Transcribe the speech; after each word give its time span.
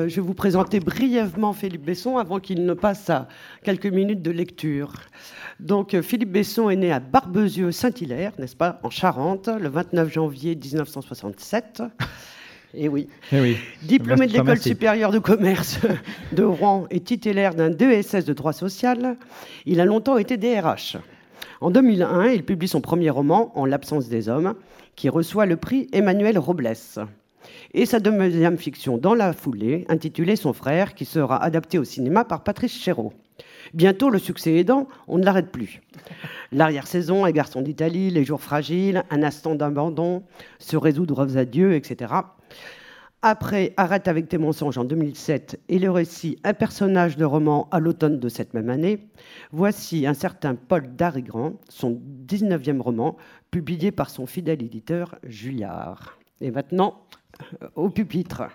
Euh, 0.00 0.08
je 0.08 0.16
vais 0.16 0.22
vous 0.22 0.34
présenter 0.34 0.80
brièvement 0.80 1.52
Philippe 1.52 1.84
Besson 1.84 2.16
avant 2.16 2.40
qu'il 2.40 2.64
ne 2.64 2.74
passe 2.74 3.10
à 3.10 3.28
quelques 3.62 3.86
minutes 3.86 4.22
de 4.22 4.30
lecture. 4.30 4.92
Donc, 5.58 5.94
euh, 5.94 6.02
Philippe 6.02 6.32
Besson 6.32 6.70
est 6.70 6.76
né 6.76 6.90
à 6.90 7.00
Barbezieux-Saint-Hilaire, 7.00 8.32
n'est-ce 8.38 8.56
pas, 8.56 8.80
en 8.82 8.90
Charente, 8.90 9.48
le 9.48 9.68
29 9.68 10.12
janvier 10.12 10.56
1967. 10.56 11.82
Et 12.72 12.88
oui. 12.88 13.08
Eh 13.32 13.40
oui. 13.40 13.56
Diplômé 13.82 14.26
de 14.26 14.32
l'école 14.32 14.58
supérieure 14.58 15.10
de 15.10 15.18
commerce 15.18 15.80
de 16.32 16.44
Rouen 16.44 16.86
et 16.90 17.00
titulaire 17.00 17.54
d'un 17.54 17.70
DESS 17.70 18.24
de 18.24 18.32
droit 18.32 18.52
social, 18.52 19.16
il 19.66 19.80
a 19.80 19.84
longtemps 19.84 20.16
été 20.16 20.36
DRH. 20.36 20.96
En 21.60 21.70
2001, 21.70 22.28
il 22.28 22.44
publie 22.44 22.68
son 22.68 22.80
premier 22.80 23.10
roman, 23.10 23.52
En 23.54 23.66
l'absence 23.66 24.08
des 24.08 24.28
hommes, 24.28 24.54
qui 24.96 25.08
reçoit 25.08 25.46
le 25.46 25.56
prix 25.56 25.88
Emmanuel 25.92 26.38
Robles. 26.38 26.76
Et 27.74 27.86
sa 27.86 28.00
deuxième 28.00 28.58
fiction 28.58 28.98
dans 28.98 29.14
la 29.14 29.32
foulée, 29.32 29.84
intitulée 29.88 30.36
Son 30.36 30.52
frère, 30.52 30.94
qui 30.94 31.04
sera 31.04 31.42
adaptée 31.42 31.78
au 31.78 31.84
cinéma 31.84 32.24
par 32.24 32.42
Patrice 32.42 32.72
Chéreau. 32.72 33.12
Bientôt, 33.74 34.10
le 34.10 34.18
succès 34.18 34.56
aidant, 34.56 34.88
on 35.06 35.18
ne 35.18 35.24
l'arrête 35.24 35.50
plus. 35.50 35.80
L'arrière-saison, 36.52 37.24
Un 37.24 37.30
garçon 37.30 37.62
d'Italie, 37.62 38.10
Les 38.10 38.24
jours 38.24 38.40
fragiles, 38.40 39.04
Un 39.10 39.22
instant 39.22 39.54
d'abandon, 39.54 40.24
Se 40.58 40.76
résoudre 40.76 41.36
à 41.36 41.44
Dieu, 41.44 41.74
etc. 41.74 42.14
Après 43.22 43.74
Arrête 43.76 44.08
avec 44.08 44.28
tes 44.28 44.38
mensonges 44.38 44.78
en 44.78 44.84
2007 44.84 45.60
et 45.68 45.78
le 45.78 45.90
récit 45.90 46.38
Un 46.42 46.54
personnage 46.54 47.18
de 47.18 47.24
roman 47.24 47.68
à 47.70 47.78
l'automne 47.78 48.18
de 48.18 48.28
cette 48.30 48.54
même 48.54 48.70
année, 48.70 49.08
voici 49.52 50.06
un 50.06 50.14
certain 50.14 50.54
Paul 50.54 50.96
Darigrand, 50.96 51.52
son 51.68 52.00
19e 52.26 52.80
roman, 52.80 53.16
publié 53.50 53.92
par 53.92 54.08
son 54.08 54.26
fidèle 54.26 54.62
éditeur 54.62 55.16
Julliard. 55.22 56.18
Et 56.40 56.50
maintenant, 56.50 57.02
au 57.74 57.90
pupitre. 57.90 58.48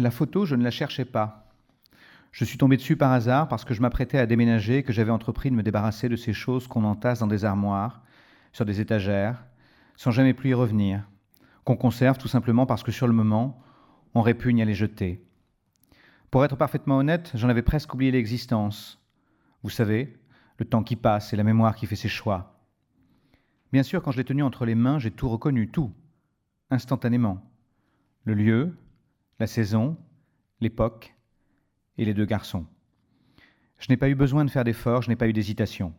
La 0.00 0.10
photo, 0.10 0.46
je 0.46 0.54
ne 0.54 0.64
la 0.64 0.70
cherchais 0.70 1.04
pas. 1.04 1.52
Je 2.32 2.44
suis 2.46 2.56
tombé 2.56 2.78
dessus 2.78 2.96
par 2.96 3.12
hasard 3.12 3.48
parce 3.48 3.66
que 3.66 3.74
je 3.74 3.82
m'apprêtais 3.82 4.16
à 4.16 4.24
déménager 4.24 4.78
et 4.78 4.82
que 4.82 4.94
j'avais 4.94 5.10
entrepris 5.10 5.50
de 5.50 5.54
me 5.54 5.62
débarrasser 5.62 6.08
de 6.08 6.16
ces 6.16 6.32
choses 6.32 6.66
qu'on 6.66 6.84
entasse 6.84 7.18
dans 7.18 7.26
des 7.26 7.44
armoires, 7.44 8.02
sur 8.52 8.64
des 8.64 8.80
étagères, 8.80 9.44
sans 9.96 10.10
jamais 10.10 10.32
plus 10.32 10.50
y 10.50 10.54
revenir, 10.54 11.02
qu'on 11.64 11.76
conserve 11.76 12.18
tout 12.18 12.28
simplement 12.28 12.66
parce 12.66 12.82
que 12.82 12.92
sur 12.92 13.06
le 13.06 13.12
moment, 13.12 13.62
on 14.14 14.22
répugne 14.22 14.62
à 14.62 14.64
les 14.64 14.74
jeter. 14.74 15.24
Pour 16.30 16.44
être 16.44 16.56
parfaitement 16.56 16.98
honnête, 16.98 17.32
j'en 17.34 17.48
avais 17.48 17.62
presque 17.62 17.92
oublié 17.92 18.10
l'existence. 18.10 19.00
Vous 19.62 19.70
savez, 19.70 20.16
le 20.58 20.64
temps 20.64 20.82
qui 20.82 20.96
passe 20.96 21.32
et 21.32 21.36
la 21.36 21.44
mémoire 21.44 21.74
qui 21.74 21.86
fait 21.86 21.96
ses 21.96 22.08
choix. 22.08 22.60
Bien 23.72 23.82
sûr, 23.82 24.02
quand 24.02 24.10
je 24.10 24.18
l'ai 24.18 24.24
tenu 24.24 24.42
entre 24.42 24.64
les 24.64 24.74
mains, 24.74 24.98
j'ai 24.98 25.10
tout 25.10 25.28
reconnu, 25.28 25.68
tout, 25.68 25.92
instantanément. 26.70 27.40
Le 28.24 28.34
lieu, 28.34 28.76
la 29.38 29.46
saison, 29.46 29.96
l'époque 30.60 31.14
et 31.98 32.04
les 32.04 32.14
deux 32.14 32.26
garçons. 32.26 32.66
Je 33.78 33.86
n'ai 33.88 33.96
pas 33.96 34.08
eu 34.08 34.14
besoin 34.14 34.44
de 34.44 34.50
faire 34.50 34.64
d'efforts, 34.64 35.02
je 35.02 35.08
n'ai 35.08 35.16
pas 35.16 35.28
eu 35.28 35.32
d'hésitation. 35.32 35.94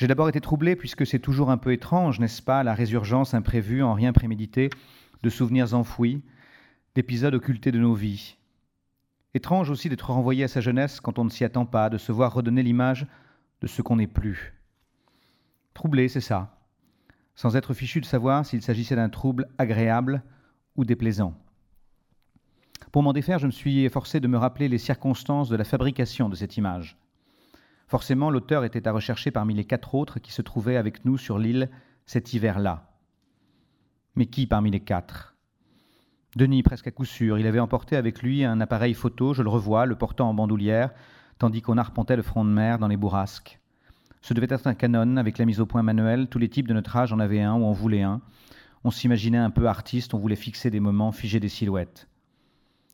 J'ai 0.00 0.06
d'abord 0.06 0.30
été 0.30 0.40
troublé 0.40 0.76
puisque 0.76 1.06
c'est 1.06 1.18
toujours 1.18 1.50
un 1.50 1.58
peu 1.58 1.74
étrange, 1.74 2.20
n'est-ce 2.20 2.40
pas, 2.40 2.62
la 2.62 2.72
résurgence 2.72 3.34
imprévue, 3.34 3.82
en 3.82 3.92
rien 3.92 4.14
prémédité, 4.14 4.70
de 5.22 5.28
souvenirs 5.28 5.74
enfouis, 5.74 6.22
d'épisodes 6.94 7.34
occultés 7.34 7.70
de 7.70 7.78
nos 7.78 7.92
vies. 7.92 8.38
Étrange 9.34 9.68
aussi 9.68 9.90
d'être 9.90 10.10
renvoyé 10.10 10.44
à 10.44 10.48
sa 10.48 10.62
jeunesse 10.62 11.00
quand 11.00 11.18
on 11.18 11.24
ne 11.24 11.28
s'y 11.28 11.44
attend 11.44 11.66
pas, 11.66 11.90
de 11.90 11.98
se 11.98 12.12
voir 12.12 12.32
redonner 12.32 12.62
l'image 12.62 13.06
de 13.60 13.66
ce 13.66 13.82
qu'on 13.82 13.96
n'est 13.96 14.06
plus. 14.06 14.54
Troublé, 15.74 16.08
c'est 16.08 16.22
ça, 16.22 16.58
sans 17.34 17.54
être 17.54 17.74
fichu 17.74 18.00
de 18.00 18.06
savoir 18.06 18.46
s'il 18.46 18.62
s'agissait 18.62 18.96
d'un 18.96 19.10
trouble 19.10 19.48
agréable 19.58 20.22
ou 20.76 20.86
déplaisant. 20.86 21.34
Pour 22.90 23.02
m'en 23.02 23.12
défaire, 23.12 23.38
je 23.38 23.46
me 23.46 23.52
suis 23.52 23.84
efforcé 23.84 24.18
de 24.18 24.28
me 24.28 24.38
rappeler 24.38 24.70
les 24.70 24.78
circonstances 24.78 25.50
de 25.50 25.56
la 25.56 25.64
fabrication 25.64 26.30
de 26.30 26.36
cette 26.36 26.56
image. 26.56 26.96
Forcément, 27.90 28.30
l'auteur 28.30 28.62
était 28.62 28.86
à 28.86 28.92
rechercher 28.92 29.32
parmi 29.32 29.52
les 29.52 29.64
quatre 29.64 29.96
autres 29.96 30.20
qui 30.20 30.30
se 30.30 30.42
trouvaient 30.42 30.76
avec 30.76 31.04
nous 31.04 31.18
sur 31.18 31.40
l'île 31.40 31.68
cet 32.06 32.32
hiver-là. 32.32 32.88
Mais 34.14 34.26
qui 34.26 34.46
parmi 34.46 34.70
les 34.70 34.78
quatre? 34.78 35.34
Denis, 36.36 36.62
presque 36.62 36.86
à 36.86 36.92
coup 36.92 37.04
sûr. 37.04 37.36
Il 37.40 37.48
avait 37.48 37.58
emporté 37.58 37.96
avec 37.96 38.22
lui 38.22 38.44
un 38.44 38.60
appareil 38.60 38.94
photo, 38.94 39.34
je 39.34 39.42
le 39.42 39.48
revois, 39.48 39.86
le 39.86 39.96
portant 39.96 40.28
en 40.28 40.34
bandoulière, 40.34 40.92
tandis 41.38 41.62
qu'on 41.62 41.78
arpentait 41.78 42.14
le 42.14 42.22
front 42.22 42.44
de 42.44 42.50
mer 42.50 42.78
dans 42.78 42.86
les 42.86 42.96
bourrasques. 42.96 43.58
Ce 44.20 44.34
devait 44.34 44.46
être 44.48 44.68
un 44.68 44.74
Canon 44.74 45.16
avec 45.16 45.36
la 45.38 45.44
mise 45.44 45.58
au 45.58 45.66
point 45.66 45.82
manuelle. 45.82 46.28
Tous 46.28 46.38
les 46.38 46.48
types 46.48 46.68
de 46.68 46.74
notre 46.74 46.96
âge 46.96 47.12
en 47.12 47.18
avaient 47.18 47.42
un 47.42 47.54
ou 47.54 47.64
en 47.64 47.72
voulaient 47.72 48.02
un. 48.02 48.20
On 48.84 48.92
s'imaginait 48.92 49.36
un 49.36 49.50
peu 49.50 49.66
artiste, 49.66 50.14
on 50.14 50.18
voulait 50.18 50.36
fixer 50.36 50.70
des 50.70 50.78
moments, 50.78 51.10
figer 51.10 51.40
des 51.40 51.48
silhouettes. 51.48 52.06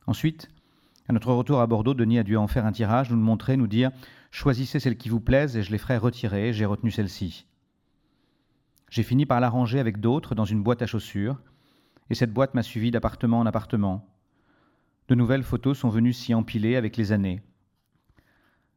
Ensuite, 0.07 0.49
à 1.07 1.13
notre 1.13 1.35
retour 1.35 1.61
à 1.61 1.67
Bordeaux, 1.67 1.93
Denis 1.93 2.19
a 2.19 2.23
dû 2.23 2.39
en 2.39 2.47
faire 2.47 2.65
un 2.65 2.73
tirage, 2.73 3.11
nous 3.11 3.17
le 3.17 3.23
montrer, 3.23 3.59
nous 3.59 3.67
dire 3.67 3.91
Choisissez 4.37 4.81
celle 4.81 4.99
qui 4.99 5.09
vous 5.09 5.19
plaise 5.19 5.57
et 5.57 5.63
je 5.63 5.73
les 5.73 5.79
ferai 5.79 5.97
retirer. 5.97 6.53
J'ai 6.53 6.67
retenu 6.67 6.91
celle-ci. 6.91 7.47
J'ai 8.91 9.03
fini 9.03 9.25
par 9.25 9.41
la 9.41 9.49
ranger 9.49 9.81
avec 9.81 9.99
d'autres 9.99 10.35
dans 10.35 10.45
une 10.45 10.63
boîte 10.63 10.83
à 10.83 10.87
chaussures, 10.87 11.41
et 12.11 12.15
cette 12.15 12.35
boîte 12.35 12.53
m'a 12.53 12.63
suivi 12.63 12.91
d'appartement 12.91 13.39
en 13.39 13.47
appartement. 13.47 14.07
De 15.09 15.15
nouvelles 15.15 15.43
photos 15.43 15.79
sont 15.79 15.89
venues 15.89 16.13
s'y 16.13 16.35
empiler 16.35 16.77
avec 16.77 16.99
les 16.99 17.13
années. 17.13 17.41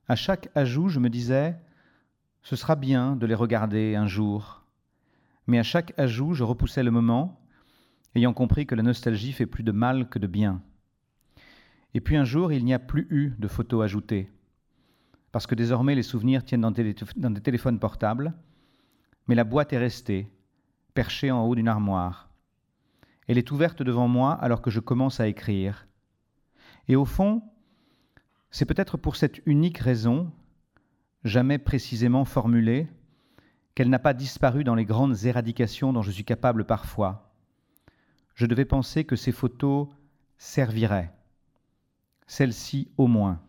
À 0.08 0.16
chaque 0.16 0.48
ajout, 0.56 0.88
je 0.88 1.02
me 1.02 1.10
disais 1.10 1.60
Ce 2.42 2.56
sera 2.56 2.78
bien 2.78 3.18
de 3.18 3.26
les 3.26 3.36
regarder 3.36 3.98
un 3.98 4.08
jour. 4.08 4.64
Mais 5.46 5.60
à 5.60 5.64
chaque 5.64 5.94
ajout, 6.00 6.36
je 6.36 6.46
repoussais 6.46 6.84
le 6.84 6.92
moment, 6.92 7.38
ayant 8.16 8.32
compris 8.32 8.66
que 8.66 8.76
la 8.76 8.84
nostalgie 8.84 9.34
fait 9.34 9.46
plus 9.46 9.64
de 9.64 9.74
mal 9.74 10.08
que 10.08 10.20
de 10.20 10.28
bien. 10.28 10.62
Et 11.94 12.00
puis 12.00 12.16
un 12.16 12.24
jour, 12.24 12.54
il 12.54 12.64
n'y 12.64 12.74
a 12.74 12.80
plus 12.80 13.08
eu 13.10 13.34
de 13.38 13.50
photos 13.50 13.84
ajoutées, 13.84 14.32
parce 15.32 15.48
que 15.48 15.56
désormais 15.56 15.96
les 15.96 16.04
souvenirs 16.04 16.44
tiennent 16.44 16.62
dans, 16.62 16.72
des 16.72 17.42
téléphones 17.42 17.80
portables, 17.80 18.34
mais 19.28 19.36
la 19.36 19.44
boîte 19.44 19.74
est 19.74 19.78
restée, 19.78 20.32
perchée 20.94 21.32
en 21.32 21.46
haut 21.46 21.56
d'une 21.56 21.68
armoire. 21.68 22.30
Elle 23.28 23.38
est 23.38 23.52
ouverte 23.52 23.84
devant 23.84 24.08
moi 24.08 24.34
alors 24.34 24.62
que 24.62 24.72
je 24.72 24.80
commence 24.80 25.20
à 25.20 25.28
écrire. 25.28 25.88
Et 26.88 26.96
au 26.96 27.06
fond, 27.06 27.44
c'est 28.50 28.66
peut-être 28.66 28.98
pour 28.98 29.16
cette 29.16 29.42
unique 29.46 29.78
raison, 29.78 30.32
jamais 31.24 31.60
précisément 31.60 32.26
formulée, 32.26 32.88
qu'elle 33.76 33.90
n'a 33.90 34.00
pas 34.00 34.16
disparu 34.16 34.64
dans 34.64 34.76
les 34.76 34.86
grandes 34.86 35.26
éradications 35.26 35.94
dont 35.94 36.02
je 36.02 36.12
suis 36.12 36.26
capable 36.26 36.66
parfois. 36.66 37.32
Je 38.34 38.48
devais 38.48 38.66
penser 38.66 39.06
que 39.06 39.16
ces 39.16 39.32
photos 39.32 39.88
serviraient 40.38 41.14
celle-ci 42.30 42.92
au 42.98 43.08
moins, 43.08 43.42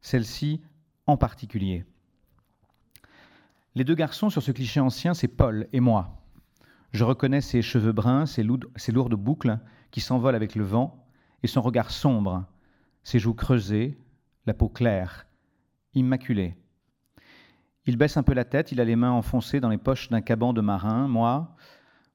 celle-ci 0.00 0.62
particulier. 1.16 1.84
Les 3.74 3.84
deux 3.84 3.94
garçons 3.94 4.30
sur 4.30 4.42
ce 4.42 4.52
cliché 4.52 4.80
ancien, 4.80 5.14
c'est 5.14 5.28
Paul 5.28 5.66
et 5.72 5.80
moi. 5.80 6.18
Je 6.92 7.04
reconnais 7.04 7.40
ses 7.40 7.62
cheveux 7.62 7.92
bruns, 7.92 8.26
ses, 8.26 8.42
lourdes, 8.42 8.66
ses 8.76 8.92
lourdes 8.92 9.14
boucles 9.14 9.58
qui 9.90 10.00
s'envolent 10.00 10.34
avec 10.34 10.54
le 10.54 10.64
vent, 10.64 11.06
et 11.42 11.46
son 11.46 11.62
regard 11.62 11.90
sombre, 11.90 12.44
ses 13.02 13.18
joues 13.18 13.34
creusées, 13.34 13.98
la 14.46 14.54
peau 14.54 14.68
claire, 14.68 15.26
immaculée. 15.94 16.54
Il 17.86 17.96
baisse 17.96 18.16
un 18.16 18.22
peu 18.22 18.34
la 18.34 18.44
tête, 18.44 18.72
il 18.72 18.80
a 18.80 18.84
les 18.84 18.96
mains 18.96 19.10
enfoncées 19.10 19.60
dans 19.60 19.68
les 19.68 19.78
poches 19.78 20.08
d'un 20.10 20.20
caban 20.20 20.52
de 20.52 20.60
marin. 20.60 21.08
Moi, 21.08 21.56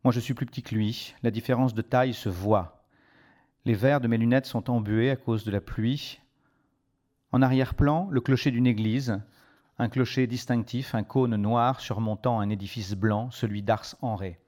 moi 0.04 0.14
je 0.14 0.20
suis 0.20 0.34
plus 0.34 0.46
petit 0.46 0.64
que 0.64 0.76
lui. 0.76 1.14
La 1.24 1.32
différence 1.32 1.74
de 1.74 1.82
taille 1.82 2.14
se 2.14 2.30
voit. 2.30 2.86
Les 3.66 3.74
verres 3.74 4.00
de 4.00 4.08
mes 4.08 4.18
lunettes 4.18 4.46
sont 4.46 4.70
embués 4.70 5.10
à 5.10 5.18
cause 5.18 5.44
de 5.44 5.52
la 5.52 5.60
pluie. 5.60 6.22
En 7.32 7.42
arrière-plan, 7.42 8.08
le 8.10 8.22
clocher 8.22 8.52
d'une 8.52 8.68
église, 8.68 9.20
un 9.80 9.90
clocher 9.90 10.28
distinctif, 10.28 10.96
un 10.96 11.04
cône 11.04 11.36
noir 11.36 11.82
surmontant 11.82 12.40
un 12.40 12.50
édifice 12.50 12.96
blanc, 12.96 13.30
celui 13.32 13.62
d'Ars 13.62 13.96
en 14.02 14.16
Ré. 14.16 14.40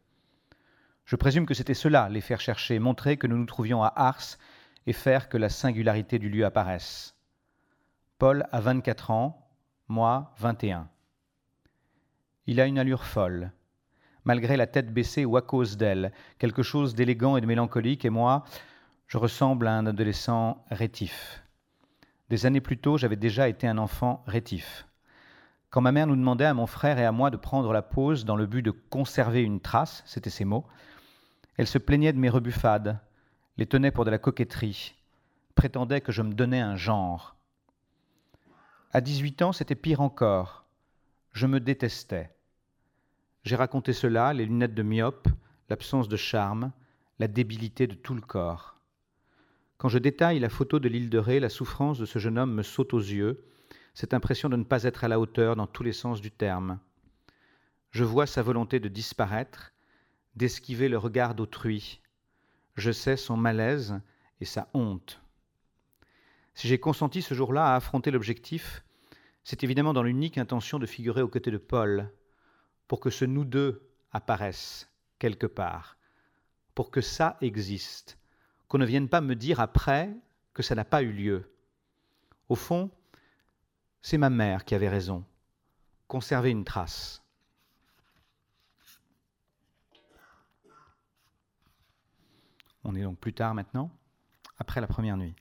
Je 1.06 1.16
présume 1.16 1.46
que 1.46 1.54
c'était 1.54 1.74
cela, 1.74 2.08
les 2.08 2.22
faire 2.22 2.40
chercher, 2.40 2.80
montrer 2.80 3.18
que 3.18 3.28
nous 3.28 3.38
nous 3.38 3.46
trouvions 3.46 3.84
à 3.84 3.92
Ars 3.96 4.38
et 4.88 4.94
faire 4.94 5.28
que 5.28 5.38
la 5.38 5.50
singularité 5.50 6.20
du 6.20 6.30
lieu 6.30 6.46
apparaisse. 6.46 7.16
Paul 8.18 8.48
a 8.52 8.60
24 8.60 9.12
ans, 9.12 9.50
moi 9.88 10.34
21. 10.38 10.88
Il 12.48 12.62
a 12.62 12.66
une 12.66 12.80
allure 12.80 13.06
folle. 13.06 13.52
Malgré 14.24 14.58
la 14.58 14.68
tête 14.68 14.94
baissée 14.94 15.26
ou 15.26 15.38
à 15.38 15.42
cause 15.42 15.78
d'elle, 15.78 16.12
quelque 16.38 16.64
chose 16.64 16.96
d'élégant 16.96 17.38
et 17.38 17.42
de 17.42 17.46
mélancolique, 17.46 18.06
et 18.06 18.10
moi, 18.10 18.44
je 19.08 19.18
ressemble 19.18 19.68
à 19.68 19.74
un 19.74 19.86
adolescent 19.86 20.64
rétif. 20.70 21.44
Des 22.30 22.46
années 22.46 22.62
plus 22.62 22.78
tôt, 22.78 22.98
j'avais 22.98 23.16
déjà 23.16 23.50
été 23.50 23.68
un 23.68 23.78
enfant 23.78 24.24
rétif. 24.28 24.88
Quand 25.70 25.82
ma 25.82 25.92
mère 25.92 26.08
nous 26.08 26.16
demandait 26.16 26.46
à 26.46 26.54
mon 26.54 26.68
frère 26.68 27.00
et 27.00 27.06
à 27.06 27.12
moi 27.12 27.30
de 27.30 27.38
prendre 27.38 27.74
la 27.74 27.82
pause 27.82 28.26
dans 28.26 28.36
le 28.36 28.46
but 28.46 28.62
de 28.62 28.72
conserver 28.72 29.42
une 29.42 29.60
trace, 29.60 30.04
c'était 30.06 30.30
ses 30.30 30.46
mots, 30.46 30.66
elle 31.58 31.68
se 31.68 31.78
plaignait 31.78 32.14
de 32.14 32.20
mes 32.20 32.30
rebuffades, 32.30 33.00
les 33.58 33.66
tenait 33.66 33.92
pour 33.92 34.06
de 34.06 34.12
la 34.12 34.18
coquetterie, 34.18 34.96
prétendait 35.56 36.02
que 36.02 36.12
je 36.12 36.22
me 36.22 36.34
donnais 36.34 36.62
un 36.62 36.76
genre. 36.76 37.36
À 38.92 39.02
18 39.02 39.42
ans, 39.44 39.52
c'était 39.52 39.76
pire 39.76 40.02
encore. 40.02 40.66
Je 41.34 41.46
me 41.46 41.60
détestais. 41.60 42.34
J'ai 43.44 43.56
raconté 43.56 43.94
cela, 43.94 44.34
les 44.34 44.46
lunettes 44.46 44.74
de 44.74 44.84
myope, 44.84 45.28
l'absence 45.70 46.08
de 46.08 46.18
charme, 46.18 46.72
la 47.20 47.28
débilité 47.28 47.86
de 47.86 47.94
tout 47.94 48.16
le 48.16 48.22
corps. 48.22 48.79
Quand 49.80 49.88
je 49.88 49.98
détaille 49.98 50.40
la 50.40 50.50
photo 50.50 50.78
de 50.78 50.90
l'île 50.90 51.10
de 51.10 51.18
Ré, 51.18 51.40
la 51.40 51.48
souffrance 51.48 51.98
de 51.98 52.06
ce 52.06 52.20
jeune 52.20 52.38
homme 52.38 52.54
me 52.54 52.64
saute 52.64 52.94
aux 52.94 53.00
yeux, 53.00 53.46
cette 53.94 54.14
impression 54.14 54.50
de 54.50 54.58
ne 54.58 54.66
pas 54.66 54.84
être 54.84 55.06
à 55.06 55.08
la 55.08 55.22
hauteur 55.22 55.56
dans 55.56 55.68
tous 55.68 55.84
les 55.84 55.94
sens 55.94 56.20
du 56.20 56.32
terme. 56.32 56.80
Je 57.92 58.04
vois 58.04 58.26
sa 58.26 58.42
volonté 58.42 58.82
de 58.82 58.90
disparaître, 58.90 59.72
d'esquiver 60.36 60.90
le 60.90 60.98
regard 60.98 61.34
d'autrui. 61.34 62.02
Je 62.76 62.92
sais 62.92 63.16
son 63.16 63.38
malaise 63.38 64.02
et 64.42 64.46
sa 64.46 64.68
honte. 64.74 65.22
Si 66.56 66.68
j'ai 66.68 66.82
consenti 66.82 67.22
ce 67.22 67.34
jour-là 67.34 67.68
à 67.68 67.76
affronter 67.78 68.12
l'objectif, 68.12 68.84
c'est 69.46 69.64
évidemment 69.64 69.94
dans 69.94 70.04
l'unique 70.04 70.38
intention 70.38 70.78
de 70.78 70.88
figurer 70.88 71.22
aux 71.22 71.30
côtés 71.30 71.52
de 71.52 71.58
Paul, 71.58 72.12
pour 72.90 73.00
que 73.00 73.10
ce 73.10 73.24
nous 73.24 73.46
deux 73.46 73.82
apparaisse 74.12 74.92
quelque 75.20 75.48
part, 75.48 75.96
pour 76.76 76.92
que 76.92 77.00
ça 77.00 77.38
existe, 77.40 78.19
qu'on 78.70 78.78
ne 78.78 78.86
vienne 78.86 79.10
pas 79.10 79.20
me 79.20 79.36
dire 79.36 79.60
après 79.60 80.16
que 80.54 80.64
ça 80.64 80.76
n'a 80.76 80.86
pas 80.86 81.02
eu 81.02 81.12
lieu. 81.12 81.52
Au 82.48 82.56
fond, 82.56 82.92
c'est 84.02 84.18
ma 84.18 84.30
mère 84.30 84.64
qui 84.64 84.76
avait 84.76 84.88
raison. 84.88 85.26
Conserver 86.08 86.52
une 86.52 86.64
trace. 86.64 87.24
On 92.84 92.96
est 92.96 93.04
donc 93.04 93.20
plus 93.20 93.34
tard 93.34 93.54
maintenant, 93.54 93.92
après 94.58 94.82
la 94.82 94.88
première 94.88 95.18
nuit. 95.18 95.36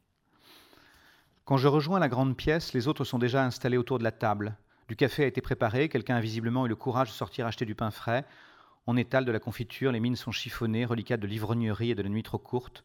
Quand 1.45 1.57
je 1.57 1.69
rejoins 1.69 1.99
la 1.99 2.09
grande 2.09 2.37
pièce, 2.37 2.73
les 2.73 2.89
autres 2.89 3.05
sont 3.05 3.19
déjà 3.19 3.45
installés 3.45 3.77
autour 3.77 3.99
de 3.99 4.05
la 4.05 4.13
table. 4.13 4.57
Du 4.89 4.97
café 4.97 5.25
a 5.25 5.27
été 5.27 5.41
préparé, 5.41 5.89
quelqu'un 5.89 6.17
a 6.17 6.21
visiblement 6.21 6.67
eu 6.67 6.69
le 6.69 6.77
courage 6.77 7.09
de 7.09 7.15
sortir 7.15 7.47
acheter 7.47 7.65
du 7.65 7.75
pain 7.75 7.91
frais. 7.91 8.25
On 8.87 8.97
étale 8.97 9.25
de 9.25 9.33
la 9.33 9.39
confiture, 9.39 9.93
les 9.93 10.01
mines 10.01 10.17
sont 10.17 10.33
chiffonnées, 10.33 10.85
reliquats 10.85 11.17
de 11.19 11.27
l'ivrognerie 11.27 11.91
et 11.91 11.95
de 11.95 12.03
la 12.03 12.09
nuit 12.09 12.23
trop 12.23 12.39
courte, 12.39 12.85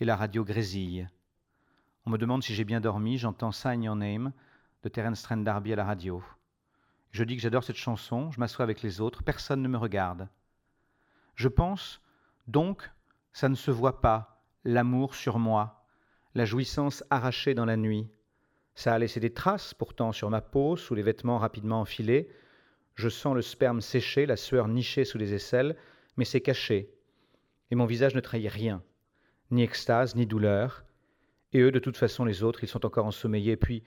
et 0.00 0.06
la 0.06 0.16
radio 0.16 0.44
grésille. 0.44 1.08
On 2.06 2.10
me 2.10 2.16
demande 2.16 2.42
si 2.42 2.54
j'ai 2.54 2.64
bien 2.64 2.80
dormi, 2.80 3.18
j'entends 3.18 3.52
Sign 3.52 3.82
Your 3.82 3.96
Name 3.96 4.32
de 4.82 4.88
Terence 4.88 5.22
Trent 5.22 5.36
D'Arby 5.36 5.74
à 5.74 5.76
la 5.76 5.84
radio. 5.84 6.24
Je 7.10 7.22
dis 7.22 7.36
que 7.36 7.42
j'adore 7.42 7.64
cette 7.64 7.76
chanson, 7.76 8.30
je 8.30 8.40
m'assois 8.40 8.62
avec 8.62 8.80
les 8.80 9.02
autres, 9.02 9.22
personne 9.22 9.60
ne 9.60 9.68
me 9.68 9.76
regarde. 9.76 10.28
Je 11.34 11.48
pense, 11.48 12.00
donc, 12.46 12.90
ça 13.34 13.50
ne 13.50 13.54
se 13.54 13.70
voit 13.70 14.00
pas, 14.00 14.42
l'amour 14.64 15.14
sur 15.14 15.38
moi, 15.38 15.84
la 16.34 16.46
jouissance 16.46 17.04
arrachée 17.10 17.52
dans 17.52 17.66
la 17.66 17.76
nuit. 17.76 18.08
Ça 18.74 18.94
a 18.94 18.98
laissé 18.98 19.20
des 19.20 19.34
traces 19.34 19.74
pourtant 19.74 20.12
sur 20.12 20.30
ma 20.30 20.40
peau, 20.40 20.76
sous 20.76 20.94
les 20.94 21.02
vêtements 21.02 21.38
rapidement 21.38 21.82
enfilés. 21.82 22.30
Je 22.94 23.10
sens 23.10 23.34
le 23.34 23.42
sperme 23.42 23.82
séché, 23.82 24.24
la 24.24 24.36
sueur 24.36 24.66
nichée 24.66 25.04
sous 25.04 25.18
les 25.18 25.34
aisselles, 25.34 25.76
mais 26.16 26.24
c'est 26.24 26.40
caché. 26.40 26.90
Et 27.70 27.74
mon 27.74 27.84
visage 27.84 28.14
ne 28.14 28.20
trahit 28.20 28.50
rien, 28.50 28.82
ni 29.50 29.62
extase, 29.62 30.14
ni 30.14 30.26
douleur. 30.26 30.84
Et 31.52 31.60
eux, 31.60 31.72
de 31.72 31.78
toute 31.78 31.96
façon, 31.96 32.24
les 32.24 32.42
autres, 32.42 32.62
ils 32.62 32.68
sont 32.68 32.86
encore 32.86 33.06
ensommeillés, 33.06 33.56
puis 33.56 33.82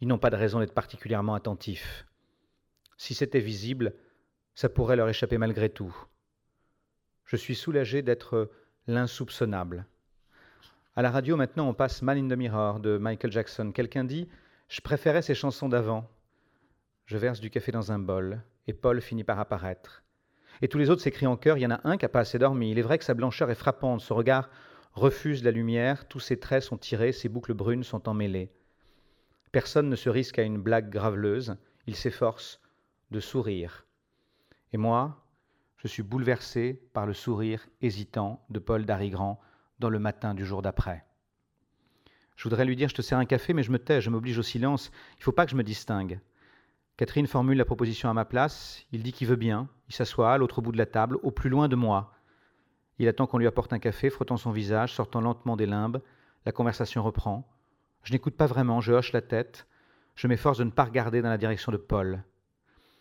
ils 0.00 0.08
n'ont 0.08 0.18
pas 0.18 0.30
de 0.30 0.36
raison 0.36 0.60
d'être 0.60 0.74
particulièrement 0.74 1.34
attentifs. 1.34 2.06
Si 2.96 3.14
c'était 3.14 3.40
visible, 3.40 3.94
ça 4.54 4.68
pourrait 4.68 4.96
leur 4.96 5.08
échapper 5.08 5.38
malgré 5.38 5.68
tout. 5.68 5.94
Je 7.24 7.36
suis 7.36 7.54
soulagé 7.54 8.02
d'être 8.02 8.50
l'insoupçonnable. 8.86 9.86
À 10.94 11.02
la 11.02 11.10
radio, 11.10 11.36
maintenant, 11.36 11.68
on 11.68 11.74
passe 11.74 12.02
Man 12.02 12.18
in 12.18 12.28
the 12.28 12.38
Mirror 12.38 12.80
de 12.80 12.98
Michael 12.98 13.32
Jackson. 13.32 13.72
Quelqu'un 13.72 14.04
dit 14.04 14.28
Je 14.68 14.80
préférais 14.80 15.22
ces 15.22 15.34
chansons 15.34 15.68
d'avant. 15.68 16.10
Je 17.06 17.16
verse 17.16 17.40
du 17.40 17.50
café 17.50 17.72
dans 17.72 17.92
un 17.92 17.98
bol, 17.98 18.42
et 18.66 18.72
Paul 18.72 19.00
finit 19.00 19.24
par 19.24 19.40
apparaître. 19.40 20.02
Et 20.60 20.68
tous 20.68 20.78
les 20.78 20.90
autres 20.90 21.02
s'écrient 21.02 21.26
en 21.26 21.36
chœur 21.36 21.56
Il 21.56 21.62
y 21.62 21.66
en 21.66 21.70
a 21.70 21.80
un 21.84 21.96
qui 21.96 22.04
n'a 22.04 22.10
pas 22.10 22.20
assez 22.20 22.38
dormi. 22.38 22.70
Il 22.70 22.78
est 22.78 22.82
vrai 22.82 22.98
que 22.98 23.04
sa 23.04 23.14
blancheur 23.14 23.50
est 23.50 23.54
frappante, 23.54 24.00
son 24.00 24.14
regard 24.14 24.50
refuse 24.94 25.42
la 25.44 25.50
lumière, 25.50 26.06
tous 26.08 26.20
ses 26.20 26.38
traits 26.38 26.62
sont 26.62 26.78
tirés, 26.78 27.12
ses 27.12 27.28
boucles 27.28 27.54
brunes 27.54 27.84
sont 27.84 28.08
emmêlées. 28.08 28.52
Personne 29.50 29.88
ne 29.88 29.96
se 29.96 30.08
risque 30.08 30.38
à 30.38 30.42
une 30.42 30.60
blague 30.60 30.90
graveleuse, 30.90 31.56
il 31.86 31.96
s'efforce 31.96 32.60
de 33.10 33.20
sourire. 33.20 33.86
Et 34.72 34.78
moi, 34.78 35.26
je 35.76 35.88
suis 35.88 36.02
bouleversé 36.02 36.80
par 36.92 37.06
le 37.06 37.12
sourire 37.12 37.66
hésitant 37.80 38.44
de 38.50 38.58
Paul 38.58 38.86
Darigrand 38.86 39.40
dans 39.78 39.90
le 39.90 39.98
matin 39.98 40.32
du 40.32 40.46
jour 40.46 40.62
d'après. 40.62 41.04
Je 42.36 42.44
voudrais 42.44 42.64
lui 42.64 42.76
dire 42.76 42.88
Je 42.88 42.94
te 42.94 43.02
sers 43.02 43.18
un 43.18 43.24
café, 43.24 43.52
mais 43.52 43.62
je 43.62 43.72
me 43.72 43.78
tais, 43.78 44.00
je 44.00 44.10
m'oblige 44.10 44.38
au 44.38 44.42
silence. 44.42 44.90
Il 45.14 45.20
ne 45.20 45.24
faut 45.24 45.32
pas 45.32 45.44
que 45.44 45.50
je 45.50 45.56
me 45.56 45.64
distingue. 45.64 46.20
Catherine 46.96 47.26
formule 47.26 47.58
la 47.58 47.64
proposition 47.64 48.08
à 48.08 48.14
ma 48.14 48.24
place. 48.24 48.84
Il 48.92 49.02
dit 49.02 49.12
qu'il 49.12 49.26
veut 49.26 49.36
bien. 49.36 49.68
Il 49.88 49.94
s'assoit 49.94 50.32
à 50.32 50.38
l'autre 50.38 50.62
bout 50.62 50.72
de 50.72 50.78
la 50.78 50.86
table, 50.86 51.18
au 51.22 51.30
plus 51.30 51.50
loin 51.50 51.68
de 51.68 51.76
moi. 51.76 52.12
Il 53.02 53.08
attend 53.08 53.26
qu'on 53.26 53.38
lui 53.38 53.48
apporte 53.48 53.72
un 53.72 53.80
café, 53.80 54.10
frottant 54.10 54.36
son 54.36 54.52
visage, 54.52 54.94
sortant 54.94 55.20
lentement 55.20 55.56
des 55.56 55.66
limbes. 55.66 56.00
La 56.46 56.52
conversation 56.52 57.02
reprend. 57.02 57.44
Je 58.04 58.12
n'écoute 58.12 58.36
pas 58.36 58.46
vraiment, 58.46 58.80
je 58.80 58.92
hoche 58.92 59.12
la 59.12 59.20
tête. 59.20 59.66
Je 60.14 60.28
m'efforce 60.28 60.58
de 60.58 60.62
ne 60.62 60.70
pas 60.70 60.84
regarder 60.84 61.20
dans 61.20 61.28
la 61.28 61.36
direction 61.36 61.72
de 61.72 61.78
Paul. 61.78 62.22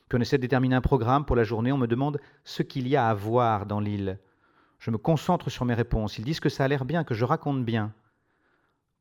Puis 0.09 0.17
on 0.17 0.21
essaie 0.21 0.39
de 0.39 0.41
déterminer 0.41 0.73
un 0.73 0.81
programme 0.81 1.23
pour 1.23 1.35
la 1.35 1.43
journée. 1.43 1.71
On 1.71 1.77
me 1.77 1.85
demande 1.85 2.19
ce 2.43 2.63
qu'il 2.63 2.87
y 2.87 2.95
a 2.95 3.09
à 3.09 3.13
voir 3.13 3.67
dans 3.67 3.79
l'île. 3.79 4.17
Je 4.79 4.89
me 4.89 4.97
concentre 4.97 5.51
sur 5.51 5.65
mes 5.65 5.75
réponses. 5.75 6.17
Ils 6.17 6.25
disent 6.25 6.39
que 6.39 6.49
ça 6.49 6.63
a 6.63 6.67
l'air 6.67 6.83
bien, 6.83 7.03
que 7.03 7.13
je 7.13 7.23
raconte 7.23 7.63
bien. 7.63 7.93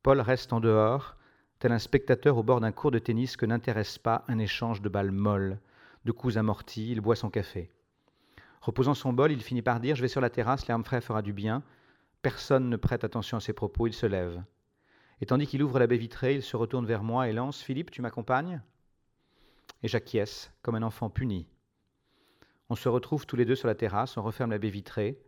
Paul 0.03 0.21
reste 0.21 0.53
en 0.53 0.59
dehors, 0.59 1.15
tel 1.57 1.71
un 1.71 1.79
spectateur 1.79 2.37
au 2.37 2.43
bord 2.43 2.61
d'un 2.61 2.71
cours 2.71 2.91
de 2.91 2.99
tennis 2.99 3.37
que 3.37 3.47
n'intéresse 3.47 3.97
pas 3.97 4.23
un 4.27 4.37
échange 4.37 4.83
de 4.83 4.89
balles 4.89 5.09
molles, 5.09 5.57
de 6.05 6.11
coups 6.11 6.37
amortis. 6.37 6.91
Il 6.91 7.01
boit 7.01 7.15
son 7.15 7.31
café. 7.31 7.71
Reposant 8.61 8.93
son 8.93 9.11
bol, 9.11 9.31
il 9.31 9.41
finit 9.41 9.61
par 9.61 9.79
dire 9.79 9.95
Je 9.95 10.01
vais 10.01 10.07
sur 10.07 10.21
la 10.21 10.29
terrasse, 10.29 10.67
l'air 10.67 10.79
frais 10.83 11.01
fera 11.01 11.21
du 11.21 11.33
bien. 11.33 11.63
Personne 12.21 12.69
ne 12.69 12.77
prête 12.77 13.03
attention 13.03 13.37
à 13.37 13.41
ses 13.41 13.53
propos, 13.53 13.87
il 13.87 13.93
se 13.93 14.05
lève. 14.05 14.43
Et 15.19 15.25
tandis 15.25 15.47
qu'il 15.47 15.63
ouvre 15.63 15.79
la 15.79 15.87
baie 15.87 15.97
vitrée, 15.97 16.35
il 16.35 16.43
se 16.43 16.55
retourne 16.55 16.85
vers 16.85 17.03
moi 17.03 17.27
et 17.27 17.33
lance 17.33 17.61
Philippe, 17.61 17.91
tu 17.91 18.01
m'accompagnes? 18.01 18.61
Et 19.83 19.87
j'acquiesce, 19.87 20.51
comme 20.61 20.75
un 20.75 20.83
enfant 20.83 21.09
puni. 21.09 21.47
On 22.69 22.75
se 22.75 22.87
retrouve 22.87 23.25
tous 23.25 23.35
les 23.35 23.45
deux 23.45 23.55
sur 23.55 23.67
la 23.67 23.75
terrasse, 23.75 24.17
on 24.17 24.23
referme 24.23 24.51
la 24.51 24.59
baie 24.59 24.69
vitrée, 24.69 25.19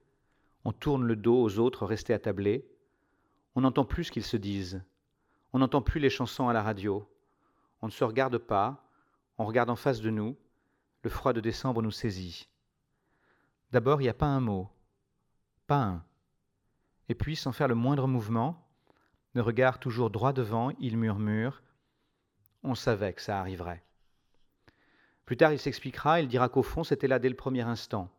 on 0.65 0.71
tourne 0.71 1.03
le 1.03 1.15
dos 1.15 1.41
aux 1.41 1.59
autres 1.59 1.85
restés 1.85 2.13
attablés. 2.13 2.65
On 3.55 3.61
n'entend 3.61 3.85
plus 3.85 4.05
ce 4.05 4.11
qu'ils 4.11 4.23
se 4.23 4.37
disent. 4.37 4.81
On 5.51 5.59
n'entend 5.59 5.81
plus 5.81 5.99
les 5.99 6.09
chansons 6.09 6.47
à 6.47 6.53
la 6.53 6.63
radio. 6.63 7.07
On 7.81 7.87
ne 7.87 7.91
se 7.91 8.03
regarde 8.03 8.37
pas. 8.37 8.87
On 9.37 9.45
regarde 9.45 9.69
en 9.69 9.75
face 9.75 10.01
de 10.01 10.09
nous. 10.09 10.37
Le 11.03 11.09
froid 11.09 11.33
de 11.33 11.41
décembre 11.41 11.81
nous 11.81 11.91
saisit. 11.91 12.47
D'abord, 13.73 14.01
il 14.01 14.03
n'y 14.03 14.09
a 14.09 14.13
pas 14.13 14.27
un 14.27 14.39
mot. 14.39 14.69
Pas 15.65 15.81
un. 15.81 16.03
Et 17.09 17.15
puis, 17.15 17.35
sans 17.35 17.51
faire 17.51 17.67
le 17.67 17.73
moindre 17.73 18.07
mouvement, 18.07 18.63
le 19.33 19.41
regard 19.41 19.79
toujours 19.79 20.11
droit 20.11 20.31
devant, 20.31 20.69
il 20.79 20.95
murmure 20.95 21.63
On 22.61 22.75
savait 22.75 23.13
que 23.13 23.21
ça 23.23 23.39
arriverait. 23.39 23.83
Plus 25.25 25.37
tard, 25.37 25.53
il 25.53 25.57
s'expliquera, 25.57 26.21
il 26.21 26.27
dira 26.27 26.49
qu'au 26.49 26.61
fond, 26.61 26.83
c'était 26.83 27.07
là 27.07 27.17
dès 27.17 27.29
le 27.29 27.35
premier 27.35 27.63
instant. 27.63 28.11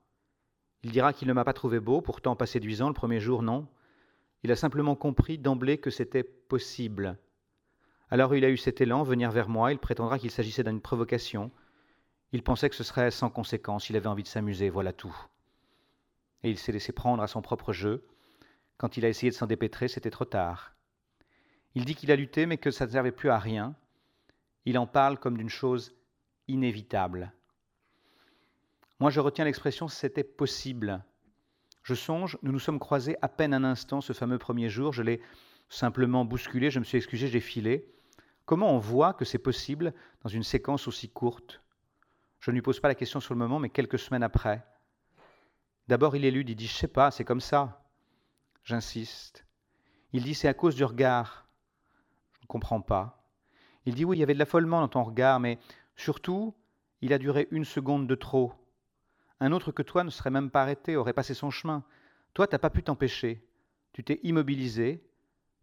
Il 0.83 0.91
dira 0.91 1.13
qu'il 1.13 1.29
ne 1.29 1.33
m'a 1.33 1.45
pas 1.45 1.53
trouvé 1.53 1.79
beau, 1.79 2.01
pourtant 2.01 2.35
pas 2.35 2.47
séduisant 2.47 2.89
le 2.89 2.95
premier 2.95 3.21
jour, 3.21 3.45
non. 3.45 3.69
Il 4.43 4.51
a 4.51 4.57
simplement 4.57 4.97
compris 4.97 5.39
d'emblée 5.39 5.79
que 5.79 5.91
c'était 5.91 6.25
possible. 6.25 7.17
Alors 8.11 8.35
il 8.35 8.45
a 8.45 8.51
eu 8.51 8.57
cet 8.57 8.81
élan, 8.81 9.05
venir 9.05 9.31
vers 9.31 9.49
moi, 9.49 9.71
il 9.71 9.79
prétendra 9.79 10.19
qu'il 10.19 10.33
s'agissait 10.33 10.65
d'une 10.65 10.81
provocation. 10.81 11.53
Il 12.33 12.43
pensait 12.43 12.71
que 12.71 12.77
ce 12.77 12.83
serait 12.83 13.13
sans 13.13 13.31
conséquence, 13.31 13.89
il 13.89 13.97
avait 13.97 14.09
envie 14.09 14.25
de 14.25 14.29
s'amuser, 14.29 14.69
voilà 14.69 14.93
tout. 14.93 15.17
Et 16.45 16.51
il 16.51 16.59
s'est 16.59 16.71
laissé 16.71 16.93
prendre 16.93 17.23
à 17.23 17.27
son 17.27 17.43
propre 17.43 17.73
jeu. 17.73 18.07
Quand 18.77 18.97
il 18.97 19.05
a 19.05 19.09
essayé 19.09 19.31
de 19.31 19.35
s'en 19.35 19.47
dépêtrer, 19.47 19.89
c'était 19.89 20.11
trop 20.11 20.25
tard. 20.25 20.77
Il 21.75 21.85
dit 21.85 21.97
qu'il 21.97 22.13
a 22.13 22.17
lutté, 22.17 22.47
mais 22.47 22.59
que 22.59 22.71
ça 22.71 22.87
ne 22.87 22.93
servait 22.93 23.11
plus 23.11 23.31
à 23.31 23.39
rien. 23.39 23.75
Il 24.65 24.79
en 24.79 24.87
parle 24.87 25.19
comme 25.19 25.37
d'une 25.37 25.49
chose 25.49 25.93
inévitable. 26.47 27.33
Moi, 29.01 29.11
je 29.11 29.21
retiens 29.21 29.45
l'expression 29.45 29.89
c'était 29.89 30.23
possible. 30.23 31.03
Je 31.83 31.95
songe, 31.95 32.39
nous 32.43 32.53
nous 32.53 32.59
sommes 32.59 32.79
croisés 32.79 33.17
à 33.21 33.29
peine 33.29 33.53
un 33.53 33.65
instant 33.65 34.01
ce 34.01 34.13
fameux 34.13 34.39
premier 34.39 34.71
jour, 34.71 34.93
je 34.93 35.03
l'ai 35.03 35.21
simplement 35.69 36.25
bousculé, 36.25 36.71
je 36.71 36.79
me 36.79 36.85
suis 36.85 36.97
excusé, 36.97 37.29
j'ai 37.29 37.41
filé. 37.41 37.93
Comment 38.47 38.73
on 38.73 38.79
voit 38.79 39.13
que 39.13 39.25
c'est 39.25 39.39
possible 39.39 39.93
dans 40.23 40.31
une 40.31 40.43
séquence 40.43 40.89
aussi 40.89 41.09
courte? 41.09 41.63
Je 42.41 42.51
ne 42.51 42.55
lui 42.55 42.63
pose 42.63 42.81
pas 42.81 42.89
la 42.89 42.95
question 42.95 43.21
sur 43.21 43.35
le 43.35 43.39
moment, 43.39 43.59
mais 43.59 43.71
quelques 43.71 43.99
semaines 43.99 44.23
après. 44.23 44.65
D'abord, 45.89 46.17
il 46.17 46.25
élude, 46.25 46.51
il 46.51 46.57
dit 46.57 46.67
Je 46.67 46.75
sais 46.75 46.89
pas, 46.89 47.11
c'est 47.11 47.25
comme 47.25 47.41
ça. 47.41 47.85
J'insiste. 48.63 49.47
Il 50.13 50.23
dit 50.23 50.35
C'est 50.35 50.49
à 50.49 50.55
cause 50.55 50.75
du 50.75 50.85
regard. 50.85 51.47
Je 52.33 52.41
ne 52.43 52.47
comprends 52.47 52.81
pas. 52.81 53.29
Il 53.85 53.95
dit 53.95 54.05
Oui, 54.05 54.17
il 54.17 54.21
y 54.21 54.23
avait 54.23 54.35
de 54.35 54.39
l'affolement 54.39 54.81
dans 54.81 54.89
ton 54.89 55.03
regard, 55.03 55.41
mais 55.41 55.59
surtout, 55.97 56.55
il 57.01 57.13
a 57.13 57.19
duré 57.19 57.49
une 57.51 57.65
seconde 57.65 58.07
de 58.07 58.15
trop. 58.15 58.55
Un 59.41 59.53
autre 59.53 59.73
que 59.73 59.83
toi 59.83 60.05
ne 60.05 60.11
serait 60.11 60.31
même 60.31 60.51
pas 60.51 60.63
arrêté, 60.63 60.97
aurait 60.97 61.13
passé 61.13 61.35
son 61.35 61.51
chemin. 61.51 61.85
Toi, 62.33 62.47
t'as 62.47 62.59
pas 62.59 62.71
pu 62.71 62.83
t'empêcher. 62.83 63.47
Tu 63.93 64.03
t'es 64.03 64.21
immobilisé, 64.23 65.07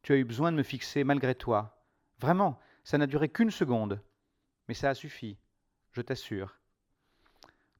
tu 0.04 0.13
as 0.13 0.18
eu 0.18 0.24
besoin 0.24 0.51
de 0.51 0.58
me 0.58 0.63
fixer 0.63 1.04
malgré 1.04 1.36
toi. 1.36 1.84
Vraiment, 2.20 2.60
ça 2.84 2.98
n'a 2.98 3.08
duré 3.08 3.30
qu'une 3.30 3.51
seconde, 3.51 4.01
mais 4.68 4.74
ça 4.74 4.90
a 4.90 4.96
suffi, 4.96 5.38
je 5.92 6.01
t'assure. 6.01 6.58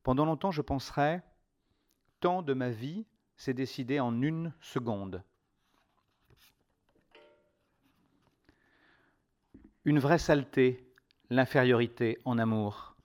Pendant 0.04 0.26
longtemps, 0.26 0.52
je 0.52 0.62
penserai, 0.62 1.22
tant 2.22 2.42
de 2.42 2.54
ma 2.54 2.70
vie 2.70 3.06
s'est 3.36 3.54
décidé 3.54 4.00
en 4.00 4.22
une 4.22 4.54
seconde. 4.62 5.24
Une 9.84 10.00
vraie 10.00 10.20
saleté, 10.20 10.88
l'infériorité 11.30 12.20
en 12.24 12.38
amour. 12.38 12.96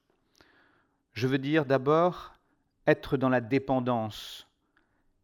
Je 1.14 1.26
veux 1.26 1.38
dire 1.38 1.64
d'abord 1.64 2.34
être 2.86 3.16
dans 3.16 3.30
la 3.30 3.40
dépendance, 3.40 4.46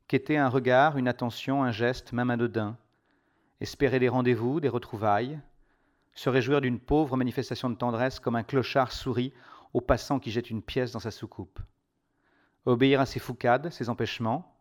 qu'était 0.08 0.36
un 0.36 0.48
regard, 0.48 0.96
une 0.96 1.08
attention, 1.08 1.62
un 1.62 1.70
geste, 1.70 2.12
même 2.12 2.30
un 2.30 2.36
dedin, 2.36 2.76
espérer 3.60 3.98
des 3.98 4.08
rendez-vous, 4.08 4.60
des 4.60 4.68
retrouvailles, 4.68 5.38
se 6.14 6.28
réjouir 6.28 6.60
d'une 6.60 6.80
pauvre 6.80 7.16
manifestation 7.16 7.70
de 7.70 7.76
tendresse 7.76 8.20
comme 8.20 8.36
un 8.36 8.42
clochard 8.42 8.92
sourit 8.92 9.32
au 9.72 9.80
passant 9.80 10.18
qui 10.18 10.30
jette 10.30 10.50
une 10.50 10.62
pièce 10.62 10.92
dans 10.92 11.00
sa 11.00 11.10
soucoupe. 11.10 11.60
Obéir 12.64 13.00
à 13.00 13.06
ses 13.06 13.18
foucades, 13.18 13.70
ses 13.70 13.88
empêchements, 13.88 14.56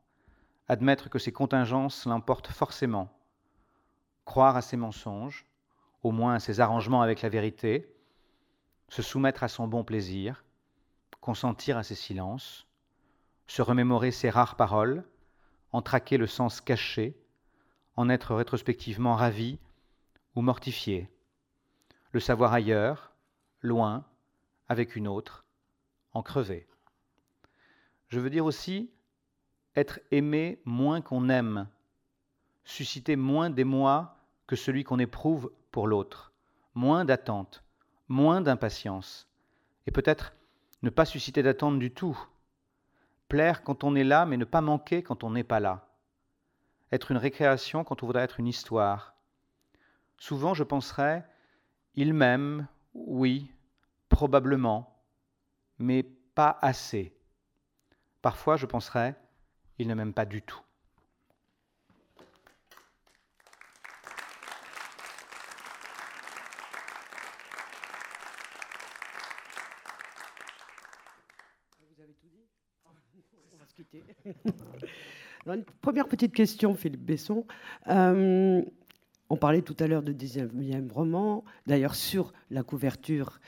admettre 0.68 1.10
que 1.10 1.20
ses 1.20 1.32
contingences 1.32 2.06
l'emportent 2.06 2.48
forcément, 2.48 3.12
croire 4.26 4.56
à 4.56 4.62
ses 4.62 4.78
mensonges, 4.78 5.46
au 6.02 6.12
moins 6.12 6.36
à 6.36 6.40
ses 6.40 6.60
arrangements 6.60 7.02
avec 7.02 7.22
la 7.22 7.30
vérité, 7.30 7.94
se 8.90 9.02
soumettre 9.02 9.44
à 9.44 9.48
son 9.48 9.68
bon 9.68 9.84
plaisir, 9.84 10.44
consentir 11.20 11.78
à 11.78 11.84
ses 11.84 11.96
silences, 11.96 12.66
se 13.48 13.62
remémorer 13.62 14.12
ses 14.12 14.30
rares 14.30 14.56
paroles, 14.56 15.04
en 15.72 15.82
traquer 15.82 16.18
le 16.18 16.28
sens 16.28 16.60
caché, 16.60 17.16
en 17.96 18.10
être 18.10 18.34
rétrospectivement 18.36 19.16
ravi 19.16 19.60
ou 20.36 20.42
mortifié, 20.42 21.10
le 22.12 22.20
savoir 22.20 22.54
ailleurs, 22.54 23.12
loin, 23.62 24.06
avec 24.68 24.96
une 24.96 25.08
autre, 25.08 25.46
en 26.14 26.24
crever. 26.24 26.68
Je 28.12 28.20
veux 28.20 28.30
dire 28.30 28.46
aussi 28.46 28.92
être 29.74 30.02
aimé 30.12 30.62
moins 30.66 31.00
qu'on 31.00 31.30
aime, 31.30 31.70
susciter 32.66 33.16
moins 33.16 33.50
d'émoi 33.50 34.18
que 34.48 34.58
celui 34.58 34.84
qu'on 34.84 35.00
éprouve 35.00 35.50
pour 35.72 35.88
l'autre, 35.88 36.34
moins 36.76 37.06
d'attente, 37.06 37.64
moins 38.10 38.42
d'impatience, 38.42 39.30
et 39.88 39.92
peut-être 39.92 40.34
ne 40.82 40.90
pas 40.90 41.06
susciter 41.06 41.42
d'attente 41.42 41.80
du 41.80 41.94
tout, 41.94 42.22
plaire 43.30 43.64
quand 43.64 43.86
on 43.86 43.96
est 43.96 44.04
là, 44.04 44.26
mais 44.26 44.36
ne 44.36 44.44
pas 44.44 44.60
manquer 44.60 45.04
quand 45.04 45.24
on 45.24 45.32
n'est 45.32 45.46
pas 45.46 45.62
là, 45.62 45.88
être 46.92 47.12
une 47.12 47.18
récréation 47.18 47.86
quand 47.86 48.04
on 48.04 48.08
voudrait 48.08 48.26
être 48.26 48.42
une 48.42 48.48
histoire. 48.48 49.16
Souvent 50.18 50.54
je 50.54 50.66
penserais, 50.66 51.26
il 51.96 52.14
m'aime, 52.14 52.68
oui, 52.94 53.50
probablement, 54.10 55.02
mais 55.80 56.04
pas 56.04 56.60
assez. 56.62 57.16
Parfois 58.22 58.58
je 58.58 58.66
penserais, 58.66 59.16
il 59.80 59.88
ne 59.88 59.94
m'aime 59.94 60.14
pas 60.14 60.26
du 60.26 60.42
tout. 60.42 60.62
une 75.48 75.64
première 75.82 76.08
petite 76.08 76.34
question, 76.34 76.76
Philippe 76.76 77.04
Besson. 77.04 77.46
Euh, 77.88 78.62
on 79.30 79.38
parlait 79.38 79.62
tout 79.62 79.76
à 79.80 79.88
l'heure 79.88 80.04
de 80.04 80.14
19e 80.14 80.92
roman. 80.92 81.44
D'ailleurs, 81.66 81.96
sur 81.96 82.34
la 82.50 82.64
couverture 82.64 83.40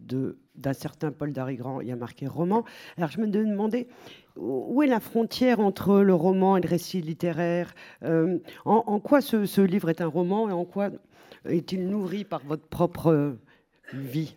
d'un 0.00 0.72
certain 0.72 1.12
Paul 1.12 1.32
Darigrand, 1.32 1.80
il 1.80 1.88
y 1.88 1.92
a 1.92 1.96
marqué 1.96 2.26
roman. 2.26 2.64
Alors 2.96 3.10
je 3.10 3.20
me 3.20 3.26
demandais 3.26 3.88
où 4.36 4.82
est 4.82 4.86
la 4.86 5.00
frontière 5.00 5.60
entre 5.60 6.00
le 6.00 6.14
roman 6.14 6.56
et 6.56 6.60
le 6.60 6.68
récit 6.68 7.00
littéraire 7.00 7.74
euh, 8.04 8.38
en, 8.64 9.00
quoi 9.00 9.20
ce, 9.20 9.60
livre 9.60 9.90
est 9.90 10.00
un 10.00 10.06
roman 10.06 10.48
et 10.48 10.52
en 10.52 10.64
quoi 10.64 10.90
est-il 11.46 11.88
nourri 11.88 12.24
par 12.24 12.40
votre 12.44 12.66
propre 12.66 13.36
vie? 13.92 14.36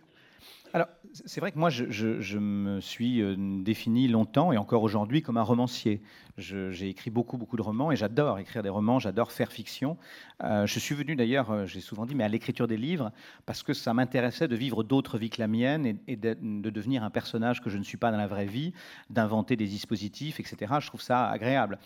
Alors, 0.72 0.88
c'est 1.12 1.40
vrai 1.40 1.52
que 1.52 1.58
moi, 1.58 1.70
je, 1.70 2.38
me 2.38 2.80
suis 2.80 3.22
euh, 3.22 3.36
défini 3.38 4.08
longtemps 4.08 4.52
et 4.52 4.56
encore 4.56 4.82
aujourd'hui 4.82 5.22
comme 5.22 5.36
un 5.36 5.42
romancier. 5.42 6.02
J'ai 6.36 6.88
écrit 6.88 7.10
beaucoup, 7.10 7.36
beaucoup 7.36 7.56
de 7.56 7.62
romans 7.62 7.92
et 7.92 7.96
j'adore 7.96 8.40
écrire 8.40 8.64
des 8.64 8.68
romans, 8.68 8.98
j'adore 8.98 9.30
faire 9.30 9.52
fiction. 9.52 9.96
Euh, 10.42 10.66
je 10.66 10.78
suis 10.80 10.94
venu 10.96 11.14
d'ailleurs, 11.14 11.50
euh, 11.52 11.66
j'ai 11.66 11.80
souvent 11.80 12.06
dit, 12.06 12.16
mais 12.16 12.24
à 12.24 12.28
l'écriture 12.28 12.66
des 12.66 12.76
livres, 12.76 13.12
parce 13.46 13.62
que 13.62 13.72
ça 13.72 13.94
m'intéressait 13.94 14.48
de 14.48 14.56
vivre 14.56 14.82
d'autres 14.82 15.16
vies 15.16 15.30
que 15.30 15.40
la 15.40 15.46
mienne 15.46 15.98
et, 16.08 16.16
de, 16.16 16.34
devenir 16.70 17.04
un 17.04 17.10
personnage 17.10 17.62
que 17.62 17.70
je 17.70 17.78
ne 17.78 17.84
suis 17.84 17.96
pas 17.98 18.10
dans 18.10 18.16
la 18.16 18.26
vraie 18.26 18.46
vie, 18.46 18.72
d'inventer 19.10 19.54
des 19.54 19.66
dispositifs, 19.66 20.40
etc. 20.40 20.74
Je 20.80 20.88
trouve 20.88 21.02
ça 21.02 21.28
agréable. 21.28 21.78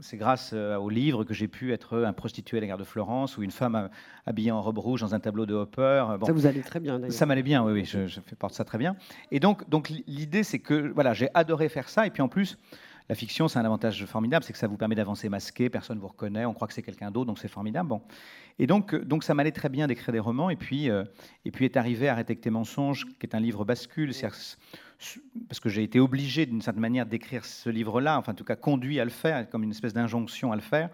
C'est 0.00 0.16
grâce 0.16 0.52
aux 0.52 0.88
livres 0.88 1.24
que 1.24 1.34
j'ai 1.34 1.48
pu 1.48 1.72
être 1.72 1.98
un 2.04 2.12
prostitué 2.12 2.58
à 2.58 2.60
la 2.60 2.66
gare 2.68 2.78
de 2.78 2.84
Florence 2.84 3.36
ou 3.36 3.42
une 3.42 3.50
femme 3.50 3.88
habillée 4.26 4.52
en 4.52 4.62
robe 4.62 4.78
rouge 4.78 5.00
dans 5.00 5.14
un 5.14 5.20
tableau 5.20 5.46
de 5.46 5.54
Hopper. 5.54 6.06
Ça 6.24 6.32
vous 6.32 6.46
allait 6.46 6.62
très 6.62 6.80
bien, 6.80 6.98
d'ailleurs. 6.98 7.12
Ça 7.12 7.26
m'allait 7.26 7.42
bien, 7.42 7.64
oui, 7.64 7.72
oui. 7.72 7.84
Je, 7.84 8.06
je, 8.06 8.20
porte 8.38 8.54
ça 8.54 8.64
très 8.64 8.78
bien. 8.78 8.96
Et 9.30 9.40
donc, 9.40 9.68
donc 9.68 9.90
l'idée, 10.06 10.42
c'est 10.42 10.60
que 10.60 10.92
voilà, 10.92 11.14
j'ai 11.14 11.28
adoré 11.34 11.68
faire 11.68 11.88
ça. 11.88 12.06
Et 12.06 12.10
puis 12.10 12.22
en 12.22 12.28
plus, 12.28 12.58
la 13.10 13.16
fiction, 13.16 13.48
c'est 13.48 13.58
un 13.58 13.64
avantage 13.64 14.06
formidable, 14.06 14.44
c'est 14.44 14.52
que 14.52 14.58
ça 14.60 14.68
vous 14.68 14.76
permet 14.76 14.94
d'avancer 14.94 15.28
masqué, 15.28 15.68
personne 15.68 15.96
ne 15.96 16.00
vous 16.00 16.06
reconnaît, 16.06 16.44
on 16.44 16.54
croit 16.54 16.68
que 16.68 16.74
c'est 16.74 16.82
quelqu'un 16.84 17.10
d'autre, 17.10 17.26
donc 17.26 17.40
c'est 17.40 17.48
formidable. 17.48 17.88
Bon. 17.88 18.02
Et 18.60 18.68
donc, 18.68 18.94
donc 18.94 19.24
ça 19.24 19.34
m'allait 19.34 19.50
très 19.50 19.68
bien 19.68 19.88
d'écrire 19.88 20.12
des 20.12 20.20
romans. 20.20 20.48
Et 20.48 20.54
puis, 20.54 20.88
euh, 20.88 21.02
et 21.44 21.50
puis 21.50 21.64
est 21.64 21.76
arrivé 21.76 22.08
Arrêter 22.08 22.36
tes 22.36 22.50
mensonges, 22.50 23.06
qui 23.18 23.26
est 23.26 23.34
un 23.34 23.40
livre 23.40 23.64
bascule, 23.64 24.12
parce 25.48 25.58
que 25.58 25.68
j'ai 25.68 25.82
été 25.82 25.98
obligé 25.98 26.46
d'une 26.46 26.62
certaine 26.62 26.82
manière 26.82 27.04
d'écrire 27.04 27.44
ce 27.44 27.68
livre-là, 27.68 28.16
enfin 28.16 28.30
en 28.30 28.36
tout 28.36 28.44
cas 28.44 28.54
conduit 28.54 29.00
à 29.00 29.04
le 29.04 29.10
faire, 29.10 29.50
comme 29.50 29.64
une 29.64 29.72
espèce 29.72 29.92
d'injonction 29.92 30.52
à 30.52 30.54
le 30.54 30.62
faire, 30.62 30.88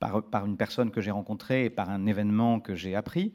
par, 0.00 0.24
par 0.24 0.44
une 0.44 0.56
personne 0.56 0.90
que 0.90 1.00
j'ai 1.00 1.12
rencontrée 1.12 1.66
et 1.66 1.70
par 1.70 1.88
un 1.88 2.06
événement 2.06 2.58
que 2.58 2.74
j'ai 2.74 2.96
appris. 2.96 3.32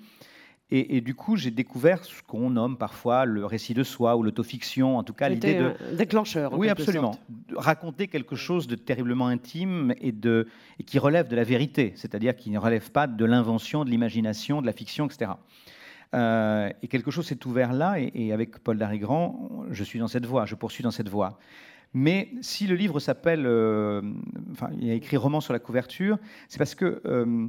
Et, 0.72 1.02
du 1.02 1.14
coup, 1.14 1.36
j'ai 1.36 1.52
découvert 1.52 2.04
ce 2.04 2.24
qu'on 2.24 2.50
nomme 2.50 2.78
parfois 2.78 3.26
le 3.26 3.46
récit 3.46 3.76
de 3.76 3.84
soi 3.84 4.16
ou 4.16 4.24
l'autofiction, 4.24 4.98
en 4.98 5.04
tout 5.04 5.14
cas 5.14 5.30
l'idée 5.30 5.54
de... 5.54 5.74
déclencheur. 5.96 6.58
oui, 6.58 6.68
absolument. 6.68 7.16
Raconter 7.56 8.08
quelque 8.08 8.36
chose 8.36 8.66
de 8.66 8.74
terriblement 8.74 9.28
intime 9.28 9.94
et, 10.02 10.12
de, 10.12 10.48
et 10.80 10.84
qui 10.84 10.98
relève 10.98 11.28
de 11.28 11.36
la 11.36 11.44
vérité, 11.44 11.94
c'est-à-dire 11.96 12.36
qui 12.36 12.50
ne 12.50 12.58
relève 12.58 12.90
pas 12.90 13.06
de 13.06 13.24
l'invention, 13.24 13.86
de 13.86 13.92
l'imagination, 13.92 14.62
de 14.62 14.66
la 14.66 14.74
fiction, 14.74 15.06
etc. 15.06 15.34
Euh, 16.16 16.70
et 16.82 16.88
quelque 16.88 17.12
chose 17.12 17.28
s'est 17.28 17.46
ouvert 17.46 17.74
là, 17.74 17.96
et, 18.00 18.32
avec 18.34 18.60
Paul 18.60 18.78
Darigrand, 18.78 19.66
je 19.70 19.84
suis 19.84 20.00
dans 20.00 20.08
cette 20.08 20.26
voie, 20.26 20.46
je 20.46 20.56
poursuis 20.56 20.84
dans 20.84 20.92
cette 20.92 21.10
voie. 21.10 21.38
Mais 21.94 22.32
si 22.42 22.66
le 22.66 22.76
livre 22.76 23.00
s'appelle, 23.00 23.46
euh, 23.46 24.02
enfin, 24.52 24.70
il 24.80 24.88
y 24.88 24.92
a 24.92 24.96
écrit 24.96 25.18
roman 25.18 25.42
sur 25.42 25.54
la 25.54 25.60
couverture, 25.60 26.18
c'est 26.48 26.58
parce 26.58 26.74
que 26.74 27.02
euh, 27.06 27.48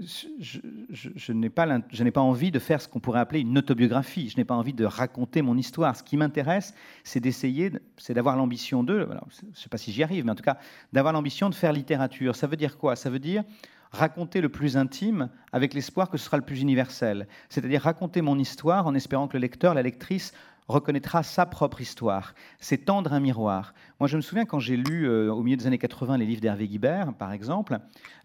je, 0.00 0.58
je, 0.90 1.32
n'ai 1.32 1.50
pas, 1.50 1.66
pas, 1.78 2.20
envie 2.20 2.50
de 2.50 2.58
faire 2.58 2.80
ce 2.80 2.88
qu'on 2.88 3.00
pourrait 3.00 3.20
appeler 3.20 3.40
une 3.40 3.58
autobiographie. 3.58 4.30
Je 4.30 4.36
n'ai 4.36 4.44
pas 4.44 4.54
envie 4.54 4.72
de 4.72 4.84
raconter 4.84 5.42
mon 5.42 5.56
histoire. 5.56 5.96
Ce 5.96 6.02
qui 6.02 6.16
m'intéresse, 6.16 6.74
c'est 7.04 7.20
d'essayer, 7.20 7.72
c'est 7.98 8.14
d'avoir 8.14 8.36
l'ambition 8.36 8.82
de, 8.82 9.08
je 9.40 9.46
ne 9.46 9.54
sais 9.54 9.68
pas 9.68 9.78
si 9.78 9.92
j'y 9.92 10.02
arrive, 10.02 10.24
mais 10.24 10.32
en 10.32 10.34
tout 10.34 10.42
cas, 10.42 10.58
d'avoir 10.92 11.12
l'ambition 11.12 11.50
de 11.50 11.54
faire 11.54 11.72
littérature. 11.72 12.36
Ça 12.36 12.46
veut 12.46 12.56
dire 12.56 12.78
quoi? 12.78 12.96
Ça 12.96 13.10
veut 13.10 13.18
dire 13.18 13.44
raconter 13.92 14.40
le 14.40 14.48
plus 14.48 14.76
intime 14.76 15.28
avec 15.52 15.74
l'espoir 15.74 16.08
que 16.08 16.16
ce 16.16 16.24
sera 16.24 16.38
le 16.38 16.42
plus 16.42 16.60
universel. 16.60 17.28
C'est-à-dire 17.50 17.82
raconter 17.82 18.22
mon 18.22 18.38
histoire 18.38 18.86
en 18.86 18.94
espérant 18.94 19.28
que 19.28 19.36
le 19.36 19.42
lecteur, 19.42 19.74
la 19.74 19.82
lectrice 19.82 20.32
reconnaîtra 20.68 21.22
sa 21.22 21.46
propre 21.46 21.80
histoire. 21.80 22.34
C'est 22.58 22.84
tendre 22.84 23.12
un 23.12 23.20
miroir. 23.20 23.74
Moi, 24.00 24.08
je 24.08 24.16
me 24.16 24.22
souviens 24.22 24.44
quand 24.44 24.58
j'ai 24.58 24.76
lu 24.76 25.06
euh, 25.06 25.32
au 25.32 25.42
milieu 25.42 25.56
des 25.56 25.66
années 25.66 25.78
80 25.78 26.18
les 26.18 26.26
livres 26.26 26.40
d'Hervé 26.40 26.68
Guibert, 26.68 27.12
par 27.14 27.32
exemple, 27.32 27.78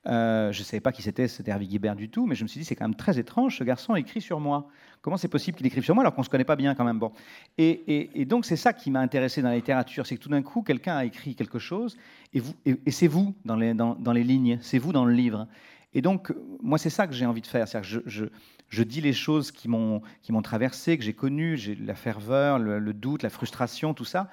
euh, 0.07 0.51
je 0.51 0.59
ne 0.59 0.63
savais 0.63 0.79
pas 0.79 0.91
qui 0.91 1.01
c'était 1.01 1.27
cet 1.27 1.47
Hervé 1.47 1.67
Guibert 1.67 1.95
du 1.95 2.09
tout, 2.09 2.25
mais 2.25 2.35
je 2.35 2.43
me 2.43 2.47
suis 2.47 2.59
dit, 2.59 2.65
c'est 2.65 2.75
quand 2.75 2.85
même 2.85 2.95
très 2.95 3.19
étrange, 3.19 3.57
ce 3.57 3.63
garçon 3.63 3.95
écrit 3.95 4.21
sur 4.21 4.39
moi. 4.39 4.67
Comment 5.01 5.17
c'est 5.17 5.27
possible 5.27 5.57
qu'il 5.57 5.65
écrive 5.67 5.83
sur 5.83 5.95
moi 5.95 6.03
alors 6.03 6.13
qu'on 6.13 6.21
ne 6.21 6.25
se 6.25 6.29
connaît 6.29 6.43
pas 6.43 6.55
bien 6.55 6.75
quand 6.75 6.83
même? 6.83 6.99
Bon. 6.99 7.11
Et, 7.57 8.25
donc, 8.25 8.45
c'est 8.45 8.55
ça 8.55 8.73
qui 8.73 8.91
m'a 8.91 8.99
intéressé 8.99 9.41
dans 9.41 9.49
la 9.49 9.55
littérature, 9.55 10.05
c'est 10.05 10.15
que 10.17 10.21
tout 10.21 10.29
d'un 10.29 10.41
coup, 10.41 10.61
quelqu'un 10.61 10.97
a 10.97 11.05
écrit 11.05 11.35
quelque 11.35 11.59
chose, 11.59 11.97
et, 12.33 12.41
et, 12.65 12.91
c'est 12.91 13.07
vous 13.07 13.35
dans 13.45 13.55
les, 13.55 13.73
dans, 13.73 14.13
les 14.13 14.23
lignes, 14.23 14.57
c'est 14.61 14.79
vous 14.79 14.93
dans 14.93 15.05
le 15.05 15.13
livre. 15.13 15.47
Et 15.93 16.01
donc, 16.01 16.33
moi, 16.61 16.77
c'est 16.77 16.89
ça 16.89 17.07
que 17.07 17.13
j'ai 17.13 17.25
envie 17.25 17.41
de 17.41 17.47
faire. 17.47 17.65
Je, 17.83 17.99
je, 18.05 18.25
je 18.69 18.83
dis 18.83 19.01
les 19.01 19.13
choses 19.13 19.51
qui 19.51 19.67
m'ont 19.67 20.01
traversé, 20.43 20.97
que 20.97 21.03
j'ai 21.03 21.13
connues, 21.13 21.57
j'ai 21.57 21.75
la 21.75 21.95
ferveur, 21.95 22.59
le, 22.59 22.93
doute, 22.93 23.23
la 23.23 23.29
frustration, 23.29 23.93
tout 23.93 24.05
ça, 24.05 24.29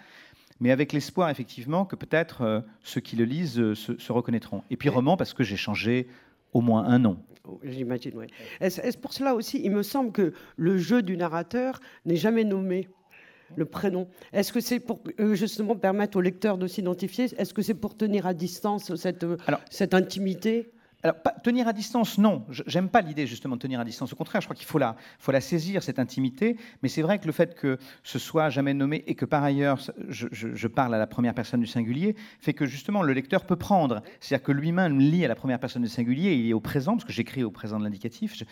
mais 0.61 0.71
avec 0.71 0.93
l'espoir 0.93 1.31
effectivement 1.31 1.85
que 1.85 1.97
peut-être 1.97 2.43
euh, 2.43 2.61
ceux 2.83 3.01
qui 3.01 3.17
le 3.17 3.25
lisent 3.25 3.59
euh, 3.59 3.75
se, 3.75 4.13
reconnaîtront. 4.13 4.63
Et 4.71 4.77
puis 4.77 4.89
roman 4.89 5.17
parce 5.17 5.35
que 5.35 5.43
j'ai 5.43 5.57
changé 5.57 6.07
au 6.53 6.61
moins 6.61 6.85
un 6.85 7.01
nom. 7.01 7.19
J'imagine, 7.65 8.13
oui. 8.15 8.27
Est-ce 8.61 8.97
pour 8.97 9.13
cela 9.13 9.35
aussi, 9.35 9.61
il 9.63 9.73
me 9.73 9.83
semble 9.83 10.13
que 10.13 10.33
le 10.57 10.79
jeu 10.79 11.03
du 11.03 11.17
narrateur 11.17 11.81
n'est 12.07 12.17
jamais 12.17 12.45
nommé 12.45 12.89
le 13.57 13.67
prénom. 13.67 14.09
Est-ce 14.33 14.53
que 14.53 14.61
c'est 14.61 14.81
pour 14.81 15.01
euh, 15.21 15.35
justement 15.35 15.77
permettre 15.77 16.17
au 16.17 16.21
lecteur 16.21 16.57
de 16.57 16.67
s'identifier? 16.67 17.27
Est-ce 17.37 17.53
que 17.53 17.63
c'est 17.63 17.75
pour 17.75 17.97
tenir 17.97 18.27
à 18.27 18.33
distance 18.33 18.95
cette, 18.95 19.27
cette 19.71 19.95
intimité? 19.95 20.71
Alors, 21.05 21.17
tenir 21.43 21.69
à 21.69 21.75
distance, 21.75 22.17
non. 22.17 22.47
J'aime 22.49 22.89
pas 22.89 23.03
l'idée 23.03 23.27
justement 23.27 23.57
de 23.57 23.61
tenir 23.61 23.79
à 23.79 23.85
distance. 23.85 24.11
Au 24.15 24.17
contraire, 24.17 24.41
je 24.41 24.47
crois 24.47 24.57
qu'il 24.57 24.65
faut 24.67 24.79
la, 24.79 24.97
faut 25.19 25.33
la 25.33 25.43
saisir, 25.43 25.83
cette 25.83 25.99
intimité. 25.99 26.57
Mais 26.83 26.89
c'est 26.89 27.03
vrai 27.03 27.19
que 27.19 27.27
le 27.27 27.33
fait 27.33 27.55
que 27.55 27.77
ce 28.03 28.19
soit 28.19 28.49
jamais 28.49 28.73
nommé 28.73 29.05
et 29.07 29.15
que 29.15 29.27
par 29.27 29.45
ailleurs, 29.45 29.79
je, 30.09 30.67
parle 30.67 30.95
à 30.95 30.99
la 30.99 31.07
première 31.07 31.35
personne 31.35 31.61
du 31.61 31.67
singulier, 31.67 32.17
fait 32.41 32.55
que 32.55 32.65
justement 32.65 33.03
le 33.03 33.13
lecteur 33.13 33.45
peut 33.45 33.57
prendre. 33.57 34.03
C'est-à-dire 34.19 34.45
que 34.45 34.53
lui-même 34.53 34.99
lit 34.99 35.27
à 35.27 35.29
la 35.29 35.35
première 35.35 35.61
personne 35.61 35.83
du 35.83 35.89
singulier, 35.89 36.33
il 36.37 36.49
est 36.49 36.55
au 36.55 36.61
présent, 36.61 36.93
parce 36.93 37.05
que 37.05 37.13
j'écris 37.13 37.45
au 37.45 37.51
présent 37.51 37.79
de 37.79 37.85
l'indicatif. 37.85 38.43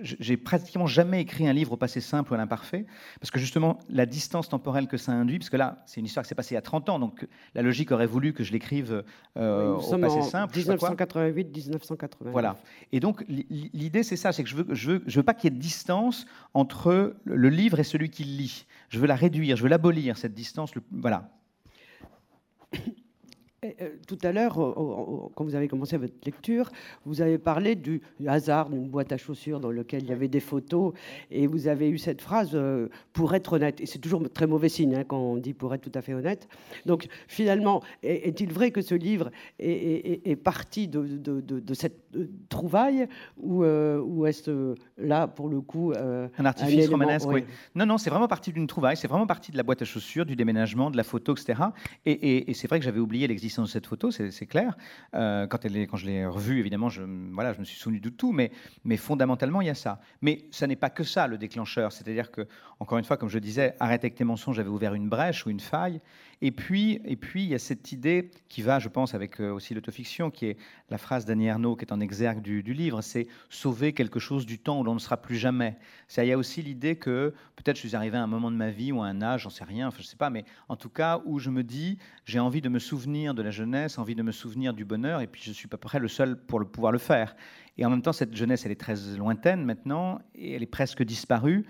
J'ai 0.00 0.36
pratiquement 0.36 0.86
jamais 0.86 1.20
écrit 1.22 1.48
un 1.48 1.52
livre 1.52 1.72
au 1.72 1.76
passé 1.76 2.00
simple 2.00 2.30
ou 2.30 2.34
à 2.36 2.38
l'imparfait, 2.38 2.86
parce 3.18 3.32
que 3.32 3.40
justement 3.40 3.80
la 3.90 4.06
distance 4.06 4.48
temporelle 4.48 4.86
que 4.86 4.98
ça 4.98 5.10
induit, 5.10 5.40
parce 5.40 5.50
que 5.50 5.56
là, 5.56 5.82
c'est 5.84 5.98
une 5.98 6.06
histoire 6.06 6.22
qui 6.22 6.28
s'est 6.28 6.36
passée 6.36 6.54
il 6.54 6.58
y 6.58 6.58
a 6.58 6.62
30 6.62 6.90
ans, 6.90 7.00
donc 7.00 7.26
la 7.56 7.62
logique 7.62 7.90
aurait 7.90 8.06
voulu 8.06 8.32
que 8.32 8.44
je 8.44 8.52
l'écrive 8.52 9.02
euh, 9.36 9.74
au 9.74 9.98
passé 9.98 10.22
simple. 10.22 10.56
1988, 10.56 11.50
19 11.50 11.87
voilà. 12.20 12.56
Et 12.92 13.00
donc, 13.00 13.24
l'idée, 13.28 14.02
c'est 14.02 14.16
ça, 14.16 14.32
c'est 14.32 14.42
que 14.42 14.48
je 14.48 14.56
veux, 14.56 14.74
je 14.74 14.90
veux, 14.92 15.02
je 15.06 15.16
veux 15.18 15.22
pas 15.22 15.34
qu'il 15.34 15.50
y 15.50 15.54
ait 15.54 15.56
de 15.56 15.62
distance 15.62 16.26
entre 16.54 17.16
le 17.24 17.48
livre 17.48 17.78
et 17.78 17.84
celui 17.84 18.10
qui 18.10 18.24
le 18.24 18.36
lit. 18.36 18.66
Je 18.88 18.98
veux 18.98 19.06
la 19.06 19.16
réduire, 19.16 19.56
je 19.56 19.62
veux 19.62 19.68
l'abolir, 19.68 20.16
cette 20.16 20.34
distance. 20.34 20.72
Voilà. 20.90 21.30
Euh, 23.64 23.70
tout 24.06 24.18
à 24.22 24.30
l'heure, 24.30 24.54
quand 25.34 25.42
vous 25.42 25.56
avez 25.56 25.66
commencé 25.66 25.96
votre 25.96 26.14
lecture, 26.24 26.70
vous 27.04 27.22
avez 27.22 27.38
parlé 27.38 27.74
du 27.74 28.00
hasard 28.24 28.70
d'une 28.70 28.88
boîte 28.88 29.10
à 29.10 29.16
chaussures 29.16 29.58
dans 29.58 29.72
laquelle 29.72 30.04
il 30.04 30.08
y 30.08 30.12
avait 30.12 30.28
des 30.28 30.38
photos, 30.38 30.92
et 31.32 31.48
vous 31.48 31.66
avez 31.66 31.90
eu 31.90 31.98
cette 31.98 32.22
phrase 32.22 32.52
euh, 32.54 32.88
pour 33.12 33.34
être 33.34 33.54
honnête. 33.54 33.80
Et 33.80 33.86
c'est 33.86 33.98
toujours 33.98 34.22
très 34.32 34.46
mauvais 34.46 34.68
signe 34.68 34.94
hein, 34.94 35.02
quand 35.02 35.18
on 35.18 35.38
dit 35.38 35.54
pour 35.54 35.74
être 35.74 35.80
tout 35.80 35.98
à 35.98 36.02
fait 36.02 36.14
honnête. 36.14 36.46
Donc 36.86 37.08
finalement, 37.26 37.82
est-il 38.04 38.52
vrai 38.52 38.70
que 38.70 38.80
ce 38.80 38.94
livre 38.94 39.32
est, 39.58 40.36
parti 40.36 40.86
de, 40.86 41.74
cette 41.74 41.98
euh, 42.14 42.30
trouvaille, 42.48 43.08
ou, 43.38 43.64
ou 43.64 44.26
est-ce 44.26 44.76
là 44.98 45.26
pour 45.26 45.48
le 45.48 45.60
coup 45.60 45.92
un 45.96 46.44
artifice 46.44 46.88
romanesque 46.88 47.28
oui. 47.28 47.44
Non, 47.74 47.86
non, 47.86 47.98
c'est 47.98 48.10
vraiment 48.10 48.28
parti 48.28 48.52
d'une 48.52 48.68
trouvaille. 48.68 48.96
C'est 48.96 49.08
vraiment 49.08 49.26
parti 49.26 49.50
de 49.50 49.56
la 49.56 49.64
boîte 49.64 49.82
à 49.82 49.84
chaussures, 49.84 50.26
du 50.26 50.36
déménagement, 50.36 50.90
de 50.90 50.96
la 50.96 51.02
photo, 51.02 51.34
etc. 51.34 51.60
Et, 52.06 52.48
et 52.50 52.54
c'est 52.54 52.68
vrai 52.68 52.78
que 52.78 52.84
j'avais 52.84 53.00
oublié 53.00 53.26
l'existence 53.26 53.47
de 53.56 53.68
cette 53.68 53.86
photo, 53.86 54.10
c'est 54.10 54.46
clair. 54.46 54.76
Euh, 55.14 55.46
quand, 55.46 55.64
elle 55.64 55.76
est, 55.76 55.86
quand 55.86 55.96
je 55.96 56.06
l'ai 56.06 56.26
revue, 56.26 56.58
évidemment, 56.58 56.88
je, 56.88 57.02
me 57.02 57.64
suis 57.64 57.78
souvenu 57.78 58.00
de 58.00 58.08
tout, 58.08 58.32
mais, 58.32 58.50
mais 58.84 58.96
fondamentalement, 58.96 59.60
il 59.60 59.66
y 59.66 59.70
a 59.70 59.74
ça. 59.74 60.00
Mais 60.22 60.46
ça 60.50 60.66
n'est 60.66 60.76
pas 60.76 60.90
que 60.90 61.04
ça, 61.04 61.26
le 61.26 61.38
déclencheur. 61.38 61.92
C'est-à-dire 61.92 62.30
que, 62.30 62.46
encore 62.80 62.98
une 62.98 63.04
fois, 63.04 63.16
comme 63.16 63.28
je 63.28 63.38
disais, 63.38 63.74
arrête 63.80 64.04
avec 64.04 64.14
tes 64.14 64.24
mensonges, 64.24 64.56
j'avais 64.56 64.68
ouvert 64.68 64.94
une 64.94 65.08
brèche 65.08 65.46
ou 65.46 65.50
une 65.50 65.60
faille. 65.60 66.00
Et 66.40 66.52
puis, 66.52 67.00
et 67.04 67.16
puis, 67.16 67.42
il 67.42 67.48
y 67.48 67.54
a 67.54 67.58
cette 67.58 67.90
idée 67.90 68.30
qui 68.48 68.62
va, 68.62 68.78
je 68.78 68.88
pense, 68.88 69.14
avec 69.14 69.40
euh, 69.40 69.50
aussi 69.50 69.74
l'autofiction, 69.74 70.30
qui 70.30 70.46
est 70.46 70.56
la 70.88 70.96
phrase 70.96 71.24
d'Annie 71.24 71.46
Ernaux, 71.46 71.74
qui 71.74 71.84
est 71.84 71.92
en 71.92 71.98
exergue 71.98 72.40
du, 72.40 72.62
livre, 72.62 73.02
c'est 73.02 73.26
sauver 73.50 73.92
quelque 73.92 74.20
chose 74.20 74.46
du 74.46 74.58
temps 74.58 74.78
où 74.78 74.84
l'on 74.84 74.94
ne 74.94 75.00
sera 75.00 75.16
plus 75.16 75.36
jamais. 75.36 75.76
Il 76.16 76.24
y 76.24 76.32
a 76.32 76.38
aussi 76.38 76.62
l'idée 76.62 76.96
que 76.96 77.34
peut-être 77.56 77.76
je 77.76 77.80
suis 77.80 77.96
arrivé 77.96 78.16
à 78.16 78.22
un 78.22 78.28
moment 78.28 78.52
de 78.52 78.56
ma 78.56 78.70
vie 78.70 78.92
ou 78.92 79.02
à 79.02 79.06
un 79.06 79.20
âge, 79.20 79.42
j'en 79.42 79.50
sais 79.50 79.64
rien, 79.64 79.88
enfin, 79.88 79.98
je 80.00 80.06
sais 80.06 80.16
pas, 80.16 80.30
mais 80.30 80.44
en 80.68 80.76
tout 80.76 80.90
cas 80.90 81.20
où 81.24 81.40
je 81.40 81.50
me 81.50 81.64
dis, 81.64 81.98
j'ai 82.24 82.38
envie 82.38 82.60
de 82.60 82.68
me 82.68 82.78
souvenir 82.78 83.34
de 83.34 83.42
la 83.42 83.50
jeunesse, 83.50 83.98
envie 83.98 84.14
de 84.14 84.22
me 84.22 84.32
souvenir 84.32 84.74
du 84.74 84.84
bonheur, 84.84 85.20
et 85.20 85.26
puis 85.26 85.42
je 85.44 85.50
suis 85.50 85.68
pas 85.68 85.76
près 85.76 85.98
le 85.98 86.08
seul 86.08 86.36
pour 86.36 86.60
le 86.60 86.66
pouvoir 86.66 86.92
le 86.92 86.98
faire. 86.98 87.34
Et 87.78 87.84
en 87.84 87.90
même 87.90 88.02
temps, 88.02 88.12
cette 88.12 88.34
jeunesse, 88.34 88.64
elle 88.64 88.72
est 88.72 88.80
très 88.80 88.94
lointaine 89.16 89.64
maintenant, 89.64 90.20
et 90.36 90.52
elle 90.52 90.62
est 90.62 90.66
presque 90.66 91.02
disparue 91.02 91.66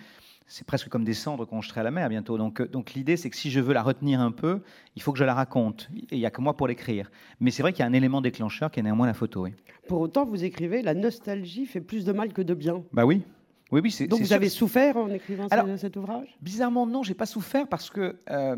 c'est 0.48 0.66
presque 0.66 0.88
comme 0.88 1.04
des 1.04 1.14
cendres 1.14 1.44
qu'on 1.44 1.60
jeterait 1.60 1.80
à 1.80 1.84
la 1.84 1.90
mer 1.90 2.08
bientôt. 2.08 2.38
Donc, 2.38 2.60
euh, 2.60 2.66
donc 2.66 2.94
l'idée, 2.94 3.16
c'est 3.16 3.30
que 3.30 3.36
si 3.36 3.50
je 3.50 3.60
veux 3.60 3.74
la 3.74 3.82
retenir 3.82 4.20
un 4.20 4.32
peu, 4.32 4.62
il 4.96 5.02
faut 5.02 5.12
que 5.12 5.18
je 5.18 5.24
la 5.24 5.34
raconte. 5.34 5.88
Et 6.10 6.16
il 6.16 6.18
n'y 6.18 6.26
a 6.26 6.30
que 6.30 6.40
moi 6.40 6.56
pour 6.56 6.66
l'écrire. 6.66 7.10
Mais 7.38 7.50
c'est 7.50 7.62
vrai 7.62 7.72
qu'il 7.72 7.80
y 7.80 7.82
a 7.82 7.86
un 7.86 7.92
élément 7.92 8.20
déclencheur 8.20 8.70
qui 8.70 8.80
est 8.80 8.82
néanmoins 8.82 9.06
la 9.06 9.14
photo. 9.14 9.46
Pour 9.86 10.00
autant, 10.00 10.24
vous 10.24 10.44
écrivez, 10.44 10.82
la 10.82 10.94
nostalgie 10.94 11.66
fait 11.66 11.80
plus 11.80 12.04
de 12.04 12.12
mal 12.12 12.32
que 12.32 12.42
de 12.42 12.54
bien. 12.54 12.82
Bah 12.92 13.04
oui. 13.04 13.22
Oui, 13.70 13.82
oui, 13.84 13.90
c'est, 13.90 14.06
Donc 14.06 14.20
vous 14.20 14.32
avez 14.32 14.48
souffert 14.48 14.96
en 14.96 15.10
écrivant 15.10 15.46
cet 15.76 15.96
ouvrage? 15.96 16.38
Bizarrement, 16.40 16.86
non, 16.86 17.02
j'ai 17.02 17.12
pas 17.12 17.26
souffert 17.26 17.68
parce 17.68 17.90
que 17.90 18.16
euh, 18.30 18.56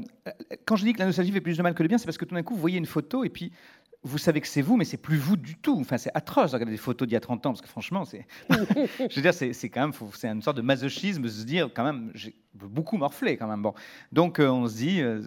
quand 0.65 0.77
je 0.77 0.85
dis 0.85 0.93
que 0.93 1.01
la 1.01 1.07
nostalgie 1.07 1.33
fait 1.33 1.41
plus 1.41 1.57
de 1.57 1.63
mal 1.65 1.75
que 1.75 1.83
de 1.83 1.89
bien, 1.89 1.99
c'est 1.99 2.05
parce 2.05 2.19
que 2.19 2.25
tout 2.25 2.37
d'un 2.37 2.45
coup, 2.45 2.55
vous 2.55 2.61
voyez 2.61 2.79
une 2.79 2.87
photo 2.87 3.25
et 3.25 3.29
puis 3.29 3.51
vous 4.03 4.19
savez 4.19 4.41
que 4.41 4.47
c'est 4.47 4.63
vous, 4.63 4.77
mais 4.77 4.85
c'est 4.85 4.97
plus 4.97 5.19
vous 5.19 5.37
du 5.37 5.57
tout. 5.57 5.79
Enfin, 5.81 5.99
c'est 5.99 6.11
atroce 6.15 6.53
de 6.53 6.57
regarder 6.57 6.73
des 6.73 6.79
photos 6.79 7.07
d'il 7.07 7.15
y 7.15 7.17
a 7.17 7.21
30 7.21 7.47
ans, 7.47 7.51
parce 7.51 7.61
que 7.61 7.69
franchement, 7.69 8.05
c'est, 8.05 8.27
je 8.49 9.15
veux 9.15 9.23
dire, 9.23 9.35
c'est, 9.35 9.69
quand 9.69 9.81
même, 9.81 9.93
c'est 10.15 10.29
une 10.29 10.41
sorte 10.41 10.57
de 10.57 10.63
masochisme 10.63 11.23
de 11.23 11.29
se 11.29 11.45
dire, 11.45 11.69
quand 11.75 11.85
même, 11.85 12.11
j'ai 12.15 12.35
beaucoup 12.55 12.97
morflé 12.97 13.37
quand 13.37 13.47
même. 13.47 13.63
Bon, 13.63 13.75
donc 14.11 14.39
euh, 14.39 14.49
on 14.49 14.67
se 14.67 14.77
dit, 14.77 15.03
euh, 15.03 15.23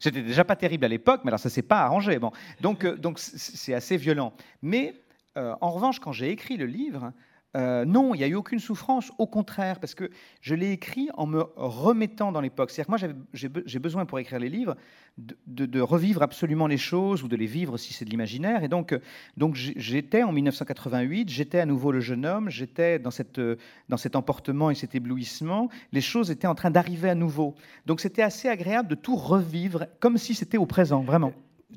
j'étais 0.00 0.22
déjà 0.22 0.44
pas 0.44 0.56
terrible 0.56 0.84
à 0.84 0.88
l'époque, 0.88 1.22
mais 1.24 1.30
alors 1.30 1.40
ça 1.40 1.48
s'est 1.48 1.62
pas 1.62 1.80
arrangé. 1.80 2.18
Bon, 2.18 2.30
donc 2.60 2.84
euh, 2.84 2.96
donc 2.96 3.18
c'est 3.18 3.74
assez 3.74 3.96
violent. 3.96 4.32
Mais 4.62 4.94
en 5.36 5.70
revanche, 5.70 6.00
quand 6.00 6.12
j'ai 6.12 6.28
écrit 6.30 6.58
le 6.58 6.66
livre, 6.66 7.14
euh, 7.56 7.84
non, 7.84 8.14
il 8.14 8.18
n'y 8.18 8.24
a 8.24 8.28
eu 8.28 8.36
aucune 8.36 8.60
souffrance, 8.60 9.10
au 9.18 9.26
contraire, 9.26 9.80
parce 9.80 9.94
que 9.94 10.10
je 10.40 10.54
l'ai 10.54 10.70
écrit 10.70 11.08
en 11.14 11.26
me 11.26 11.44
remettant 11.56 12.30
dans 12.30 12.40
l'époque. 12.40 12.70
C'est-à-dire 12.70 12.96
que 12.96 13.06
moi, 13.06 13.14
j'ai 13.32 13.78
besoin 13.78 14.06
pour 14.06 14.18
écrire 14.18 14.38
les 14.38 14.48
livres 14.48 14.76
de, 15.18 15.80
revivre 15.80 16.22
absolument 16.22 16.66
les 16.66 16.76
choses 16.76 17.22
ou 17.24 17.28
de 17.28 17.36
les 17.36 17.46
vivre 17.46 17.76
si 17.76 17.92
c'est 17.92 18.04
de 18.04 18.10
l'imaginaire. 18.10 18.62
Et 18.62 18.68
donc, 18.68 18.96
donc 19.36 19.54
j'étais 19.56 20.22
en 20.22 20.32
1988, 20.32 21.28
j'étais 21.28 21.58
à 21.58 21.66
nouveau 21.66 21.90
le 21.90 22.00
jeune 22.00 22.24
homme, 22.24 22.50
j'étais 22.50 22.98
dans, 22.98 23.10
cette, 23.10 23.40
dans 23.88 23.96
cet 23.96 24.14
emportement 24.14 24.70
et 24.70 24.74
cet 24.74 24.94
éblouissement. 24.94 25.68
Les 25.92 26.00
choses 26.00 26.30
étaient 26.30 26.46
en 26.46 26.54
train 26.54 26.70
d'arriver 26.70 27.10
à 27.10 27.14
nouveau. 27.14 27.54
Donc 27.86 28.00
c'était 28.00 28.22
assez 28.22 28.48
agréable 28.48 28.88
de 28.88 28.94
tout 28.94 29.16
revivre 29.16 29.86
comme 29.98 30.18
si 30.18 30.34
c'était 30.34 30.58
au 30.58 30.66
présent, 30.66 31.02
vraiment 31.02 31.32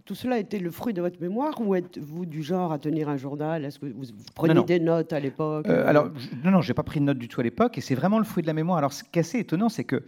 tout 0.06 0.16
cela 0.16 0.38
était 0.38 0.60
le 0.60 0.72
fruit 0.72 0.94
de 0.94 1.02
votre 1.02 1.22
mémoire 1.22 1.60
ou 1.62 1.76
êtes-vous 1.76 2.26
du 2.26 2.44
genre 2.44 2.72
à 2.72 2.80
tenir 2.80 3.10
un 3.10 3.18
journal? 3.18 3.64
Est-ce 3.66 3.80
que 3.80 3.86
vous 3.86 4.06
preniez 4.36 4.64
des 4.64 4.80
notes 4.80 5.14
à 5.14 5.20
l'époque? 5.20 5.68
Euh, 5.68 5.88
Alors, 5.88 6.10
non, 6.44 6.52
non, 6.52 6.62
j'ai 6.62 6.74
pas 6.74 6.84
pris 6.84 7.00
de 7.00 7.06
notes 7.06 7.18
du 7.20 7.28
tout 7.28 7.42
à 7.42 7.44
l'époque 7.44 7.78
et 7.78 7.82
c'est 7.82 7.96
vraiment 7.96 8.18
le 8.18 8.26
fruit 8.26 8.42
de 8.44 8.48
la 8.48 8.54
mémoire. 8.54 8.78
Alors, 8.78 8.94
ce 8.94 9.04
qui 9.04 9.20
est 9.20 9.22
assez 9.22 9.40
étonnant, 9.40 9.70
c'est 9.70 9.84
que 9.84 10.04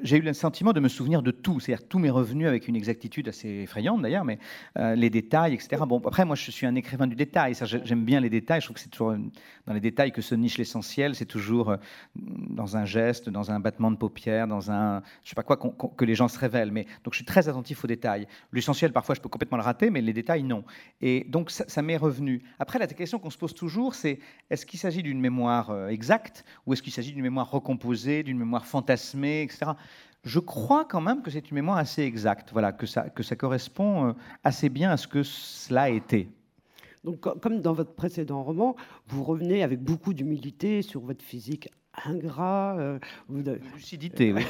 j'ai 0.00 0.18
eu 0.18 0.22
le 0.22 0.32
sentiment 0.32 0.72
de 0.72 0.80
me 0.80 0.88
souvenir 0.88 1.22
de 1.22 1.30
tout, 1.30 1.60
c'est-à-dire 1.60 1.86
tous 1.86 1.98
mes 1.98 2.08
revenus 2.08 2.46
avec 2.46 2.68
une 2.68 2.76
exactitude 2.76 3.28
assez 3.28 3.48
effrayante 3.48 4.00
d'ailleurs, 4.00 4.24
mais 4.24 4.38
euh, 4.78 4.94
les 4.94 5.10
détails, 5.10 5.54
etc. 5.54 5.82
Bon, 5.86 5.98
après, 5.98 6.24
moi, 6.24 6.36
je 6.36 6.50
suis 6.50 6.66
un 6.66 6.74
écrivain 6.76 7.06
du 7.06 7.16
détail, 7.16 7.54
j'aime 7.62 8.04
bien 8.04 8.20
les 8.20 8.30
détails, 8.30 8.60
je 8.60 8.66
trouve 8.66 8.74
que 8.74 8.80
c'est 8.80 8.88
toujours 8.88 9.14
dans 9.66 9.74
les 9.74 9.80
détails 9.80 10.12
que 10.12 10.22
se 10.22 10.34
niche 10.34 10.56
l'essentiel, 10.56 11.14
c'est 11.14 11.26
toujours 11.26 11.70
euh, 11.70 11.76
dans 12.14 12.76
un 12.76 12.84
geste, 12.84 13.28
dans 13.28 13.50
un 13.50 13.60
battement 13.60 13.90
de 13.90 13.96
paupières, 13.96 14.46
dans 14.46 14.70
un, 14.70 15.02
je 15.24 15.30
sais 15.30 15.34
pas 15.34 15.42
quoi, 15.42 15.56
que 15.56 16.04
les 16.04 16.14
gens 16.14 16.28
se 16.28 16.38
révèlent. 16.38 16.72
Mais 16.72 16.84
donc, 17.04 17.12
je 17.12 17.16
suis 17.16 17.24
très 17.24 17.48
attentif 17.48 17.84
aux 17.84 17.88
détails. 17.88 18.26
L'essentiel, 18.52 18.92
parfois, 18.92 19.14
je 19.14 19.20
peux 19.20 19.28
complètement 19.28 19.58
le 19.58 19.64
rater, 19.64 19.90
mais 19.90 20.00
les 20.00 20.12
détails, 20.12 20.44
non. 20.44 20.64
Et 21.00 21.26
donc, 21.28 21.50
ça, 21.50 21.82
m'est 21.82 21.96
revenu. 21.96 22.42
Après, 22.60 22.78
la 22.78 22.86
question 22.86 23.18
qu'on 23.18 23.30
se 23.30 23.38
pose 23.38 23.54
toujours, 23.54 23.94
c'est 23.94 24.20
est-ce 24.50 24.64
qu'il 24.64 24.78
s'agit 24.78 25.02
d'une 25.02 25.20
mémoire 25.20 25.88
exacte 25.88 26.44
ou 26.66 26.72
est-ce 26.72 26.82
qu'il 26.82 26.92
s'agit 26.92 27.12
d'une 27.12 27.22
mémoire 27.22 27.50
recomposée, 27.50 28.22
d'une 28.22 28.38
mémoire 28.38 28.64
fantasmée, 28.64 29.42
etc 29.42 29.71
je 30.24 30.38
crois 30.38 30.84
quand 30.84 31.00
même 31.00 31.22
que 31.22 31.30
c'est 31.30 31.50
une 31.50 31.56
mémoire 31.56 31.78
assez 31.78 32.02
exacte, 32.02 32.50
voilà, 32.52 32.72
que 32.72 32.86
ça, 32.86 33.10
que 33.10 33.22
ça 33.22 33.36
correspond 33.36 34.08
euh, 34.08 34.12
assez 34.44 34.68
bien 34.68 34.90
à 34.90 34.96
ce 34.96 35.08
que 35.08 35.22
cela 35.22 35.82
a 35.82 35.88
été. 35.88 36.28
Donc, 37.04 37.20
comme 37.20 37.60
dans 37.60 37.72
votre 37.72 37.94
précédent 37.94 38.42
roman, 38.44 38.76
vous 39.08 39.24
revenez 39.24 39.64
avec 39.64 39.82
beaucoup 39.82 40.14
d'humilité 40.14 40.82
sur 40.82 41.00
votre 41.00 41.24
physique 41.24 41.68
ingrat. 42.06 42.76
Euh, 42.78 42.98
vous, 43.28 43.42
lucidité, 43.74 44.32
oui. 44.32 44.42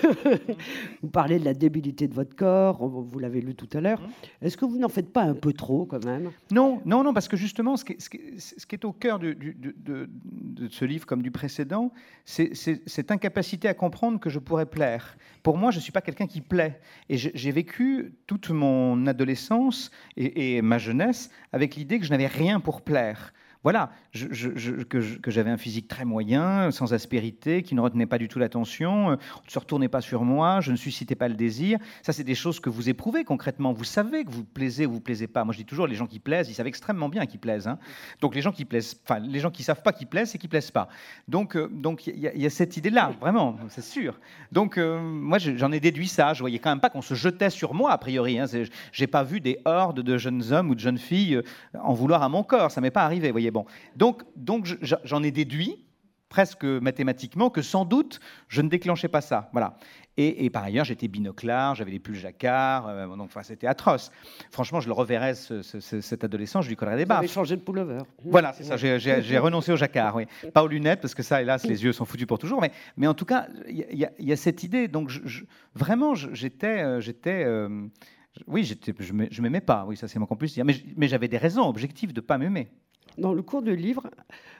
vous 1.02 1.08
parlez 1.08 1.38
de 1.38 1.44
la 1.44 1.54
débilité 1.54 2.08
de 2.08 2.14
votre 2.14 2.34
corps, 2.34 2.86
vous 2.86 3.18
l'avez 3.18 3.40
lu 3.40 3.54
tout 3.54 3.68
à 3.72 3.80
l'heure. 3.80 4.00
Mmh. 4.00 4.46
Est-ce 4.46 4.56
que 4.56 4.64
vous 4.64 4.78
n'en 4.78 4.88
faites 4.88 5.12
pas 5.12 5.22
un 5.22 5.34
peu 5.34 5.52
trop 5.52 5.84
quand 5.84 6.04
même? 6.04 6.30
Non, 6.50 6.80
non, 6.84 7.02
non, 7.02 7.12
parce 7.12 7.28
que 7.28 7.36
justement, 7.36 7.76
ce 7.76 7.84
qui, 7.84 7.96
ce 7.98 8.08
qui, 8.66 8.74
est 8.74 8.84
au 8.84 8.92
cœur 8.92 9.18
de, 9.18 9.32
de, 9.34 10.08
ce 10.70 10.84
livre 10.84 11.06
comme 11.06 11.22
du 11.22 11.30
précédent, 11.30 11.92
c'est 12.24 12.54
cette 12.54 13.10
incapacité 13.10 13.68
à 13.68 13.74
comprendre 13.74 14.20
que 14.20 14.30
je 14.30 14.38
pourrais 14.38 14.66
plaire. 14.66 15.16
Pour 15.42 15.56
moi, 15.56 15.70
je 15.70 15.78
ne 15.78 15.82
suis 15.82 15.92
pas 15.92 16.02
quelqu'un 16.02 16.26
qui 16.26 16.40
plaît. 16.40 16.80
Et 17.08 17.16
j'ai 17.16 17.52
vécu 17.52 18.14
toute 18.26 18.50
mon 18.50 19.06
adolescence 19.06 19.90
et, 20.16 20.56
et 20.56 20.62
ma 20.62 20.78
jeunesse 20.78 21.30
avec 21.52 21.76
l'idée 21.76 21.98
que 21.98 22.04
je 22.04 22.10
n'avais 22.10 22.26
rien 22.26 22.60
pour 22.60 22.82
plaire 22.82 23.32
voilà, 23.64 23.90
que, 24.12 25.30
j'avais 25.30 25.50
un 25.50 25.56
physique 25.56 25.86
très 25.86 26.04
moyen, 26.04 26.70
sans 26.72 26.94
aspérité, 26.94 27.62
qui 27.62 27.74
ne 27.76 27.80
retenait 27.80 28.06
pas 28.06 28.18
du 28.18 28.28
tout 28.28 28.40
l'attention, 28.40 29.06
on 29.06 29.10
ne 29.12 29.16
se 29.46 29.58
retournait 29.58 29.88
pas 29.88 30.00
sur 30.00 30.24
moi, 30.24 30.60
je 30.60 30.72
ne 30.72 30.76
suscitais 30.76 31.14
pas 31.14 31.28
le 31.28 31.34
désir. 31.34 31.78
Ça, 32.02 32.12
c'est 32.12 32.24
des 32.24 32.34
choses 32.34 32.58
que 32.58 32.70
vous 32.70 32.88
éprouvez 32.88 33.22
concrètement. 33.22 33.72
Vous 33.72 33.84
savez 33.84 34.24
que 34.24 34.32
vous 34.32 34.42
plaisez 34.42 34.84
ou 34.84 34.92
vous 34.92 35.00
plaisez 35.00 35.28
pas. 35.28 35.44
Moi, 35.44 35.52
je 35.52 35.58
dis 35.58 35.64
toujours, 35.64 35.86
les 35.86 35.94
gens 35.94 36.08
qui 36.08 36.18
plaisent, 36.18 36.50
ils 36.50 36.54
savent 36.54 36.66
extrêmement 36.66 37.08
bien 37.08 37.24
qu'ils 37.26 37.38
plaisent. 37.38 37.68
Hein. 37.68 37.78
Donc, 38.20 38.34
les 38.34 38.42
gens 38.42 38.50
qui 38.50 38.64
plaisent, 38.64 39.00
enfin, 39.04 39.20
les 39.20 39.38
gens 39.38 39.50
qui 39.50 39.62
savent 39.62 39.82
pas 39.82 39.92
qu'ils 39.92 40.08
plaisent, 40.08 40.30
c'est 40.30 40.38
qu'ils 40.38 40.50
plaisent 40.50 40.72
pas. 40.72 40.88
Donc, 41.28 41.56
euh, 41.56 41.68
donc, 41.70 42.08
il 42.08 42.18
y, 42.18 42.46
a 42.46 42.50
cette 42.50 42.76
idée-là, 42.76 43.12
vraiment, 43.20 43.56
c'est 43.68 43.84
sûr. 43.84 44.18
Donc, 44.50 44.76
euh, 44.76 45.00
moi, 45.00 45.38
j'en 45.38 45.70
ai 45.70 45.78
déduit 45.78 46.08
ça. 46.08 46.34
Je 46.34 46.40
voyais 46.40 46.58
quand 46.58 46.70
même 46.70 46.80
pas 46.80 46.90
qu'on 46.90 47.02
se 47.02 47.14
jetait 47.14 47.50
sur 47.50 47.74
moi 47.74 47.92
a 47.92 47.98
priori. 47.98 48.40
Hein. 48.40 48.46
J'ai 48.92 49.06
pas 49.06 49.22
vu 49.22 49.40
des 49.40 49.60
hordes 49.64 50.00
de 50.00 50.18
jeunes 50.18 50.52
hommes 50.52 50.70
ou 50.70 50.74
de 50.74 50.80
jeunes 50.80 50.98
filles 50.98 51.36
euh, 51.36 51.42
en 51.80 51.94
vouloir 51.94 52.24
à 52.24 52.28
mon 52.28 52.42
corps. 52.42 52.72
Ça 52.72 52.80
m'est 52.80 52.90
pas 52.90 53.04
arrivé, 53.04 53.30
voyez. 53.30 53.51
Bon, 53.52 53.66
donc, 53.96 54.22
donc 54.36 54.66
j'en 55.04 55.22
ai 55.22 55.30
déduit 55.30 55.84
presque 56.32 56.64
mathématiquement 56.64 57.50
que 57.50 57.60
sans 57.60 57.84
doute 57.84 58.18
je 58.48 58.62
ne 58.62 58.68
déclenchais 58.68 59.08
pas 59.08 59.20
ça. 59.20 59.50
Voilà. 59.52 59.76
Et, 60.18 60.50
par 60.50 60.64
ailleurs, 60.64 60.84
j'étais 60.84 61.08
binoclard, 61.08 61.74
j'avais 61.74 61.90
les 61.90 61.98
pulls 61.98 62.16
jacquard, 62.16 62.86
euh, 62.86 63.06
donc 63.06 63.30
enfin, 63.30 63.42
c'était 63.42 63.66
atroce. 63.66 64.10
Franchement, 64.50 64.78
je 64.80 64.86
le 64.86 64.92
reverrais, 64.92 65.32
cet 65.34 66.24
adolescent, 66.24 66.60
je 66.60 66.68
lui 66.68 66.76
collerais 66.76 66.98
des 66.98 67.06
baffes. 67.06 67.22
Vous 67.22 67.32
changé 67.32 67.56
de 67.56 67.62
pullover. 67.62 67.98
Voilà, 68.24 68.52
c'est 68.52 68.64
ça, 68.64 68.76
j'ai 68.76 69.38
renoncé 69.38 69.72
au 69.72 69.76
jacquard, 69.76 70.16
oui. 70.16 70.26
Pas 70.52 70.62
aux 70.62 70.68
lunettes, 70.68 71.00
parce 71.00 71.14
que 71.14 71.22
ça, 71.22 71.40
hélas, 71.40 71.64
les 71.64 71.82
yeux 71.82 71.92
sont 71.92 72.04
foutus 72.04 72.26
pour 72.26 72.38
toujours. 72.38 72.60
Mais, 72.60 72.72
mais 72.98 73.06
en 73.06 73.14
tout 73.14 73.24
cas, 73.24 73.46
il 73.68 74.08
y, 74.18 74.32
a 74.32 74.36
cette 74.36 74.62
idée. 74.62 74.86
Donc, 74.86 75.08
je, 75.08 75.44
vraiment, 75.74 76.14
j'étais... 76.14 76.82
Euh, 76.82 77.00
j'étais 77.00 77.44
euh, 77.44 77.86
oui, 78.46 78.64
je 78.64 79.12
ne 79.12 79.40
m'aimais 79.42 79.60
pas, 79.60 79.84
oui, 79.86 79.96
ça 79.96 80.08
c'est 80.08 80.18
mon 80.18 80.26
qu'on 80.26 80.36
puisse 80.36 80.54
dire. 80.54 80.64
Mais, 80.64 80.74
mais 80.96 81.08
j'avais 81.08 81.28
des 81.28 81.38
raisons 81.38 81.68
objectives 81.68 82.12
de 82.12 82.20
ne 82.20 82.26
pas 82.26 82.38
m'aimer. 82.38 82.70
Dans 83.18 83.34
le 83.34 83.42
cours 83.42 83.62
de 83.62 83.72
livre, 83.72 84.08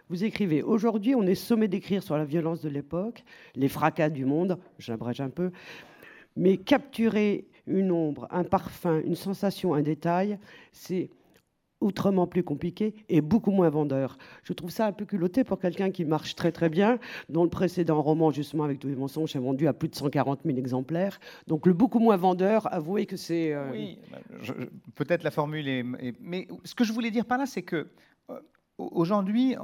vous 0.09 0.25
écrivez 0.25 0.63
Aujourd'hui, 0.63 1.15
on 1.15 1.23
est 1.23 1.35
sommé 1.35 1.69
d'écrire 1.69 2.03
sur 2.03 2.17
la 2.17 2.25
violence 2.25 2.61
de 2.61 2.69
l'époque, 2.69 3.25
les 3.55 3.69
fracas 3.69 4.11
du 4.11 4.25
monde, 4.25 4.59
j'abrège 4.79 5.21
un 5.21 5.31
peu, 5.31 5.53
mais 6.37 6.59
capturer 6.59 7.47
une 7.67 7.91
ombre, 7.91 8.27
un 8.31 8.45
parfum, 8.45 9.01
une 9.05 9.15
sensation, 9.15 9.75
un 9.75 9.83
détail, 9.83 10.39
c'est 10.73 11.11
outrement 11.81 12.27
plus 12.27 12.45
compliqué 12.45 12.95
et 13.09 13.21
beaucoup 13.21 13.51
moins 13.51 13.69
vendeur. 13.69 14.17
Je 14.45 14.53
trouve 14.53 14.71
ça 14.71 14.87
un 14.87 14.93
peu 14.93 15.05
culotté 15.05 15.45
pour 15.45 15.59
quelqu'un 15.59 15.91
qui 15.91 16.05
marche 16.05 16.35
très 16.37 16.53
très 16.53 16.69
bien, 16.69 16.99
dont 17.29 17.43
le 17.43 17.51
précédent 17.51 18.01
roman, 18.01 18.31
justement, 18.31 18.65
avec 18.65 18.79
tous 18.79 18.89
les 18.89 18.97
mensonges, 18.97 19.35
est 19.35 19.41
vendu 19.41 19.67
à 19.67 19.73
plus 19.73 19.89
de 19.89 19.95
140 19.95 20.41
000 20.45 20.59
exemplaires. 20.59 21.19
Donc 21.49 21.67
le 21.67 21.73
beaucoup 21.73 21.99
moins 21.99 22.17
vendeur, 22.17 22.73
avouez 22.73 23.07
que 23.07 23.17
c'est... 23.17 23.53
Euh, 23.53 23.73
oui, 23.73 23.99
bah, 24.11 24.19
peut-être 24.95 25.25
la 25.25 25.31
formule 25.31 25.69
est... 25.69 25.85
Mais 26.21 26.47
ce 26.65 26.75
que 26.75 26.85
je 26.85 26.93
voulais 26.93 27.11
dire 27.11 27.25
par 27.25 27.39
là, 27.39 27.47
c'est 27.47 27.63
que 27.63 27.89
aujourd'hui, 28.79 29.57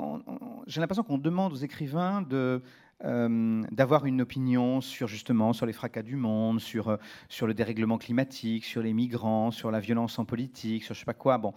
j'ai 0.67 0.81
l'impression 0.81 1.03
qu'on 1.03 1.19
demande 1.19 1.53
aux 1.53 1.57
écrivains 1.57 2.23
de, 2.23 2.63
euh, 3.05 3.63
d'avoir 3.71 4.07
une 4.07 4.21
opinion 4.21 4.81
sur 4.81 5.09
justement 5.09 5.53
sur 5.53 5.67
les 5.67 5.73
fracas 5.73 6.03
du 6.03 6.17
monde, 6.17 6.61
sur, 6.61 6.89
euh, 6.89 6.97
sur 7.29 7.47
le 7.47 7.55
dérèglement 7.55 7.99
climatique, 7.99 8.65
sur 8.65 8.83
les 8.83 8.93
migrants, 8.93 9.51
sur 9.51 9.71
la 9.71 9.81
violence 9.81 10.19
en 10.19 10.25
politique, 10.25 10.85
sur 10.85 10.95
je 10.95 11.01
sais 11.01 11.07
pas 11.07 11.15
quoi. 11.15 11.39
Bon, 11.39 11.53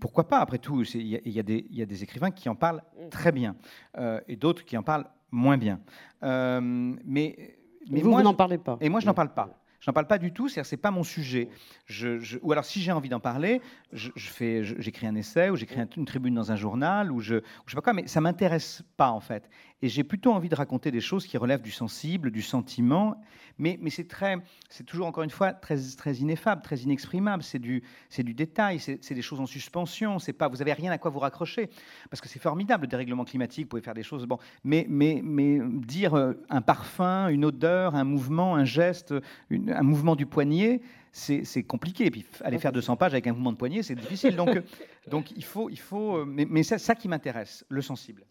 pourquoi 0.00 0.28
pas? 0.28 0.38
Après 0.38 0.58
tout, 0.58 0.82
il 0.82 1.02
y, 1.02 1.30
y, 1.30 1.82
a 1.82 1.86
des 1.86 2.02
écrivains 2.02 2.30
qui 2.30 2.48
en 2.48 2.54
parlent 2.54 2.82
très 3.10 3.32
bien 3.32 3.56
et 4.28 4.36
d'autres 4.36 4.64
qui 4.64 4.76
en 4.76 4.82
parlent 4.82 5.06
moins 5.30 5.58
bien. 5.58 5.80
mais, 6.22 7.56
mais 7.88 8.00
vous, 8.00 8.12
vous 8.12 8.22
n'en 8.22 8.34
parlez 8.34 8.58
pas. 8.58 8.78
Et 8.80 8.88
moi, 8.88 9.00
je 9.00 9.06
n'en 9.06 9.14
parle 9.14 9.32
pas. 9.32 9.58
Je 9.86 9.90
n'en 9.92 9.94
parle 9.94 10.08
pas 10.08 10.18
du 10.18 10.32
tout, 10.32 10.48
c'est-à-dire 10.48 10.66
c'est 10.68 10.76
pas 10.76 10.90
mon 10.90 11.04
sujet. 11.04 11.48
Je, 11.84 12.38
ou 12.42 12.50
alors 12.50 12.64
si 12.64 12.82
j'ai 12.82 12.90
envie 12.90 13.08
d'en 13.08 13.20
parler, 13.20 13.60
je, 13.92 14.10
j'écris 14.16 15.06
un 15.06 15.14
essai 15.14 15.48
ou 15.48 15.54
j'écris 15.54 15.80
une 15.96 16.04
tribune 16.04 16.34
dans 16.34 16.50
un 16.50 16.56
journal 16.56 17.12
ou 17.12 17.20
je, 17.20 17.36
je 17.66 17.70
sais 17.70 17.76
pas 17.76 17.82
quoi, 17.82 17.92
mais 17.92 18.08
ça 18.08 18.20
m'intéresse 18.20 18.82
pas 18.96 19.10
en 19.10 19.20
fait. 19.20 19.48
Et 19.82 19.88
j'ai 19.88 20.04
plutôt 20.04 20.32
envie 20.32 20.48
de 20.48 20.54
raconter 20.54 20.90
des 20.90 21.00
choses 21.00 21.26
qui 21.26 21.36
relèvent 21.36 21.62
du 21.62 21.70
sensible, 21.70 22.30
du 22.30 22.40
sentiment, 22.42 23.20
mais, 23.58 23.78
c'est 23.88 24.08
très, 24.08 24.36
c'est 24.68 24.84
toujours 24.84 25.06
encore 25.06 25.24
une 25.24 25.30
fois 25.30 25.52
très, 25.52 25.76
très 25.96 26.14
ineffable, 26.16 26.62
très 26.62 26.76
inexprimable. 26.78 27.42
C'est 27.42 27.58
du, 27.58 27.82
c'est 28.10 28.22
du 28.22 28.34
détail, 28.34 28.78
c'est, 28.78 29.12
des 29.12 29.22
choses 29.22 29.40
en 29.40 29.46
suspension. 29.46 30.18
C'est 30.18 30.34
pas, 30.34 30.48
vous 30.48 30.60
avez 30.60 30.74
rien 30.74 30.92
à 30.92 30.98
quoi 30.98 31.10
vous 31.10 31.18
raccrocher, 31.18 31.70
parce 32.10 32.20
que 32.20 32.28
c'est 32.28 32.38
formidable 32.38 32.82
le 32.82 32.88
dérèglement 32.88 33.24
climatique. 33.24 33.64
Vous 33.64 33.70
pouvez 33.70 33.82
faire 33.82 33.94
des 33.94 34.02
choses, 34.02 34.26
bon, 34.26 34.38
mais, 34.64 34.86
mais, 34.88 35.20
mais 35.24 35.60
dire 35.62 36.14
euh, 36.14 36.34
un 36.50 36.60
parfum, 36.60 37.28
une 37.28 37.44
odeur, 37.44 37.94
un 37.94 38.04
mouvement, 38.04 38.56
un 38.56 38.64
geste, 38.64 39.14
un 39.50 39.82
mouvement 39.82 40.16
du 40.16 40.26
poignet, 40.26 40.82
c'est 41.12 41.62
compliqué. 41.62 42.06
Et 42.06 42.10
puis 42.10 42.26
aller 42.42 42.58
faire 42.58 42.72
200 42.72 42.96
pages 42.96 43.12
avec 43.12 43.26
un 43.26 43.32
mouvement 43.32 43.52
de 43.52 43.58
poignet, 43.58 43.82
c'est 43.82 43.94
difficile. 43.94 44.36
Donc, 44.36 44.62
donc 45.10 45.30
il 45.30 45.44
faut, 45.44 45.70
il 45.70 45.78
faut. 45.78 46.16
Euh, 46.16 46.24
mais, 46.26 46.46
mais 46.48 46.62
c'est 46.62 46.78
ça 46.78 46.94
qui 46.94 47.08
m'intéresse, 47.08 47.64
le 47.70 47.80
sensible. 47.80 48.26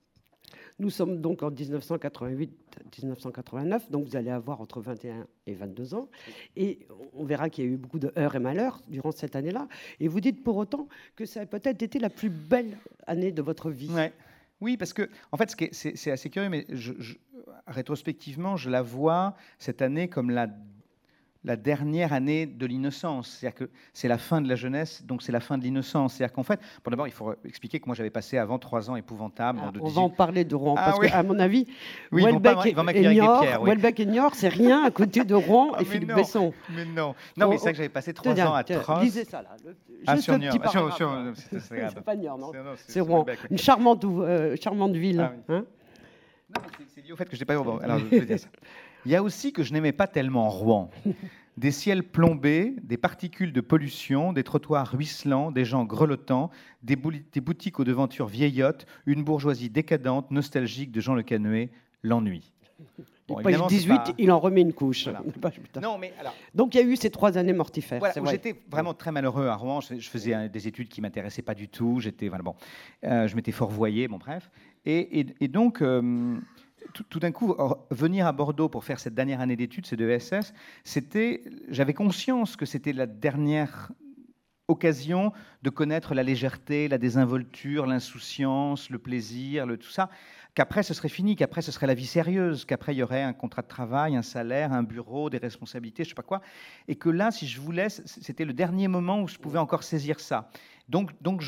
Nous 0.78 0.90
sommes 0.90 1.22
donc 1.22 1.42
en 1.42 1.52
1988-1989, 1.52 3.92
donc 3.92 4.08
vous 4.08 4.18
allez 4.18 4.30
avoir 4.30 4.60
entre 4.60 4.82
21 4.82 5.26
et 5.48 5.54
22 5.54 5.94
ans. 5.94 6.10
Et 6.58 6.80
on 7.14 7.24
verra 7.24 7.50
qu'il 7.50 7.64
y 7.64 7.68
a 7.68 7.70
eu 7.72 7.78
beaucoup 7.78 8.00
de 8.00 8.12
heurts 8.18 8.36
et 8.36 8.40
malheurs 8.40 8.82
durant 8.90 9.14
cette 9.14 9.38
année-là. 9.38 9.70
Et 10.02 10.10
vous 10.10 10.20
dites 10.20 10.44
pour 10.44 10.58
autant 10.58 10.90
que 11.16 11.26
ça 11.26 11.40
a 11.42 11.46
peut-être 11.46 11.82
été 11.82 11.98
la 11.98 12.10
plus 12.10 12.30
belle 12.30 12.78
année 13.08 13.32
de 13.32 13.42
votre 13.42 13.72
vie. 13.72 13.90
Oui, 14.60 14.76
parce 14.76 14.92
que, 14.92 15.10
en 15.32 15.38
fait, 15.38 15.56
c'est 15.72 16.12
assez 16.12 16.30
curieux, 16.30 16.50
mais 16.50 16.68
rétrospectivement, 17.68 18.58
je 18.58 18.70
la 18.70 18.82
vois 18.82 19.38
cette 19.60 19.82
année 19.82 20.10
comme 20.10 20.30
la 20.30 20.50
la 21.46 21.56
dernière 21.56 22.12
année 22.12 22.46
de 22.46 22.66
l'innocence. 22.66 23.38
C'est-à-dire 23.40 23.68
que 23.68 23.70
c'est 23.94 24.08
la 24.08 24.18
fin 24.18 24.42
de 24.42 24.50
la 24.50 24.56
jeunesse, 24.56 25.04
donc 25.06 25.22
c'est 25.22 25.32
la 25.32 25.40
fin 25.40 25.58
de 25.58 25.64
l'innocence. 25.64 26.16
C'est-à-dire 26.16 26.34
qu'en 26.34 26.44
fait, 26.44 26.60
pour 26.84 26.92
d'abord, 26.92 27.08
il 27.08 27.14
faut 27.14 27.34
expliquer 27.46 27.80
que 27.80 27.86
moi 27.86 27.96
j'avais 27.96 28.10
passé 28.10 28.38
avant 28.38 28.58
trois 28.60 28.90
ans 28.90 28.96
épouvantables. 28.96 29.60
Ah, 29.64 29.72
on 29.80 29.88
va 29.88 30.02
en 30.02 30.10
parler 30.10 30.44
de 30.44 30.56
Rouen, 30.56 30.76
ah 30.78 30.86
parce 30.86 31.00
qu'à 31.00 31.24
mon 31.24 31.40
avis, 31.40 31.68
Welbeck, 32.12 32.66
et, 34.00 34.06
Niort, 34.06 34.36
c'est 34.36 34.50
rien 34.50 34.84
à 34.84 34.92
côté 34.92 35.24
de 35.24 35.36
Rouen 35.36 35.72
ah, 35.76 35.82
et 35.82 35.86
Philippe 35.86 36.10
non, 36.10 36.16
Besson. 36.16 36.54
Mais 36.76 36.86
non, 36.86 37.16
non, 37.38 37.50
mais 37.50 37.58
c'est 37.58 37.66
ça 37.66 37.72
que 37.72 37.78
j'avais 37.78 37.90
passé 37.90 38.14
trois 38.14 38.40
ans 38.42 38.54
à 38.54 38.64
Trosse. 38.64 39.04
Lisez 39.04 39.26
ça 39.26 39.42
là. 39.42 39.56
ah, 40.08 40.18
sur 40.18 40.38
Niort. 40.38 40.54
C'est 41.38 42.02
pas 42.06 42.16
Niort, 42.16 42.38
non. 42.38 42.52
C'est 42.88 43.02
Rouen. 43.02 43.26
Une 43.52 43.58
charmante, 43.58 44.04
euh, 44.04 44.56
charmante 44.60 44.94
ville. 44.94 45.22
Ah 45.22 45.54
hein 45.54 45.66
non, 46.56 46.62
c'est 46.94 47.02
lié 47.02 47.12
au 47.12 47.16
fait 47.16 47.26
que 47.26 47.36
je 47.36 47.42
n'ai 47.42 47.46
pas 47.46 47.56
eu. 47.56 47.58
Alors, 47.58 48.00
je 48.00 48.06
vais 48.06 48.26
dire 48.26 48.40
ça. 48.40 48.48
Il 49.06 49.12
y 49.12 49.16
a 49.16 49.24
aussi 49.24 49.54
que 49.54 49.64
je 49.64 49.74
n'aimais 49.74 49.92
pas 49.92 50.08
tellement 50.08 50.50
Rouen. 50.50 50.90
Des 51.58 51.72
ciels 51.72 52.04
plombés, 52.04 52.76
des 52.84 52.98
particules 52.98 53.54
de 53.54 53.62
pollution, 53.62 54.34
des 54.34 54.44
trottoirs 54.44 54.92
ruisselants, 54.92 55.52
des 55.52 55.64
gens 55.64 55.86
grelottants, 55.86 56.50
des, 56.84 56.98
boutiques 56.98 57.80
aux 57.80 57.86
devantures 57.86 58.28
vieillottes, 58.28 58.86
une 59.06 59.24
bourgeoisie 59.24 59.70
décadente, 59.70 60.32
nostalgique 60.32 60.92
de 60.92 61.00
Jean 61.00 61.16
Le 61.16 61.24
Canuet, 61.24 61.70
l'ennui. 62.04 62.52
Bon, 63.30 63.42
page 63.42 63.66
18, 63.68 64.16
il 64.18 64.32
en 64.32 64.40
remet 64.40 64.62
une 64.62 64.74
couche. 64.74 65.08
Non, 65.82 65.98
mais 65.98 66.14
Donc 66.54 66.76
il 66.76 66.82
y 66.82 66.84
a 66.84 66.86
eu 66.86 66.98
ces 66.98 67.10
trois 67.10 67.38
années 67.38 67.54
mortifères. 67.54 68.02
J'étais 68.30 68.56
vraiment 68.70 68.94
très 68.94 69.14
malheureux 69.14 69.48
à 69.48 69.56
Rouen. 69.56 69.80
Je, 69.80 70.10
faisais 70.10 70.50
des 70.50 70.68
études 70.68 70.90
qui 70.90 71.00
m'intéressaient 71.00 71.42
pas 71.42 71.56
du 71.56 71.70
tout. 71.70 72.02
J'étais 72.02 72.28
voilà, 72.28 72.44
bon, 72.44 72.56
euh, 73.06 73.28
je 73.28 73.36
m'étais 73.38 73.54
fourvoyé, 73.54 74.10
bon 74.10 74.18
bref. 74.18 74.52
Et, 74.86 75.24
donc 75.48 75.82
euh, 75.82 76.38
tout, 76.94 77.20
d'un 77.20 77.32
coup, 77.32 77.56
venir 77.92 78.28
à 78.28 78.32
Bordeaux 78.32 78.70
pour 78.70 78.84
faire 78.84 79.00
cette 79.00 79.16
dernière 79.16 79.42
année 79.42 79.56
d'études, 79.56 79.86
c'est 79.86 79.96
de 79.96 80.18
SS, 80.18 80.54
c'était, 80.84 81.44
j'avais 81.70 81.94
conscience 81.94 82.56
que 82.56 82.66
c'était 82.66 82.94
la 82.94 83.08
dernière 83.08 83.92
occasion 84.68 85.32
de 85.62 85.70
connaître 85.70 86.14
la 86.16 86.24
légèreté, 86.24 86.88
la 86.88 86.98
désinvolture, 86.98 87.86
l'insouciance, 87.86 88.90
le 88.90 88.98
plaisir, 88.98 89.66
le 89.66 89.78
tout 89.78 89.90
ça, 89.90 90.10
qu'après 90.56 90.84
ce 90.84 90.94
serait 90.94 91.10
fini, 91.10 91.36
qu'après 91.36 91.62
ce 91.62 91.72
serait 91.72 91.86
la 91.86 91.94
vie 91.94 92.06
sérieuse, 92.06 92.66
qu'après 92.66 92.96
il 92.96 92.98
y 92.98 93.04
aurait 93.04 93.22
un 93.22 93.34
contrat 93.34 93.62
de 93.62 93.68
travail, 93.68 94.16
un 94.16 94.22
salaire, 94.22 94.74
un 94.74 94.84
bureau, 94.84 95.30
des 95.30 95.38
responsabilités, 95.38 96.04
je 96.04 96.10
sais 96.10 96.16
pas 96.16 96.24
quoi, 96.24 96.42
et 96.88 96.96
que 96.96 97.10
là, 97.10 97.30
si 97.32 97.48
je 97.48 97.62
vous 97.62 97.72
laisse, 97.72 98.02
c'était 98.06 98.46
le 98.46 98.54
dernier 98.54 98.88
moment 98.88 99.22
où 99.22 99.28
je 99.28 99.38
pouvais 99.38 99.60
encore 99.60 99.84
saisir 99.84 100.20
ça. 100.20 100.50
Donc, 100.88 101.12
donc 101.22 101.42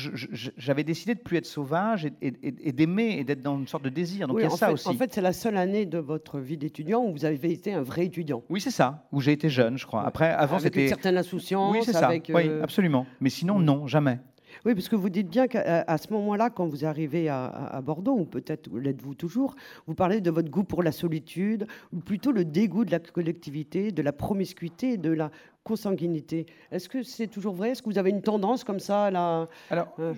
j'avais 0.56 0.82
décidé 0.82 1.14
de 1.14 1.20
plus 1.20 1.36
être 1.36 1.46
sauvage 1.46 2.08
et, 2.20 2.72
d'aimer 2.72 3.18
et 3.18 3.24
d'être 3.24 3.40
dans 3.40 3.56
une 3.56 3.68
sorte 3.68 3.84
de 3.84 3.88
désir. 3.88 4.26
Donc 4.26 4.38
il 4.40 4.42
y 4.42 4.46
a 4.46 4.50
ça 4.50 4.72
aussi. 4.72 4.88
En 4.88 4.94
fait, 4.94 5.12
c'est 5.14 5.20
la 5.20 5.32
seule 5.32 5.56
année 5.56 5.86
de 5.86 5.98
votre 5.98 6.40
vie 6.40 6.56
d'étudiant 6.56 7.04
où 7.04 7.12
vous 7.12 7.24
avez 7.24 7.52
été 7.52 7.72
un 7.72 7.82
vrai 7.82 8.06
étudiant. 8.06 8.42
Oui, 8.48 8.60
c'est 8.60 8.72
ça. 8.72 9.06
Où 9.12 9.20
j'ai 9.20 9.32
été 9.32 9.48
jeune, 9.48 9.78
je 9.78 9.86
crois. 9.86 10.04
Après, 10.04 10.30
avant, 10.30 10.58
c'était 10.58 10.82
une 10.82 10.88
certaine 10.88 11.16
insouciance. 11.16 11.72
Oui, 11.72 11.82
c'est 11.84 11.92
ça. 11.92 12.10
Oui, 12.10 12.48
euh, 12.48 12.62
absolument. 12.62 13.06
Mais 13.20 13.30
sinon, 13.30 13.60
non, 13.60 13.86
jamais. 13.86 14.18
Oui, 14.64 14.74
parce 14.74 14.88
que 14.88 14.96
vous 14.96 15.08
dites 15.08 15.28
bien 15.28 15.46
qu'à 15.46 15.98
ce 15.98 16.12
moment-là, 16.12 16.50
quand 16.50 16.66
vous 16.66 16.84
arrivez 16.84 17.28
à, 17.28 17.80
Bordeaux, 17.84 18.16
ou 18.18 18.24
peut-être 18.24 18.68
l'êtes-vous 18.76 19.14
toujours, 19.14 19.54
vous 19.86 19.94
parlez 19.94 20.20
de 20.20 20.30
votre 20.30 20.50
goût 20.50 20.64
pour 20.64 20.82
la 20.82 20.92
solitude, 20.92 21.66
ou 21.92 22.00
plutôt 22.00 22.32
le 22.32 22.44
dégoût 22.44 22.84
de 22.84 22.90
la 22.90 22.98
collectivité, 22.98 23.92
de 23.92 24.02
la 24.02 24.12
promiscuité, 24.12 24.96
de 24.96 25.10
la 25.10 25.30
consanguinité. 25.64 26.46
Est-ce 26.72 26.88
que 26.88 27.02
c'est 27.02 27.26
toujours 27.26 27.54
vrai? 27.54 27.70
Est-ce 27.70 27.82
que 27.82 27.90
vous 27.90 27.98
avez 27.98 28.10
une 28.10 28.22
tendance 28.22 28.64
comme 28.64 28.80
ça 28.80 29.04
à 29.04 29.10
la... 29.10 29.48
Alors, 29.70 29.94
euh, 29.98 30.14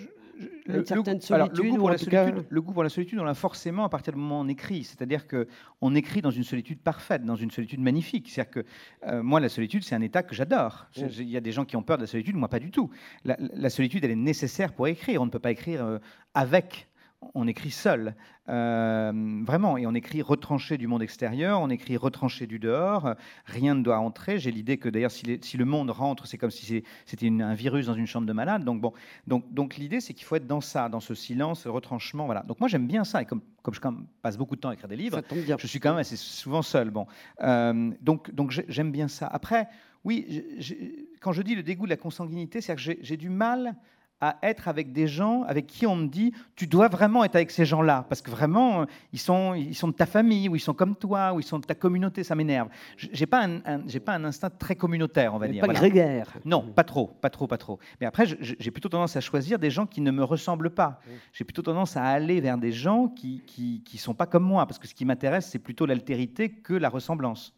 le, 0.67 0.83
goût 0.83 1.77
pour 1.77 1.91
la 1.91 1.99
solitude, 1.99 2.45
le 2.49 2.63
goût 2.63 2.73
pour 2.73 2.83
la 2.83 2.89
solitude, 2.89 3.19
on 3.19 3.25
l'a 3.25 3.35
forcément 3.35 3.85
à 3.85 3.89
partir 3.89 4.13
du 4.13 4.19
moment 4.19 4.41
où 4.41 4.45
on 4.45 4.49
écrit. 4.49 4.85
C'est-à-dire 4.85 5.27
qu'on 5.27 5.95
écrit 5.95 6.23
dans 6.23 6.31
une 6.31 6.45
solitude 6.45 6.81
parfaite, 6.81 7.25
dans 7.25 7.37
une 7.37 7.51
solitude 7.51 7.81
magnifique. 7.81 8.29
C'est-à-dire 8.29 8.51
que 8.51 8.65
euh, 9.07 9.23
moi, 9.23 9.41
la 9.41 9.49
solitude, 9.49 9.85
c'est 9.85 9.95
un 9.95 10.01
état 10.01 10.23
que 10.23 10.35
j'adore. 10.35 10.87
Il 10.97 11.29
y 11.29 11.37
a 11.37 11.41
des 11.41 11.53
gens 11.53 11.65
qui 11.65 11.77
ont 11.77 11.83
peur 11.83 11.97
de 11.97 12.03
la 12.03 12.07
solitude, 12.07 12.37
moi 12.37 12.49
pas 12.49 12.61
du 12.61 12.71
tout. 12.71 12.91
La, 13.25 13.71
solitude, 13.71 14.05
elle 14.05 14.13
est 14.13 14.17
nécessaire 14.17 14.73
pour 14.73 14.89
écrire. 14.89 15.23
On 15.23 15.27
ne 15.27 15.31
peut 15.31 15.39
pas 15.39 15.51
écrire 15.51 15.85
euh, 15.85 15.99
avec 16.35 16.90
on 17.35 17.47
écrit 17.47 17.71
seul, 17.71 18.15
euh, 18.49 19.43
vraiment, 19.45 19.77
et 19.77 19.87
on 19.87 19.95
écrit 19.95 20.23
retranché 20.23 20.79
du 20.79 20.87
monde 20.87 21.03
extérieur, 21.03 21.61
on 21.61 21.69
écrit 21.69 21.97
retranché 21.97 22.47
du 22.47 22.59
dehors, 22.59 23.15
rien 23.45 23.75
ne 23.75 23.83
doit 23.83 23.99
entrer. 23.99 24.39
J'ai 24.39 24.51
l'idée 24.51 24.79
que 24.79 24.89
d'ailleurs, 24.89 25.11
si, 25.11 25.57
le 25.57 25.65
monde 25.65 25.91
rentre, 25.91 26.27
c'est 26.27 26.39
comme 26.39 26.51
si 26.51 26.83
c'était 27.05 27.29
un 27.29 27.55
virus 27.55 27.87
dans 27.87 27.95
une 27.95 28.07
chambre 28.07 28.27
de 28.27 28.33
malade. 28.33 28.65
Donc, 28.65 28.81
bon, 28.81 28.93
donc, 29.27 29.53
donc 29.53 29.77
l'idée, 29.77 30.01
c'est 30.01 30.15
qu'il 30.15 30.25
faut 30.25 30.37
être 30.37 30.47
dans 30.47 30.61
ça, 30.61 30.89
dans 30.89 31.01
ce 31.01 31.15
silence, 31.15 31.63
ce 31.63 31.69
retranchement. 31.69 32.25
Voilà. 32.25 32.43
Donc, 32.43 32.59
moi, 32.59 32.69
j'aime 32.69 32.87
bien 32.87 33.05
ça, 33.05 33.21
et 33.21 33.27
comme, 33.27 33.43
comme 33.63 33.75
je 33.75 33.81
passe 34.23 34.39
beaucoup 34.39 34.57
de 34.57 34.61
temps 34.61 34.71
à 34.71 34.75
écrire 34.75 34.89
des 34.89 34.97
livres, 34.97 35.21
je 35.59 35.67
suis 35.67 35.79
quand 35.79 35.91
même 35.91 36.01
assez 36.01 36.17
souvent 36.17 36.63
seul. 36.63 36.91
Bon. 36.91 37.07
Euh, 37.43 37.91
donc, 38.01 38.35
donc 38.35 38.51
j'aime 38.69 38.93
bien 38.93 39.09
ça. 39.09 39.27
Après, 39.27 39.69
oui, 40.05 40.43
quand 41.21 41.33
je 41.33 41.43
dis 41.43 41.55
le 41.55 41.63
dégoût 41.63 41.85
de 41.85 41.91
la 41.91 41.99
consanguinité, 41.99 42.63
c'est 42.63 42.75
que 42.75 42.81
j'ai 42.81 43.17
du 43.19 43.29
mal 43.29 43.77
à 44.21 44.37
être 44.43 44.69
avec 44.69 44.93
des 44.93 45.07
gens 45.07 45.43
avec 45.45 45.67
qui 45.67 45.87
on 45.87 45.97
me 45.97 46.07
dit 46.07 46.33
tu 46.57 46.67
dois 46.67 46.89
vraiment 46.89 47.25
être 47.25 47.37
avec 47.37 47.51
ces 47.51 47.65
gens-là. 47.65 48.05
Parce 48.09 48.21
que 48.23 48.31
vraiment 48.31 48.87
ils 49.13 49.19
sont 49.19 49.55
ils 49.55 49.75
sont 49.75 49.89
de 49.89 49.95
ta 49.95 50.07
famille 50.07 50.49
ou 50.49 50.57
ils 50.57 50.61
sont 50.61 50.75
comme 50.75 50.97
toi 50.97 51.33
ou 51.33 51.41
ils 51.41 51.45
sont 51.45 51.59
de 51.59 51.67
ta 51.67 51.75
communauté 51.75 52.23
ça 52.25 52.35
m'énerve. 52.35 52.69
J'ai 52.97 53.27
pas 53.27 53.47
un, 53.47 53.87
j'ai 53.87 54.01
pas 54.01 54.15
un 54.15 54.25
instinct 54.25 54.51
très 54.51 54.77
communautaire 54.77 55.35
on 55.35 55.39
va 55.39 55.49
dire 55.49 55.67
pas 55.67 55.73
grégaire. 55.73 56.33
Non 56.45 56.63
pas 56.63 56.85
trop 56.85 57.07
pas 57.07 57.31
trop 57.31 57.47
pas 57.47 57.59
trop. 57.59 57.79
Mais 58.01 58.07
après 58.07 58.27
j'ai 58.27 58.71
plutôt 58.71 58.89
tendance 58.89 59.17
à 59.17 59.21
choisir 59.21 59.59
des 59.59 59.71
gens 59.71 59.87
qui 59.87 60.01
ne 60.01 60.11
me 60.11 60.25
ressemblent 60.25 60.71
pas. 60.71 61.01
J'ai 61.33 61.45
plutôt 61.45 61.63
tendance 61.63 61.97
à 61.97 62.05
aller 62.05 62.41
vers 62.41 62.59
des 62.59 62.73
gens 62.73 63.09
qui 63.09 63.43
qui 63.47 63.83
qui 63.85 63.99
sont 63.99 64.15
pas 64.15 64.27
comme 64.27 64.45
moi 64.45 64.67
parce 64.67 64.79
que 64.79 64.87
ce 64.87 64.95
qui 64.95 65.05
m'intéresse 65.05 65.47
c'est 65.47 65.59
plutôt 65.59 65.87
l'altérité 65.87 66.51
que 66.51 66.75
la 66.75 66.89
ressemblance 66.89 67.55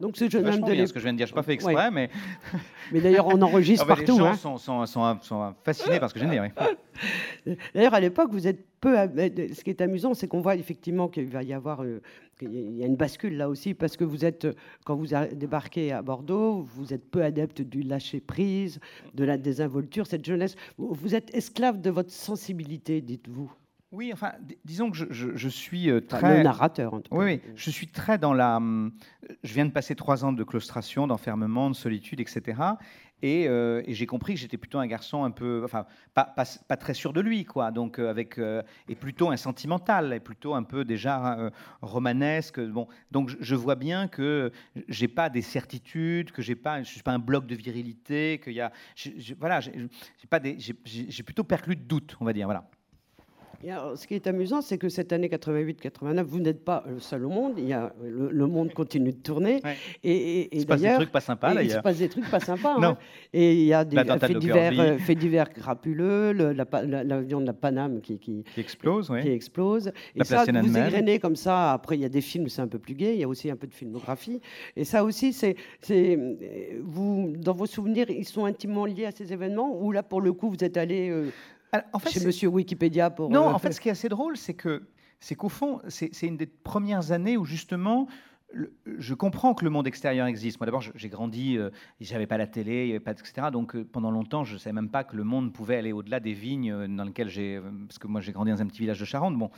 donc 0.00 0.16
ce 0.16 0.28
jeune 0.28 0.46
homme 0.48 0.60
de 0.62 0.86
ce 0.86 0.92
que 0.92 0.98
je 0.98 1.04
viens 1.04 1.12
de 1.12 1.18
dire, 1.18 1.26
je 1.26 1.34
pas 1.34 1.42
fait 1.42 1.52
exprès, 1.52 1.90
mais. 1.90 2.10
Mais 2.92 3.00
d'ailleurs, 3.00 3.28
on 3.28 3.40
enregistre 3.42 3.84
ah, 3.84 3.94
partout. 3.94 4.12
Les 4.12 4.18
gens 4.18 4.26
hein. 4.26 4.34
sont, 4.34 4.86
sont, 4.86 5.18
sont, 5.22 5.54
fascinés 5.62 6.00
par 6.00 6.08
ce 6.08 6.14
que 6.14 6.20
je 6.20 6.24
viens 6.24 6.42
de 6.42 6.48
dire. 6.48 7.56
D'ailleurs, 7.74 7.94
à 7.94 8.00
l'époque, 8.00 8.30
vous 8.32 8.48
êtes 8.48 8.64
peu. 8.80 8.96
Ce 8.96 9.62
qui 9.62 9.70
est 9.70 9.80
amusant, 9.80 10.14
c'est 10.14 10.26
qu'on 10.26 10.40
voit 10.40 10.56
effectivement 10.56 11.08
qu'il 11.08 11.26
va 11.26 11.42
y 11.42 11.52
avoir. 11.52 11.82
Euh, 11.82 12.00
il 12.42 12.76
y 12.76 12.82
a 12.82 12.86
une 12.86 12.96
bascule 12.96 13.36
là 13.36 13.48
aussi, 13.48 13.74
parce 13.74 13.96
que 13.96 14.04
vous 14.04 14.24
êtes, 14.24 14.48
quand 14.84 14.96
vous 14.96 15.08
débarquez 15.32 15.92
à 15.92 16.02
Bordeaux, 16.02 16.62
vous 16.62 16.94
êtes 16.94 17.08
peu 17.08 17.22
adepte 17.22 17.60
du 17.60 17.82
lâcher 17.82 18.20
prise, 18.20 18.80
de 19.14 19.24
la 19.24 19.36
désinvolture, 19.36 20.06
cette 20.06 20.24
jeunesse. 20.24 20.56
Vous 20.78 21.14
êtes 21.14 21.34
esclave 21.34 21.80
de 21.80 21.90
votre 21.90 22.10
sensibilité, 22.10 23.02
dites-vous. 23.02 23.52
Oui, 23.92 24.12
enfin, 24.12 24.32
disons 24.64 24.92
que 24.92 24.96
je, 24.96 25.48
suis 25.48 25.90
euh, 25.90 26.00
très. 26.00 26.36
le 26.36 26.42
narrateur, 26.44 26.94
en 26.94 27.00
tout 27.00 27.12
cas. 27.12 27.20
Oui, 27.20 27.40
je 27.56 27.70
suis 27.70 27.88
très 27.88 28.18
dans 28.18 28.32
la. 28.32 28.58
Hum, 28.58 28.92
je 29.42 29.52
viens 29.52 29.66
de 29.66 29.72
passer 29.72 29.96
trois 29.96 30.24
ans 30.24 30.32
de 30.32 30.44
claustration, 30.44 31.08
d'enfermement, 31.08 31.70
de 31.70 31.74
solitude, 31.74 32.20
etc. 32.20 32.60
Euh, 33.24 33.82
et, 33.84 33.92
j'ai 33.92 34.06
compris 34.06 34.34
que 34.34 34.40
j'étais 34.40 34.56
plutôt 34.56 34.78
un 34.78 34.86
garçon 34.86 35.24
un 35.24 35.32
peu, 35.32 35.62
enfin, 35.64 35.86
pas, 36.14 36.24
pas, 36.24 36.76
très 36.76 36.94
sûr 36.94 37.12
de 37.12 37.20
lui, 37.20 37.44
quoi. 37.44 37.72
Donc, 37.72 37.98
euh, 37.98 38.08
avec 38.08 38.40
et 38.88 38.94
plutôt 38.94 39.28
un 39.30 39.36
sentimental, 39.36 40.12
et 40.12 40.20
plutôt 40.20 40.54
un 40.54 40.62
peu 40.62 40.84
déjà 40.84 41.50
romanesque. 41.82 42.60
Bon, 42.60 42.86
donc 43.10 43.34
je, 43.40 43.54
vois 43.56 43.74
bien 43.74 44.06
que 44.06 44.52
j'ai 44.86 45.08
pas 45.08 45.30
des 45.30 45.42
certitudes, 45.42 46.30
que 46.30 46.42
j'ai 46.42 46.54
pas, 46.54 46.84
je 46.84 46.88
suis 46.88 47.02
pas 47.02 47.12
un 47.12 47.18
bloc 47.18 47.44
de 47.46 47.56
virilité, 47.56 48.40
qu'il 48.42 48.52
y 48.52 48.60
a, 48.60 48.70
voilà, 49.40 49.58
j'ai 49.58 49.88
pas 50.30 50.38
des, 50.38 50.56
j'ai 50.60 51.22
plutôt 51.24 51.42
perclus 51.42 51.74
de 51.74 51.82
doute, 51.82 52.16
on 52.20 52.24
va 52.24 52.32
dire, 52.32 52.46
voilà 52.46 52.70
ce 53.62 54.06
qui 54.06 54.14
est 54.14 54.26
amusant, 54.26 54.62
c'est 54.62 54.78
que 54.78 54.88
cette 54.88 55.12
année 55.12 55.28
88-89, 55.28 56.22
vous 56.22 56.40
n'êtes 56.40 56.64
pas 56.64 56.84
le 56.88 56.98
seul 56.98 57.24
au 57.24 57.28
monde. 57.28 57.54
Il 57.58 57.66
y 57.66 57.72
a, 57.72 57.92
le, 58.02 58.46
monde 58.46 58.72
continue 58.72 59.12
de 59.12 59.18
tourner. 59.18 59.60
Et, 60.02 60.54
il 60.56 60.62
se 60.62 60.66
passe 60.66 60.80
des 60.80 60.94
trucs 60.94 61.12
pas 61.12 61.20
sympas, 61.20 61.54
d'ailleurs. 61.54 61.64
Il 61.64 61.72
se 61.72 61.78
passe 61.80 61.98
des 61.98 62.08
trucs 62.08 62.30
pas 62.30 62.40
sympas. 62.40 62.76
Hein. 62.80 62.96
Et 63.32 63.54
il 63.54 63.66
y 63.66 63.74
a 63.74 63.84
des 63.84 63.96
faits 63.96 64.38
divers, 64.38 64.80
euh, 64.80 64.98
faits 64.98 65.18
divers 65.18 65.50
crapuleux, 65.50 66.32
l'avion 66.32 67.40
de 67.40 67.46
la 67.46 67.52
Paname 67.52 68.00
qui, 68.00 68.18
qui, 68.18 68.44
explose. 68.56 69.12
Qui 69.20 69.28
explose. 69.28 69.92
Et 70.16 70.24
ça, 70.24 70.44
vous 70.44 70.78
égrenez 70.78 71.18
comme 71.18 71.36
ça. 71.36 71.72
Après, 71.72 71.96
il 71.96 72.00
y 72.00 72.06
a 72.06 72.08
des 72.08 72.20
films, 72.20 72.48
c'est 72.48 72.62
un 72.62 72.68
peu 72.68 72.78
plus 72.78 72.94
gai. 72.94 73.14
Il 73.14 73.20
y 73.20 73.24
a 73.24 73.28
aussi 73.28 73.50
un 73.50 73.56
peu 73.56 73.66
de 73.66 73.74
filmographie. 73.74 74.40
Et 74.76 74.84
ça 74.84 75.04
aussi, 75.04 75.32
c'est, 75.32 75.56
vous, 76.82 77.34
dans 77.36 77.54
vos 77.54 77.66
souvenirs, 77.66 78.06
ils 78.08 78.26
sont 78.26 78.44
intimement 78.44 78.86
liés 78.86 79.06
à 79.06 79.10
ces 79.12 79.32
événements 79.32 79.80
Ou 79.80 79.92
là, 79.92 80.02
pour 80.02 80.20
le 80.20 80.32
coup, 80.32 80.50
vous 80.50 80.64
êtes 80.64 80.76
allé 80.76 81.10
euh, 81.10 81.30
en 81.92 81.98
fait, 81.98 82.10
chez 82.10 82.24
Monsieur 82.24 82.48
Wikipédia 82.48 83.10
pour. 83.10 83.30
Non, 83.30 83.48
euh, 83.48 83.52
en 83.52 83.58
fait, 83.58 83.72
ce 83.72 83.80
qui 83.80 83.88
est 83.88 83.92
assez 83.92 84.08
drôle, 84.08 84.36
c'est 84.36 84.54
que 84.54 84.88
c'est 85.20 85.34
qu'au 85.34 85.48
fond, 85.48 85.80
c'est 85.88 86.22
une 86.22 86.36
des 86.36 86.46
premières 86.46 87.12
années 87.12 87.36
où 87.36 87.44
justement 87.44 88.06
je 88.52 89.14
comprends 89.14 89.54
que 89.54 89.64
le 89.64 89.70
monde 89.70 89.86
extérieur 89.86 90.26
existe. 90.26 90.58
Moi, 90.58 90.66
d'abord, 90.66 90.82
j'ai 90.82 91.08
grandi, 91.08 91.56
euh, 91.56 91.70
j'avais 92.00 92.26
pas 92.26 92.36
la 92.36 92.46
télé, 92.46 92.84
il 92.84 92.88
y 92.88 92.90
avait 92.90 93.00
pas, 93.00 93.12
etc. 93.12 93.48
Donc, 93.52 93.74
euh, 93.74 93.84
pendant 93.84 94.10
longtemps, 94.10 94.44
je 94.44 94.54
ne 94.54 94.58
savais 94.58 94.74
même 94.74 94.88
pas 94.88 95.04
que 95.04 95.16
le 95.16 95.24
monde 95.24 95.52
pouvait 95.52 95.76
aller 95.76 95.92
au-delà 95.92 96.20
des 96.20 96.32
vignes 96.32 96.72
euh, 96.72 96.88
dans 96.88 97.04
lesquelles 97.04 97.28
j'ai, 97.28 97.60
parce 97.86 97.98
que 97.98 98.06
moi, 98.06 98.20
j'ai 98.20 98.32
grandi 98.32 98.50
dans 98.50 98.60
un 98.60 98.66
petit 98.66 98.80
village 98.80 98.98
de 98.98 99.04
Charente. 99.04 99.36
Bon, 99.36 99.50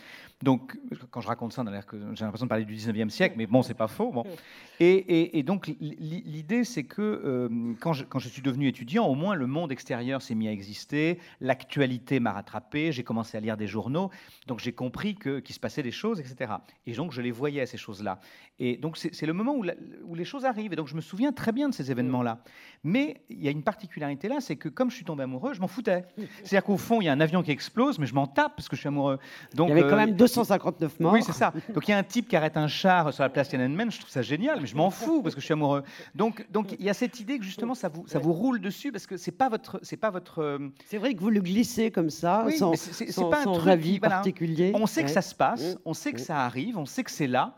donc, 0.43 0.79
quand 1.11 1.21
je 1.21 1.29
raconte 1.29 1.53
ça, 1.53 1.65
j'ai 1.65 2.25
l'impression 2.25 2.47
de 2.47 2.49
parler 2.49 2.65
du 2.65 2.75
19e 2.75 3.09
siècle, 3.09 3.35
mais 3.39 3.47
bon, 3.47 3.63
c'est 3.63 3.75
pas 3.75 3.89
faux. 3.89 4.13
Bon, 4.13 4.25
et, 4.81 5.43
donc, 5.43 5.73
l'idée, 5.81 6.65
c'est 6.65 6.85
que 6.85 7.49
quand 7.81 7.93
je, 7.93 8.05
quand, 8.05 8.19
je, 8.19 8.29
suis 8.29 8.43
devenu 8.43 8.69
étudiant, 8.69 9.07
au 9.07 9.15
moins, 9.15 9.35
le 9.35 9.47
monde 9.47 9.73
extérieur 9.73 10.21
s'est 10.23 10.35
mis 10.35 10.49
à 10.49 10.53
exister, 10.53 11.19
l'actualité 11.41 12.21
m'a 12.21 12.33
rattrapé, 12.33 12.93
j'ai 12.93 13.05
commencé 13.05 13.37
à 13.37 13.41
lire 13.41 13.57
des 13.57 13.67
journaux, 13.67 14.11
donc 14.47 14.59
j'ai 14.59 14.73
compris 14.73 15.15
que 15.15 15.41
qu'il 15.41 15.55
se 15.55 15.61
passait 15.61 15.83
des 15.83 15.93
choses, 15.93 16.21
etc. 16.21 16.53
Et 16.87 16.93
donc, 16.93 17.13
je 17.13 17.23
les 17.23 17.31
voyais 17.31 17.65
ces 17.67 17.79
choses-là. 17.79 18.21
Et 18.59 18.77
donc 18.83 18.99
c'est 18.99 19.27
le 19.27 19.33
moment 19.33 19.55
où, 19.55 19.65
où, 20.09 20.15
les 20.17 20.25
choses 20.25 20.45
arrivent. 20.45 20.73
Et 20.73 20.77
donc 20.77 20.89
je 20.89 20.97
me 20.97 21.01
souviens 21.01 21.31
très 21.31 21.53
bien 21.53 21.69
de 21.69 21.75
ces 21.75 21.93
événements-là. 21.93 22.39
Mais 22.83 23.23
il 23.31 23.41
y 23.41 23.47
a 23.47 23.53
une 23.53 23.63
particularité 23.63 24.29
là, 24.29 24.41
c'est 24.41 24.57
que 24.57 24.69
comme 24.69 24.91
je 24.91 24.97
suis 24.97 25.05
tombé 25.05 25.23
amoureux, 25.23 25.55
je 25.55 25.61
m'en 25.61 25.69
foutais. 25.69 26.05
C'est-à-dire 26.43 26.65
qu'au 26.65 26.77
fond, 26.77 27.01
il 27.01 27.05
y 27.05 27.09
a 27.09 27.13
un 27.13 27.21
avion 27.21 27.45
qui 27.45 27.53
explose, 27.53 28.01
mais 28.01 28.07
je 28.07 28.15
m'en 28.15 28.27
tape 28.27 28.57
parce 28.57 28.69
que 28.69 28.75
je 28.75 28.81
suis 28.81 28.89
amoureux. 28.89 29.21
Donc, 29.55 29.69
il 29.69 29.77
y 29.77 29.79
avait 29.79 29.89
quand 29.89 29.95
euh, 29.95 30.07
même 30.07 30.17
259 30.17 30.99
morts. 30.99 31.13
Oui, 31.13 31.23
c'est 31.23 31.33
ça. 31.33 31.53
Donc 31.73 31.87
il 31.87 31.93
y 31.93 31.95
a 31.95 31.99
un 31.99 32.03
type 32.03 32.27
qui 32.27 32.35
arrête 32.35 32.57
un 32.57 32.67
char 32.67 33.15
sur 33.15 33.23
la 33.23 33.29
place 33.29 33.49
Tiananmen, 33.51 33.89
je 33.93 34.01
trouve 34.01 34.11
ça 34.11 34.23
génial, 34.23 34.61
mais 34.61 34.67
je 34.67 34.75
m'en 34.75 34.91
fous 34.91 35.23
parce 35.23 35.37
que 35.37 35.41
je 35.41 35.45
suis 35.45 35.53
amoureux. 35.53 35.85
Donc, 36.17 36.45
donc 36.51 36.75
il 36.77 36.85
y 36.85 36.91
a 36.91 36.95
cette 36.95 37.21
idée 37.21 37.39
que 37.39 37.45
justement 37.45 37.77
ça 37.77 37.89
vous, 37.89 38.05
ça 38.09 38.19
vous 38.19 38.33
roule 38.33 38.61
dessus 38.61 38.91
parce 38.91 39.07
que 39.07 39.17
c'est 39.17 39.31
pas 39.31 39.49
votre, 39.49 39.79
c'est 39.83 39.97
pas 39.97 40.11
votre. 40.11 40.41
Euh, 40.41 40.59
c'est 40.87 40.99
vrai 40.99 41.15
que 41.15 41.21
vous 41.21 41.31
le 41.31 41.41
glissez 41.41 41.93
comme 41.93 42.11
ça, 42.11 42.43
oui, 42.47 42.57
sans, 42.57 42.75
c'est 42.75 43.15
pas 43.31 43.43
un 43.43 43.53
truc, 43.53 43.69
avis 43.69 44.01
particulier. 44.01 44.73
On 44.75 44.87
sait 44.87 45.05
que 45.05 45.11
ça 45.11 45.23
se 45.23 45.37
passe, 45.37 45.79
on 45.85 45.95
sait 45.95 46.13
que 46.13 46.21
ça 46.21 46.45
arrive, 46.45 46.77
on 46.79 46.87
sait 46.87 47.05
que 47.05 47.11
c'est 47.13 47.29
là. 47.29 47.57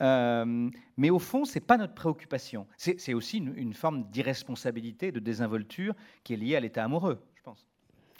Euh, 0.00 0.70
mais 0.96 1.10
au 1.10 1.18
fond, 1.18 1.44
ce 1.44 1.54
n'est 1.54 1.64
pas 1.64 1.76
notre 1.76 1.94
préoccupation. 1.94 2.66
C'est 2.76 3.14
aussi 3.14 3.38
une, 3.38 3.54
une 3.56 3.74
forme 3.74 4.10
d'irresponsabilité, 4.10 5.12
de 5.12 5.20
désinvolture 5.20 5.94
qui 6.24 6.34
est 6.34 6.36
liée 6.36 6.56
à 6.56 6.60
l'état 6.60 6.84
amoureux. 6.84 7.22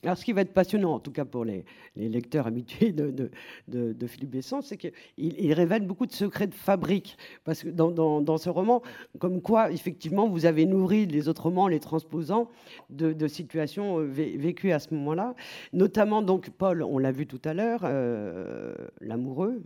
Alors, 0.02 0.16
ce 0.18 0.24
qui 0.24 0.32
va 0.32 0.42
être 0.42 0.52
passionnant, 0.52 0.94
en 0.94 1.00
tout 1.00 1.10
cas 1.10 1.24
pour 1.24 1.44
les, 1.44 1.64
lecteurs 1.96 2.46
habitués 2.46 2.92
de, 2.92 3.30
de, 3.68 4.06
Philippe 4.06 4.30
Besson, 4.30 4.60
c'est 4.60 4.76
qu'il 4.76 4.92
il 5.16 5.52
révèle 5.52 5.86
beaucoup 5.86 6.06
de 6.06 6.12
secrets 6.12 6.46
de 6.46 6.54
fabrique. 6.54 7.16
Parce 7.44 7.62
que 7.62 7.68
dans, 7.68 8.38
ce 8.38 8.50
roman, 8.50 8.82
comme 9.18 9.40
quoi, 9.40 9.70
effectivement, 9.72 10.28
vous 10.28 10.46
avez 10.46 10.66
nourri 10.66 11.06
les 11.06 11.28
autres 11.28 11.44
romans, 11.44 11.68
les 11.68 11.80
transposant 11.80 12.50
de, 12.90 13.26
situations 13.26 13.98
euh, 13.98 14.04
vécues 14.04 14.72
à 14.72 14.78
ce 14.78 14.94
moment-là. 14.94 15.34
Notamment, 15.72 16.22
donc, 16.22 16.50
Paul, 16.50 16.82
on 16.82 16.98
l'a 16.98 17.12
vu 17.12 17.26
tout 17.26 17.40
à 17.44 17.54
l'heure, 17.54 17.80
euh, 17.84 18.74
l'amoureux. 19.00 19.62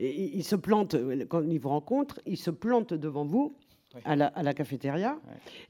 Et 0.00 0.36
il 0.36 0.44
se 0.44 0.56
plante, 0.56 0.96
quand 1.28 1.42
il 1.42 1.58
vous 1.58 1.68
rencontre, 1.68 2.20
il 2.26 2.36
se 2.36 2.50
plante 2.50 2.94
devant 2.94 3.24
vous. 3.24 3.54
À, 4.04 4.14
la, 4.14 4.54
cafétéria. 4.54 5.18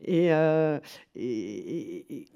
Euh, 0.06 0.78
et, 1.14 2.04
et, 2.14 2.26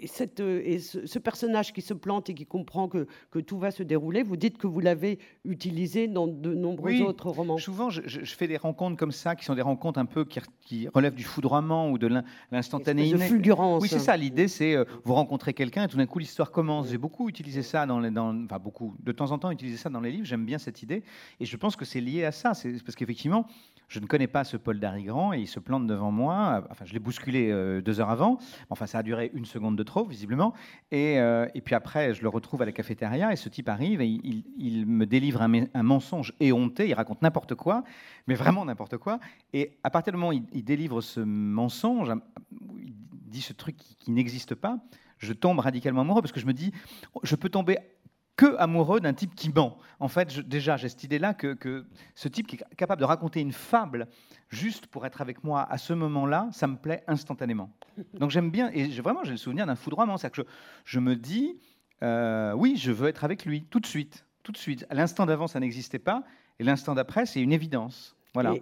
et, 0.00 0.06
cette, 0.06 0.40
euh, 0.40 0.62
et 0.64 0.78
ce, 0.78 1.18
personnage 1.18 1.72
qui 1.72 1.82
se 1.82 1.94
plante 1.94 2.30
et 2.30 2.34
qui 2.34 2.46
comprend 2.46 2.88
que, 2.88 3.06
que, 3.30 3.38
tout 3.38 3.58
va 3.58 3.70
se 3.70 3.82
dérouler, 3.82 4.22
vous 4.22 4.36
dites 4.36 4.58
que 4.58 4.66
vous 4.66 4.80
l'avez 4.80 5.18
utilisé 5.44 6.08
dans 6.08 6.26
de 6.26 6.54
nombreux 6.54 7.00
autres 7.02 7.30
romans. 7.30 7.58
Souvent, 7.58 7.90
je, 7.90 8.00
fais 8.24 8.48
des 8.48 8.56
rencontres 8.56 8.96
comme 8.96 9.12
ça, 9.12 9.36
qui 9.36 9.44
sont 9.44 9.54
des 9.54 9.62
rencontres 9.62 9.98
un 9.98 10.06
peu 10.06 10.24
qui, 10.24 10.40
qui 10.62 10.88
relèvent 10.88 11.14
du 11.14 11.24
foudroiement 11.24 11.90
ou 11.90 11.98
de 11.98 12.08
l'instantané. 12.50 13.12
De 13.12 13.18
fulgurance. 13.18 13.82
Oui, 13.82 13.88
c'est 13.88 13.98
ça. 13.98 14.16
L'idée, 14.16 14.48
c'est 14.48 14.74
euh, 14.74 14.84
vous 15.04 15.14
rencontrez 15.14 15.54
quelqu'un 15.54 15.84
et 15.84 15.88
tout 15.88 15.96
d'un 15.96 16.06
coup, 16.06 16.18
l'histoire 16.18 16.50
commence. 16.50 16.88
J'ai 16.88 16.98
beaucoup 16.98 17.28
utilisé 17.28 17.62
ça 17.62 17.86
dans, 17.86 18.00
les, 18.00 18.10
dans, 18.10 18.44
enfin 18.44 18.58
beaucoup, 18.58 18.94
de 19.00 19.12
temps 19.12 19.30
en 19.30 19.38
temps, 19.38 19.50
utilisé 19.50 19.76
ça 19.76 19.90
dans 19.90 20.00
les 20.00 20.10
livres. 20.10 20.26
J'aime 20.26 20.44
bien 20.44 20.58
cette 20.58 20.82
idée, 20.82 21.02
et 21.38 21.44
je 21.44 21.56
pense 21.56 21.76
que 21.76 21.84
c'est 21.84 22.00
lié 22.00 22.24
à 22.24 22.32
ça. 22.32 22.54
C'est 22.54 22.82
parce 22.84 22.96
qu'effectivement, 22.96 23.46
je 23.90 23.98
ne 23.98 24.06
connais 24.06 24.28
pas 24.28 24.44
ce 24.44 24.56
Paul 24.56 24.78
Darigrand 24.78 25.32
et 25.32 25.40
il 25.40 25.48
se 25.48 25.58
plante 25.58 25.86
devant 25.88 26.12
moi. 26.12 26.64
Enfin, 26.70 26.84
je 26.84 26.92
l'ai 26.92 27.00
bousculé 27.00 27.50
euh, 27.50 27.80
deux 27.82 28.00
heures 28.00 28.10
avant. 28.10 28.38
Enfin, 28.70 28.86
ça 28.86 28.98
a 28.98 29.02
duré 29.02 29.32
une 29.34 29.44
seconde 29.44 29.76
de 29.76 29.82
visiblement. 30.08 30.54
Et, 30.90 31.18
euh, 31.18 31.46
et, 31.54 31.60
puis 31.60 31.74
après, 31.74 32.14
je 32.14 32.22
le 32.22 32.28
retrouve 32.28 32.62
à 32.62 32.64
la 32.64 32.72
cafétéria 32.72 33.32
et 33.32 33.36
ce 33.36 33.48
type 33.48 33.68
arrive 33.68 34.00
et 34.00 34.06
il, 34.06 34.86
me 34.86 35.06
délivre 35.06 35.42
un, 35.42 35.82
mensonge 35.82 36.32
éhonté. 36.40 36.88
Il 36.88 36.94
raconte 36.94 37.22
n'importe 37.22 37.54
quoi, 37.54 37.84
mais 38.26 38.34
vraiment 38.34 38.64
n'importe 38.64 38.96
quoi. 38.96 39.20
Et 39.52 39.78
à 39.82 39.90
partir 39.90 40.12
du 40.12 40.18
moment 40.18 40.30
où 40.30 40.40
il, 40.52 40.64
délivre 40.64 41.00
ce 41.00 41.20
mensonge, 41.20 42.12
il 42.78 42.94
dit 43.12 43.42
ce 43.42 43.52
truc 43.52 43.76
qui, 43.76 43.96
qui 43.96 44.10
n'existe 44.10 44.54
pas, 44.54 44.78
je 45.18 45.32
tombe 45.32 45.58
radicalement 45.58 46.00
amoureux 46.00 46.22
parce 46.22 46.32
que 46.32 46.40
je 46.40 46.46
me 46.46 46.54
dis, 46.54 46.72
je 47.22 47.36
peux 47.36 47.50
tomber 47.50 47.78
que 48.36 48.56
amoureux 48.56 49.00
d'un 49.00 49.12
type 49.12 49.34
qui 49.34 49.50
ment. 49.52 49.76
En 49.98 50.08
fait, 50.08 50.40
déjà, 50.40 50.76
j'ai 50.76 50.88
cette 50.88 51.04
idée-là 51.04 51.34
que, 51.34 51.84
ce 52.14 52.28
type 52.28 52.46
qui 52.46 52.56
est 52.56 52.74
capable 52.76 53.00
de 53.00 53.06
raconter 53.06 53.40
une 53.40 53.52
fable 53.52 54.08
juste 54.48 54.86
pour 54.86 55.04
être 55.04 55.20
avec 55.20 55.44
moi 55.44 55.66
à 55.70 55.78
ce 55.78 55.92
moment-là, 55.92 56.48
ça 56.52 56.66
me 56.66 56.76
plaît 56.76 57.04
instantanément. 57.06 57.70
Donc 58.14 58.30
j'aime 58.30 58.50
bien, 58.50 58.70
et 58.70 58.88
vraiment, 59.00 59.24
j'ai 59.24 59.32
le 59.32 59.36
souvenir 59.36 59.66
d'un 59.66 59.76
foudroiement. 59.76 60.16
C'est-à-dire 60.16 60.44
que 60.44 60.50
je, 60.84 61.00
me 61.00 61.16
dis, 61.16 61.58
euh, 62.02 62.52
oui, 62.54 62.76
je 62.76 62.92
veux 62.92 63.08
être 63.08 63.24
avec 63.24 63.44
lui, 63.44 63.64
tout 63.64 63.80
de 63.80 63.86
suite, 63.86 64.24
tout 64.42 64.52
de 64.52 64.56
suite. 64.56 64.86
À 64.88 64.94
l'instant 64.94 65.26
d'avant, 65.26 65.46
ça 65.46 65.60
n'existait 65.60 65.98
pas, 65.98 66.24
et 66.58 66.64
l'instant 66.64 66.94
d'après, 66.94 67.26
c'est 67.26 67.42
une 67.42 67.52
évidence. 67.52 68.16
Voilà. 68.32 68.54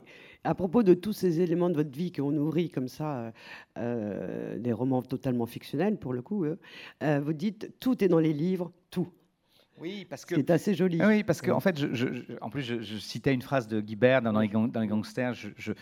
à 0.45 0.55
propos 0.55 0.83
de 0.83 0.95
tous 0.95 1.13
ces 1.13 1.43
éléments 1.43 1.69
de 1.69 1.75
votre 1.75 1.95
vie 1.95 2.11
qui 2.11 2.23
ont 2.23 2.31
nourri 2.31 2.71
comme 2.71 2.89
ça 2.89 3.35
euh, 3.77 4.59
des 4.59 4.73
romans 4.73 5.03
totalement 5.03 5.45
fictionnels, 5.45 5.99
pour 5.99 6.15
le 6.15 6.23
coup, 6.23 6.47
euh, 6.47 7.21
vous 7.21 7.33
dites 7.35 7.79
tout 7.79 8.03
est 8.03 8.09
dans 8.09 8.19
les 8.19 8.33
livres, 8.33 8.73
tout. 8.91 9.09
Oui, 9.81 10.07
parce 10.09 10.25
que 10.25 10.35
c'est 10.35 10.51
assez 10.51 10.75
joli. 10.75 10.99
parce 11.25 11.41
que 11.41 11.51
en 11.51 11.61
fait, 11.61 11.79
je, 11.79 12.07
en 12.41 12.51
plus, 12.51 12.63
je, 12.63 12.99
citais 12.99 13.35
une 13.35 13.43
phrase 13.43 13.69
de 13.69 13.81
Guibert 13.81 14.23
dans, 14.23 14.39
les, 14.39 14.49
dans 14.49 14.81
les 14.81 14.87
gangsters. 14.87 15.35
Je, 15.35 15.73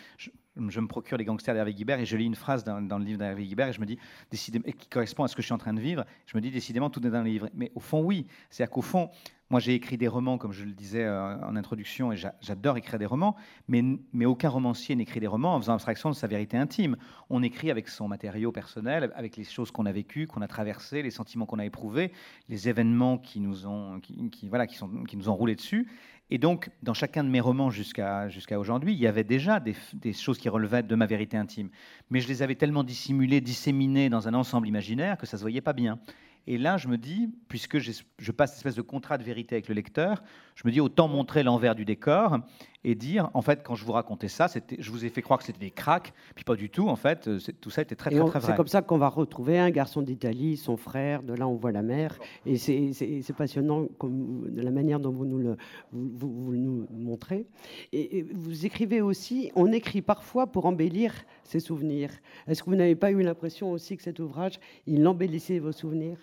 je 0.68 0.80
me 0.80 0.86
procure 0.86 1.18
les 1.18 1.24
gangsters 1.24 1.54
d'Hervé 1.54 1.74
Guibert 1.74 2.00
et 2.00 2.06
je 2.06 2.16
lis 2.16 2.24
une 2.24 2.34
phrase 2.34 2.64
dans, 2.64 2.80
le 2.80 3.04
livre 3.04 3.18
d'Hervé 3.18 3.44
Guibert 3.44 3.68
et 3.68 3.72
je 3.72 3.80
me 3.80 3.86
dis, 3.86 3.98
décidément, 4.30 4.64
qui 4.64 4.88
correspond 4.88 5.24
à 5.24 5.28
ce 5.28 5.36
que 5.36 5.42
je 5.42 5.46
suis 5.46 5.54
en 5.54 5.58
train 5.58 5.74
de 5.74 5.80
vivre. 5.80 6.04
Je 6.26 6.36
me 6.36 6.40
dis, 6.40 6.50
décidément, 6.50 6.90
tout 6.90 7.06
est 7.06 7.10
dans 7.10 7.22
le 7.22 7.28
livre. 7.28 7.48
Mais 7.54 7.70
au 7.74 7.80
fond, 7.80 8.02
oui. 8.02 8.26
C'est-à-dire 8.50 8.72
qu'au 8.72 8.82
fond, 8.82 9.10
moi, 9.48 9.60
j'ai 9.60 9.74
écrit 9.74 9.96
des 9.96 10.08
romans, 10.08 10.38
comme 10.38 10.52
je 10.52 10.64
le 10.64 10.72
disais 10.72 11.04
euh, 11.04 11.38
en 11.38 11.54
introduction, 11.54 12.10
et 12.10 12.16
j'adore 12.16 12.76
écrire 12.78 12.98
des 12.98 13.06
romans, 13.06 13.36
mais, 13.68 14.26
aucun 14.26 14.48
romancier 14.48 14.96
n'écrit 14.96 15.20
des 15.20 15.28
romans 15.28 15.54
en 15.54 15.60
faisant 15.60 15.74
abstraction 15.74 16.10
de 16.10 16.16
sa 16.16 16.26
vérité 16.26 16.56
intime. 16.56 16.96
On 17.30 17.44
écrit 17.44 17.70
avec 17.70 17.88
son 17.88 18.08
matériau 18.08 18.50
personnel, 18.50 19.12
avec 19.14 19.36
les 19.36 19.44
choses 19.44 19.70
qu'on 19.70 19.86
a 19.86 19.92
vécues, 19.92 20.26
qu'on 20.26 20.42
a 20.42 20.48
traversées, 20.48 21.02
les 21.02 21.12
sentiments 21.12 21.46
qu'on 21.46 21.60
a 21.60 21.64
éprouvés, 21.64 22.10
les 22.48 22.68
événements 22.68 23.18
qui 23.18 23.38
nous 23.38 23.68
ont, 23.68 24.00
qui, 24.00 24.48
voilà, 24.48 24.66
qui, 24.66 24.74
sont, 24.74 24.88
qui 25.04 25.16
nous 25.16 25.28
ont 25.28 25.36
dessus. 25.44 25.86
Et 26.30 26.38
donc, 26.38 26.70
dans 26.82 26.94
chacun 26.94 27.22
de 27.22 27.28
mes 27.28 27.40
romans 27.40 27.70
jusqu'à 27.70 28.28
aujourd'hui, 28.58 28.92
il 28.92 28.98
y 28.98 29.06
avait 29.06 29.24
déjà 29.24 29.60
des, 29.60 29.76
des, 29.94 30.12
choses 30.12 30.38
qui 30.38 30.48
relevaient 30.48 30.82
de 30.82 30.94
ma 30.96 31.06
vérité 31.06 31.36
intime. 31.36 31.70
Mais 32.10 32.20
je 32.20 32.26
les 32.26 32.42
avais 32.42 32.56
tellement 32.56 32.82
dissimulées, 32.82 33.40
disséminées 33.40 34.08
dans 34.08 34.26
un 34.26 34.34
ensemble 34.34 34.66
imaginaire 34.66 35.18
que 35.18 35.26
ça 35.26 35.36
ne 35.36 35.38
se 35.38 35.44
voyait 35.44 35.60
pas 35.60 35.72
bien. 35.72 36.00
Et 36.48 36.58
là, 36.58 36.76
je 36.76 36.86
me 36.86 36.96
dis, 36.96 37.28
puisque 37.48 37.78
je 37.78 38.32
passe 38.32 38.52
une 38.52 38.56
espèce 38.58 38.76
de 38.76 38.82
contrat 38.82 39.18
de 39.18 39.24
vérité 39.24 39.56
avec 39.56 39.68
le 39.68 39.74
lecteur, 39.74 40.22
je 40.54 40.62
me 40.64 40.72
dis 40.72 40.80
autant 40.80 41.08
montrer 41.08 41.42
l'envers 41.42 41.74
du 41.74 41.84
décor 41.84 42.38
et 42.86 42.94
dire, 42.94 43.30
en 43.34 43.42
fait, 43.42 43.64
quand 43.64 43.74
je 43.74 43.84
vous 43.84 43.90
racontais 43.90 44.28
ça, 44.28 44.46
je 44.78 44.90
vous 44.92 45.04
ai 45.04 45.08
fait 45.08 45.20
croire 45.20 45.40
que 45.40 45.44
c'était 45.44 45.58
des 45.58 45.72
cracks, 45.72 46.14
puis 46.36 46.44
pas 46.44 46.54
du 46.54 46.70
tout, 46.70 46.88
en 46.88 46.94
fait, 46.94 47.26
euh, 47.26 47.40
tout 47.60 47.68
ça 47.68 47.82
était 47.82 47.96
très, 47.96 48.10
très, 48.10 48.20
très 48.20 48.38
vrai. 48.38 48.52
C'est 48.52 48.56
comme 48.56 48.68
ça 48.68 48.80
qu'on 48.80 48.96
va 48.96 49.08
retrouver 49.08 49.58
un 49.58 49.70
garçon 49.70 50.02
d'Italie, 50.02 50.56
son 50.56 50.76
frère, 50.76 51.24
de 51.24 51.34
là 51.34 51.48
on 51.48 51.56
voit 51.56 51.72
la 51.72 51.82
mer, 51.82 52.16
et 52.46 52.56
c'est 52.56 53.32
passionnant 53.36 53.86
comme, 53.98 54.48
de 54.52 54.62
la 54.62 54.70
manière 54.70 55.00
dont 55.00 55.10
vous 55.10 55.24
nous 55.24 55.38
le 55.38 55.56
vous, 55.90 56.54
nous 56.54 56.86
montrez. 56.92 57.48
Et, 57.92 58.22
vous 58.32 58.64
écrivez 58.64 59.00
aussi, 59.00 59.50
on 59.56 59.72
écrit 59.72 60.00
parfois 60.00 60.46
pour 60.46 60.66
embellir 60.66 61.12
ses 61.42 61.58
souvenirs. 61.58 62.10
Est-ce 62.46 62.62
que 62.62 62.70
vous 62.70 62.76
n'avez 62.76 62.94
pas 62.94 63.10
eu 63.10 63.20
l'impression 63.20 63.72
aussi 63.72 63.96
que 63.96 64.02
cet 64.04 64.20
ouvrage, 64.20 64.60
il 64.86 65.04
embellissait 65.08 65.58
vos 65.58 65.72
souvenirs? 65.72 66.18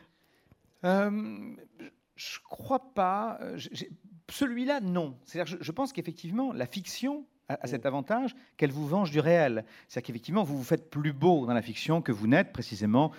Euh, 0.85 1.11
je 2.15 2.39
crois 2.49 2.93
pas. 2.93 3.37
Celui-là, 4.29 4.79
non. 4.79 5.17
C'est-à-dire, 5.25 5.57
je 5.59 5.71
pense 5.71 5.93
qu'effectivement, 5.93 6.53
la 6.53 6.65
fiction 6.65 7.25
à, 7.49 7.67
cet 7.67 7.85
avantage 7.85 8.35
qu'elle 8.57 8.71
vous 8.71 8.87
venge 8.87 9.11
du 9.11 9.19
réel. 9.19 9.65
C'est-à-dire 9.87 10.07
qu'effectivement, 10.07 10.43
vous 10.43 10.57
vous 10.57 10.63
faites 10.63 10.89
plus 10.89 11.13
beau 11.13 11.45
dans 11.45 11.53
la 11.53 11.61
fiction 11.61 12.01
que 12.01 12.11
vous 12.11 12.27
n'êtes 12.27 12.53
précisément. 12.53 13.11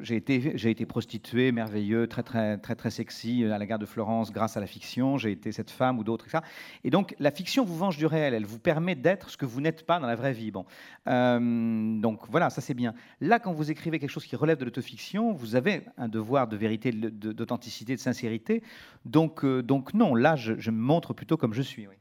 J'ai 0.00 0.16
été, 0.16 0.56
j'ai 0.56 0.70
été 0.70 0.86
prostituée, 0.86 1.52
merveilleux, 1.52 2.06
très, 2.06 2.22
très, 2.22 2.58
très, 2.58 2.74
très 2.74 2.90
sexy 2.90 3.44
à 3.44 3.58
la 3.58 3.66
gare 3.66 3.78
de 3.78 3.86
Florence 3.86 4.32
grâce 4.32 4.56
à 4.56 4.60
la 4.60 4.66
fiction. 4.66 5.18
J'ai 5.18 5.32
été 5.32 5.52
cette 5.52 5.70
femme 5.70 5.98
ou 5.98 6.04
d'autres, 6.04 6.26
etc. 6.26 6.42
Et 6.84 6.90
donc, 6.90 7.14
la 7.18 7.30
fiction 7.30 7.64
vous 7.64 7.76
venge 7.76 7.96
du 7.96 8.06
réel. 8.06 8.34
Elle 8.34 8.46
vous 8.46 8.58
permet 8.58 8.94
d'être 8.94 9.30
ce 9.30 9.36
que 9.36 9.46
vous 9.46 9.60
n'êtes 9.60 9.84
pas 9.84 9.98
dans 9.98 10.06
la 10.06 10.16
vraie 10.16 10.32
vie. 10.32 10.50
Bon. 10.50 10.64
Euh, 11.08 12.00
donc, 12.00 12.20
voilà, 12.28 12.50
ça 12.50 12.60
c'est 12.60 12.74
bien. 12.74 12.94
Là, 13.20 13.38
quand 13.38 13.52
vous 13.52 13.70
écrivez 13.70 13.98
quelque 13.98 14.10
chose 14.10 14.26
qui 14.26 14.36
relève 14.36 14.58
de 14.58 14.64
l'autofiction, 14.64 15.32
vous 15.32 15.56
avez 15.56 15.82
un 15.96 16.08
devoir 16.08 16.48
de 16.48 16.56
vérité, 16.56 16.92
d'authenticité, 16.92 17.96
de 17.96 18.00
sincérité. 18.00 18.62
Donc, 19.04 19.44
euh, 19.44 19.62
donc 19.62 19.94
non, 19.94 20.14
là, 20.14 20.36
je, 20.36 20.54
je 20.58 20.70
me 20.70 20.80
montre 20.80 21.12
plutôt 21.12 21.36
comme 21.36 21.54
je 21.54 21.62
suis. 21.62 21.86
Oui. 21.86 21.94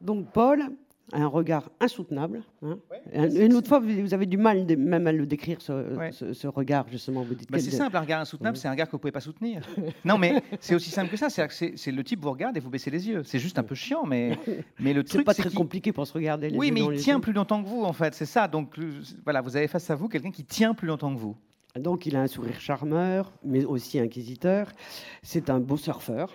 Donc 0.00 0.30
Paul 0.32 0.70
a 1.12 1.18
un 1.18 1.26
regard 1.26 1.70
insoutenable. 1.80 2.42
Hein. 2.62 2.78
une 3.14 3.54
autre 3.54 3.68
fois, 3.68 3.78
vous 3.78 4.14
avez 4.14 4.26
du 4.26 4.36
mal 4.36 4.66
même 4.76 5.06
à 5.06 5.12
le 5.12 5.24
décrire, 5.26 5.60
ce, 5.60 6.46
regard, 6.48 6.86
justement. 6.90 7.22
Vous 7.22 7.34
dites 7.34 7.50
bah, 7.50 7.58
c'est 7.58 7.70
simple, 7.70 7.96
un 7.96 8.00
regard 8.00 8.20
insoutenable, 8.20 8.56
c'est 8.56 8.68
un 8.68 8.72
regard 8.72 8.86
que 8.86 8.92
vous 8.92 8.96
ne 8.96 9.02
pouvez 9.02 9.12
pas 9.12 9.20
soutenir. 9.20 9.62
non, 10.04 10.18
mais 10.18 10.42
c'est 10.60 10.74
aussi 10.74 10.90
simple 10.90 11.10
que 11.10 11.16
ça. 11.16 11.28
C'est 11.28 11.92
le 11.92 12.04
type 12.04 12.20
vous 12.20 12.30
regarde 12.30 12.56
et 12.56 12.60
vous 12.60 12.70
baissez 12.70 12.90
les 12.90 13.08
yeux. 13.08 13.22
C'est 13.24 13.38
juste 13.38 13.58
un 13.58 13.62
peu 13.62 13.74
chiant, 13.74 14.04
mais, 14.04 14.36
mais 14.80 14.92
le 14.92 15.04
truc. 15.04 15.20
C'est 15.20 15.24
pas 15.24 15.34
très 15.34 15.50
compliqué 15.50 15.92
pour 15.92 16.06
se 16.06 16.12
regarder 16.12 16.50
les 16.50 16.58
Oui, 16.58 16.72
mais 16.72 16.82
il 16.82 17.00
tient 17.00 17.20
plus 17.20 17.32
longtemps 17.32 17.62
que 17.62 17.68
vous, 17.68 17.84
en 17.84 17.92
fait. 17.92 18.14
C'est 18.14 18.26
ça. 18.26 18.48
Donc, 18.48 18.78
voilà, 19.24 19.40
vous 19.40 19.56
avez 19.56 19.68
face 19.68 19.88
à 19.90 19.94
vous 19.94 20.08
quelqu'un 20.08 20.30
qui 20.30 20.44
tient 20.44 20.74
plus 20.74 20.88
longtemps 20.88 21.14
que 21.14 21.20
vous. 21.20 21.36
Donc, 21.78 22.06
il 22.06 22.16
a 22.16 22.22
un 22.22 22.26
sourire 22.26 22.58
charmeur, 22.58 23.32
mais 23.44 23.64
aussi 23.64 24.00
inquisiteur. 24.00 24.72
C'est 25.22 25.50
un 25.50 25.60
beau 25.60 25.76
surfeur. 25.76 26.32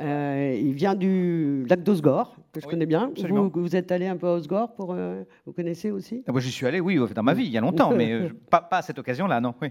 Euh, 0.00 0.58
il 0.60 0.72
vient 0.72 0.94
du 0.94 1.64
lac 1.68 1.82
d'Osgore, 1.82 2.36
que 2.52 2.60
je 2.60 2.66
connais 2.66 2.86
bien. 2.86 3.12
Vous, 3.28 3.50
vous, 3.54 3.76
êtes 3.76 3.92
allé 3.92 4.06
un 4.06 4.16
peu 4.16 4.26
à 4.26 4.32
Osgore, 4.32 4.74
pour, 4.74 4.92
euh, 4.92 5.22
vous 5.46 5.52
connaissez 5.52 5.90
aussi? 5.90 6.24
Ah, 6.26 6.32
Moi, 6.32 6.40
j'y 6.40 6.50
suis 6.50 6.66
allé, 6.66 6.80
oui, 6.80 6.98
dans 7.14 7.22
ma 7.22 7.34
vie, 7.34 7.44
il 7.44 7.52
y 7.52 7.58
a 7.58 7.60
longtemps, 7.60 7.90
mais 7.96 8.12
euh, 8.12 8.28
pas, 8.50 8.60
pas, 8.60 8.78
à 8.78 8.82
cette 8.82 8.98
occasion-là, 8.98 9.40
non. 9.40 9.54
Oui. 9.62 9.68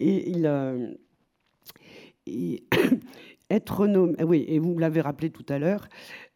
Et 0.00 0.30
il, 0.30 0.48
être 3.50 3.86
nommé, 3.86 4.22
oui, 4.24 4.44
et 4.48 4.58
vous 4.58 4.78
l'avez 4.78 5.02
rappelé 5.02 5.28
tout 5.30 5.44
à 5.50 5.58
l'heure, 5.58 5.88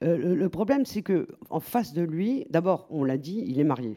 le, 0.02 0.46
problème, 0.48 0.85
c'est 0.85 1.02
que 1.02 1.26
en 1.48 1.61
face 1.61 1.94
de 1.94 2.02
lui, 2.02 2.46
d'abord, 2.50 2.87
on 2.90 3.02
l'a 3.02 3.16
dit, 3.16 3.42
il 3.46 3.59
est 3.59 3.64
marié. 3.64 3.96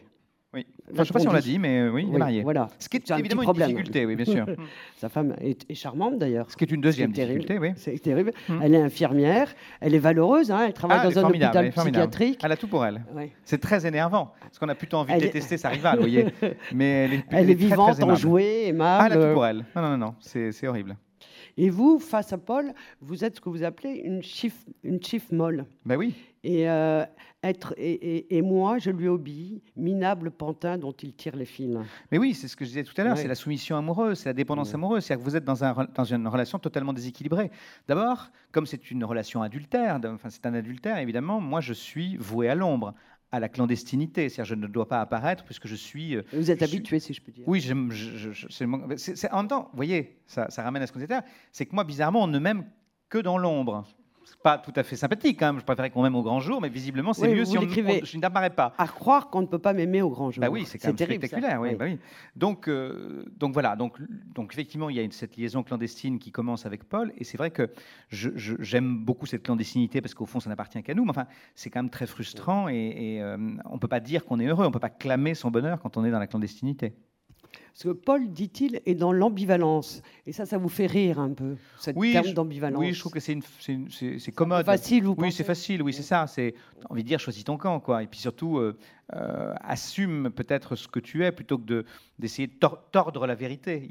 Je 0.94 1.00
ne 1.00 1.06
sais 1.06 1.14
pas 1.14 1.20
si 1.20 1.28
on 1.28 1.34
l'a 1.34 1.42
dit, 1.42 1.60
mais 1.60 1.80
euh, 1.80 1.92
oui, 1.92 2.06
il 2.08 2.16
est 2.16 2.18
marié. 2.18 2.44
Voilà. 2.44 2.68
Ce 2.80 2.90
qui 2.90 2.98
est, 2.98 3.12
évidemment 3.12 3.44
une 3.44 3.54
difficulté, 3.54 4.06
oui, 4.06 4.16
bien 4.16 4.26
sûr. 4.26 4.46
Sa 4.98 5.10
femme 5.10 5.36
est, 5.42 5.74
charmante 5.74 6.18
d'ailleurs. 6.18 6.50
Ce 6.50 6.58
qui 6.58 6.64
est 6.64 6.72
une 6.72 6.82
deuxième 6.82 7.12
difficulté, 7.12 7.58
oui. 7.60 7.72
C'est 7.76 7.98
terrible. 8.00 8.32
Hum. 8.50 8.60
Elle 8.64 8.76
est 8.76 8.82
infirmière, 8.82 9.54
elle 9.80 9.96
est 9.96 10.00
valeureuse, 10.00 10.52
hein, 10.52 10.64
elle 10.68 10.74
travaille 10.74 11.00
ah, 11.02 11.10
dans 11.10 11.20
un 11.20 11.30
hôpital 11.30 11.72
psychiatrique. 11.72 12.42
Elle 12.44 12.52
a 12.52 12.58
tout 12.58 12.68
pour 12.68 12.86
elle. 12.86 13.04
C'est 13.44 13.60
très 13.60 13.86
énervant, 13.86 14.34
parce 14.42 14.60
qu'on 14.60 14.70
a 14.70 14.76
plutôt 14.76 14.98
envie 14.98 15.16
de 15.16 15.20
détester 15.20 15.58
sa 15.58 15.70
rivale, 15.70 15.96
vous 15.96 16.02
voyez. 16.02 16.26
Mais 16.74 17.06
elle 17.06 17.14
est, 17.14 17.26
elle 17.32 17.50
est 17.50 17.56
vivante, 17.56 18.02
enjouée, 18.04 18.68
aimable. 18.68 19.04
Ah, 19.04 19.08
elle 19.12 19.22
a 19.22 19.28
tout 19.28 19.34
pour 19.34 19.46
elle. 19.46 19.66
Non, 19.76 19.82
non, 19.82 19.98
non, 19.98 20.16
c'est 20.20 20.68
horrible. 20.68 20.96
Et 21.58 21.70
vous, 21.70 22.00
face 22.00 22.34
à 22.34 22.38
Paul, 22.38 22.74
vous 23.02 23.24
êtes 23.24 23.36
ce 23.36 23.42
que 23.42 23.50
vous 23.50 23.64
appelez 23.64 24.02
une 24.04 24.24
chief, 24.24 24.66
une 24.84 25.02
chief 25.04 25.32
molle. 25.32 25.66
Ben 25.86 25.98
oui. 25.98 26.16
Et, 26.44 26.70
euh, 26.70 27.06
être, 27.44 27.74
et, 27.78 28.42
moi, 28.42 28.80
je 28.80 28.90
lui 28.90 29.08
obéis, 29.08 29.62
minable 29.76 30.32
pantin 30.32 30.78
dont 30.78 30.92
il 30.92 31.14
tire 31.14 31.36
les 31.36 31.46
fils. 31.46 31.78
Mais 32.12 32.18
oui, 32.18 32.34
c'est 32.34 32.48
ce 32.48 32.56
que 32.56 32.66
je 32.66 32.70
disais 32.70 32.84
tout 32.84 33.00
à 33.00 33.04
l'heure, 33.04 33.18
c'est 33.18 33.28
la 33.28 33.36
soumission 33.36 33.78
amoureuse, 33.78 34.20
c'est 34.20 34.30
la 34.30 34.34
dépendance 34.34 34.74
amoureuse. 34.74 35.04
C'est-à-dire 35.04 35.24
que 35.24 35.30
vous 35.30 35.36
êtes 35.36 35.44
dans, 35.44 35.64
un, 35.64 35.88
dans, 35.94 36.04
une 36.04 36.28
relation 36.28 36.60
totalement 36.60 36.94
déséquilibrée. 36.94 37.52
D'abord, 37.88 38.30
comme 38.52 38.66
c'est 38.66 38.90
une 38.92 39.04
relation 39.04 39.42
adultère, 39.42 40.00
enfin 40.04 40.30
c'est 40.30 40.46
un 40.46 40.54
adultère, 40.54 40.98
évidemment, 40.98 41.40
moi 41.40 41.62
je 41.62 41.74
suis 41.74 42.18
voué 42.18 42.50
à 42.50 42.56
l'ombre 42.56 42.94
à 43.32 43.40
la 43.40 43.50
clandestinité. 43.50 44.30
C'est-à-dire, 44.30 44.56
je 44.56 44.56
ne 44.56 44.68
dois 44.68 44.88
pas 44.88 45.02
apparaître 45.02 45.44
puisque 45.44 45.68
je 45.68 45.76
suis. 45.76 46.16
Euh, 46.16 46.24
vous 46.34 46.52
êtes 46.52 46.62
habitué, 46.62 47.00
si 47.00 47.14
je 47.14 47.22
peux 47.22 47.32
dire. 47.32 47.48
Oui, 47.48 47.62
je, 47.62 47.74
en 49.32 49.38
même 49.38 49.48
temps, 49.48 49.70
vous 49.72 49.76
voyez, 49.76 50.20
ça, 50.26 50.50
ça 50.50 50.64
ramène 50.64 50.84
à 50.84 50.88
ce 50.88 50.92
qu'on 50.92 51.00
disait. 51.00 51.20
C'est 51.52 51.66
que 51.66 51.74
moi, 51.74 51.84
bizarrement, 51.84 52.24
on 52.24 52.28
ne 52.28 52.40
m'aime 52.40 52.66
que 53.10 53.18
dans 53.18 53.38
l'ombre 53.38 53.86
pas 54.44 54.58
tout 54.58 54.74
à 54.76 54.84
fait 54.84 54.96
sympathique. 54.96 55.40
Je 55.42 55.64
préférais 55.64 55.90
qu'on 55.90 56.04
m'aime 56.04 56.16
au 56.16 56.24
grand 56.24 56.40
jour, 56.40 56.62
mais 56.62 56.70
visiblement, 56.70 57.14
c'est 57.14 57.34
mieux 57.34 57.46
si 57.46 57.58
on, 57.58 57.62
je 57.62 58.18
n'apparais 58.18 58.50
pas. 58.50 58.74
À 58.78 58.88
croire 58.88 59.30
qu'on 59.30 59.42
ne 59.42 59.48
peut 59.48 59.60
pas 59.60 59.74
m'aimer 59.74 60.02
au 60.02 60.10
grand 60.10 60.32
jour. 60.32 60.42
Bah 60.42 60.50
oui, 60.50 60.66
c'est 60.66 60.78
quand 60.78 60.88
même 60.88 60.98
spectaculaire. 60.98 61.60
Oui, 61.62 61.76
Bah 61.76 61.86
oui. 61.88 61.98
Donc, 62.36 62.68
euh, 62.68 63.26
donc 63.38 63.54
voilà. 63.54 63.76
Donc, 63.76 63.98
donc 64.34 64.54
effectivement, 64.54 64.90
il 64.90 64.96
y 64.96 65.00
a 65.00 65.04
une, 65.04 65.12
cette 65.12 65.36
liaison 65.38 65.64
clandestine 65.64 66.20
qui 66.20 66.32
commence 66.32 66.66
avec 66.66 66.84
Paul, 66.84 67.14
et 67.18 67.24
c'est 67.24 67.38
vrai 67.38 67.52
que 67.52 67.70
j'aime 68.10 68.98
beaucoup 69.04 69.26
cette 69.26 69.44
clandestinité 69.44 70.02
parce 70.02 70.14
qu'au 70.14 70.26
fond, 70.26 70.40
ça 70.40 70.50
n'appartient 70.50 70.82
qu'à 70.84 70.94
nous. 70.94 71.04
Mais 71.04 71.12
enfin, 71.12 71.28
c'est 71.56 71.70
quand 71.70 71.82
même 71.82 71.90
très 71.90 72.08
frustrant, 72.08 72.70
et, 72.70 72.76
et 72.76 73.22
euh, 73.22 73.38
on 73.66 73.76
ne 73.76 73.80
peut 73.80 73.88
pas 73.88 74.00
dire 74.00 74.26
qu'on 74.26 74.40
est 74.40 74.46
heureux. 74.46 74.66
On 74.66 74.70
ne 74.70 74.74
peut 74.74 74.80
pas 74.80 74.90
clamer 74.90 75.34
son 75.34 75.52
bonheur 75.52 75.80
quand 75.82 75.98
on 75.98 76.06
est 76.06 76.12
dans 76.12 76.20
la 76.20 76.28
clandestinité. 76.28 76.94
Parce 77.74 77.84
que 77.84 77.90
Paul, 77.90 78.30
dit-il, 78.30 78.82
est 78.86 78.96
dans 78.96 79.14
l'ambivalence. 79.14 80.02
Et 80.28 80.34
ça, 80.34 80.46
ça 80.46 80.58
vous 80.58 80.70
fait 80.70 80.86
rire 80.86 81.20
un 81.20 81.32
peu, 81.32 81.56
cette 81.80 81.96
oui, 81.96 82.12
terme 82.12 82.34
d'ambivalence. 82.34 82.80
Oui, 82.80 82.94
je 82.94 83.00
trouve 83.00 83.14
que 83.14 83.20
c'est, 83.20 83.40
c'est, 83.60 84.32
commode. 84.32 84.66
facile, 84.66 85.06
vous 85.06 85.16
Oui, 85.18 85.32
c'est 85.32 85.44
facile, 85.44 85.82
oui, 85.82 85.94
c'est 85.94 86.04
ça. 86.04 86.28
C'est, 86.28 86.54
envie 86.90 87.04
de 87.04 87.08
dire, 87.08 87.20
choisis 87.20 87.44
ton 87.44 87.58
camp, 87.58 87.80
quoi. 87.80 88.04
Et 88.04 88.08
puis 88.08 88.20
surtout, 88.20 88.58
euh, 88.58 88.78
euh, 89.14 89.54
assume 89.62 90.32
peut-être 90.32 90.76
ce 90.76 90.88
que 90.88 91.00
tu 91.00 91.26
es 91.26 91.32
plutôt 91.32 91.58
que 91.58 91.66
de, 91.66 91.86
d'essayer 92.20 92.48
de 92.48 92.56
tordre 92.92 93.28
la 93.28 93.36
vérité. 93.36 93.90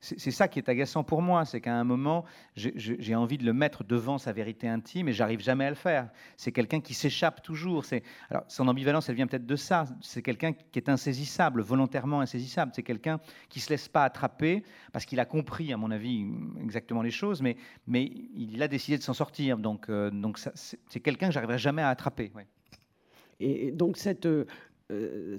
C'est, 0.00 0.30
ça 0.30 0.46
qui 0.46 0.58
est 0.58 0.68
agaçant 0.68 1.02
pour 1.02 1.22
moi, 1.22 1.44
c'est 1.44 1.60
qu'à 1.60 1.74
un 1.74 1.82
moment, 1.82 2.24
j'ai, 2.54 3.14
envie 3.14 3.38
de 3.38 3.44
le 3.44 3.52
mettre 3.52 3.82
devant 3.82 4.18
sa 4.18 4.32
vérité 4.32 4.68
intime 4.68 5.08
et 5.08 5.12
j'arrive 5.12 5.40
jamais 5.40 5.64
à 5.64 5.70
le 5.70 5.76
faire. 5.76 6.10
C'est 6.36 6.52
quelqu'un 6.52 6.80
qui 6.80 6.94
s'échappe 6.94 7.42
toujours. 7.42 7.84
Alors, 8.30 8.44
son 8.48 8.68
ambivalence, 8.68 9.08
elle 9.08 9.16
vient 9.16 9.26
peut-être 9.26 9.46
de 9.46 9.56
ça. 9.56 9.84
C'est 10.00 10.22
quelqu'un 10.22 10.52
qui 10.52 10.78
est 10.78 10.88
insaisissable, 10.88 11.62
volontairement 11.62 12.20
insaisissable. 12.20 12.72
C'est 12.74 12.82
quelqu'un 12.82 13.18
qui 13.48 13.60
se 13.60 13.70
laisse 13.70 13.88
pas 13.88 14.04
attraper 14.04 14.62
parce 14.92 15.04
qu'il 15.04 15.18
a 15.18 15.24
compris, 15.24 15.72
à 15.72 15.76
mon 15.76 15.90
avis, 15.90 16.26
exactement 16.62 17.02
les 17.02 17.10
choses, 17.10 17.42
mais, 17.42 17.56
il 17.88 18.62
a 18.62 18.68
décidé 18.68 18.98
de 18.98 19.02
s'en 19.02 19.14
sortir. 19.14 19.58
Donc, 19.58 19.88
euh, 19.88 20.10
c'est 20.54 21.00
quelqu'un 21.00 21.28
que 21.28 21.32
j'arriverai 21.32 21.58
jamais 21.58 21.82
à 21.82 21.88
attraper. 21.88 22.32
Et 23.40 23.72
donc 23.72 23.96
cette, 23.96 24.26
euh, 24.26 24.44
euh, 24.90 25.36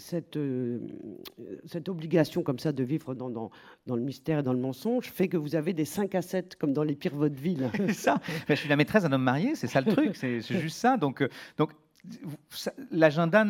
cette 1.65 1.89
obligation 1.89 2.43
comme 2.43 2.59
ça 2.59 2.71
de 2.71 2.83
vivre 2.83 3.13
dans, 3.13 3.29
dans, 3.29 3.51
dans, 3.85 3.95
le 3.95 4.01
mystère 4.01 4.39
et 4.39 4.43
dans 4.43 4.53
le 4.53 4.59
mensonge 4.59 5.11
fait 5.11 5.27
que 5.27 5.37
vous 5.37 5.55
avez 5.55 5.73
des 5.73 5.85
5 5.85 6.15
à 6.15 6.21
7 6.21 6.55
comme 6.55 6.73
dans 6.73 6.83
les 6.83 6.95
pires 6.95 7.15
vaudevilles. 7.15 7.69
ça. 7.93 8.19
je 8.47 8.55
suis 8.55 8.69
la 8.69 8.75
maîtresse 8.75 9.03
d'un 9.03 9.11
homme 9.11 9.23
marié, 9.23 9.55
c'est 9.55 9.67
ça 9.67 9.81
le 9.81 9.91
truc, 9.91 10.15
c'est 10.15 10.41
juste 10.41 10.77
ça. 10.77 10.97
Donc, 10.97 11.23
donc 11.57 11.71
l'agenda 12.91 13.45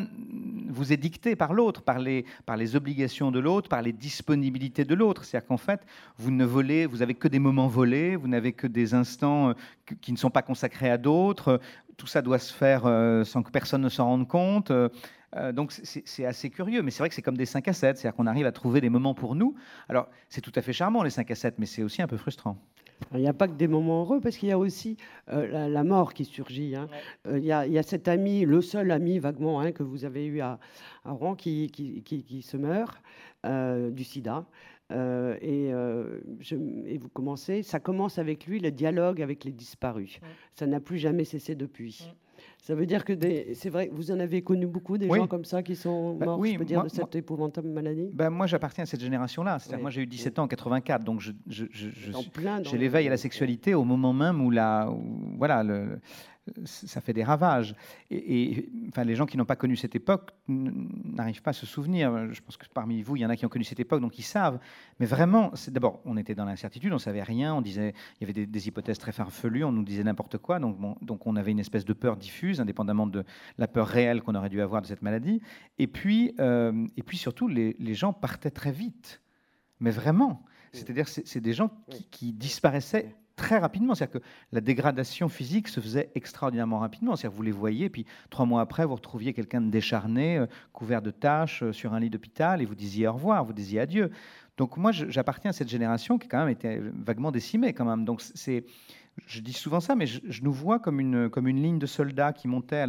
vous 0.67 0.91
est 0.91 0.97
dicté 0.97 1.35
par 1.35 1.53
l'autre, 1.53 1.81
par 1.81 1.99
les, 1.99 2.25
par 2.45 2.57
les 2.57 2.75
obligations 2.75 3.31
de 3.31 3.39
l'autre, 3.39 3.69
par 3.69 3.81
les 3.81 3.93
disponibilités 3.93 4.85
de 4.85 4.95
l'autre. 4.95 5.23
C'est-à-dire 5.23 5.47
qu'en 5.47 5.57
fait, 5.57 5.81
vous 6.17 6.31
ne 6.31 6.45
volez, 6.45 6.85
vous 6.85 7.01
avez 7.01 7.13
que 7.13 7.27
des 7.27 7.39
moments 7.39 7.67
volés, 7.67 8.15
vous 8.15 8.27
n'avez 8.27 8.53
que 8.53 8.67
des 8.67 8.93
instants 8.93 9.49
euh, 9.49 9.53
qui 10.01 10.11
ne 10.11 10.17
sont 10.17 10.29
pas 10.29 10.41
consacrés 10.41 10.89
à 10.89 10.97
d'autres. 10.97 11.59
Tout 12.01 12.07
ça 12.07 12.23
doit 12.23 12.39
se 12.39 12.51
faire 12.51 12.87
euh, 12.87 13.23
sans 13.23 13.43
que 13.43 13.51
personne 13.51 13.83
ne 13.83 13.89
s'en 13.89 14.05
rende 14.05 14.27
compte. 14.27 14.71
Euh, 14.71 14.89
donc 15.53 15.71
c'est 15.71 16.25
assez 16.25 16.49
curieux, 16.49 16.81
mais 16.81 16.89
c'est 16.89 16.97
vrai 16.97 17.09
que 17.09 17.13
c'est 17.13 17.21
comme 17.21 17.37
des 17.37 17.45
5 17.45 17.67
à 17.67 17.73
7, 17.73 17.95
c'est-à-dire 17.95 18.15
qu'on 18.15 18.25
arrive 18.25 18.47
à 18.47 18.51
trouver 18.51 18.81
des 18.81 18.89
moments 18.89 19.13
pour 19.13 19.35
nous. 19.35 19.53
Alors 19.87 20.07
c'est 20.27 20.41
tout 20.41 20.51
à 20.55 20.63
fait 20.63 20.73
charmant 20.73 21.03
les 21.03 21.11
5 21.11 21.29
à 21.29 21.35
7, 21.35 21.59
mais 21.59 21.67
c'est 21.67 21.83
aussi 21.83 22.01
un 22.01 22.07
peu 22.07 22.17
frustrant. 22.17 22.57
Il 23.13 23.19
n'y 23.19 23.27
a 23.27 23.33
pas 23.33 23.47
que 23.47 23.53
des 23.53 23.67
moments 23.67 24.01
heureux, 24.01 24.21
parce 24.21 24.37
qu'il 24.37 24.49
y 24.49 24.51
a 24.51 24.57
aussi 24.57 24.97
euh, 25.29 25.67
la, 25.67 25.83
mort 25.83 26.13
qui 26.13 26.25
surgit. 26.25 26.75
Hein. 26.75 26.87
Euh, 27.27 27.39
il, 27.39 27.45
y 27.45 27.51
a, 27.51 27.83
cet 27.83 28.07
ami, 28.07 28.45
le 28.45 28.61
seul 28.61 28.91
ami 28.91 29.19
vaguement 29.19 29.59
hein, 29.59 29.71
que 29.71 29.83
vous 29.83 30.05
avez 30.05 30.25
eu 30.25 30.41
à, 30.41 30.59
Rouen, 31.05 31.35
qui, 31.35 31.69
qui, 31.71 32.41
se 32.41 32.57
meurt 32.57 32.97
euh, 33.45 33.89
du 33.91 34.03
sida. 34.03 34.45
Et, 34.91 35.71
vous 36.97 37.09
commencez, 37.09 37.63
ça 37.63 37.79
commence 37.79 38.17
avec 38.19 38.45
lui, 38.45 38.59
le 38.59 38.71
dialogue 38.71 39.21
avec 39.21 39.43
les 39.43 39.51
disparus. 39.51 40.19
Ça 40.53 40.67
n'a 40.67 40.79
plus 40.79 40.97
jamais 40.97 41.25
cessé 41.25 41.55
depuis. 41.55 42.11
Ça 42.57 42.75
veut 42.75 42.85
dire 42.85 43.03
que 43.05 43.13
c'est 43.53 43.69
vrai, 43.69 43.89
vous 43.91 44.11
en 44.11 44.19
avez 44.19 44.43
connu 44.43 44.67
beaucoup 44.67 44.97
des 44.97 45.07
gens 45.07 45.25
comme 45.25 45.45
ça 45.45 45.63
qui 45.63 45.75
sont 45.75 46.13
bah 46.13 46.27
morts, 46.27 46.39
oui, 46.39 46.53
je 46.53 46.59
peux 46.59 46.65
dire, 46.65 46.83
de 46.83 46.89
cette 46.89 47.15
épouvantable 47.15 47.69
maladie? 47.69 48.09
Ben 48.13 48.29
Moi, 48.29 48.45
j'appartiens 48.45 48.83
à 48.83 48.87
cette 48.87 49.01
génération-là. 49.01 49.57
Moi, 49.79 49.89
j'ai 49.89 50.01
eu 50.01 50.05
17 50.05 50.37
ans 50.37 50.43
en 50.43 50.47
84, 50.47 51.03
donc 51.03 51.21
je, 51.21 51.31
j'ai 51.47 52.77
l'éveil 52.77 53.07
à 53.07 53.09
la 53.09 53.17
sexualité 53.17 53.73
au 53.73 53.83
moment 53.83 54.13
même 54.13 54.41
où, 54.45 54.51
la, 54.51 54.93
voilà, 55.37 55.63
le, 55.63 55.99
ça 56.65 57.01
fait 57.01 57.13
des 57.13 57.23
ravages. 57.23 57.75
Et, 58.09 58.69
enfin, 58.89 59.03
les 59.03 59.15
gens 59.15 59.25
qui 59.25 59.37
n'ont 59.37 59.45
pas 59.45 59.55
connu 59.55 59.75
cette 59.75 59.95
époque 59.95 60.31
n'arrivent 60.47 61.41
pas 61.41 61.51
à 61.51 61.53
se 61.53 61.65
souvenir. 61.65 62.33
Je 62.33 62.41
pense 62.41 62.57
que 62.57 62.65
parmi 62.73 63.01
vous, 63.01 63.15
il 63.15 63.21
y 63.21 63.25
en 63.25 63.29
a 63.29 63.35
qui 63.35 63.45
ont 63.45 63.49
connu 63.49 63.63
cette 63.63 63.79
époque, 63.79 64.01
donc 64.01 64.17
ils 64.17 64.23
savent. 64.23 64.59
Mais 64.99 65.05
vraiment, 65.05 65.51
d'abord, 65.67 66.01
on 66.05 66.17
était 66.17 66.35
dans 66.35 66.45
l'incertitude, 66.45 66.93
on 66.93 66.99
savait 66.99 67.23
rien, 67.23 67.53
on 67.53 67.61
disait, 67.61 67.93
il 68.19 68.27
y 68.27 68.31
avait 68.31 68.45
des, 68.45 68.67
hypothèses 68.67 68.97
très 68.97 69.11
farfelues, 69.11 69.63
on 69.63 69.71
nous 69.71 69.83
disait 69.83 70.03
n'importe 70.03 70.37
quoi, 70.37 70.59
donc, 70.59 70.77
donc 71.03 71.27
on 71.27 71.35
avait 71.35 71.51
une 71.51 71.59
espèce 71.59 71.85
de 71.85 71.93
peur 71.93 72.17
diffuse, 72.17 72.59
indépendamment 72.59 73.07
de 73.07 73.23
la 73.57 73.67
peur 73.67 73.87
réelle 73.87 74.21
qu'on 74.21 74.35
aurait 74.35 74.49
dû 74.49 74.61
avoir 74.61 74.81
de 74.81 74.87
cette 74.87 75.01
maladie. 75.01 75.41
Et 75.77 75.87
puis, 75.87 76.33
euh, 76.39 76.87
et 76.97 77.03
puis 77.03 77.17
surtout, 77.17 77.47
les, 77.47 77.75
gens 77.93 78.13
partaient 78.13 78.51
très 78.51 78.71
vite, 78.71 79.21
mais 79.79 79.91
vraiment. 79.91 80.43
C'est-à-dire, 80.73 81.07
c'est 81.07 81.41
des 81.41 81.53
gens 81.53 81.69
qui, 81.89 82.05
qui 82.05 82.33
disparaissaient 82.33 83.13
très 83.35 83.57
rapidement. 83.57 83.95
C'est-à-dire 83.95 84.21
que 84.21 84.25
la 84.51 84.61
dégradation 84.61 85.29
physique 85.29 85.67
se 85.67 85.79
faisait 85.79 86.11
extraordinairement 86.15 86.79
rapidement. 86.79 87.15
C'est-à-dire 87.15 87.31
que 87.31 87.37
vous 87.37 87.43
les 87.43 87.51
voyez, 87.51 87.89
puis 87.89 88.05
trois 88.29 88.45
mois 88.45 88.61
après, 88.61 88.85
vous 88.85 88.95
retrouviez 88.95 89.33
quelqu'un 89.33 89.61
de 89.61 89.69
décharné, 89.69 90.37
euh, 90.37 90.45
couvert 90.73 91.01
de 91.01 91.11
taches, 91.11 91.63
euh, 91.63 91.71
sur 91.71 91.93
un 91.93 91.99
lit 91.99 92.09
d'hôpital, 92.09 92.61
et 92.61 92.65
vous 92.65 92.75
disiez 92.75 93.07
au 93.07 93.13
revoir, 93.13 93.43
vous 93.45 93.53
disiez 93.53 93.79
adieu. 93.79 94.11
Donc 94.57 94.77
moi, 94.77 94.91
j'appartiens 94.91 95.49
à 95.49 95.53
cette 95.53 95.69
génération 95.69 96.17
qui 96.17 96.27
quand 96.27 96.39
même 96.39 96.49
était 96.49 96.79
vaguement 96.79 97.31
décimée 97.31 97.73
quand 97.73 97.85
même. 97.85 98.05
Donc 98.05 98.21
c'est, 98.21 98.65
je 99.25 99.39
dis 99.39 99.53
souvent 99.53 99.79
ça, 99.79 99.95
mais 99.95 100.05
je, 100.05 100.43
nous 100.43 100.53
vois 100.53 100.79
comme 100.79 100.99
une, 100.99 101.29
comme 101.29 101.47
une 101.47 101.61
ligne 101.61 101.79
de 101.79 101.85
soldats 101.85 102.33
qui 102.33 102.47
montaient 102.47 102.85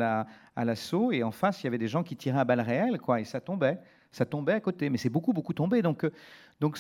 à 0.57 0.65
l'assaut, 0.65 1.11
la, 1.11 1.17
à 1.17 1.19
et 1.19 1.23
en 1.23 1.31
face, 1.31 1.63
il 1.63 1.67
y 1.67 1.69
avait 1.69 1.79
des 1.79 1.89
gens 1.89 2.03
qui 2.03 2.17
tiraient 2.17 2.41
à 2.41 2.45
balles 2.45 2.61
réelles, 2.61 2.99
quoi, 2.99 3.21
et 3.21 3.25
ça 3.25 3.41
tombait 3.41 3.79
ça 4.13 4.27
tombait 4.27 4.53
à 4.53 4.61
côté. 4.61 4.91
Mais 4.91 4.99
c'est 4.99 5.11
beaucoup, 5.11 5.33
beaucoup 5.33 5.55
tombé. 5.55 5.83
Donc, 5.83 6.05
euh, 6.05 6.13
donc 6.63 6.79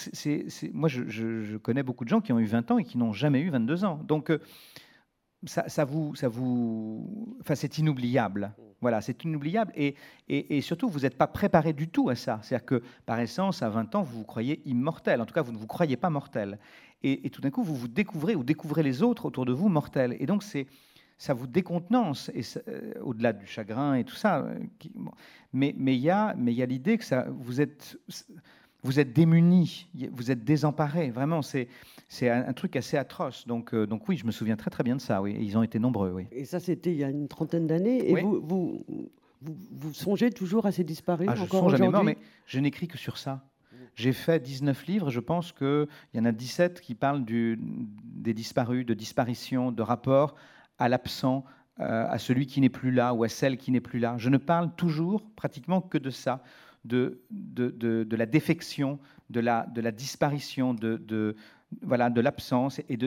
moi, 0.72 0.88
je, 0.88 1.56
connais 1.56 1.82
beaucoup 1.82 2.04
de 2.04 2.08
gens 2.08 2.20
qui 2.20 2.32
ont 2.32 2.38
eu 2.38 2.44
20 2.44 2.70
ans 2.70 2.78
et 2.78 2.84
qui 2.84 2.98
n'ont 2.98 3.12
jamais 3.12 3.40
eu 3.40 3.50
22 3.50 3.84
ans. 3.84 4.00
Donc, 4.06 4.30
euh, 4.30 4.38
ça, 5.44 5.84
vous, 5.84 6.14
ça 6.14 6.28
vous, 6.28 7.36
enfin, 7.40 7.56
c'est 7.56 7.78
inoubliable. 7.78 8.54
Voilà, 8.80 9.00
c'est 9.00 9.24
inoubliable. 9.24 9.72
Et, 9.74 10.60
surtout, 10.60 10.88
vous 10.88 11.00
n'êtes 11.00 11.18
pas 11.18 11.26
préparé 11.26 11.72
du 11.72 11.88
tout 11.88 12.10
à 12.10 12.14
ça. 12.14 12.38
C'est-à-dire 12.42 12.64
que, 12.64 12.82
par 13.06 13.18
essence, 13.18 13.60
à 13.60 13.70
20 13.70 13.96
ans, 13.96 14.02
vous 14.04 14.18
vous 14.18 14.24
croyez 14.24 14.62
immortel. 14.66 15.20
En 15.20 15.26
tout 15.26 15.34
cas, 15.34 15.42
vous 15.42 15.50
ne 15.50 15.58
vous 15.58 15.66
croyez 15.66 15.96
pas 15.96 16.10
mortel. 16.10 16.60
Et, 17.02 17.28
tout 17.30 17.40
d'un 17.40 17.50
coup, 17.50 17.64
vous 17.64 17.74
vous 17.74 17.88
découvrez 17.88 18.36
ou 18.36 18.44
découvrez 18.44 18.84
les 18.84 19.02
autres 19.02 19.24
autour 19.24 19.46
de 19.46 19.52
vous 19.52 19.68
mortels. 19.68 20.16
Et 20.20 20.26
donc, 20.26 20.44
ça 21.18 21.34
vous 21.34 21.48
décontenance, 21.48 22.30
euh, 22.68 22.92
au-delà 23.00 23.32
du 23.32 23.48
chagrin 23.48 23.94
et 23.94 24.04
tout 24.04 24.14
ça. 24.14 24.38
Euh, 24.38 24.60
mais 25.52 25.74
il 25.76 25.94
y 26.00 26.10
a, 26.10 26.36
l'idée 26.36 26.98
que 26.98 27.30
vous 27.30 27.60
êtes, 27.60 27.98
vous 28.82 28.98
êtes 28.98 29.12
démunis, 29.12 29.88
vous 30.12 30.30
êtes 30.30 30.44
désemparés. 30.44 31.10
Vraiment, 31.10 31.40
c'est 31.42 31.68
un, 32.22 32.52
truc 32.52 32.76
assez 32.76 32.96
atroce. 32.96 33.46
Donc, 33.46 33.74
euh, 33.74 33.86
donc 33.86 34.08
oui, 34.08 34.16
je 34.16 34.26
me 34.26 34.32
souviens 34.32 34.56
très 34.56 34.70
très 34.70 34.82
bien 34.82 34.96
de 34.96 35.00
ça. 35.00 35.22
Oui, 35.22 35.36
ils 35.40 35.56
ont 35.56 35.62
été 35.62 35.78
nombreux. 35.78 36.10
Oui. 36.10 36.26
Et 36.32 36.44
ça, 36.44 36.60
c'était 36.60 36.90
il 36.90 36.98
y 36.98 37.04
a 37.04 37.08
une 37.08 37.28
trentaine 37.28 37.66
d'années. 37.66 38.10
Et 38.10 38.20
vous, 38.22 38.40
vous, 38.42 38.84
vous, 39.40 39.94
songez 39.94 40.30
toujours 40.30 40.66
à 40.66 40.72
ces 40.72 40.84
disparus 40.84 41.28
ah, 41.30 41.34
Je 41.36 41.46
songe 41.46 41.80
à 41.80 42.02
mais 42.02 42.16
je 42.46 42.58
n'écris 42.58 42.88
que 42.88 42.98
sur 42.98 43.18
ça. 43.18 43.44
J'ai 43.94 44.12
fait 44.12 44.40
19 44.40 44.86
livres, 44.86 45.10
je 45.10 45.20
pense 45.20 45.52
qu'il 45.52 45.86
y 46.14 46.18
en 46.18 46.24
a 46.24 46.32
17 46.32 46.80
qui 46.80 46.94
parlent 46.94 47.24
du, 47.24 47.58
des 47.60 48.32
disparus, 48.32 48.86
de 48.86 48.94
disparition, 48.94 49.70
de 49.70 49.82
rapports 49.82 50.34
à 50.78 50.88
l'absent, 50.88 51.44
euh, 51.80 52.06
à 52.08 52.18
celui 52.18 52.46
qui 52.46 52.60
n'est 52.62 52.70
plus 52.70 52.90
là 52.90 53.12
ou 53.12 53.22
à 53.22 53.28
celle 53.28 53.58
qui 53.58 53.70
n'est 53.70 53.80
plus 53.80 53.98
là. 53.98 54.14
Je 54.16 54.30
ne 54.30 54.38
parle 54.38 54.74
toujours 54.76 55.22
pratiquement 55.36 55.82
que 55.82 55.98
de 55.98 56.10
ça, 56.10 56.42
de, 56.84 57.22
de, 57.30 58.16
la 58.16 58.26
défection, 58.26 58.98
de 59.30 59.40
la, 59.40 59.66
de 59.66 59.80
la 59.80 59.92
disparition, 59.92 60.74
de, 60.74 61.36
voilà, 61.82 62.10
de 62.10 62.20
l'absence 62.20 62.78
et, 62.80 62.98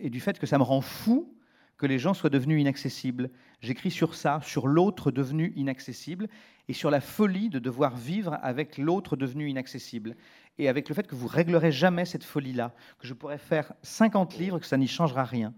et 0.00 0.10
du 0.10 0.20
fait 0.20 0.38
que 0.38 0.46
ça 0.46 0.58
me 0.58 0.62
rend 0.62 0.80
fou 0.80 1.34
que 1.80 1.86
les 1.86 1.98
gens 1.98 2.12
soient 2.12 2.30
devenus 2.30 2.60
inaccessibles. 2.60 3.30
J'écris 3.62 3.90
sur 3.90 4.14
ça, 4.14 4.40
sur 4.42 4.66
l'autre 4.66 5.10
devenu 5.10 5.52
inaccessible, 5.56 6.28
et 6.68 6.74
sur 6.74 6.90
la 6.90 7.00
folie 7.00 7.48
de 7.48 7.58
devoir 7.58 7.96
vivre 7.96 8.38
avec 8.42 8.76
l'autre 8.76 9.16
devenu 9.16 9.48
inaccessible, 9.48 10.14
et 10.58 10.68
avec 10.68 10.90
le 10.90 10.94
fait 10.94 11.06
que 11.06 11.14
vous 11.14 11.26
réglerez 11.26 11.72
jamais 11.72 12.04
cette 12.04 12.22
folie-là, 12.22 12.74
que 12.98 13.06
je 13.06 13.14
pourrais 13.14 13.38
faire 13.38 13.72
50 13.82 14.36
livres, 14.36 14.58
que 14.58 14.66
ça 14.66 14.76
n'y 14.76 14.86
changera 14.86 15.24
rien. 15.24 15.54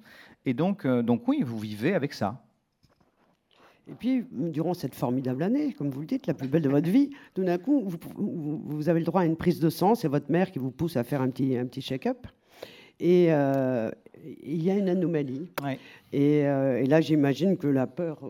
Et 0.47 0.55
donc, 0.55 0.87
euh, 0.87 1.03
donc 1.03 1.27
oui, 1.27 1.43
vous 1.43 1.59
vivez 1.59 1.93
avec 1.95 2.15
ça. 2.15 2.41
Et 3.89 3.95
puis, 3.95 4.25
durant 4.31 4.75
cette 4.75 4.95
formidable 4.95 5.43
année, 5.43 5.73
comme 5.73 5.91
vous 5.91 6.01
le 6.01 6.07
dites, 6.07 6.27
la 6.27 6.35
plus 6.35 6.49
belle 6.49 6.63
de 6.63 6.69
votre 6.69 6.89
vie, 6.89 7.11
tout 7.35 7.43
d'un 7.43 7.59
coup, 7.59 7.85
vous, 8.17 8.89
avez 8.89 9.01
le 9.01 9.07
droit 9.07 9.23
à 9.23 9.25
une 9.25 9.37
prise 9.37 9.59
de 9.59 9.71
sang. 9.71 9.95
C'est 9.95 10.09
votre 10.09 10.31
mère 10.31 10.53
qui 10.53 10.59
vous 10.59 10.71
pousse 10.71 10.97
à 10.97 11.05
faire 11.05 11.21
un 11.21 11.31
petit, 11.31 11.57
un 11.57 11.67
petit 11.67 11.83
check-up. 11.83 12.27
Et 13.01 13.33
euh, 13.33 13.91
il 14.45 14.63
y 14.63 14.71
a 14.71 14.77
une 14.77 14.89
anomalie. 14.89 15.51
Euh, 16.15 16.77
et, 16.77 16.87
là, 16.87 17.01
j'imagine 17.01 17.57
que 17.57 17.67
la 17.67 17.89
peur, 17.89 18.21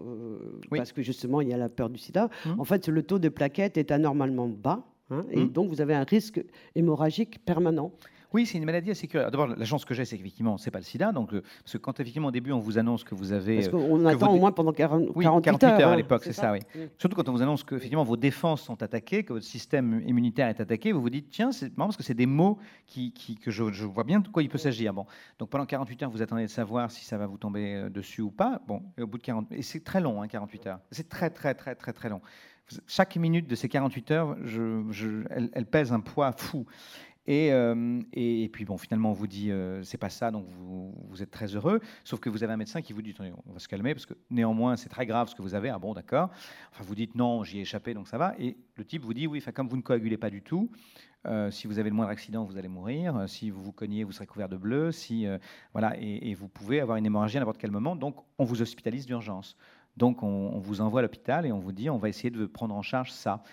parce 0.71 0.93
que 0.93 1.03
justement, 1.03 1.43
il 1.43 1.49
y 1.49 1.53
a 1.53 1.59
la 1.59 1.69
peur 1.69 1.91
du 1.91 1.99
sida, 1.99 2.31
hum. 2.47 2.59
en 2.59 2.65
fait, 2.65 2.89
le 2.89 3.03
taux 3.03 3.19
de 3.19 3.29
plaquettes 3.29 3.77
est 3.77 3.91
anormalement 3.91 4.49
bas. 4.49 4.87
Hein, 5.11 5.27
et 5.31 5.41
hum. 5.41 5.51
donc, 5.51 5.69
vous 5.69 5.83
avez 5.83 5.95
un 5.95 6.05
risque 6.05 6.43
hémorragique 6.75 7.45
permanent. 7.45 7.93
Oui, 8.33 8.47
c'est 8.47 8.59
une 8.59 8.65
maladie 8.65 8.91
assez 8.91 9.07
curieuse. 9.07 9.31
D'abord, 9.31 9.47
la 9.47 9.65
chance 9.65 9.85
que 9.85 9.95
j'ai, 9.95 10.05
c'est 10.05 10.17
qu'effectivement, 10.17 10.57
c'est 10.59 10.71
pas 10.71 10.79
le 10.79 10.85
sida. 10.85 11.13
Donc, 11.13 11.33
euh, 11.33 11.43
parce 11.63 11.73
que 11.73 11.79
quand 11.79 11.99
effectivement 12.01 12.29
au 12.29 12.33
début 12.33 12.53
on 12.53 12.59
vous 12.59 12.79
annonce 12.79 13.05
que 13.05 13.15
vous 13.15 13.33
avez, 13.33 13.57
parce 13.57 13.69
qu'on 13.69 14.05
attend 14.07 14.35
au 14.35 14.39
moins 14.39 14.53
pendant 14.53 14.73
40, 14.73 15.11
oui, 15.15 15.25
48, 15.25 15.65
heures, 15.65 15.89
à 15.89 15.93
hein, 15.93 15.97
l'époque, 15.97 16.23
c'est 16.25 16.33
ça, 16.33 16.53
oui. 16.53 16.61
Surtout 16.99 17.17
quand 17.17 17.29
on 17.29 17.33
vous 17.33 17.43
annonce 17.43 17.65
que 17.65 17.75
effectivement 17.75 18.05
vos 18.05 18.17
défenses 18.17 18.63
sont 18.63 18.83
attaquées, 18.83 19.25
que 19.25 19.33
votre 19.33 19.45
système 19.45 20.03
immunitaire 20.07 20.49
est 20.49 20.61
attaqué, 20.61 20.93
vous 20.93 21.03
vous 21.03 21.11
dites 21.11 21.31
tiens, 21.31 21.53
c'est 21.53 21.77
marrant 21.77 21.89
parce 21.89 21.97
que 21.97 22.03
c'est 22.03 22.15
des 22.15 22.27
mots 22.27 22.59
qui, 22.87 23.13
que 23.43 23.51
je, 23.51 23.85
vois 23.85 24.05
bien 24.05 24.21
de 24.21 24.29
quoi 24.29 24.43
il 24.43 24.49
peut 24.49 24.59
s'agir. 24.59 24.95
Bon, 24.95 25.07
donc 25.39 25.51
pendant 25.51 25.67
48 25.67 26.03
heures, 26.05 26.11
vous 26.11 26.23
attendez 26.23 26.45
de 26.45 26.51
savoir 26.51 26.91
si 26.91 27.05
ça 27.05 27.19
va 27.19 27.27
vous 27.27 27.39
tomber 27.39 27.75
euh, 27.75 27.91
dessus 27.91 28.23
ou 28.23 28.31
pas. 28.31 28.61
Bon, 28.67 28.83
et 28.97 29.03
au 29.03 29.07
bout 29.07 29.19
de 29.19 29.23
40, 29.23 29.53
et 29.53 29.63
c'est 29.63 29.85
très 29.85 30.01
long, 30.01 30.23
hein, 30.23 30.29
48 30.29 30.67
heures. 30.67 30.81
C'est 30.91 31.09
très 31.09 31.31
très 31.31 31.55
très 31.55 31.75
très 31.75 31.93
très 31.93 32.09
long. 32.09 32.21
Chaque 32.87 33.17
minute 33.17 33.49
de 33.49 33.55
ces 33.55 33.69
48 33.69 34.11
heures, 34.13 34.37
je, 34.45 35.25
elle, 35.31 35.51
elle, 35.53 35.67
pèse 35.67 35.93
un 35.93 36.01
poids 36.01 36.33
fou. 36.33 36.65
Euh, 37.29 38.01
et, 38.13 38.49
puis 38.53 38.65
bon, 38.65 38.77
finalement, 38.77 39.11
on 39.11 39.15
vous 39.15 39.27
dit 39.27 39.51
euh, 39.51 39.83
c'est 39.83 39.99
pas 39.99 40.11
ça, 40.11 40.31
donc 40.31 40.47
vous, 40.49 41.23
êtes 41.23 41.31
très 41.31 41.55
heureux. 41.55 41.81
Sauf 42.05 42.21
que 42.21 42.29
vous 42.29 42.43
avez 42.43 42.53
un 42.53 42.57
médecin 42.57 42.83
qui 42.83 42.93
vous 42.93 43.03
dit 43.03 43.15
on 43.47 43.53
va 43.53 43.59
se 43.59 43.69
calmer 43.69 43.95
parce 43.95 44.07
que 44.07 44.15
néanmoins 44.31 44.77
c'est 44.77 44.89
très 44.89 45.07
grave 45.07 45.29
ce 45.29 45.35
que 45.35 45.43
vous 45.43 45.55
avez. 45.55 45.69
Ah 45.69 45.79
bon, 45.79 45.95
d'accord. 45.95 46.31
Enfin, 46.73 46.85
vous 46.85 46.95
dites 46.95 47.15
non, 47.15 47.45
j'y 47.45 47.59
ai 47.59 47.61
échappé, 47.63 47.95
donc 47.95 48.09
ça 48.09 48.19
va. 48.19 48.35
Et 48.39 48.57
le 48.77 48.85
type 48.85 49.03
vous 49.03 49.15
dit 49.15 49.27
oui, 49.27 49.43
comme 49.55 49.69
vous 49.69 49.77
ne 49.77 49.83
coagulez 49.83 50.17
pas 50.17 50.31
du 50.31 50.43
tout, 50.43 50.71
euh, 51.27 51.51
si 51.53 51.69
vous 51.69 51.79
avez 51.79 51.91
le 51.91 51.95
moindre 51.95 52.11
accident, 52.11 52.45
vous 52.45 52.59
allez 52.59 52.69
mourir. 52.69 53.29
Si 53.29 53.51
vous 53.51 53.63
vous 53.63 53.73
cognez, 53.73 54.03
vous 54.03 54.13
serez 54.13 54.27
couvert 54.27 54.49
de 54.49 54.57
bleu. 54.57 54.91
Si 54.91 55.27
voilà, 55.73 55.97
et, 56.01 56.35
vous 56.35 56.49
pouvez 56.49 56.81
avoir 56.81 56.97
une 56.97 57.07
hémorragie 57.07 57.37
à 57.37 57.41
n'importe 57.41 57.59
quel 57.59 57.71
moment. 57.71 57.95
Donc, 57.95 58.17
on 58.39 58.45
vous 58.45 58.63
hospitalise 58.63 59.07
d'urgence. 59.07 59.57
Donc, 59.97 60.23
on, 60.23 60.27
on 60.27 60.59
vous 60.59 60.81
envoie 60.81 61.01
à 61.01 61.03
l'hôpital 61.03 61.47
et 61.47 61.53
on 61.53 61.59
vous 61.61 61.73
dit 61.73 61.91
on 61.91 61.99
va 61.99 62.09
essayer 62.09 62.31
de 62.31 62.47
prendre 62.47 62.75
en 62.75 62.83
charge 62.83 63.13
ça 63.13 63.45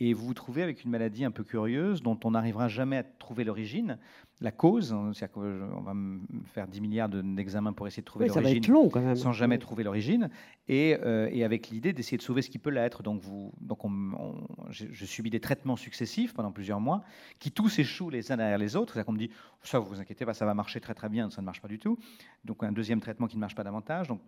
et 0.00 0.12
vous 0.12 0.26
vous 0.26 0.34
trouvez 0.34 0.62
avec 0.62 0.84
une 0.84 0.90
maladie 0.90 1.24
un 1.24 1.30
peu 1.30 1.44
curieuse 1.44 2.02
dont 2.02 2.18
on 2.24 2.32
n'arrivera 2.32 2.68
jamais 2.68 2.98
à 2.98 3.02
trouver 3.02 3.44
l'origine. 3.44 3.98
La 4.40 4.52
cause. 4.52 4.92
Hein, 4.92 5.10
c'est-à-dire 5.14 5.32
qu'on 5.32 5.80
va 5.80 5.94
me 5.94 6.20
faire 6.46 6.68
10 6.68 6.80
milliards 6.80 7.08
d'examens 7.08 7.72
pour 7.72 7.86
essayer 7.86 8.02
de 8.02 8.06
trouver 8.06 8.26
Oui, 8.26 8.28
ça 8.30 8.34
va 8.36 8.40
l'origine 8.42 8.62
être 8.62 8.68
long 8.68 8.88
quand 8.88 9.00
même. 9.00 9.16
sans 9.16 9.32
jamais 9.32 9.58
trouver 9.58 9.82
l'origine, 9.84 10.30
et, 10.68 10.96
euh, 11.02 11.28
et 11.32 11.44
avec 11.44 11.70
l'idée 11.70 11.92
d'essayer 11.92 12.16
de 12.18 12.22
sauver 12.22 12.42
ce 12.42 12.50
qui 12.50 12.58
peut 12.58 12.70
l'être. 12.70 13.02
Donc, 13.02 13.20
vous, 13.22 13.52
donc 13.60 13.84
on, 13.84 13.90
on- 13.90 14.46
je, 14.70 14.86
je 14.90 15.04
subis 15.06 15.30
des 15.30 15.40
traitements 15.40 15.76
successifs 15.76 16.34
pendant 16.34 16.52
plusieurs 16.52 16.80
mois, 16.80 17.02
qui 17.38 17.50
tous 17.50 17.78
échouent 17.78 18.10
les 18.10 18.30
uns 18.32 18.36
derrière 18.36 18.58
les 18.58 18.76
autres. 18.76 18.92
C'est-à-dire 18.94 19.06
qu'on 19.06 19.12
me 19.12 19.18
dit, 19.18 19.30
ça, 19.62 19.78
vous 19.78 19.86
vous 19.88 20.00
inquiétez 20.00 20.24
pas, 20.24 20.34
ça 20.34 20.44
va 20.46 20.54
marcher 20.54 20.80
très 20.80 20.94
très 20.94 21.08
bien, 21.08 21.30
ça 21.30 21.40
ne 21.40 21.46
marche 21.46 21.60
pas 21.60 21.68
du 21.68 21.78
tout. 21.78 21.98
Donc 22.44 22.62
un 22.62 22.72
deuxième 22.72 23.00
traitement 23.00 23.26
qui 23.26 23.36
ne 23.36 23.40
marche 23.40 23.54
pas 23.54 23.64
davantage, 23.64 24.08
donc 24.08 24.20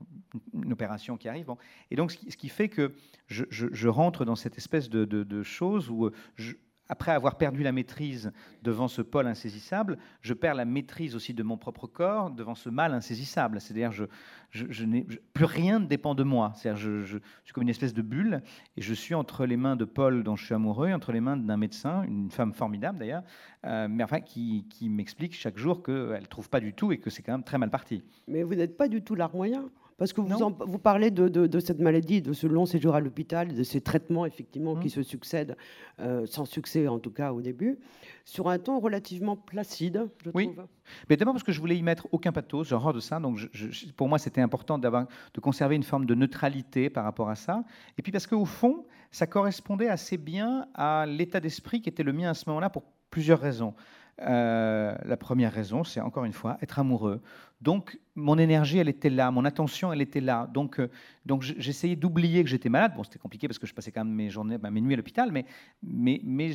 une- 0.54 0.72
opération 0.72 1.16
qui 1.16 1.28
arrive. 1.28 1.46
Bon. 1.46 1.56
Et 1.90 1.96
donc 1.96 2.10
ce 2.10 2.16
qui, 2.16 2.30
ce 2.30 2.36
qui 2.36 2.48
fait 2.48 2.68
que 2.68 2.94
je, 3.26 3.44
je- 3.50 3.66
je 3.70 3.88
rentre 3.88 4.24
dans 4.24 4.34
cette 4.36 4.56
espèce 4.58 4.88
de, 4.90 5.04
de, 5.04 5.22
de 5.24 5.42
chose 5.42 5.90
où 5.90 6.06
euh, 6.06 6.12
je- 6.36 6.54
après 6.90 7.12
avoir 7.12 7.38
perdu 7.38 7.62
la 7.62 7.70
maîtrise 7.70 8.32
devant 8.62 8.88
ce 8.88 9.00
pôle 9.00 9.28
insaisissable, 9.28 9.96
je 10.22 10.34
perds 10.34 10.56
la 10.56 10.64
maîtrise 10.64 11.14
aussi 11.14 11.32
de 11.32 11.44
mon 11.44 11.56
propre 11.56 11.86
corps 11.86 12.30
devant 12.30 12.56
ce 12.56 12.68
mal 12.68 12.92
insaisissable. 12.92 13.60
C'est-à-dire, 13.60 13.92
je, 13.92 14.06
je, 14.50 14.84
plus 15.32 15.44
rien 15.44 15.78
ne 15.78 15.86
dépend 15.86 16.16
de 16.16 16.24
moi. 16.24 16.52
C'est-à-dire, 16.56 16.80
je, 17.04 17.18
suis 17.44 17.54
comme 17.54 17.62
une 17.62 17.68
espèce 17.68 17.94
de 17.94 18.02
bulle 18.02 18.42
et 18.76 18.82
je 18.82 18.92
suis 18.92 19.14
entre 19.14 19.46
les 19.46 19.56
mains 19.56 19.76
de 19.76 19.84
Paul, 19.84 20.24
dont 20.24 20.34
je 20.34 20.44
suis 20.44 20.54
amoureux, 20.54 20.92
entre 20.92 21.12
les 21.12 21.20
mains 21.20 21.36
d'un 21.36 21.56
médecin, 21.56 22.02
une 22.02 22.28
femme 22.28 22.52
formidable 22.52 22.98
d'ailleurs, 22.98 23.22
euh, 23.64 23.86
mais 23.88 24.02
enfin 24.02 24.20
qui, 24.20 24.66
m'explique 24.82 25.34
chaque 25.34 25.58
jour 25.58 25.84
qu'elle 25.84 26.22
ne 26.22 26.26
trouve 26.26 26.50
pas 26.50 26.58
du 26.58 26.72
tout 26.72 26.90
et 26.90 26.98
que 26.98 27.08
c'est 27.08 27.22
quand 27.22 27.32
même 27.32 27.44
très 27.44 27.58
mal 27.58 27.70
parti. 27.70 28.02
Mais 28.26 28.42
vous 28.42 28.56
n'êtes 28.56 28.76
pas 28.76 28.88
du 28.88 29.02
tout 29.02 29.14
larmoyen. 29.14 29.70
Parce 30.00 30.14
que 30.14 30.22
vous, 30.22 30.28
Non. 30.30 30.46
en- 30.46 30.64
vous 30.64 30.78
parlez 30.78 31.10
de, 31.10 31.28
de- 31.28 31.46
de 31.46 31.60
cette 31.60 31.78
maladie, 31.78 32.22
de 32.22 32.32
ce 32.32 32.46
long 32.46 32.64
séjour 32.64 32.94
à 32.94 33.00
l'hôpital, 33.00 33.54
de 33.54 33.62
ces 33.62 33.82
traitements 33.82 34.24
effectivement 34.24 34.74
qui 34.74 34.86
Mhm. 34.86 34.92
se 34.94 35.02
succèdent, 35.02 35.56
euh, 36.00 36.24
sans 36.24 36.46
succès 36.46 36.88
en 36.88 36.98
tout 36.98 37.10
cas 37.10 37.32
au 37.34 37.42
début, 37.42 37.78
sur 38.24 38.48
un 38.48 38.58
ton 38.58 38.80
relativement 38.80 39.36
placide, 39.36 40.08
je 40.24 40.30
Oui. 40.32 40.46
trouve. 40.54 40.66
Mais 41.10 41.18
d'abord 41.18 41.34
parce 41.34 41.44
que 41.44 41.52
je 41.52 41.60
voulais 41.60 41.76
y 41.76 41.82
mettre 41.82 42.08
aucun 42.12 42.32
pathos, 42.32 42.66
j'ai 42.68 42.74
horreur 42.74 42.94
de 42.94 43.00
ça. 43.00 43.20
Donc 43.20 43.36
je- 43.36 43.48
je- 43.52 43.92
pour 43.92 44.08
moi, 44.08 44.18
c'était 44.18 44.40
important 44.40 44.78
d'avoir, 44.78 45.06
de 45.34 45.40
conserver 45.40 45.76
une 45.76 45.82
forme 45.82 46.06
de 46.06 46.14
neutralité 46.14 46.88
par 46.88 47.04
rapport 47.04 47.28
à 47.28 47.34
ça. 47.34 47.62
Et 47.98 48.02
puis 48.02 48.10
parce 48.10 48.26
qu'au 48.26 48.46
fond, 48.46 48.86
ça 49.10 49.26
correspondait 49.26 49.88
assez 49.88 50.16
bien 50.16 50.66
à 50.74 51.04
l'état 51.06 51.40
d'esprit 51.40 51.82
qui 51.82 51.90
était 51.90 52.04
le 52.04 52.14
mien 52.14 52.30
à 52.30 52.34
ce 52.34 52.48
moment-là 52.48 52.70
pour 52.70 52.84
plusieurs 53.10 53.38
raisons. 53.40 53.74
Euh, 54.22 54.94
la 55.04 55.16
première 55.16 55.52
raison, 55.52 55.82
c'est 55.82 56.00
encore 56.00 56.24
une 56.24 56.32
fois 56.32 56.58
être 56.60 56.78
amoureux. 56.78 57.22
Donc 57.62 57.98
mon 58.14 58.38
énergie, 58.38 58.78
elle 58.78 58.88
était 58.88 59.10
là, 59.10 59.30
mon 59.30 59.44
attention, 59.44 59.92
elle 59.92 60.00
était 60.02 60.20
là. 60.20 60.48
Donc, 60.52 60.78
euh, 60.78 60.90
donc 61.24 61.42
j'essayais 61.42 61.96
d'oublier 61.96 62.42
que 62.44 62.50
j'étais 62.50 62.68
malade. 62.68 62.92
Bon, 62.96 63.02
c'était 63.02 63.18
compliqué 63.18 63.48
parce 63.48 63.58
que 63.58 63.66
je 63.66 63.74
passais 63.74 63.92
quand 63.92 64.04
même 64.04 64.14
mes 64.14 64.28
journées, 64.28 64.58
bah, 64.58 64.70
mes 64.70 64.80
nuits 64.80 64.94
à 64.94 64.96
l'hôpital, 64.96 65.30
mais, 65.32 65.46
mais, 65.82 66.20
mais 66.24 66.52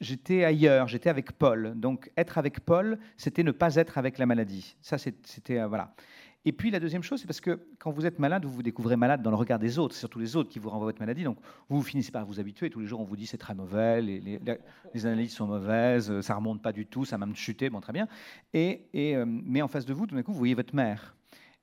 j'étais 0.00 0.44
ailleurs, 0.44 0.86
j'étais 0.88 1.10
avec 1.10 1.32
Paul. 1.32 1.72
Donc 1.76 2.10
être 2.16 2.38
avec 2.38 2.60
Paul, 2.60 2.98
c'était 3.16 3.42
ne 3.42 3.52
pas 3.52 3.74
être 3.74 3.98
avec 3.98 4.18
la 4.18 4.26
maladie. 4.26 4.76
Ça, 4.80 4.98
c'était 4.98 5.58
euh, 5.58 5.66
voilà. 5.66 5.94
Et 6.44 6.52
puis 6.52 6.70
la 6.70 6.80
deuxième 6.80 7.02
chose, 7.02 7.20
c'est 7.20 7.26
parce 7.26 7.40
que 7.40 7.60
quand 7.78 7.90
vous 7.90 8.06
êtes 8.06 8.18
malade, 8.18 8.44
vous 8.44 8.52
vous 8.52 8.62
découvrez 8.62 8.96
malade 8.96 9.22
dans 9.22 9.30
le 9.30 9.36
regard 9.36 9.58
des 9.58 9.78
autres, 9.78 9.94
surtout 9.94 10.18
les 10.18 10.36
autres 10.36 10.48
qui 10.48 10.58
vous 10.58 10.70
renvoient 10.70 10.86
votre 10.86 11.00
maladie. 11.00 11.24
Donc 11.24 11.38
vous, 11.68 11.82
finissez 11.82 12.12
par 12.12 12.24
vous 12.24 12.40
habituer. 12.40 12.70
Tous 12.70 12.80
les 12.80 12.86
jours, 12.86 13.00
on 13.00 13.04
vous 13.04 13.16
dit 13.16 13.26
c'est 13.26 13.38
très 13.38 13.54
mauvais, 13.54 14.00
les, 14.00 14.40
analyses 15.04 15.32
sont 15.32 15.46
mauvaises, 15.46 16.20
ça 16.20 16.34
remonte 16.34 16.62
pas 16.62 16.72
du 16.72 16.86
tout, 16.86 17.04
ça 17.04 17.18
m'a 17.18 17.26
même 17.26 17.36
chuté, 17.36 17.70
bon 17.70 17.80
très 17.80 17.92
bien. 17.92 18.08
Et, 18.54 18.88
euh, 18.94 19.24
mais 19.26 19.62
en 19.62 19.68
face 19.68 19.84
de 19.84 19.92
vous, 19.92 20.06
tout 20.06 20.14
d'un 20.14 20.22
coup, 20.22 20.32
vous 20.32 20.38
voyez 20.38 20.54
votre 20.54 20.74
mère. 20.74 21.16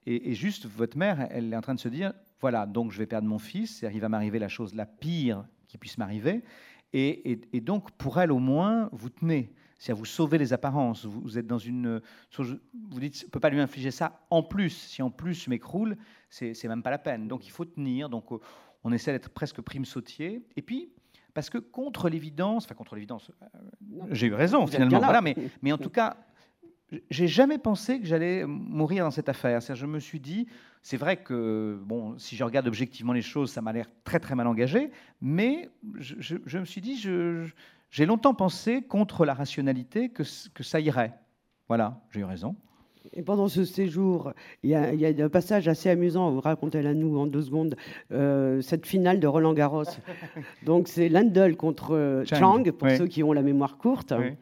Et, 0.05 0.33
juste 0.33 0.67
votre 0.67 0.97
mère, 0.97 1.27
elle 1.31 1.51
est 1.51 1.57
en 1.57 1.61
train 1.61 1.73
de 1.73 1.79
se 1.79 1.89
dire 1.89 2.13
voilà, 2.41 2.65
donc 2.65 2.91
je 2.91 2.99
vais 2.99 3.07
perdre 3.07 3.27
mon 3.27 3.39
fils, 3.39 3.83
il 3.91 3.99
va 3.99 4.09
m'arriver 4.09 4.39
la 4.39 4.49
chose 4.49 4.75
la 4.75 4.85
pire 4.85 5.45
qui 5.67 5.77
puisse 5.77 5.97
m'arriver. 5.97 6.43
Et 6.93 7.61
donc 7.61 7.91
pour 7.91 8.19
elle 8.19 8.31
au 8.31 8.39
moins, 8.39 8.89
vous 8.91 9.09
tenez. 9.09 9.51
C'est-à-dire 9.85 9.99
vous 9.99 10.05
sauvez 10.05 10.39
les 10.39 10.51
apparences. 10.51 11.05
Vous, 11.05 11.37
êtes 11.37 11.45
dans 11.45 11.59
une. 11.59 12.01
Vous 12.39 12.99
dites, 12.99 13.21
on 13.23 13.27
ne 13.27 13.29
peut 13.29 13.39
pas 13.39 13.51
lui 13.51 13.59
infliger 13.59 13.91
ça 13.91 14.25
en 14.31 14.41
plus. 14.41 14.71
Si 14.71 15.03
en 15.03 15.11
plus 15.11 15.43
je 15.43 15.49
m'écroule, 15.51 15.95
c'est 16.31 16.55
c'est 16.55 16.67
même 16.67 16.81
pas 16.81 16.89
la 16.89 16.97
peine. 16.97 17.27
Donc 17.27 17.45
il 17.45 17.51
faut 17.51 17.65
tenir. 17.65 18.09
Donc 18.09 18.31
euh, 18.31 18.39
on 18.83 18.91
essaie 18.91 19.11
d'être 19.11 19.29
presque 19.29 19.61
prime 19.61 19.85
sautier. 19.85 20.41
Et 20.55 20.63
puis, 20.63 20.89
parce 21.35 21.51
que 21.51 21.59
contre 21.59 22.09
l'évidence, 22.09 22.65
enfin 22.65 22.73
contre 22.73 22.95
l'évidence, 22.95 23.29
euh, 23.43 23.99
j'ai 24.09 24.25
eu 24.25 24.33
raison 24.33 24.65
finalement. 24.65 24.97
Voilà, 24.97 25.21
mais, 25.21 25.35
mais 25.61 25.71
en 25.71 25.77
tout 25.85 25.91
cas, 25.91 26.17
j'ai 27.11 27.27
jamais 27.27 27.59
pensé 27.59 27.99
que 27.99 28.07
j'allais 28.07 28.43
mourir 28.47 29.03
dans 29.05 29.11
cette 29.11 29.29
affaire. 29.29 29.61
C'est-à-dire, 29.61 29.81
Je 29.85 29.85
me 29.91 29.99
suis 29.99 30.19
dit, 30.19 30.47
c'est 30.81 30.97
vrai 30.97 31.17
que, 31.17 31.79
bon, 31.85 32.17
si 32.17 32.35
je 32.35 32.43
regarde 32.43 32.67
objectivement 32.67 33.13
les 33.13 33.21
choses, 33.21 33.51
ça 33.51 33.61
m'a 33.61 33.71
l'air 33.71 33.85
très 34.03 34.19
très 34.19 34.33
mal 34.33 34.47
engagé, 34.47 34.89
mais 35.21 35.69
je, 35.99 36.15
je- 36.17 36.37
je 36.47 36.57
me 36.57 36.65
suis 36.65 36.81
dit, 36.81 36.97
je- 36.97 37.49
j'ai 37.95 38.05
longtemps 38.05 38.33
pensé 38.33 38.81
contre 38.81 39.23
la 39.23 39.33
rationalité 39.33 40.09
que, 40.09 40.23
que 40.53 40.63
ça 40.63 40.81
irait. 40.81 41.13
Voilà, 41.69 42.01
j'ai 42.11 42.19
eu 42.19 42.23
raison. 42.25 42.57
Et 43.13 43.21
pendant 43.21 43.47
ce 43.47 43.63
séjour, 43.63 44.33
il 44.63 44.71
y, 44.71 44.75
a, 44.75 44.91
il 44.93 44.99
y 44.99 45.05
a 45.21 45.25
un 45.25 45.29
passage 45.29 45.69
assez 45.69 45.89
amusant, 45.89 46.29
vous 46.29 46.41
racontez-la 46.41 46.93
nous 46.93 47.17
en 47.17 47.25
deux 47.25 47.43
secondes, 47.43 47.77
euh, 48.11 48.59
cette 48.59 48.85
finale 48.85 49.21
de 49.21 49.27
Roland 49.27 49.53
Garros. 49.53 49.83
donc 50.65 50.89
c'est 50.89 51.07
Landel 51.07 51.55
contre 51.55 51.95
euh, 51.95 52.25
Chang, 52.25 52.63
pour 52.77 52.89
oui. 52.89 52.97
ceux 52.97 53.07
qui 53.07 53.23
ont 53.23 53.31
la 53.31 53.43
mémoire 53.43 53.77
courte. 53.77 54.13
Oui. 54.19 54.33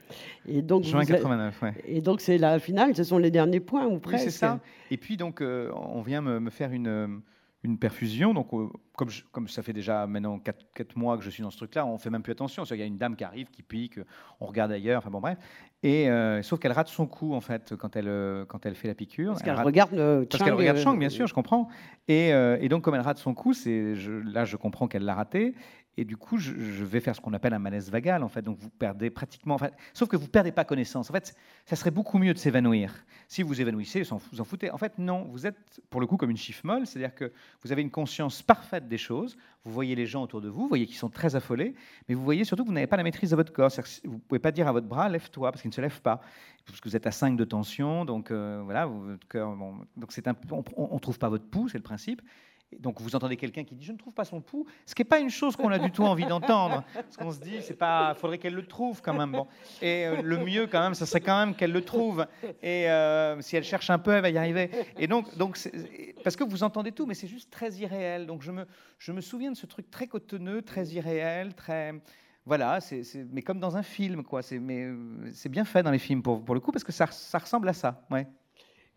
Et 0.47 0.63
donc, 0.63 0.83
Juin 0.85 1.01
vous 1.01 1.11
êtes- 1.11 1.17
89, 1.17 1.61
ouais. 1.61 1.73
et 1.85 2.01
donc 2.01 2.21
c'est 2.21 2.39
la 2.39 2.57
finale, 2.57 2.95
ce 2.95 3.03
sont 3.03 3.19
les 3.19 3.29
derniers 3.29 3.59
points 3.59 3.85
ou 3.85 3.93
Oui, 3.95 3.99
presque. 3.99 4.23
c'est 4.23 4.31
ça. 4.31 4.61
Et 4.89 4.97
puis, 4.97 5.15
donc, 5.15 5.41
euh, 5.41 5.69
on 5.75 6.01
vient 6.01 6.21
me, 6.21 6.39
me 6.39 6.49
faire 6.49 6.71
une, 6.71 7.21
une 7.63 7.77
perfusion. 7.77 8.33
Donc, 8.33 8.53
euh, 8.53 8.67
comme, 8.97 9.09
je- 9.09 9.23
comme 9.31 9.47
ça 9.47 9.63
fait 9.63 9.73
déjà 9.73 10.05
maintenant 10.05 10.37
4, 10.39 10.95
mois 10.97 11.17
que 11.17 11.23
je 11.23 11.29
suis 11.29 11.41
dans 11.43 11.49
ce 11.49 11.57
truc-là, 11.57 11.85
on 11.85 11.97
fait 11.97 12.09
même 12.09 12.21
plus 12.21 12.31
attention. 12.33 12.63
Il 12.65 12.77
y 12.77 12.81
a 12.81 12.85
une 12.85 12.97
dame 12.97 13.15
qui 13.15 13.23
arrive, 13.23 13.47
qui 13.49 13.63
pique, 13.63 13.99
on 14.39 14.45
regarde 14.45 14.71
ailleurs, 14.71 14.99
enfin 14.99 15.09
bon, 15.09 15.21
bref. 15.21 15.37
Et, 15.81 16.09
euh, 16.09 16.41
sauf 16.43 16.59
qu'elle 16.59 16.71
rate 16.71 16.87
son 16.87 17.07
coup, 17.07 17.33
en 17.33 17.41
fait, 17.41 17.75
quand 17.75 17.95
elle, 17.95 18.07
euh, 18.07 18.45
quand 18.45 18.65
elle 18.65 18.75
fait 18.75 18.87
la 18.87 18.95
piqûre. 18.95 19.31
Parce 19.31 19.41
Elle 19.41 19.45
qu'elle 19.55 19.65
regarde 19.65 19.93
euh, 19.93 20.25
parce 20.29 20.43
qu'elle 20.43 20.53
regarde 20.53 20.77
Chang, 20.77 20.95
bien 20.97 21.09
sûr, 21.09 21.27
je 21.27 21.33
comprends. 21.33 21.67
Et, 22.07 22.33
euh, 22.33 22.57
et 22.61 22.69
donc, 22.69 22.83
comme 22.83 22.95
elle 22.95 23.01
rate 23.01 23.17
son 23.17 23.33
coup, 23.33 23.53
c'est, 23.53 23.95
je, 23.95 24.11
là, 24.11 24.45
je 24.45 24.55
comprends 24.57 24.87
qu'elle 24.87 25.03
l'a 25.03 25.15
raté. 25.15 25.55
Et 25.95 26.05
du 26.05 26.17
coup, 26.17 26.37
je, 26.37 26.51
vais 26.83 26.99
faire 26.99 27.15
ce 27.15 27.21
qu'on 27.21 27.33
appelle 27.33 27.53
un 27.53 27.59
malaise 27.59 27.91
vagal, 27.91 28.23
en 28.23 28.27
fait. 28.27 28.41
Donc, 28.41 28.57
vous 28.57 28.69
perdez 28.69 29.11
pratiquement. 29.11 29.55
En 29.55 29.59
fait, 29.59 29.73
sauf 29.93 30.09
que 30.09 30.17
vous 30.17 30.27
perdez 30.27 30.51
pas 30.51 30.65
connaissance. 30.65 31.09
En 31.09 31.13
fait, 31.13 31.35
ça 31.65 31.75
serait 31.75 31.91
beaucoup 31.91 32.17
mieux 32.17 32.33
de 32.33 32.39
s'évanouir. 32.39 33.05
Si 33.27 33.43
vous 33.43 33.61
évanouissez, 33.61 34.01
vous 34.01 34.41
en 34.41 34.43
foutez. 34.43 34.71
En 34.71 34.77
fait, 34.79 34.97
non. 34.97 35.25
Vous 35.25 35.45
êtes, 35.45 35.81
pour 35.91 36.01
le 36.01 36.07
coup, 36.07 36.17
comme 36.17 36.31
une 36.31 36.37
chiffre 36.37 36.65
molle. 36.65 36.87
C'est-à-dire 36.87 37.13
que 37.13 37.31
vous 37.63 37.71
avez 37.71 37.83
une 37.83 37.91
conscience 37.91 38.41
parfaite 38.41 38.87
des 38.87 38.97
choses. 38.97 39.37
Vous 39.65 39.71
voyez 39.71 39.95
les 39.95 40.07
gens 40.07 40.23
autour 40.23 40.41
de 40.41 40.49
vous, 40.49 40.63
vous 40.63 40.67
voyez 40.67 40.87
qu'ils 40.87 40.97
sont 40.97 41.09
très 41.09 41.35
affolés. 41.35 41.75
Mais 42.09 42.15
vous 42.15 42.23
voyez 42.23 42.43
surtout 42.43 42.63
que 42.63 42.69
vous 42.69 42.73
n'avez 42.73 42.87
pas 42.87 42.97
la 42.97 43.03
maîtrise 43.03 43.29
de 43.29 43.35
votre 43.35 43.53
corps. 43.53 43.69
Vous 44.03 44.13
ne 44.13 44.19
pouvez 44.19 44.39
pas 44.39 44.51
dire 44.51 44.67
à 44.67 44.71
votre 44.71 44.87
bras, 44.87 45.07
lève-toi, 45.09 45.51
parce 45.51 45.61
qu'il 45.61 45.69
ne 45.69 45.75
se 45.75 45.81
lève 45.81 46.01
pas. 46.01 46.21
Parce 46.65 46.81
que 46.81 46.89
vous 46.89 46.95
êtes 46.95 47.05
à 47.05 47.11
5 47.11 47.37
de 47.37 47.45
tension. 47.45 48.03
Donc, 48.03 48.31
euh, 48.31 48.61
voilà, 48.63 48.87
donc, 48.87 49.35
un, 49.35 50.35
on 50.75 50.93
ne 50.93 50.99
trouve 50.99 51.19
pas 51.19 51.29
votre 51.29 51.45
pouls, 51.45 51.69
c'est 51.69 51.77
le 51.77 51.83
principe. 51.83 52.21
Donc 52.79 53.01
vous 53.01 53.15
entendez 53.15 53.37
quelqu'un 53.37 53.63
qui 53.63 53.75
dit 53.75 53.85
je 53.85 53.91
ne 53.91 53.97
trouve 53.97 54.13
pas 54.13 54.25
son 54.25 54.41
pouls, 54.41 54.65
ce 54.85 54.95
qui 54.95 55.01
n'est 55.01 55.07
pas 55.07 55.19
une 55.19 55.29
chose 55.29 55.55
qu'on 55.55 55.71
a 55.71 55.79
du 55.79 55.91
tout 55.91 56.03
envie 56.03 56.25
d'entendre, 56.25 56.83
parce 56.93 57.17
qu'on 57.17 57.31
se 57.31 57.39
dit 57.39 57.57
c'est 57.61 57.77
pas, 57.77 58.13
faudrait 58.15 58.37
qu'elle 58.37 58.53
le 58.53 58.65
trouve 58.65 59.01
quand 59.01 59.13
même. 59.13 59.31
Bon. 59.31 59.47
Et 59.81 60.05
euh, 60.05 60.21
le 60.21 60.37
mieux 60.37 60.67
quand 60.67 60.81
même, 60.81 60.93
ça 60.93 61.05
serait 61.05 61.21
quand 61.21 61.37
même 61.37 61.55
qu'elle 61.55 61.71
le 61.71 61.83
trouve. 61.83 62.25
Et 62.61 62.89
euh, 62.89 63.41
si 63.41 63.55
elle 63.55 63.63
cherche 63.63 63.89
un 63.89 63.99
peu, 63.99 64.11
elle 64.11 64.21
va 64.21 64.29
y 64.29 64.37
arriver. 64.37 64.69
Et 64.97 65.07
donc, 65.07 65.35
donc 65.37 65.57
parce 66.23 66.35
que 66.35 66.43
vous 66.43 66.63
entendez 66.63 66.91
tout, 66.91 67.05
mais 67.05 67.13
c'est 67.13 67.27
juste 67.27 67.51
très 67.51 67.71
irréel. 67.73 68.25
Donc 68.25 68.41
je 68.41 68.51
me, 68.51 68.65
je 68.97 69.11
me 69.11 69.21
souviens 69.21 69.51
de 69.51 69.57
ce 69.57 69.65
truc 69.65 69.89
très 69.89 70.07
cotonneux, 70.07 70.61
très 70.61 70.87
irréel, 70.87 71.53
très 71.53 71.93
voilà, 72.45 72.81
c'est, 72.81 73.03
mais 73.31 73.41
comme 73.41 73.59
dans 73.59 73.77
un 73.77 73.83
film, 73.83 74.23
quoi. 74.23 74.41
C'est, 74.41 74.59
euh, 74.59 75.31
c'est 75.33 75.49
bien 75.49 75.63
fait 75.63 75.81
dans 75.81 75.91
les 75.91 75.99
films 75.99 76.21
pour, 76.21 76.43
pour 76.43 76.55
le 76.55 76.59
coup, 76.59 76.71
parce 76.71 76.83
que 76.83 76.91
ça, 76.91 77.07
ça 77.07 77.37
ressemble 77.37 77.69
à 77.69 77.73
ça. 77.73 78.05
Ouais. 78.11 78.27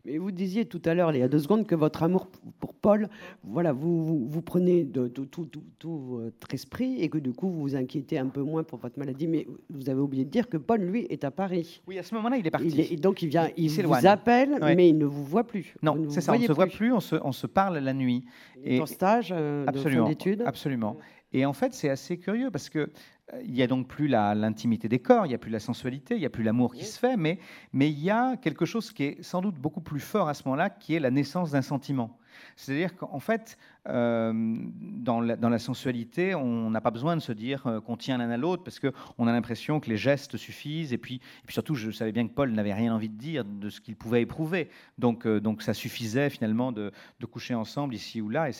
Mais 0.07 0.19
vous 0.19 0.31
disiez 0.31 0.67
tout 0.67 0.81
à 0.85 0.95
l'heure, 0.95 1.13
il 1.13 1.19
y 1.19 1.23
a 1.23 1.27
deux 1.29 1.41
secondes, 1.41 1.67
que 1.67 1.75
votre 1.75 2.05
amour 2.05 2.29
pour 2.61 2.75
Paul, 2.75 3.09
voilà, 3.43 3.73
vous, 3.73 4.05
vous, 4.05 4.27
vous 4.29 4.41
prenez 4.43 4.85
de, 4.85 5.09
de 5.09 5.25
tout, 5.25 5.47
tout- 5.47 5.65
tout 5.81 5.99
votre 5.99 6.55
esprit 6.55 7.03
et 7.03 7.09
que 7.09 7.19
du 7.19 7.33
coup 7.33 7.49
vous 7.51 7.61
vous 7.61 7.75
inquiétez 7.77 8.17
un 8.17 8.29
peu 8.29 8.41
moins 8.43 8.63
pour 8.63 8.79
votre 8.79 8.97
maladie. 9.01 9.27
Mais 9.27 9.49
vous 9.69 9.91
avez 9.91 10.01
oublié 10.01 10.25
de 10.25 10.31
dire 10.31 10.49
que 10.49 10.57
Paul, 10.59 10.81
lui, 10.81 11.07
est 11.11 11.25
à 11.25 11.33
Paris. 11.33 11.81
Oui, 11.89 11.99
à 11.99 12.05
ce 12.05 12.15
moment-là, 12.15 12.37
il 12.37 12.47
est 12.47 12.51
parti. 12.53 12.69
Il 12.69 12.79
est- 12.79 12.93
et 12.93 12.97
donc 12.97 13.21
il 13.23 13.29
vient, 13.31 13.49
il, 13.57 13.69
vous 13.69 14.07
appelle, 14.07 14.53
Ouais. 14.63 14.77
mais 14.77 14.89
il 14.89 14.97
ne 14.97 15.07
vous 15.07 15.25
voit 15.25 15.45
plus. 15.45 15.75
Non, 15.83 15.97
c'est 16.09 16.21
ça. 16.21 16.33
On 16.35 16.39
ne 16.39 16.47
se 16.47 16.53
voit 16.53 16.69
plus, 16.69 16.93
on 16.93 17.01
se, 17.01 17.17
on 17.25 17.33
se 17.33 17.49
parle 17.49 17.79
la 17.79 17.93
nuit. 17.93 18.25
Et- 18.65 18.81
en 18.81 18.87
stage 18.87 19.33
euh, 19.37 19.65
Absolument, 19.67 20.07
d'études. 20.09 20.43
absolument. 20.47 20.97
Et 21.37 21.45
en 21.45 21.53
fait, 21.53 21.75
c'est 21.75 21.91
assez 21.91 22.17
curieux 22.17 22.51
parce 22.51 22.71
que 22.71 22.79
euh, 22.79 23.43
il 23.45 23.55
y 23.55 23.63
a 23.63 23.67
donc 23.67 23.89
plus 23.89 24.09
l'intimité 24.09 24.89
des 24.89 25.01
corps, 25.01 25.27
il 25.27 25.29
n'y 25.29 25.35
a 25.35 25.39
plus 25.39 25.51
la 25.51 25.61
sensualité, 25.61 26.15
il 26.15 26.21
n'y 26.21 26.25
a 26.25 26.31
plus 26.31 26.43
l'amour 26.43 26.73
qui 26.73 26.87
se 26.87 26.99
fait, 26.99 27.19
mais 27.19 27.39
mais 27.75 27.91
il 27.91 27.99
y 27.99 28.09
a 28.09 28.39
quelque 28.39 28.65
chose 28.65 28.91
qui 28.91 29.05
est 29.05 29.23
sans 29.23 29.43
doute 29.43 29.57
beaucoup 29.57 29.83
plus 29.83 30.01
fort 30.01 30.31
à 30.31 30.35
ce 30.35 30.45
moment-là, 30.47 30.71
qui 30.71 30.95
est 30.95 30.99
la 30.99 31.11
naissance 31.11 31.51
d'un 31.51 31.61
sentiment. 31.61 32.19
C'est-à-dire 32.57 32.97
qu'en 32.97 33.21
fait, 33.21 33.59
euh, 33.89 34.33
dans, 34.35 35.21
la, 35.21 35.59
sensualité, 35.59 36.35
on 36.35 36.71
n'a 36.71 36.81
pas 36.81 36.91
besoin 36.91 37.15
de 37.17 37.21
se 37.21 37.33
dire 37.33 37.67
euh, 37.67 37.81
qu'on 37.81 37.97
tient 37.97 38.19
l'un 38.19 38.31
à 38.31 38.37
l'autre 38.37 38.65
parce 38.65 38.81
qu'on 38.81 39.27
a 39.27 39.33
l'impression 39.33 39.79
que 39.81 39.89
les 39.89 39.97
gestes 39.97 40.37
suffisent. 40.37 40.93
Et 40.93 40.99
puis, 40.99 41.21
surtout, 41.49 41.75
je 41.75 41.91
savais 41.91 42.13
bien 42.13 42.27
que 42.27 42.33
Paul 42.33 42.51
n'avait 42.53 42.75
rien 42.75 42.95
envie 42.95 43.09
de 43.09 43.17
dire 43.17 43.45
de 43.45 43.71
ce 43.71 43.81
qu'il 43.81 43.97
pouvait 43.97 44.23
éprouver. 44.23 44.69
Donc, 44.99 45.27
euh, 45.27 45.41
donc 45.41 45.63
ça 45.63 45.75
suffisait 45.75 46.31
finalement 46.31 46.73
de, 46.73 46.93
coucher 47.31 47.55
ensemble 47.55 47.95
ici 47.95 48.21
ou 48.21 48.29
là. 48.29 48.49
Et, 48.49 48.53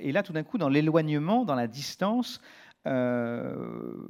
et 0.00 0.12
là, 0.12 0.22
tout 0.22 0.32
d'un 0.32 0.42
coup, 0.42 0.58
dans 0.58 0.68
l'éloignement, 0.68 1.44
dans 1.44 1.54
la 1.54 1.66
distance, 1.66 2.40
le 2.84 4.06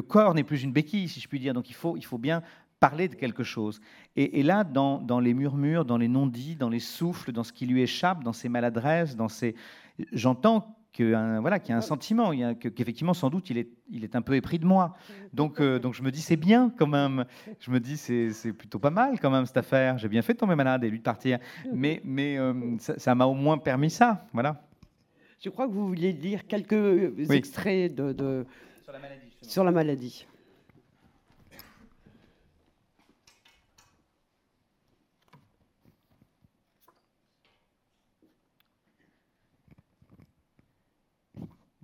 corps 0.00 0.34
n'est 0.34 0.42
plus 0.42 0.64
une 0.64 0.72
béquille, 0.72 1.08
si 1.08 1.20
je 1.20 1.28
puis 1.28 1.38
dire. 1.38 1.54
Donc 1.54 1.70
il 1.70 1.74
faut, 1.74 1.96
il 1.96 2.04
faut 2.04 2.18
bien 2.18 2.42
parler 2.82 3.06
de 3.06 3.14
quelque 3.14 3.44
chose. 3.44 3.80
Et, 4.16 4.42
là, 4.42 4.64
dans, 4.64 4.98
dans, 4.98 5.20
les 5.20 5.34
murmures, 5.34 5.84
dans 5.84 5.98
les 5.98 6.08
non-dits, 6.08 6.56
dans 6.56 6.68
les 6.68 6.80
souffles, 6.80 7.30
dans 7.30 7.44
ce 7.44 7.52
qui 7.52 7.64
lui 7.64 7.80
échappe, 7.80 8.24
dans 8.24 8.32
ses 8.32 8.48
maladresses, 8.48 9.14
dans 9.14 9.28
ses... 9.28 9.54
j'entends 10.12 10.76
que 10.92 11.38
voilà, 11.38 11.60
qu'il 11.60 11.70
y 11.70 11.74
a 11.74 11.78
un 11.78 11.80
sentiment, 11.80 12.32
qu'effectivement, 12.58 13.14
sans 13.14 13.30
doute, 13.30 13.50
il 13.50 13.58
est, 13.58 13.68
il 13.88 14.02
est 14.02 14.16
un 14.16 14.20
peu 14.20 14.34
épris 14.34 14.58
de 14.58 14.66
moi. 14.66 14.96
Donc, 15.32 15.60
euh, 15.60 15.78
donc 15.78 15.94
je 15.94 16.02
me 16.02 16.10
dis, 16.10 16.20
c'est 16.20 16.36
bien 16.36 16.72
quand 16.76 16.88
même. 16.88 17.24
Je 17.60 17.70
me 17.70 17.78
dis, 17.78 17.96
c'est 17.96 18.52
plutôt 18.52 18.80
pas 18.80 18.90
mal 18.90 19.20
quand 19.20 19.30
même 19.30 19.46
cette 19.46 19.56
affaire. 19.56 19.96
J'ai 19.96 20.08
bien 20.08 20.22
fait 20.22 20.34
de 20.34 20.38
tomber 20.38 20.56
malade 20.56 20.82
et 20.82 20.90
lui 20.90 20.98
de 20.98 21.04
partir. 21.04 21.38
Mais, 21.72 22.02
mais 22.04 22.36
euh, 22.36 22.52
ça 22.78 23.14
m'a 23.14 23.26
au 23.26 23.34
moins 23.34 23.58
permis 23.58 23.90
ça. 23.90 24.26
Voilà. 24.32 24.60
Je 25.38 25.50
crois 25.50 25.68
que 25.68 25.72
vous 25.72 25.86
vouliez 25.86 26.12
lire 26.12 26.48
quelques 26.48 27.30
extraits 27.30 27.94
de, 27.94 28.44
sur 28.82 28.92
la 28.92 28.98
maladie. 28.98 29.36
Sur 29.40 29.64
la 29.64 29.70
maladie. 29.70 30.26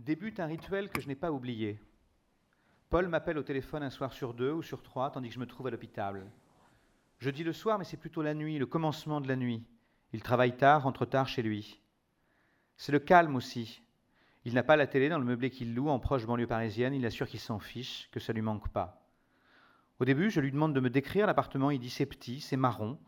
Débute 0.09 0.41
un 0.41 0.47
rituel 0.47 0.89
que 0.89 1.03
je 1.03 1.07
n'ai 1.07 1.15
pas 1.15 1.31
oublié. 1.31 1.79
Paul 2.89 3.09
m'appelle 3.09 3.37
au 3.37 3.43
téléphone 3.43 3.83
un 3.83 3.91
soir 3.91 4.15
sur 4.15 4.33
deux 4.33 4.53
ou 4.53 4.63
sur 4.63 4.83
trois, 4.83 5.11
tandis 5.11 5.29
que 5.29 5.35
je 5.35 5.39
me 5.39 5.47
trouve 5.47 5.67
à 5.67 5.71
l'hôpital. 5.71 6.25
Je 7.19 7.29
dis 7.29 7.45
le 7.45 7.53
soir, 7.53 7.79
mais 7.79 7.85
c'est 7.85 7.99
plutôt 7.99 8.23
la 8.23 8.33
nuit, 8.33 8.57
le 8.57 8.65
commencement 8.65 9.21
de 9.21 9.29
la 9.29 9.37
nuit. 9.37 9.63
Il 10.15 10.23
travaille 10.23 10.57
tard, 10.57 10.85
rentre 10.85 11.05
tard 11.05 11.29
chez 11.29 11.43
lui. 11.43 11.83
C'est 12.79 12.91
le 12.91 13.01
calme 13.01 13.37
aussi. 13.37 13.83
Il 14.47 14.55
n'a 14.55 14.63
pas 14.63 14.77
la 14.77 14.87
télé 14.87 15.11
dans 15.11 15.19
le 15.19 15.27
meublé 15.27 15.51
qu'il 15.51 15.75
loue 15.75 15.91
en 15.91 15.99
proche 15.99 16.25
banlieue 16.25 16.47
parisienne, 16.47 16.95
il 16.95 17.05
assure 17.05 17.29
qu'il 17.29 17.39
s'en 17.39 17.59
fiche, 17.59 18.09
que 18.11 18.19
ça 18.19 18.33
lui 18.33 18.41
manque 18.41 18.71
pas. 18.71 19.07
Au 20.01 20.07
début, 20.07 20.31
je 20.31 20.41
lui 20.41 20.53
demande 20.53 20.75
de 20.75 20.81
me 20.81 20.89
décrire 20.89 21.27
l'appartement, 21.27 21.71
il 21.71 21.81
dit 21.81 21.91
c'est 21.91 22.07
petit, 22.07 22.41
c'est 22.41 22.57
marron. 22.57 22.99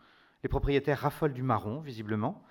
Les 0.43 0.51
propriétaires 0.51 0.99
raffolent 0.99 1.33
du 1.33 1.43
marron, 1.43 1.81
visiblement. 1.81 2.45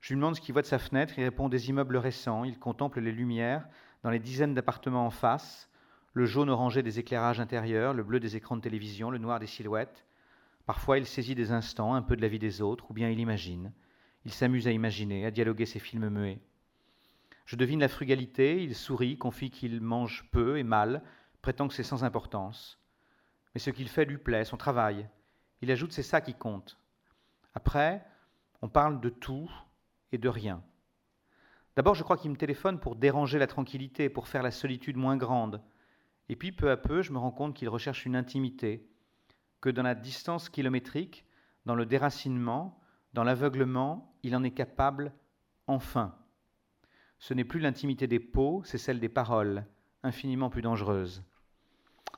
Je 0.00 0.12
lui 0.12 0.20
demande 0.20 0.36
ce 0.36 0.40
qu'il 0.40 0.52
voit 0.52 0.62
de 0.62 0.66
sa 0.66 0.78
fenêtre, 0.78 1.14
il 1.18 1.24
répond 1.24 1.48
des 1.48 1.68
immeubles 1.68 1.96
récents, 1.96 2.44
il 2.44 2.58
contemple 2.58 3.00
les 3.00 3.12
lumières, 3.12 3.66
dans 4.02 4.10
les 4.10 4.18
dizaines 4.18 4.54
d'appartements 4.54 5.06
en 5.06 5.10
face, 5.10 5.68
le 6.12 6.26
jaune 6.26 6.48
orangé 6.48 6.82
des 6.82 6.98
éclairages 6.98 7.40
intérieurs, 7.40 7.92
le 7.92 8.02
bleu 8.02 8.20
des 8.20 8.36
écrans 8.36 8.56
de 8.56 8.62
télévision, 8.62 9.10
le 9.10 9.18
noir 9.18 9.38
des 9.38 9.46
silhouettes. 9.46 10.06
Parfois, 10.64 10.98
il 10.98 11.06
saisit 11.06 11.34
des 11.34 11.52
instants, 11.52 11.94
un 11.94 12.02
peu 12.02 12.16
de 12.16 12.22
la 12.22 12.28
vie 12.28 12.38
des 12.38 12.62
autres, 12.62 12.90
ou 12.90 12.94
bien 12.94 13.10
il 13.10 13.20
imagine. 13.20 13.72
Il 14.24 14.32
s'amuse 14.32 14.66
à 14.66 14.72
imaginer, 14.72 15.26
à 15.26 15.30
dialoguer 15.30 15.66
ses 15.66 15.78
films 15.78 16.08
muets. 16.08 16.40
Je 17.44 17.56
devine 17.56 17.80
la 17.80 17.88
frugalité, 17.88 18.62
il 18.62 18.74
sourit, 18.74 19.18
confie 19.18 19.50
qu'il 19.50 19.80
mange 19.80 20.28
peu 20.32 20.58
et 20.58 20.64
mal, 20.64 21.02
prétend 21.42 21.68
que 21.68 21.74
c'est 21.74 21.82
sans 21.82 22.02
importance. 22.02 22.80
Mais 23.54 23.60
ce 23.60 23.70
qu'il 23.70 23.88
fait 23.88 24.04
lui 24.04 24.18
plaît, 24.18 24.44
son 24.44 24.56
travail. 24.56 25.08
Il 25.62 25.70
ajoute 25.70 25.92
c'est 25.92 26.02
ça 26.02 26.20
qui 26.20 26.34
compte. 26.34 26.78
Après, 27.54 28.04
on 28.62 28.68
parle 28.68 29.00
de 29.00 29.10
tout 29.10 29.50
et 30.12 30.18
de 30.18 30.28
rien. 30.28 30.62
D'abord, 31.76 31.94
je 31.94 32.02
crois 32.02 32.16
qu'il 32.16 32.30
me 32.30 32.36
téléphone 32.36 32.80
pour 32.80 32.96
déranger 32.96 33.38
la 33.38 33.46
tranquillité, 33.46 34.08
pour 34.08 34.28
faire 34.28 34.42
la 34.42 34.50
solitude 34.50 34.96
moins 34.96 35.16
grande. 35.16 35.62
Et 36.28 36.36
puis, 36.36 36.52
peu 36.52 36.70
à 36.70 36.76
peu, 36.76 37.02
je 37.02 37.12
me 37.12 37.18
rends 37.18 37.30
compte 37.30 37.54
qu'il 37.54 37.68
recherche 37.68 38.06
une 38.06 38.16
intimité, 38.16 38.88
que 39.60 39.68
dans 39.68 39.82
la 39.82 39.94
distance 39.94 40.48
kilométrique, 40.48 41.24
dans 41.66 41.74
le 41.74 41.86
déracinement, 41.86 42.80
dans 43.12 43.24
l'aveuglement, 43.24 44.14
il 44.22 44.34
en 44.34 44.42
est 44.42 44.52
capable 44.52 45.12
enfin. 45.66 46.14
Ce 47.18 47.34
n'est 47.34 47.44
plus 47.44 47.60
l'intimité 47.60 48.06
des 48.06 48.20
peaux, 48.20 48.62
c'est 48.64 48.78
celle 48.78 49.00
des 49.00 49.08
paroles, 49.08 49.66
infiniment 50.02 50.50
plus 50.50 50.62
dangereuse. 50.62 51.24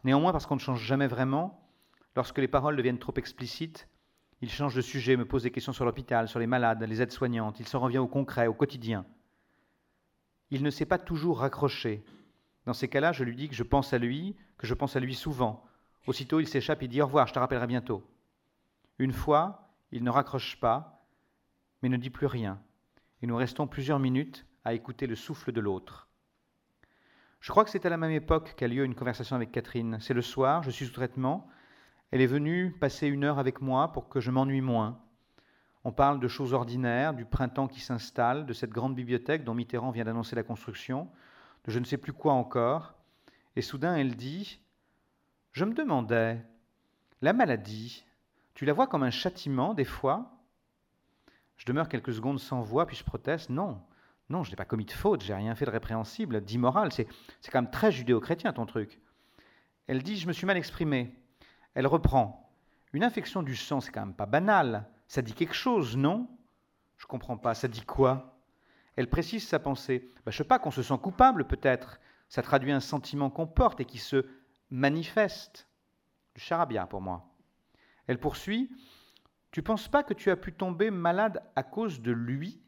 Néanmoins, 0.05 0.33
parce 0.33 0.47
qu'on 0.47 0.57
ne 0.57 0.61
change 0.61 0.83
jamais 0.83 1.07
vraiment, 1.07 1.69
lorsque 2.15 2.39
les 2.39 2.49
paroles 2.49 2.77
deviennent 2.77 2.99
trop 2.99 3.15
explicites, 3.17 3.89
il 4.41 4.51
change 4.51 4.75
de 4.75 4.81
sujet, 4.81 5.17
me 5.17 5.25
pose 5.25 5.43
des 5.43 5.51
questions 5.51 5.73
sur 5.73 5.85
l'hôpital, 5.85 6.29
sur 6.29 6.39
les 6.39 6.47
malades, 6.47 6.83
les 6.83 7.03
aides-soignantes, 7.03 7.61
il 7.61 7.67
se 7.67 7.77
revient 7.77 7.99
au 7.99 8.07
concret, 8.07 8.47
au 8.47 8.55
quotidien 8.55 9.05
il 10.51 10.63
ne 10.63 10.71
s'est 10.71 10.87
pas 10.87 10.99
toujours 10.99 11.41
raccroché. 11.41 12.05
Dans 12.65 12.73
ces 12.73 12.89
cas-là, 12.89 13.13
je 13.13 13.25
lui 13.25 13.37
dis 13.37 13.49
que 13.49 13.55
je 13.55 13.63
pense 13.63 13.93
à 13.93 13.99
lui, 13.99 14.37
que 14.57 14.67
je 14.67 14.75
pense 14.75 14.97
à 14.97 15.01
lui 15.01 15.15
souvent. 15.15 15.65
Aussitôt, 16.07 16.41
il 16.41 16.49
s'échappe 16.49 16.83
et 16.83 16.89
dit 16.89 17.03
au 17.03 17.07
revoir, 17.07 17.27
je 17.27 17.35
te 17.35 17.39
rappellerai 17.39 17.67
bientôt. 17.67 18.03
Une 18.99 19.13
fois, 19.13 19.71
il 19.93 20.05
ne 20.05 20.11
raccroche 20.11 20.59
pas, 20.59 21.07
mais 21.83 21.89
ne 21.89 21.97
dit 21.97 22.11
plus 22.11 22.27
rien. 22.27 22.61
Et 23.23 23.27
nous 23.27 23.37
restons 23.37 23.67
plusieurs 23.67 23.99
minutes 23.99 24.47
à 24.65 24.75
écouter 24.75 25.07
le 25.07 25.17
souffle 25.17 25.53
de 25.53 25.61
l'autre. 25.61 26.09
Je 27.41 27.51
crois 27.51 27.65
que 27.65 27.71
c'est 27.71 27.87
à 27.87 27.91
la 27.91 27.97
même 27.97 28.11
époque 28.11 28.55
qu'a 28.57 28.69
lieu 28.69 28.85
une 28.85 28.95
conversation 28.95 29.37
avec 29.37 29.53
Catherine. 29.53 29.99
C'est 30.01 30.15
le 30.15 30.23
soir, 30.23 30.63
je 30.63 30.71
suis 30.71 30.87
sous 30.87 30.93
traitement. 30.93 31.49
Elle 32.11 32.21
est 32.21 32.27
venue 32.27 32.73
passer 32.73 33.07
une 33.07 33.25
heure 33.25 33.39
avec 33.39 33.61
moi 33.61 33.93
pour 33.93 34.09
que 34.09 34.21
je 34.21 34.31
m'ennuie 34.31 34.61
moins. 34.63 34.99
On 35.85 35.93
parle 35.93 36.21
de 36.21 36.29
choses 36.29 36.55
ordinaires, 36.55 37.15
du 37.15 37.25
printemps 37.25 37.69
qui 37.69 37.81
s'installe, 37.81 38.47
de 38.47 38.53
cette 38.53 38.71
grande 38.71 38.95
bibliothèque 38.95 39.45
dont 39.45 39.55
Mitterrand 39.55 39.91
vient 39.91 40.05
d'annoncer 40.05 40.35
la 40.37 40.43
construction, 40.43 41.09
de 41.65 41.71
je 41.71 41.79
ne 41.79 41.85
sais 41.85 41.99
plus 41.99 42.13
quoi 42.13 42.33
encore. 42.33 42.95
Et 43.57 43.63
soudain, 43.63 43.97
elle 43.97 44.17
dit 44.17 44.61
Je 45.53 45.65
me 45.65 45.75
demandais, 45.75 46.43
la 47.21 47.33
maladie, 47.33 48.05
tu 48.55 48.65
la 48.65 48.73
vois 48.73 48.87
comme 48.87 49.03
un 49.03 49.11
châtiment 49.11 49.75
des 49.75 49.85
fois? 49.85 50.33
Je 51.57 51.67
demeure 51.67 51.89
quelques 51.89 52.15
secondes 52.15 52.41
sans 52.41 52.63
voix, 52.63 52.87
puis 52.87 52.97
je 52.97 53.05
proteste 53.05 53.51
Non, 53.51 53.81
non, 54.31 54.45
je 54.45 54.51
n'ai 54.51 54.57
pas 54.57 54.65
commis 54.65 54.85
de 54.85 54.93
faute, 54.93 55.23
j'ai 55.23 55.35
rien 55.35 55.55
fait 55.55 55.65
de 55.65 55.71
répréhensible, 55.71 56.41
d'immoral. 56.43 56.93
C'est, 56.93 57.07
quand 57.51 57.63
même 57.63 57.71
très 57.71 57.93
judéo-chrétien 57.93 58.53
ton 58.53 58.67
truc. 58.67 59.01
Elle 59.87 60.03
dit 60.03 60.17
Je 60.17 60.27
me 60.27 60.33
suis 60.33 60.47
mal 60.47 60.57
exprimée. 60.57 61.15
Elle 61.79 61.87
reprend 61.87 62.51
Une 62.93 63.05
infection 63.05 63.45
du 63.45 63.55
sang, 63.55 63.81
c'est 63.81 63.93
quand 63.93 64.05
même 64.05 64.13
pas 64.13 64.27
banal. 64.27 64.89
Ça 65.07 65.23
dit 65.23 65.33
quelque 65.33 65.55
chose, 65.55 65.97
non? 65.97 66.29
Je 66.97 67.05
ne 67.05 67.07
comprends 67.07 67.37
pas. 67.37 67.55
Ça 67.55 67.69
dit 67.69 67.83
quoi? 67.83 68.37
Elle 68.97 69.09
précise 69.09 69.47
sa 69.47 69.61
pensée. 69.61 70.11
Bah, 70.17 70.33
je 70.33 70.35
ne 70.35 70.39
sais 70.39 70.49
pas, 70.49 70.59
qu'on 70.59 70.73
se 70.73 70.83
sent 70.83 70.99
coupable 71.01 71.47
peut-être. 71.47 72.01
Ça 72.29 72.43
traduit 72.43 72.73
un 72.73 72.81
sentiment 72.81 73.31
qu'on 73.31 73.47
porte 73.47 73.79
et 73.79 73.85
qui 73.85 73.99
se 73.99 74.27
manifeste. 74.71 75.69
Du 76.35 76.41
charabia 76.41 76.85
pour 76.85 77.01
moi. 77.01 77.33
Elle 78.09 78.19
poursuit. 78.19 78.73
Tu 79.53 79.63
penses 79.63 79.87
pas 79.87 80.03
que 80.03 80.15
tu 80.15 80.33
as 80.33 80.37
pu 80.37 80.53
tomber 80.53 80.91
malade 80.91 81.45
à 81.55 81.63
cause 81.63 82.03
de 82.03 82.11
lui? 82.11 82.61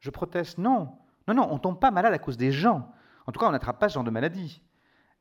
Je 0.00 0.10
proteste. 0.10 0.58
Non. 0.58 0.98
Non, 1.28 1.34
non, 1.34 1.46
on 1.48 1.60
tombe 1.60 1.78
pas 1.78 1.92
malade 1.92 2.12
à 2.12 2.18
cause 2.18 2.36
des 2.36 2.50
gens. 2.50 2.92
En 3.28 3.30
tout 3.30 3.38
cas, 3.38 3.46
on 3.46 3.52
n'attrape 3.52 3.78
pas 3.78 3.88
ce 3.88 3.94
genre 3.94 4.02
de 4.02 4.10
maladie. 4.10 4.64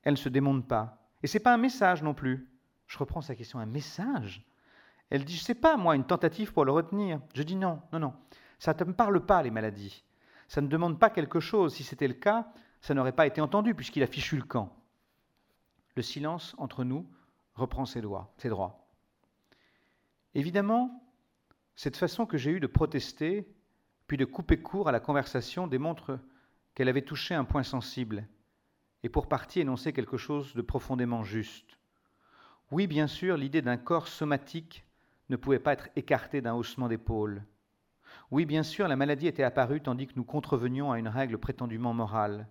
Elle 0.02 0.14
ne 0.14 0.18
se 0.18 0.30
démonte 0.30 0.68
pas. 0.68 1.08
Et 1.22 1.28
c'est 1.28 1.40
pas 1.40 1.54
un 1.54 1.58
message 1.58 2.02
non 2.02 2.16
plus. 2.16 2.50
Je 2.90 2.98
reprends 2.98 3.22
sa 3.22 3.36
question. 3.36 3.60
Un 3.60 3.66
message 3.66 4.46
elle 5.10 5.26
dit, 5.26 5.36
je 5.36 5.42
ne 5.42 5.46
sais 5.46 5.56
pas, 5.56 5.76
moi, 5.76 5.96
une 5.96 6.06
tentative 6.06 6.54
pour 6.54 6.66
le 6.66 6.72
retenir. 6.72 7.20
Je 7.34 7.44
dis 7.44 7.56
non, 7.56 7.82
non, 7.92 8.00
non. 8.00 8.14
Ça 8.60 8.76
ne 8.80 8.86
me 8.86 8.94
parle 8.94 9.26
pas, 9.26 9.42
les 9.42 9.52
maladies. 9.52 10.04
Ça 10.48 10.62
ne 10.62 10.68
demande 10.68 11.00
pas 11.00 11.10
quelque 11.10 11.40
chose. 11.40 11.74
Si 11.74 11.84
c'était 11.84 12.08
le 12.08 12.14
cas, 12.14 12.52
ça 12.82 12.94
n'aurait 12.94 13.16
pas 13.16 13.28
été 13.28 13.42
entendu, 13.42 13.74
puisqu'il 13.74 14.04
a 14.04 14.08
fichu 14.08 14.36
le 14.36 14.44
camp. 14.44 14.76
Le 15.96 16.02
silence 16.02 16.56
entre 16.58 16.84
nous 16.84 17.10
reprend 17.56 17.86
ses, 17.86 18.02
droits, 18.02 18.34
ses 18.38 18.50
droits. 18.50 18.88
Évidemment, 20.36 21.04
cette 21.76 21.98
façon 21.98 22.26
que 22.26 22.38
j'ai 22.38 22.52
eue 22.52 22.60
de 22.60 22.68
protester, 22.68 23.52
puis 24.06 24.18
de 24.18 24.26
couper 24.26 24.62
court 24.62 24.88
à 24.88 24.92
la 24.92 25.00
conversation, 25.00 25.66
démontre 25.66 26.20
qu'elle 26.76 26.90
avait 26.90 27.02
touché 27.02 27.34
un 27.34 27.46
point 27.46 27.64
sensible, 27.64 28.28
et 29.02 29.10
pour 29.10 29.28
partie 29.28 29.60
énoncé 29.60 29.92
quelque 29.92 30.18
chose 30.18 30.54
de 30.54 30.62
profondément 30.62 31.24
juste. 31.24 31.79
Oui, 32.72 32.86
bien 32.86 33.08
sûr, 33.08 33.36
l'idée 33.36 33.64
d'un 33.64 33.78
corps 33.78 34.08
somatique 34.08 34.86
ne 35.30 35.36
pouvait 35.36 35.60
pas 35.60 35.74
être 35.74 35.90
écarté 35.96 36.40
d'un 36.40 36.54
haussement 36.54 36.88
d'épaule. 36.88 37.44
Oui, 38.30 38.46
bien 38.46 38.62
sûr, 38.62 38.88
la 38.88 38.96
maladie 38.96 39.26
était 39.26 39.44
apparue 39.44 39.82
tandis 39.82 40.06
que 40.06 40.14
nous 40.16 40.24
contrevenions 40.24 40.92
à 40.92 41.00
une 41.00 41.08
règle 41.08 41.40
prétendument 41.40 41.96
morale. 41.96 42.48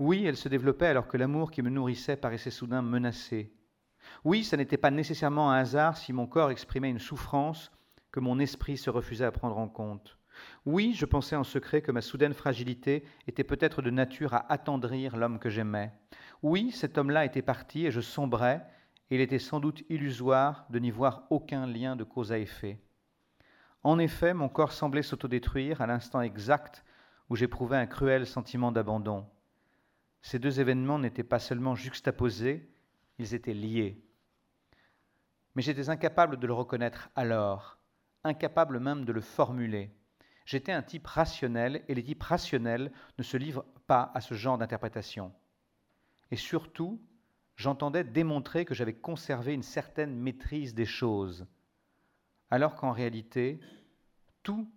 Oui, 0.00 0.24
elle 0.24 0.36
se 0.36 0.48
développait 0.48 0.86
alors 0.86 1.06
que 1.06 1.16
l'amour 1.16 1.52
qui 1.52 1.62
me 1.62 1.70
nourrissait 1.70 2.16
paraissait 2.16 2.50
soudain 2.50 2.82
menacé. 2.82 3.52
Oui, 4.24 4.42
ça 4.42 4.56
n'était 4.56 4.76
pas 4.76 4.90
nécessairement 4.90 5.52
un 5.52 5.58
hasard 5.58 5.96
si 5.96 6.12
mon 6.12 6.26
corps 6.26 6.50
exprimait 6.50 6.90
une 6.90 6.98
souffrance 6.98 7.70
que 8.10 8.18
mon 8.18 8.40
esprit 8.40 8.76
se 8.76 8.90
refusait 8.90 9.24
à 9.24 9.32
prendre 9.32 9.58
en 9.58 9.68
compte. 9.68 10.18
Oui, 10.64 10.92
je 10.94 11.06
pensais 11.06 11.36
en 11.36 11.44
secret 11.44 11.82
que 11.82 11.92
ma 11.92 12.02
soudaine 12.02 12.34
fragilité 12.34 13.04
était 13.28 13.44
peut-être 13.44 13.80
de 13.80 13.90
nature 13.90 14.34
à 14.34 14.50
attendrir 14.52 15.16
l'homme 15.16 15.38
que 15.38 15.50
j'aimais. 15.50 15.92
Oui, 16.42 16.72
cet 16.72 16.98
homme-là 16.98 17.24
était 17.24 17.42
parti 17.42 17.86
et 17.86 17.90
je 17.90 18.00
sombrais, 18.00 18.66
il 19.10 19.20
était 19.20 19.38
sans 19.38 19.60
doute 19.60 19.84
illusoire 19.88 20.66
de 20.70 20.78
n'y 20.78 20.90
voir 20.90 21.26
aucun 21.30 21.66
lien 21.66 21.96
de 21.96 22.04
cause 22.04 22.32
à 22.32 22.38
effet. 22.38 22.80
En 23.82 23.98
effet, 23.98 24.34
mon 24.34 24.48
corps 24.48 24.72
semblait 24.72 25.02
s'autodétruire 25.02 25.80
à 25.80 25.86
l'instant 25.86 26.20
exact 26.20 26.84
où 27.28 27.36
j'éprouvais 27.36 27.76
un 27.76 27.86
cruel 27.86 28.26
sentiment 28.26 28.72
d'abandon. 28.72 29.26
Ces 30.22 30.38
deux 30.38 30.58
événements 30.58 30.98
n'étaient 30.98 31.22
pas 31.22 31.38
seulement 31.38 31.76
juxtaposés, 31.76 32.68
ils 33.18 33.34
étaient 33.34 33.54
liés. 33.54 34.02
Mais 35.54 35.62
j'étais 35.62 35.88
incapable 35.88 36.38
de 36.38 36.46
le 36.46 36.52
reconnaître 36.52 37.10
alors, 37.14 37.78
incapable 38.24 38.80
même 38.80 39.04
de 39.04 39.12
le 39.12 39.20
formuler. 39.20 39.94
J'étais 40.44 40.72
un 40.72 40.82
type 40.82 41.06
rationnel 41.06 41.84
et 41.88 41.94
les 41.94 42.02
types 42.02 42.22
rationnels 42.22 42.92
ne 43.18 43.22
se 43.22 43.36
livrent 43.36 43.64
pas 43.86 44.10
à 44.14 44.20
ce 44.20 44.34
genre 44.34 44.58
d'interprétation. 44.58 45.32
Et 46.30 46.36
surtout, 46.36 47.00
j'entendais 47.56 48.04
démontrer 48.04 48.64
que 48.64 48.74
j'avais 48.74 48.94
conservé 48.94 49.54
une 49.54 49.62
certaine 49.62 50.14
maîtrise 50.14 50.74
des 50.74 50.86
choses, 50.86 51.46
alors 52.50 52.76
qu'en 52.76 52.92
réalité, 52.92 53.58
tout, 54.42 54.70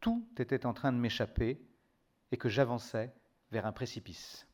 tout 0.00 0.26
était 0.38 0.64
en 0.64 0.72
train 0.72 0.92
de 0.92 0.98
m'échapper 0.98 1.60
et 2.32 2.36
que 2.36 2.48
j'avançais 2.48 3.12
vers 3.50 3.66
un 3.66 3.72
précipice. 3.72 4.46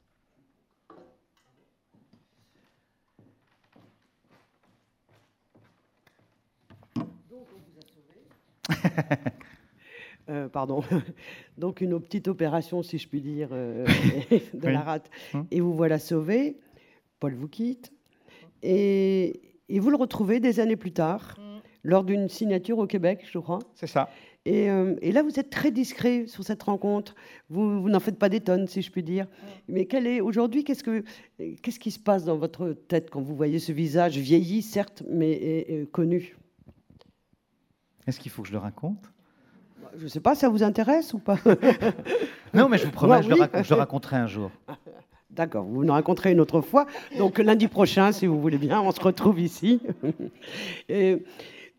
Euh, 10.28 10.48
pardon. 10.48 10.84
Donc 11.58 11.80
une 11.80 12.00
petite 12.00 12.28
opération, 12.28 12.84
si 12.84 12.98
je 12.98 13.08
puis 13.08 13.20
dire, 13.20 13.48
euh, 13.50 13.84
de 14.54 14.68
la 14.68 14.80
rate. 14.80 15.10
Hum. 15.34 15.44
Et 15.50 15.60
vous 15.60 15.74
voilà 15.74 15.98
sauvé. 15.98 16.56
Paul 17.20 17.34
vous 17.34 17.48
quitte. 17.48 17.92
Et, 18.62 19.40
vous 19.70 19.90
le 19.90 19.96
retrouvez 19.96 20.40
des 20.40 20.58
années 20.58 20.76
plus 20.76 20.92
tard, 20.92 21.36
hum. 21.38 21.60
lors 21.84 22.02
d'une 22.02 22.28
signature 22.28 22.78
au 22.78 22.86
Québec, 22.86 23.24
je 23.30 23.38
crois. 23.38 23.60
C'est 23.74 23.86
ça. 23.86 24.08
Euh, 24.48 24.96
et, 25.02 25.12
là, 25.12 25.22
vous 25.22 25.38
êtes 25.38 25.50
très 25.50 25.70
discret 25.70 26.26
sur 26.26 26.42
cette 26.42 26.62
rencontre. 26.62 27.14
Vous, 27.50 27.88
n'en 27.88 28.00
faites 28.00 28.18
pas 28.18 28.28
des 28.28 28.40
tonnes, 28.40 28.66
si 28.66 28.82
je 28.82 28.90
puis 28.90 29.02
dire. 29.02 29.26
Hum. 29.26 29.48
Mais 29.68 29.86
quel 29.86 30.06
est 30.06 30.20
aujourd'hui 30.20 30.64
Qu'est-ce 30.64 30.82
que 30.82 31.04
qu'est-ce 31.62 31.78
qui 31.78 31.90
se 31.90 31.98
passe 32.00 32.24
dans 32.24 32.36
votre 32.36 32.72
tête 32.72 33.10
quand 33.10 33.20
vous 33.20 33.36
voyez 33.36 33.58
ce 33.58 33.70
visage 33.70 34.18
vieilli, 34.18 34.62
certes, 34.62 35.04
mais 35.08 35.86
connu? 35.92 36.36
Est-ce 38.06 38.18
qu'il 38.18 38.32
faut 38.32 38.42
que 38.42 38.48
je 38.48 38.52
le 38.52 38.58
raconte? 38.58 39.12
Je 39.96 40.04
ne 40.04 40.08
sais 40.08 40.20
pas, 40.20 40.34
ça 40.34 40.48
vous 40.48 40.62
intéresse 40.62 41.14
ou 41.14 41.18
pas? 41.18 41.38
Non, 42.52 42.68
mais 42.68 42.78
je 42.78 42.86
vous 42.86 42.90
promets, 42.90 43.22
je, 43.22 43.28
le 43.28 43.74
raconterai 43.74 44.16
un 44.16 44.26
jour. 44.26 44.50
D'accord, 45.30 45.64
vous 45.64 45.84
nous 45.84 45.92
raconterez 45.92 46.32
une 46.32 46.40
autre 46.40 46.60
fois. 46.60 46.86
Donc 47.18 47.38
lundi 47.38 47.68
prochain, 47.68 48.12
si 48.12 48.26
vous 48.26 48.40
voulez 48.40 48.58
bien, 48.58 48.80
on 48.80 48.90
se 48.90 49.00
retrouve 49.00 49.38
ici. 49.40 49.80
Et 50.88 51.22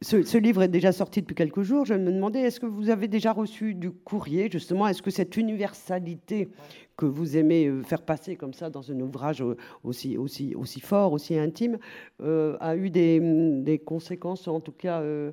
ce, 0.02 0.38
livre 0.38 0.64
est 0.64 0.68
déjà 0.68 0.92
sorti 0.92 1.22
depuis 1.22 1.36
quelques 1.36 1.62
jours. 1.62 1.86
Je 1.86 1.94
me 1.94 2.12
demandais, 2.12 2.40
est-ce 2.40 2.60
que 2.60 2.66
vous 2.66 2.90
avez 2.90 3.08
déjà 3.08 3.34
reçu 3.34 3.76
du 3.76 3.92
courrier, 3.92 4.50
justement? 4.50 4.88
Est-ce 4.88 5.02
que 5.02 5.12
cette 5.12 5.38
universalité 5.38 6.50
que 6.98 7.06
vous 7.06 7.38
aimez 7.38 7.68
euh, 7.68 7.84
faire 7.84 8.02
passer 8.02 8.36
comme 8.36 8.54
ça 8.54 8.70
dans 8.70 8.92
un 8.92 9.00
ouvrage 9.00 9.44
aussi, 9.84 10.18
aussi, 10.18 10.56
aussi 10.56 10.80
fort, 10.80 11.14
aussi 11.14 11.38
intime, 11.38 11.78
euh, 12.22 12.58
a 12.60 12.76
eu 12.76 12.90
des, 12.90 13.82
conséquences, 13.86 14.48
en 14.48 14.60
tout 14.60 14.72
cas 14.72 15.02
euh, 15.02 15.32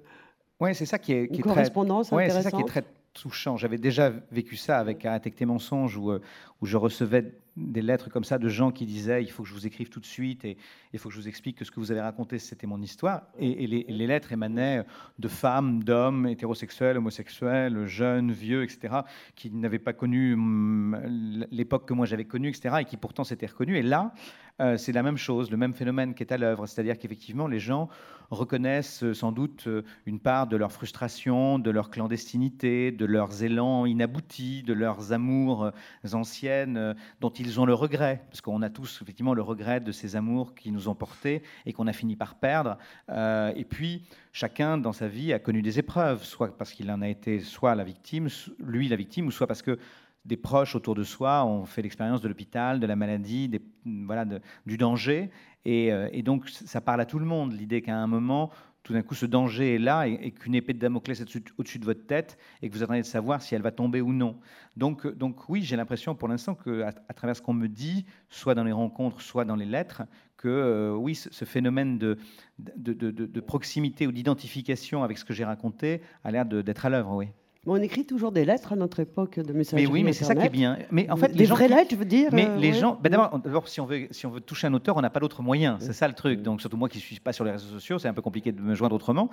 oui, 0.61 0.75
c'est 0.75 0.87
ça 0.87 0.99
qui 0.99 1.13
est, 1.13 1.29
qui 1.29 1.39
est 1.39 1.43
correspondance 1.43 2.09
très, 2.09 2.17
ouais, 2.17 2.31
c'est 2.31 2.43
ça 2.43 2.51
qui 2.51 2.61
est 2.61 2.65
très 2.65 2.83
touchant. 3.13 3.57
J'avais 3.57 3.79
déjà 3.79 4.13
vécu 4.31 4.57
ça 4.57 4.79
avec 4.79 5.05
Arrêtez 5.05 5.31
tes 5.31 5.47
mensonges 5.47 5.97
où, 5.97 6.11
euh, 6.11 6.21
où 6.61 6.67
je 6.67 6.77
recevais 6.77 7.35
des 7.57 7.83
lettres 7.83 8.09
comme 8.09 8.25
ça 8.25 8.39
de 8.39 8.49
gens 8.49 8.71
qui 8.71 8.87
disaient 8.87 9.23
il 9.23 9.31
faut 9.31 9.43
que 9.43 9.49
je 9.49 9.55
vous 9.55 9.67
écrive 9.67 9.89
tout 9.89 10.01
de 10.01 10.07
suite 10.07 10.45
et 10.45 10.57
il 10.93 10.99
faut 10.99 11.09
que 11.09 11.15
je 11.15 11.21
vous 11.21 11.29
explique 11.29 11.57
que 11.57 11.65
ce 11.65 11.71
que 11.71 11.81
vous 11.81 11.91
avez 11.91 12.01
raconté 12.01 12.39
c'était 12.39 12.67
mon 12.67 12.81
histoire 12.81 13.23
et, 13.39 13.67
les, 13.67 14.07
lettres 14.07 14.33
émanaient 14.33 14.85
de 15.19 15.29
femmes, 15.29 15.83
d'hommes 15.83 16.27
hétérosexuels, 16.29 16.97
homosexuels, 16.97 17.87
jeunes, 17.87 18.31
vieux, 18.33 18.63
etc. 18.63 19.01
qui 19.35 19.51
n'avaient 19.51 19.79
pas 19.79 19.93
connu 19.93 20.35
hum, 20.35 21.47
l'époque 21.51 21.87
que 21.87 21.95
moi 21.95 22.07
j'avais 22.07 22.25
connue, 22.25 22.49
etc. 22.49 22.77
et 22.81 22.85
qui 22.85 22.97
pourtant 22.97 23.25
s'étaient 23.25 23.47
reconnus. 23.47 23.79
Et 23.79 23.83
là, 23.83 24.15
euh, 24.61 24.77
c'est 24.77 24.93
la 24.93 25.03
même 25.03 25.17
chose, 25.17 25.51
le 25.51 25.57
même 25.57 25.73
phénomène 25.73 26.15
qui 26.15 26.23
est 26.23 26.33
à 26.33 26.39
l'œuvre, 26.39 26.67
c'est-à-dire 26.67 26.99
qu'effectivement 26.99 27.47
les 27.47 27.61
gens 27.61 27.89
reconnaissent 28.31 29.05
euh, 29.05 29.15
sans 29.15 29.31
doute 29.31 29.65
euh, 29.69 29.83
une 30.05 30.19
part 30.19 30.49
de 30.49 30.57
leur 30.57 30.73
frustration, 30.73 31.59
de 31.61 31.71
leur 31.71 31.91
clandestinité, 31.91 32.91
de 32.91 33.05
leurs 33.05 33.45
élans 33.45 33.87
inaboutis, 33.87 34.65
de 34.65 34.73
leurs 34.73 35.13
amours 35.13 35.71
anciennes 36.13 36.95
dont 37.21 37.31
ils 37.31 37.61
ont 37.61 37.67
le 37.67 37.75
regret, 37.75 38.23
parce 38.31 38.41
qu'on 38.41 38.63
a 38.63 38.71
tous 38.71 39.01
effectivement 39.03 39.35
le 39.35 39.43
regret 39.43 39.81
de 39.81 39.93
ces 39.93 40.17
amours 40.17 40.55
qui 40.55 40.73
nous 40.73 40.89
ont 40.89 40.95
portés 40.95 41.43
et 41.65 41.73
qu'on 41.73 41.87
a 41.87 41.93
fini 41.93 42.17
par 42.17 42.35
perdre. 42.35 42.79
Et 43.09 43.65
puis, 43.69 44.05
chacun 44.33 44.79
dans 44.79 44.93
sa 44.93 45.09
vie 45.09 45.33
a 45.33 45.39
connu 45.39 45.63
des 45.63 45.79
épreuves, 45.79 46.25
soit 46.25 46.57
parce 46.57 46.73
qu'il 46.73 46.91
en 46.91 47.03
a 47.03 47.09
été 47.09 47.41
soit 47.41 47.75
la 47.75 47.85
victime, 47.85 48.29
lui 48.59 48.89
la 48.89 48.97
victime, 48.97 49.27
ou 49.27 49.31
soit 49.31 49.47
parce 49.47 49.63
que 49.63 49.79
des 50.25 50.37
proches 50.37 50.75
autour 50.75 50.95
de 50.95 51.05
soi 51.05 51.45
ont 51.45 51.65
fait 51.65 51.83
l'expérience 51.83 52.21
de 52.21 52.29
l'hôpital, 52.29 52.81
de 52.81 52.87
la 52.87 52.97
maladie, 52.97 53.49
des, 53.49 53.63
voilà, 53.85 54.27
du 54.67 54.77
danger. 54.77 55.31
Et, 55.65 55.93
euh, 55.93 56.09
donc, 56.23 56.49
ça 56.49 56.81
parle 56.81 57.01
à 57.01 57.07
tout 57.07 57.19
le 57.19 57.25
monde, 57.25 57.53
l'idée 57.53 57.83
qu'à 57.83 57.97
un 57.97 58.07
moment, 58.07 58.51
tout 58.83 58.93
d'un 58.93 59.03
coup, 59.03 59.15
ce 59.15 59.27
danger 59.27 59.75
est 59.75 59.79
là 59.79 60.07
et, 60.07 60.31
qu'une 60.31 60.55
épée 60.55 60.73
de 60.73 60.79
Damoclès 60.79 61.21
est 61.21 61.37
au-dessus 61.59 61.79
de 61.79 61.85
votre 61.85 62.07
tête 62.07 62.39
et 62.63 62.69
que 62.69 62.75
vous 62.75 62.83
attendez 62.83 63.01
de 63.01 63.07
savoir 63.07 63.43
si 63.43 63.55
elle 63.55 63.63
va 63.63 63.71
tomber 63.71 64.01
ou 64.01 64.13
non. 64.13 64.39
Donc, 64.77 65.07
donc 65.07 65.49
oui, 65.49 65.63
j'ai 65.63 65.77
l'impression 65.77 66.15
pour 66.15 66.29
l'instant 66.29 66.55
qu'à 66.55 66.89
à 67.09 67.15
travers 67.15 67.37
ce 67.37 67.43
qu'on 67.43 67.55
me 67.55 67.69
dit, 67.69 68.07
soit 68.31 68.55
dans 68.55 68.65
les 68.65 68.73
rencontres, 68.73 69.21
soit 69.21 69.45
dans 69.45 69.57
les 69.57 69.67
lettres, 69.67 70.03
que 70.37 70.49
euh, 70.49 70.95
oui, 70.95 71.15
ce, 71.15 71.45
phénomène 71.45 71.99
de, 71.99 72.17
de 72.59 73.41
proximité 73.41 74.07
ou 74.07 74.13
d'identification 74.13 75.03
avec 75.03 75.19
ce 75.19 75.25
que 75.25 75.35
j'ai 75.35 75.45
raconté 75.45 76.01
a 76.25 76.31
l'air 76.31 76.47
d'être 76.47 76.87
à 76.87 76.91
l'œuvre, 76.91 77.15
oui 77.15 77.29
on 77.67 77.77
écrit 77.83 78.07
toujours 78.07 78.33
des 78.33 78.45
lettres 78.45 78.73
à 78.73 78.77
notre 78.77 79.01
époque 79.01 79.39
de 79.39 79.53
messagerie. 79.53 79.87
Mais 79.87 79.93
oui, 79.93 80.05
mais 80.05 80.13
c'est 80.13 80.25
ça 80.25 80.35
qui 80.35 80.47
est 80.47 80.51
bien. 80.51 80.79
Mais 80.91 81.11
en 81.11 81.17
fait, 81.17 81.35
les 81.35 81.45
vraies 81.45 81.69
lettres, 81.69 81.91
je 81.91 81.97
veux 81.97 82.05
dire. 82.05 82.31
Mais 82.33 82.49
les 82.57 82.71
euh, 82.71 82.81
gens, 82.81 82.99
ben 83.03 83.11
d'abord, 83.11 83.69
si 83.69 83.81
on 83.81 83.87
veut, 83.87 84.07
si 84.11 84.27
on 84.27 84.31
veut 84.31 84.41
toucher 84.41 84.69
un 84.69 84.75
auteur, 84.75 84.97
on 84.97 85.01
n'a 85.01 85.11
pas 85.11 85.21
d'autre 85.21 85.43
moyen. 85.43 85.77
C'est 85.81 85.93
ça 85.93 86.09
le 86.09 86.15
truc. 86.15 86.43
Donc 86.43 86.61
surtout 86.61 86.77
moi 86.77 86.89
qui 86.89 87.01
suis 87.01 87.21
pas 87.21 87.33
sur 87.33 87.45
les 87.45 87.51
réseaux 87.51 87.69
sociaux, 87.69 87.99
c'est 87.99 88.09
un 88.09 88.15
peu 88.15 88.23
compliqué 88.23 88.53
de 88.53 88.61
me 88.61 88.75
joindre 88.75 88.95
autrement. 88.95 89.31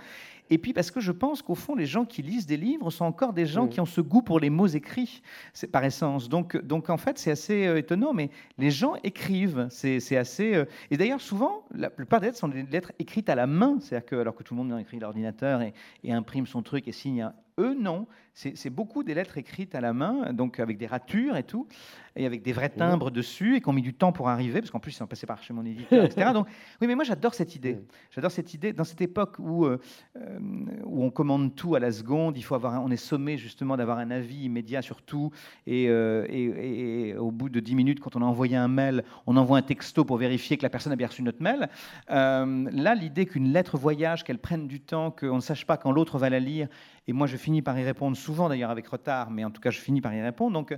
Et 0.49 0.57
puis 0.57 0.73
parce 0.73 0.91
que 0.91 0.99
je 0.99 1.11
pense 1.11 1.41
qu'au 1.41 1.55
fond, 1.55 1.75
les 1.75 1.85
gens 1.85 2.05
qui 2.05 2.21
lisent 2.21 2.45
des 2.45 2.57
livres 2.57 2.89
sont 2.89 3.05
encore 3.05 3.33
des 3.33 3.45
gens 3.45 3.67
qui 3.67 3.79
ont 3.79 3.85
ce 3.85 4.01
goût 4.01 4.21
pour 4.21 4.39
les 4.39 4.49
mots 4.49 4.67
écrits, 4.67 5.21
c'est 5.53 5.67
par 5.67 5.83
essence. 5.83 6.27
Donc, 6.27 6.57
donc 6.57 6.89
en 6.89 6.97
fait, 6.97 7.17
c'est 7.17 7.31
assez 7.31 7.67
euh, 7.67 7.77
étonnant, 7.77 8.13
mais 8.13 8.29
les 8.57 8.71
gens 8.71 8.95
écrivent. 9.03 9.67
C'est 9.69 10.17
assez. 10.17 10.55
Euh, 10.55 10.65
et 10.91 10.97
d'ailleurs, 10.97 11.21
souvent, 11.21 11.63
la 11.73 11.89
plupart 11.89 12.19
des 12.19 12.27
lettres 12.27 12.39
sont 12.39 12.47
des 12.47 12.63
lettres 12.63 12.91
écrites 12.99 13.29
à 13.29 13.35
la 13.35 13.47
main, 13.47 13.77
c'est-à-dire 13.79 14.05
que 14.05 14.15
alors 14.15 14.35
que 14.35 14.43
tout 14.43 14.55
le 14.55 14.63
monde 14.63 14.79
écrit 14.79 14.99
l'ordinateur 14.99 15.61
et, 15.61 15.73
et 16.03 16.11
imprime 16.11 16.47
son 16.47 16.61
truc 16.61 16.87
et 16.87 16.91
signe 16.91 17.29
eux, 17.59 17.73
non. 17.73 18.07
C'est 18.35 18.69
beaucoup 18.69 19.03
des 19.03 19.13
lettres 19.13 19.37
écrites 19.37 19.75
à 19.75 19.81
la 19.81 19.93
main, 19.93 20.33
donc 20.33 20.59
avec 20.59 20.77
des 20.77 20.87
ratures 20.87 21.37
et 21.37 21.43
tout, 21.43 21.69
et 22.17 22.25
avec 22.25 22.43
des 22.43 22.51
vrais 22.51 22.67
timbres 22.67 23.09
dessus, 23.09 23.55
et 23.55 23.61
qui 23.61 23.69
ont 23.69 23.73
mis 23.73 23.81
du 23.81 23.93
temps 23.93 24.11
pour 24.11 24.27
arriver, 24.27 24.59
parce 24.59 24.71
qu'en 24.71 24.79
plus, 24.79 24.91
ils 24.91 24.95
sont 24.95 25.07
passés 25.07 25.25
par 25.25 25.41
chez 25.41 25.53
mon 25.53 25.63
éditeur, 25.65 26.03
etc. 26.03 26.31
Donc, 26.33 26.47
oui, 26.81 26.87
mais 26.87 26.95
moi, 26.95 27.05
j'adore 27.05 27.33
cette 27.33 27.55
idée. 27.55 27.77
J'adore 28.11 28.31
cette 28.31 28.53
idée. 28.53 28.73
Dans 28.73 28.83
cette 28.83 28.99
époque 28.99 29.37
où, 29.39 29.65
euh, 29.65 29.79
euh, 30.17 30.39
où 30.83 31.05
on 31.05 31.11
commande 31.11 31.55
tout 31.55 31.75
à 31.75 31.79
la 31.79 31.93
seconde, 31.93 32.37
il 32.37 32.41
faut 32.41 32.55
avoir 32.55 32.83
on 32.83 32.91
est 32.91 32.97
sommé 32.97 33.37
justement 33.37 33.77
d'avoir 33.77 33.99
un 33.99 34.11
avis 34.11 34.43
immédiat 34.43 34.81
sur 34.81 35.01
tout, 35.01 35.31
euh, 35.69 36.25
et, 36.29 37.09
et, 37.09 37.15
au 37.15 37.31
bout 37.31 37.47
de 37.47 37.61
10 37.61 37.73
minutes, 37.75 37.99
quand 38.01 38.17
on 38.17 38.21
a 38.21 38.25
envoyé 38.25 38.57
un 38.57 38.67
mail, 38.67 39.05
on 39.27 39.37
envoie 39.37 39.57
un 39.57 39.61
texto 39.61 40.03
pour 40.03 40.17
vérifier 40.17 40.57
que 40.57 40.63
la 40.63 40.69
personne 40.69 40.91
a 40.91 40.97
bien 40.97 41.07
reçu 41.07 41.23
notre 41.23 41.41
mail. 41.41 41.69
là, 42.09 42.95
l'idée 42.95 43.25
qu'une 43.25 43.53
lettre 43.53 43.77
voyage, 43.77 44.25
qu'elle 44.25 44.39
prenne 44.39 44.67
du 44.67 44.81
temps, 44.81 45.11
qu'on 45.11 45.35
ne 45.35 45.41
sache 45.41 45.65
pas 45.65 45.77
quand 45.77 45.93
l'autre 45.93 46.17
va 46.17 46.29
la 46.29 46.41
lire, 46.41 46.67
et 47.07 47.13
moi, 47.13 47.27
je 47.27 47.37
finis 47.37 47.61
par 47.61 47.77
y 47.77 47.83
répondre, 47.83 48.17
souvent 48.25 48.49
d'ailleurs 48.49 48.71
avec 48.71 48.87
retard, 48.87 49.29
mais 49.29 49.45
en 49.45 49.51
tout 49.51 49.61
cas, 49.61 49.69
je 49.69 49.79
finis 49.79 50.01
par 50.01 50.13
y 50.13 50.21
répondre. 50.21 50.53
Donc, 50.53 50.77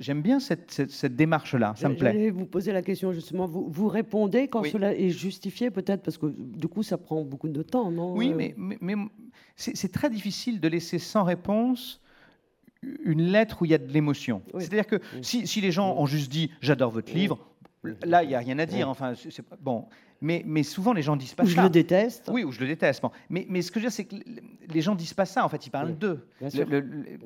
j'aime 0.00 0.22
bien 0.22 0.40
cette, 0.40 0.90
cette, 0.90 1.16
démarche-là, 1.16 1.74
ça 1.76 1.88
me 1.88 1.94
plaît. 1.94 2.12
J'allais 2.12 2.30
vous 2.30 2.46
poser 2.46 2.72
la 2.72 2.82
question, 2.82 3.12
justement. 3.12 3.46
Vous, 3.46 3.68
vous 3.70 3.88
répondez 3.88 4.48
quand 4.48 4.64
cela 4.64 4.94
est 4.94 5.10
justifié, 5.10 5.70
peut-être, 5.70 6.02
parce 6.02 6.18
que 6.18 6.26
du 6.26 6.68
coup, 6.68 6.82
ça 6.82 6.98
prend 6.98 7.22
beaucoup 7.22 7.48
de 7.48 7.62
temps, 7.62 7.90
non 7.90 8.14
Oui, 8.14 8.32
euh, 8.32 8.52
mais, 8.58 8.78
mais, 8.80 8.94
c'est 9.56 9.92
très 9.92 10.10
difficile 10.10 10.60
de 10.60 10.68
laisser 10.68 10.98
sans 10.98 11.22
réponse 11.22 12.00
une 12.82 13.22
lettre 13.22 13.60
où 13.60 13.64
il 13.66 13.70
y 13.70 13.74
a 13.74 13.78
de 13.78 13.92
l'émotion. 13.92 14.42
C'est-à-dire 14.58 14.86
que 14.86 15.00
si, 15.22 15.46
si, 15.46 15.60
les 15.60 15.70
gens 15.70 15.96
ont 15.98 16.06
juste 16.06 16.30
dit 16.30 16.50
«j'adore 16.60 16.90
votre 16.90 17.12
livre», 17.12 17.38
là, 17.82 18.22
il 18.22 18.28
n'y 18.28 18.34
a 18.34 18.38
rien 18.38 18.58
à 18.58 18.66
dire. 18.66 18.88
Enfin, 18.88 19.14
c'est 19.14 19.44
bon. 19.60 19.86
Mais, 20.22 20.42
mais, 20.44 20.62
souvent, 20.62 20.92
les 20.92 21.00
gens 21.00 21.16
disent 21.16 21.32
pas 21.32 21.44
ça. 21.44 21.48
Ou 21.48 21.52
je 21.52 21.60
le 21.62 21.70
déteste. 21.70 22.28
Oui, 22.30 22.44
ou 22.44 22.52
je 22.52 22.60
le 22.60 22.66
déteste. 22.66 23.02
Mais, 23.30 23.46
mais, 23.48 23.62
ce 23.62 23.70
que 23.70 23.80
je 23.80 23.86
veux 23.86 23.90
dire, 23.90 23.96
c'est 23.96 24.04
que 24.04 24.16
les 24.68 24.82
gens 24.82 24.94
disent 24.94 25.14
pas 25.14 25.24
ça. 25.24 25.44
En 25.44 25.48
fait, 25.48 25.66
ils 25.66 25.70
parlent 25.70 25.96
d'eux. 25.96 26.28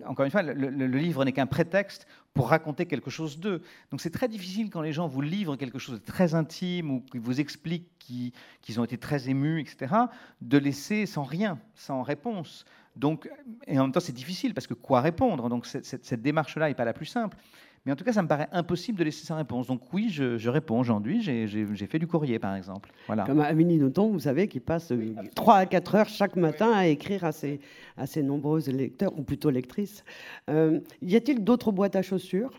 encore 0.07 0.25
une 0.25 0.31
fois, 0.31 0.43
le, 0.43 0.87
livre 0.87 1.25
n'est 1.25 1.33
qu'un 1.33 1.47
prétexte 1.47 2.07
pour 2.35 2.49
raconter 2.49 2.87
quelque 2.87 3.11
chose 3.11 3.41
d'eux. 3.41 3.63
Donc, 3.91 4.01
c'est 4.01 4.11
très 4.11 4.29
difficile 4.29 4.71
quand 4.71 4.81
les 4.81 4.93
gens 4.93 5.09
vous 5.09 5.23
livrent 5.23 5.57
quelque 5.57 5.79
chose 5.79 5.99
de 5.99 6.05
très 6.05 6.35
intime 6.35 6.91
ou 6.93 7.01
qu'ils 7.01 7.21
vous 7.21 7.41
expliquent 7.41 7.91
qu'ils 7.99 8.81
ont 8.81 8.85
été 8.85 8.99
très 8.99 9.29
émus, 9.29 9.61
etc., 9.61 9.93
de 10.41 10.59
laisser 10.59 11.07
sans 11.07 11.25
rien, 11.25 11.59
sans 11.75 12.03
réponse. 12.03 12.65
Donc, 12.95 13.29
et 13.67 13.77
en 13.77 13.85
même 13.85 13.93
temps, 13.93 13.99
c'est 13.99 14.13
difficile 14.13 14.55
parce 14.55 14.69
que 14.69 14.75
quoi 14.75 15.01
répondre? 15.01 15.49
Donc, 15.49 15.67
cette, 15.67 16.05
cette 16.05 16.23
démarche-là 16.23 16.69
n'est 16.69 16.75
pas 16.75 16.85
la 16.85 16.93
plus 16.93 17.07
simple. 17.07 17.37
Mais 17.85 17.93
en 17.93 17.97
tout 17.97 18.05
cas, 18.05 18.13
ça 18.13 18.23
me 18.23 18.29
paraît 18.29 18.49
impossible 18.53 18.99
de 18.99 19.05
laisser 19.05 19.27
sa 19.27 19.37
réponse. 19.37 19.67
Donc 19.67 19.83
oui, 19.93 20.09
je, 20.09 20.49
réponds 20.49 20.81
aujourd'hui. 20.81 21.21
J'ai 21.21 21.87
fait 21.87 21.99
du 21.99 22.07
courrier, 22.07 22.39
par 22.39 22.55
exemple. 22.57 22.91
Voilà. 23.07 23.25
Comme 23.25 23.41
Amélie 23.41 23.77
Nothomb, 23.77 24.11
vous 24.11 24.21
savez, 24.21 24.49
qui 24.49 24.59
passe 24.59 24.93
3 25.35 25.55
à 25.55 25.67
4 25.67 25.95
heures 25.95 26.09
chaque 26.09 26.37
matin 26.37 26.73
à 26.73 26.87
écrire 26.87 27.25
à 27.25 27.33
ses, 27.33 27.61
à 27.99 28.07
ses 28.07 28.23
nombreuses 28.23 28.69
lecteurs, 28.69 29.13
ou 29.19 29.23
plutôt 29.23 29.51
lectrices. 29.51 30.03
Euh, 30.49 30.81
y 31.03 31.15
a-t-il 31.15 31.45
d'autres 31.45 31.73
boîtes 31.73 31.97
à 31.97 32.03
chaussures? 32.03 32.51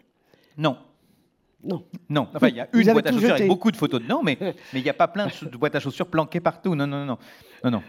Non. 0.57 0.77
Non. 1.63 1.83
Non. 2.07 2.27
Enfin, 2.35 2.49
il 2.49 2.55
y 2.57 2.59
a 2.59 2.67
une 2.71 2.91
boîte 2.91 3.07
à 3.07 3.11
chaussures 3.11 3.31
avec 3.31 3.47
beaucoup 3.47 3.71
de 3.71 3.77
photos 3.77 4.01
dedans, 4.01 4.21
mais 4.23 4.37
il 4.73 4.83
n'y 4.83 4.89
a 4.89 4.93
pas 4.93 5.07
plein 5.07 5.27
de 5.27 5.57
boîtes 5.57 5.73
à 5.73 5.79
chaussures 5.79 6.07
planquées 6.07 6.39
partout. 6.39 6.75
Non, 6.75 6.85
non, 6.85 7.03
non. 7.03 7.17
non, 7.63 7.71
non. 7.71 7.81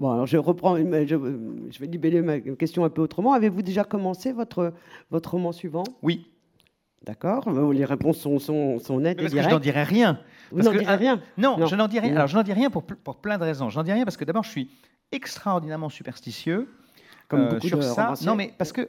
Bon, 0.00 0.12
alors 0.12 0.26
je 0.26 0.36
reprends, 0.38 0.76
je, 0.76 1.06
je 1.06 1.78
vais 1.80 1.86
libeller 1.86 2.22
ma 2.22 2.38
question 2.40 2.84
un 2.84 2.88
peu 2.88 3.02
autrement. 3.02 3.34
Avez-vous 3.34 3.62
déjà 3.62 3.84
commencé 3.84 4.32
votre, 4.32 4.72
votre 5.10 5.32
roman 5.32 5.52
suivant? 5.52 5.84
Oui. 6.02 6.30
D'accord 7.04 7.50
Les 7.72 7.84
réponses 7.84 8.18
sont, 8.18 8.38
sont, 8.38 8.78
sont 8.78 9.00
nettes 9.00 9.18
Parce 9.18 9.32
et 9.32 9.36
que 9.36 9.42
je 9.42 9.48
n'en 9.48 9.60
dirai 9.60 9.82
rien. 9.84 10.20
Vous 10.50 10.62
n'en 10.62 10.72
direz 10.72 10.84
ah, 10.88 10.96
rien 10.96 11.20
Non, 11.36 11.56
Non. 11.58 11.66
je 11.66 11.76
n'en 11.76 11.88
dis 11.88 12.00
rien. 12.00 12.10
Non. 12.10 12.16
Alors, 12.16 12.28
je 12.28 12.36
n'en 12.36 12.42
dis 12.42 12.52
rien 12.52 12.70
pour, 12.70 12.82
pour 12.82 13.16
plein 13.16 13.38
de 13.38 13.44
raisons. 13.44 13.70
Je 13.70 13.78
n'en 13.78 13.84
dis 13.84 13.92
rien 13.92 14.04
parce 14.04 14.16
que 14.16 14.24
d'abord, 14.24 14.44
je 14.44 14.50
suis 14.50 14.70
extraordinairement 15.12 15.88
superstitieux 15.88 16.68
Comme 17.28 17.40
euh, 17.40 17.48
beaucoup 17.50 17.68
sur 17.68 17.78
de 17.78 17.82
ça. 17.82 18.14
Non, 18.24 18.34
mais 18.34 18.52
parce 18.58 18.72
que 18.72 18.88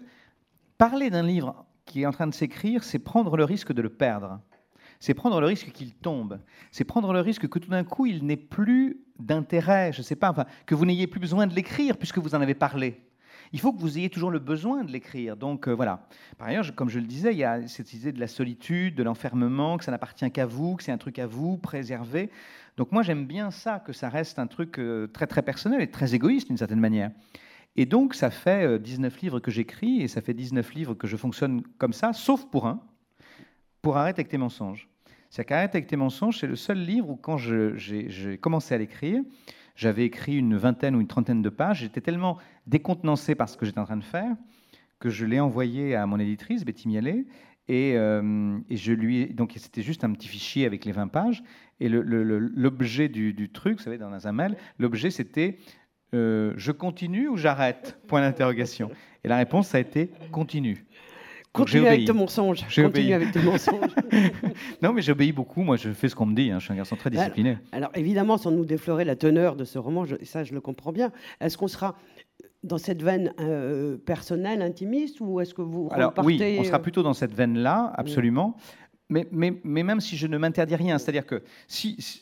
parler 0.78 1.10
d'un 1.10 1.24
livre 1.24 1.66
qui 1.86 2.02
est 2.02 2.06
en 2.06 2.12
train 2.12 2.28
de 2.28 2.34
s'écrire, 2.34 2.84
c'est 2.84 3.00
prendre 3.00 3.38
le 3.38 3.44
risque 3.44 3.74
de 3.74 3.82
le 3.82 3.90
perdre. 3.90 4.40
C'est 5.00 5.14
prendre 5.14 5.40
le 5.40 5.48
risque 5.48 5.72
qu'il 5.72 5.94
tombe. 5.94 6.40
C'est 6.72 6.84
prendre 6.84 7.14
le 7.14 7.22
risque 7.22 7.48
que 7.48 7.60
tout 7.60 7.70
d'un 7.70 7.84
coup, 7.84 8.06
il 8.06 8.26
n'ait 8.26 8.38
plus 8.38 9.02
d'intérêt, 9.18 9.92
je 9.94 10.00
ne 10.00 10.04
sais 10.04 10.16
pas, 10.16 10.30
enfin, 10.30 10.46
que 10.66 10.76
vous 10.76 10.86
n'ayez 10.86 11.08
plus 11.08 11.20
besoin 11.20 11.48
de 11.48 11.54
l'écrire 11.54 11.98
puisque 11.98 12.18
vous 12.18 12.36
en 12.36 12.42
avez 12.42 12.54
parlé. 12.54 13.02
Il 13.52 13.60
faut 13.60 13.74
que 13.74 13.80
vous 13.80 13.98
ayez 13.98 14.10
toujours 14.10 14.32
le 14.32 14.40
besoin 14.40 14.84
de 14.84 14.92
l'écrire. 14.92 15.36
Donc 15.36 15.68
euh, 15.68 15.74
voilà. 15.74 16.08
Par 16.38 16.48
ailleurs, 16.48 16.74
comme 16.76 16.90
je 16.90 17.00
le 17.00 17.06
disais, 17.06 17.34
il 17.34 17.38
y 17.38 17.44
a 17.44 17.68
cette 17.68 17.94
idée 17.94 18.12
de 18.12 18.20
la 18.20 18.28
solitude, 18.28 18.96
de 18.96 19.04
l'enfermement, 19.04 19.78
que 19.78 19.84
ça 19.84 19.92
n'appartient 19.92 20.30
qu'à 20.32 20.46
vous, 20.46 20.76
que 20.76 20.84
c'est 20.84 20.92
un 20.92 20.98
truc 20.98 21.20
à 21.20 21.28
vous, 21.28 21.58
préservé. 21.58 22.30
Donc 22.78 22.92
moi, 22.92 23.02
j'aime 23.02 23.26
bien 23.26 23.52
ça, 23.52 23.80
que 23.80 23.92
ça 23.92 24.10
reste 24.10 24.40
un 24.40 24.48
truc 24.48 24.80
euh, 24.80 25.08
très 25.08 25.28
très 25.28 25.42
personnel 25.42 25.82
et 25.82 25.88
très 25.88 26.16
égoïste 26.16 26.48
d'une 26.48 26.58
certaine 26.58 26.80
manière. 26.80 27.12
Et 27.76 27.86
donc, 27.86 28.14
ça 28.14 28.30
fait 28.30 28.66
euh, 28.66 28.78
19 28.78 29.22
livres 29.22 29.40
que 29.40 29.52
j'écris 29.52 30.02
et 30.02 30.08
ça 30.08 30.22
fait 30.22 30.34
19 30.34 30.74
livres 30.74 30.94
que 30.94 31.08
je 31.08 31.18
fonctionne 31.18 31.62
comme 31.78 31.94
ça, 31.94 32.14
sauf 32.14 32.46
pour 32.46 32.68
un, 32.68 32.82
pour 33.82 33.98
Arrête 33.98 34.20
avec 34.20 34.30
tes 34.30 34.38
mensonges. 34.38 34.88
C'est-à-dire 35.30 35.50
qu'Arrête 35.50 35.76
avec 35.76 35.88
tes 35.88 35.96
mensonges, 35.96 36.40
c'est 36.40 36.48
le 36.48 36.56
seul 36.56 36.80
livre 36.80 37.10
où, 37.10 37.16
quand 37.16 37.38
j'ai 37.38 38.38
commencé 38.42 38.74
à 38.74 38.78
l'écrire, 38.78 39.22
j'avais 39.80 40.04
écrit 40.04 40.36
une 40.36 40.58
vingtaine 40.58 40.94
ou 40.94 41.00
une 41.00 41.08
trentaine 41.08 41.42
de 41.42 41.48
pages. 41.48 41.80
J'étais 41.80 42.02
tellement 42.02 42.38
décontenancé 42.68 43.34
par 43.34 43.48
ce 43.48 43.56
que 43.56 43.66
j'étais 43.66 43.80
en 43.80 43.86
train 43.86 43.98
de 43.98 44.04
faire 44.04 44.36
que 45.00 45.10
je 45.10 45.26
l'ai 45.26 45.40
envoyé 45.40 45.96
à 45.96 46.06
mon 46.06 46.20
éditrice, 46.20 46.66
Betty 46.66 46.90
Miellet, 46.90 47.26
et, 47.70 47.94
euh, 47.96 48.60
et 48.70 48.76
je 48.76 48.92
lui 48.92 49.28
donc 49.28 49.54
c'était 49.56 49.82
juste 49.82 50.04
un 50.04 50.12
petit 50.12 50.28
fichier 50.28 50.66
avec 50.66 50.84
les 50.84 50.92
20 50.92 51.08
pages. 51.08 51.44
Et 51.80 51.88
l'objet 51.88 53.08
du, 53.08 53.34
du 53.34 53.50
truc, 53.50 53.78
vous 53.78 53.84
savez, 53.84 53.98
dans 53.98 54.28
un 54.28 54.32
mail, 54.34 54.58
l'objet 54.78 55.12
c'était 55.12 55.60
euh, 56.14 56.54
je 56.58 56.74
continue 56.74 57.30
ou 57.30 57.38
j'arrête? 57.38 57.98
Point 58.08 58.20
d'interrogation. 58.20 58.92
Et 59.24 59.30
la 59.30 59.38
réponse 59.38 59.70
ça 59.70 59.78
a 59.78 59.82
été 59.82 60.12
continue. 60.32 60.86
Continue 61.52 61.88
avec 61.88 62.10
mensonges. 62.14 62.66
J'ai 62.70 62.84
Continue 62.84 63.14
avec 63.14 63.32
tes 63.32 63.42
mensonges. 63.42 63.92
Non, 64.82 64.94
mais 64.94 65.02
j'obéis 65.02 65.32
beaucoup. 65.32 65.62
Moi, 65.64 65.78
je 65.78 65.92
fais 65.92 66.08
ce 66.10 66.16
qu'on 66.16 66.26
me 66.26 66.36
dit. 66.36 66.52
hein. 66.52 66.60
Je 66.60 66.66
suis 66.66 66.74
un 66.74 66.78
garçon 66.78 66.96
très 66.96 67.10
discipliné. 67.10 67.58
Alors 67.72 67.92
évidemment, 67.96 68.38
sans 68.38 68.52
nous 68.52 68.66
déflorer 68.66 69.04
la 69.06 69.16
teneur 69.16 69.56
de 69.56 69.64
ce 69.66 69.78
roman, 69.80 70.06
je- 70.06 70.16
ça 70.24 70.44
je 70.44 70.54
le 70.54 70.62
comprends 70.62 70.92
bien. 70.92 71.12
Est-ce 71.42 71.58
qu'on 71.58 71.68
sera 71.68 71.96
dans 72.64 72.78
cette 72.78 73.02
veine 73.02 73.34
euh, 73.40 73.98
personnelle, 73.98 74.62
intimiste, 74.62 75.20
ou 75.22 75.40
est-ce 75.40 75.54
que 75.54 75.62
vous 75.62 75.90
Alors 75.92 76.10
repartez 76.12 76.28
oui, 76.30 76.58
on 76.60 76.64
sera 76.64 76.78
euh, 76.78 76.82
plutôt 76.82 77.04
dans 77.04 77.14
cette 77.14 77.34
veine-là, 77.34 77.94
absolument. 77.96 78.56
Mais, 79.10 79.28
mais, 79.32 79.60
mais 79.64 79.82
même 79.84 80.02
si 80.02 80.18
je 80.18 80.28
ne 80.28 80.38
m'interdis 80.38 80.76
rien, 80.76 80.98
c'est-à-dire 81.00 81.26
que 81.26 81.42
si, 81.68 81.96
si- 82.00 82.22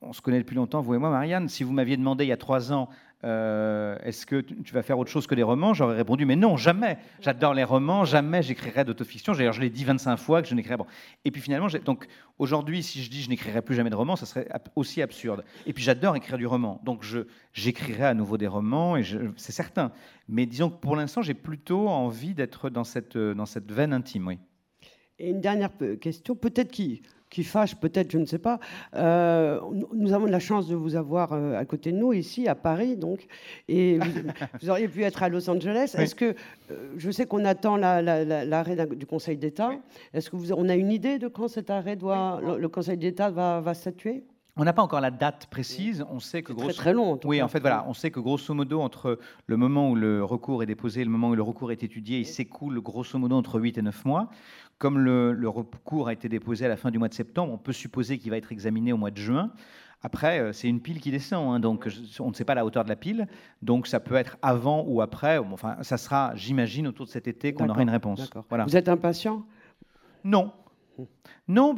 on 0.00 0.12
se 0.12 0.20
connaît 0.20 0.38
depuis 0.38 0.54
longtemps, 0.54 0.80
vous 0.80 0.94
et 0.94 0.98
moi, 0.98 1.10
Marianne, 1.10 1.48
si 1.48 1.64
vous 1.64 1.72
m'aviez 1.72 1.96
demandé 1.96 2.24
il 2.24 2.28
y 2.28 2.32
a 2.32 2.36
trois 2.36 2.72
ans, 2.72 2.88
euh, 3.24 3.96
est-ce 4.02 4.26
que 4.26 4.40
tu 4.40 4.74
vas 4.74 4.82
faire 4.82 4.98
autre 4.98 5.10
chose 5.10 5.26
que 5.26 5.34
des 5.34 5.42
romans, 5.42 5.72
j'aurais 5.72 5.96
répondu, 5.96 6.26
mais 6.26 6.36
non, 6.36 6.56
jamais. 6.56 6.98
J'adore 7.20 7.54
les 7.54 7.64
romans, 7.64 8.04
jamais 8.04 8.42
j'écrirai 8.42 8.84
d'autofiction. 8.84 9.32
D'ailleurs, 9.32 9.54
je 9.54 9.60
l'ai 9.62 9.70
dit 9.70 9.84
25 9.84 10.16
fois 10.18 10.42
que 10.42 10.48
je 10.48 10.54
n'écrirai. 10.54 10.76
Bon. 10.76 10.86
Et 11.24 11.30
puis 11.30 11.40
finalement, 11.40 11.68
donc 11.84 12.06
aujourd'hui, 12.38 12.82
si 12.82 13.02
je 13.02 13.10
dis 13.10 13.22
je 13.22 13.30
n'écrirai 13.30 13.62
plus 13.62 13.74
jamais 13.74 13.90
de 13.90 13.94
romans, 13.94 14.16
ça 14.16 14.26
serait 14.26 14.46
aussi 14.76 15.00
absurde. 15.00 15.44
Et 15.66 15.72
puis 15.72 15.82
j'adore 15.82 16.16
écrire 16.16 16.36
du 16.38 16.46
roman, 16.46 16.80
donc 16.84 17.02
j'écrirai 17.52 18.04
à 18.04 18.14
nouveau 18.14 18.36
des 18.36 18.46
romans, 18.46 18.96
et 18.96 19.02
c'est 19.36 19.52
certain. 19.52 19.90
Mais 20.28 20.44
disons 20.46 20.68
que 20.70 20.76
pour 20.76 20.94
l'instant, 20.94 21.22
j'ai 21.22 21.34
plutôt 21.34 21.88
envie 21.88 22.34
d'être 22.34 22.68
dans 22.70 22.84
cette, 22.84 23.16
euh, 23.16 23.34
dans 23.34 23.46
cette 23.46 23.72
veine 23.72 23.92
intime, 23.92 24.26
oui. 24.26 24.38
Et 25.18 25.30
une 25.30 25.40
dernière 25.40 25.70
pe- 25.70 25.94
question, 25.94 26.34
peut-être 26.34 26.72
qui, 26.72 27.02
qui 27.34 27.42
fâche, 27.42 27.74
peut-être, 27.74 28.12
je 28.12 28.18
ne 28.18 28.26
sais 28.26 28.38
pas. 28.38 28.60
Euh, 28.94 29.58
nous- 29.92 30.12
avons 30.12 30.26
de 30.26 30.30
la 30.30 30.38
chance 30.38 30.68
de 30.68 30.76
vous 30.76 30.94
avoir 30.94 31.32
euh, 31.32 31.58
à 31.58 31.64
côté 31.64 31.90
de 31.90 31.96
nous, 31.96 32.12
ici, 32.12 32.46
à 32.46 32.54
Paris, 32.54 32.96
donc. 32.96 33.26
Et 33.68 33.98
vous, 33.98 34.04
vous 34.62 34.70
auriez 34.70 34.86
pu 34.88 35.02
être 35.02 35.22
à 35.24 35.28
Los 35.28 35.50
Angeles. 35.50 35.94
Oui. 35.96 36.04
Est-ce 36.04 36.14
que, 36.14 36.34
euh, 36.70 36.92
je 36.96 37.10
sais 37.10 37.26
qu'on 37.26 37.44
attend 37.44 37.76
la- 37.76 38.00
la- 38.02 38.24
la- 38.24 38.44
l'arrêt 38.44 38.76
du 38.94 39.06
Conseil 39.06 39.36
d'État. 39.36 39.72
Est-ce 40.12 40.30
que 40.30 40.36
vous, 40.36 40.52
on 40.52 40.68
a 40.68 40.76
une 40.76 40.92
idée 40.92 41.18
de 41.18 41.26
quand 41.26 41.48
cet 41.48 41.70
arrêt 41.70 41.96
doit, 41.96 42.40
le, 42.40 42.58
le 42.58 42.68
Conseil 42.68 42.96
d'État 42.98 43.30
va, 43.30 43.60
va 43.60 43.74
statuer? 43.74 44.22
On 44.56 44.62
n'a 44.62 44.72
pas 44.72 44.82
encore 44.82 45.00
la 45.00 45.10
date 45.10 45.48
précise. 45.50 46.04
On 46.12 46.20
sait 46.20 46.42
que 46.42 46.52
Très 46.52 46.72
très 46.72 46.92
long. 46.92 47.10
En 47.14 47.16
tout 47.16 47.26
Oui, 47.26 47.38
cas. 47.38 47.44
en 47.44 47.48
fait, 47.48 47.58
voilà, 47.58 47.84
on 47.88 47.92
sait 47.92 48.12
que 48.12 48.20
grosso 48.20 48.54
modo, 48.54 48.80
entre 48.80 49.18
le 49.48 49.56
moment 49.56 49.90
où 49.90 49.96
le 49.96 50.22
recours 50.24 50.62
est 50.62 50.66
déposé 50.66 51.00
et 51.00 51.04
le 51.04 51.10
moment 51.10 51.30
où 51.30 51.34
le 51.34 51.42
recours 51.42 51.72
est 51.72 51.82
étudié, 51.82 52.20
il 52.20 52.26
s'écoule 52.26 52.80
grosso 52.80 53.18
modo 53.18 53.34
entre 53.34 53.58
8 53.58 53.78
et 53.78 53.82
9 53.82 54.04
mois. 54.04 54.28
Comme 54.78 54.98
le, 54.98 55.32
le 55.32 55.48
recours 55.48 56.08
a 56.08 56.12
été 56.12 56.28
déposé 56.28 56.66
à 56.66 56.68
la 56.68 56.76
fin 56.76 56.90
du 56.90 56.98
mois 56.98 57.08
de 57.08 57.14
septembre, 57.14 57.52
on 57.52 57.58
peut 57.58 57.72
supposer 57.72 58.18
qu'il 58.18 58.30
va 58.30 58.36
être 58.36 58.52
examiné 58.52 58.92
au 58.92 58.96
mois 58.96 59.10
de 59.10 59.16
juin. 59.18 59.50
Après, 60.02 60.38
euh, 60.40 60.52
c'est 60.52 60.68
une 60.68 60.80
pile 60.80 61.00
qui 61.00 61.10
descend, 61.10 61.54
hein, 61.54 61.60
donc 61.60 61.88
on 62.20 62.28
ne 62.28 62.34
sait 62.34 62.44
pas 62.44 62.54
la 62.54 62.66
hauteur 62.66 62.84
de 62.84 62.90
la 62.90 62.96
pile. 62.96 63.26
Donc 63.62 63.86
ça 63.86 64.00
peut 64.00 64.16
être 64.16 64.36
avant 64.42 64.84
ou 64.86 65.00
après. 65.00 65.38
Enfin, 65.38 65.76
ça 65.82 65.96
sera, 65.96 66.32
j'imagine, 66.34 66.86
autour 66.88 67.06
de 67.06 67.10
cet 67.10 67.26
été 67.28 67.54
qu'on 67.54 67.68
aura 67.70 67.80
une 67.82 67.88
réponse. 67.90 68.30
Voilà. 68.50 68.64
Vous 68.64 68.76
êtes 68.76 68.88
impatient? 68.90 69.44
Non. 70.24 70.52
Non, 71.48 71.74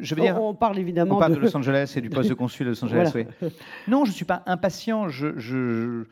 je 0.00 0.14
veux 0.14 0.20
dire. 0.20 0.40
on, 0.40 0.50
on 0.50 0.54
parle 0.54 0.78
évidemment 0.78 1.16
On 1.16 1.18
parle 1.18 1.32
de... 1.32 1.36
de 1.38 1.42
Los 1.42 1.56
Angeles 1.56 1.94
et 1.96 2.00
du 2.00 2.10
poste 2.10 2.28
de 2.28 2.34
consul 2.34 2.66
de 2.66 2.70
Los 2.70 2.84
Angeles, 2.84 3.10
Voilà. 3.12 3.28
oui. 3.42 3.48
Non, 3.88 4.04
je 4.04 4.10
ne 4.10 4.14
suis 4.14 4.24
pas 4.24 4.42
impatient. 4.46 5.08
Je, 5.08 5.36
je- 5.38 6.04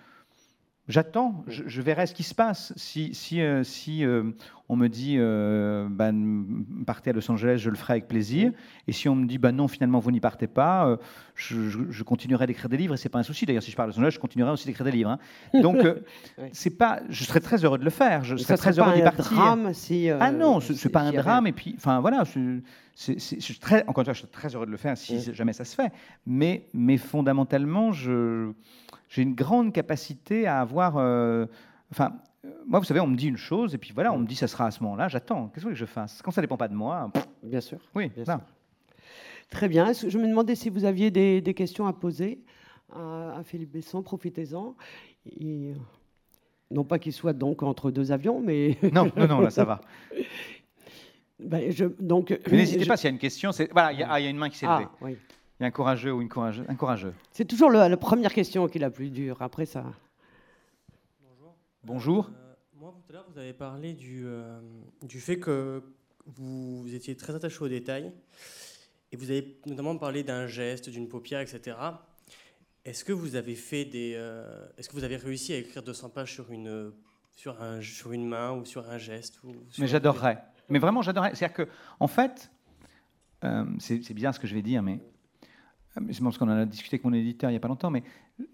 j'attends. 0.88 1.44
Je, 1.46 1.62
je 1.66 1.82
verrai 1.82 2.06
ce 2.06 2.14
qui 2.14 2.22
se 2.22 2.34
passe. 2.34 2.72
Si, 2.76 3.14
si, 3.14 3.40
euh, 3.40 3.64
si 3.64 4.04
euh, 4.04 4.24
on 4.68 4.76
me 4.76 4.88
dit 4.88 5.16
euh, 5.18 5.86
ben, 5.90 6.44
partez 6.86 7.10
à 7.10 7.12
Los 7.12 7.30
Angeles, 7.30 7.58
je 7.58 7.70
le 7.70 7.76
ferai 7.76 7.94
avec 7.94 8.08
plaisir. 8.08 8.52
Et 8.88 8.92
si 8.92 9.08
on 9.08 9.14
me 9.14 9.26
dit 9.26 9.38
ben, 9.38 9.52
non, 9.52 9.68
finalement, 9.68 9.98
vous 9.98 10.10
n'y 10.10 10.20
partez 10.20 10.46
pas, 10.46 10.86
euh, 10.88 10.96
je, 11.34 11.68
je- 11.68 11.90
je 11.90 12.02
continuerai 12.02 12.46
d'écrire 12.46 12.68
des 12.68 12.76
livres 12.76 12.94
et 12.94 12.96
c'est 12.96 13.08
pas 13.08 13.18
un 13.18 13.22
souci. 13.24 13.46
D'ailleurs, 13.46 13.62
si 13.62 13.70
je 13.70 13.76
pars 13.76 13.84
à 13.84 13.86
Los 13.88 13.98
Angeles, 13.98 14.10
je 14.12 14.18
continuerai 14.18 14.50
aussi 14.52 14.66
d'écrire 14.66 14.84
des 14.86 14.92
livres. 14.92 15.10
hein. 15.10 15.18
Donc, 15.62 15.78
Oui. 15.82 16.44
c'est 16.52 16.76
pas. 16.76 17.00
Je 17.08 17.24
serais 17.24 17.40
très 17.40 17.64
heureux 17.64 17.78
de 17.78 17.84
le 17.84 17.90
faire. 17.90 18.24
Je 18.24 18.36
serais 18.36 18.56
très 18.56 18.78
heureux 18.78 18.90
pas 18.90 18.96
d'y 18.96 19.02
un 19.02 19.04
partir. 19.10 19.32
drame 19.36 19.74
si... 19.74 20.08
Ah 20.10 20.32
non, 20.32 20.60
ce 20.60 20.72
n'est 20.72 20.78
si- 20.78 20.88
pas 20.88 21.00
un 21.00 21.12
drame. 21.12 21.46
Et 21.46 21.52
puis, 21.52 21.74
enfin 21.76 22.00
voilà, 22.00 22.24
c'est- 22.94 23.58
très, 23.60 23.84
encore 23.86 24.02
une 24.02 24.04
fois, 24.06 24.12
je 24.14 24.18
suis 24.20 24.28
très 24.28 24.54
heureux 24.54 24.66
de 24.66 24.70
le 24.70 24.76
faire 24.76 24.96
si 24.96 25.32
jamais 25.34 25.52
ça 25.52 25.64
se 25.64 25.74
fait. 25.74 25.90
Mais, 26.26 26.66
mais 26.72 26.96
fondamentalement, 26.96 27.92
je, 27.92 28.50
j'ai 29.14 29.22
une 29.22 29.34
grande 29.34 29.72
capacité 29.72 30.46
à 30.46 30.60
avoir. 30.60 30.96
euh, 30.96 31.46
enfin, 31.92 32.12
euh, 32.44 32.50
moi, 32.66 32.80
vous 32.80 32.84
savez, 32.84 32.98
on 33.00 33.06
me 33.06 33.16
dit 33.16 33.28
une 33.28 33.36
chose 33.36 33.74
et 33.74 33.78
puis 33.78 33.92
voilà, 33.94 34.12
on 34.12 34.18
me 34.18 34.26
dit 34.26 34.34
ça 34.34 34.48
sera 34.48 34.66
à 34.66 34.70
ce 34.72 34.82
moment-là. 34.82 35.06
J'attends. 35.08 35.48
Qu'est-ce 35.54 35.66
que 35.66 35.74
je 35.74 35.84
fasse? 35.84 36.20
Quand 36.22 36.30
ça 36.32 36.40
dépend 36.40 36.56
pas 36.56 36.68
de 36.68 36.74
moi, 36.74 37.10
pff, 37.14 37.24
Bien 37.44 37.60
sûr. 37.60 37.78
oui, 37.94 38.08
Bien 38.08 38.24
sûr. 38.24 38.40
Très 39.50 39.68
bien. 39.68 39.92
Je 39.92 40.18
me 40.18 40.26
demandais 40.26 40.54
si 40.56 40.68
vous 40.68 40.84
aviez 40.84 41.10
des, 41.12 41.40
des 41.40 41.54
questions 41.54 41.86
à 41.86 41.92
poser 41.92 42.40
à, 42.92 43.36
à 43.38 43.42
Philippe 43.44 43.70
Besson. 43.72 44.02
Profitez-en. 44.02 44.74
Et, 45.40 45.70
euh, 45.70 45.74
non 46.72 46.82
pas 46.82 46.98
qu'il 46.98 47.12
soit 47.12 47.34
donc 47.34 47.62
entre 47.62 47.90
deux 47.92 48.10
avions, 48.10 48.40
mais 48.40 48.76
Non, 48.92 49.12
non, 49.16 49.28
non, 49.28 49.40
là 49.40 49.50
ça 49.50 49.64
va. 49.64 49.80
ben, 51.38 51.70
je, 51.70 51.84
donc. 52.00 52.36
N'hésitez 52.50 52.84
je- 52.84 52.88
pas 52.88 52.96
s'il 52.96 53.04
y 53.08 53.12
a 53.12 53.14
une 53.14 53.18
question. 53.18 53.50
Voilà, 53.72 53.92
il 53.92 54.00
y, 54.00 54.02
a- 54.02 54.08
ah, 54.10 54.20
il 54.20 54.24
y 54.24 54.26
a 54.26 54.30
une 54.30 54.38
main 54.38 54.48
qui 54.50 54.58
s'est 54.58 54.66
levée. 54.66 54.86
Ah, 54.90 54.96
oui. 55.02 55.16
Il 55.64 55.68
y 55.68 55.68
a 55.68 55.68
un 55.68 55.70
courageux 55.70 56.12
ou 56.12 56.20
une 56.20 56.28
courageuse, 56.28 56.66
un 56.68 56.74
courageux. 56.74 57.14
C'est 57.32 57.46
toujours 57.46 57.70
le- 57.70 57.78
la 57.88 57.96
première 57.96 58.34
question 58.34 58.68
qui 58.68 58.76
est 58.76 58.80
la 58.82 58.90
plus 58.90 59.08
dure. 59.08 59.40
Après 59.40 59.64
ça. 59.64 59.82
Bonjour. 61.22 61.54
Bonjour. 61.84 62.26
Euh, 62.36 62.54
moi, 62.78 62.92
tout 62.94 63.10
à 63.10 63.12
l'heure, 63.14 63.24
vous 63.32 63.38
avez 63.38 63.54
parlé 63.54 63.94
du, 63.94 64.24
euh, 64.26 64.60
du 65.00 65.20
fait 65.20 65.38
que 65.38 65.82
vous, 66.26 66.82
vous 66.82 66.94
étiez 66.94 67.16
très 67.16 67.34
attaché 67.34 67.58
aux 67.62 67.68
détails 67.68 68.12
et 69.10 69.16
vous 69.16 69.30
avez 69.30 69.58
notamment 69.64 69.96
parlé 69.96 70.22
d'un 70.22 70.46
geste, 70.46 70.90
d'une 70.90 71.08
paupière, 71.08 71.40
etc. 71.40 71.78
Est-ce 72.84 73.02
que 73.02 73.14
vous 73.14 73.34
avez 73.34 73.54
fait 73.54 73.86
des, 73.86 74.12
euh, 74.16 74.66
est-ce 74.76 74.90
que 74.90 74.94
vous 74.94 75.04
avez 75.04 75.16
réussi 75.16 75.54
à 75.54 75.56
écrire 75.56 75.82
200 75.82 76.10
pages 76.10 76.34
sur 76.34 76.50
une, 76.52 76.92
sur 77.36 77.62
un, 77.62 77.80
sur 77.80 78.12
une 78.12 78.28
main 78.28 78.52
ou 78.52 78.66
sur 78.66 78.86
un 78.90 78.98
geste 78.98 79.42
ou 79.44 79.54
sur 79.70 79.80
Mais 79.80 79.86
j'adorerais. 79.88 80.44
Mais 80.68 80.78
vraiment, 80.78 81.00
j'adorerais. 81.00 81.34
C'est-à-dire 81.34 81.56
que, 81.56 81.68
en 82.00 82.06
fait, 82.06 82.50
euh, 83.44 83.64
c'est 83.78 84.12
bizarre 84.12 84.34
ce 84.34 84.40
que 84.40 84.46
je 84.46 84.54
vais 84.54 84.60
dire, 84.60 84.82
mais 84.82 85.00
c'est 86.10 86.22
parce 86.22 86.38
qu'on 86.38 86.48
en 86.48 86.58
a 86.58 86.66
discuté 86.66 86.96
avec 86.96 87.04
mon 87.04 87.12
éditeur 87.12 87.50
il 87.50 87.52
n'y 87.52 87.56
a 87.56 87.60
pas 87.60 87.68
longtemps, 87.68 87.90
mais 87.90 88.02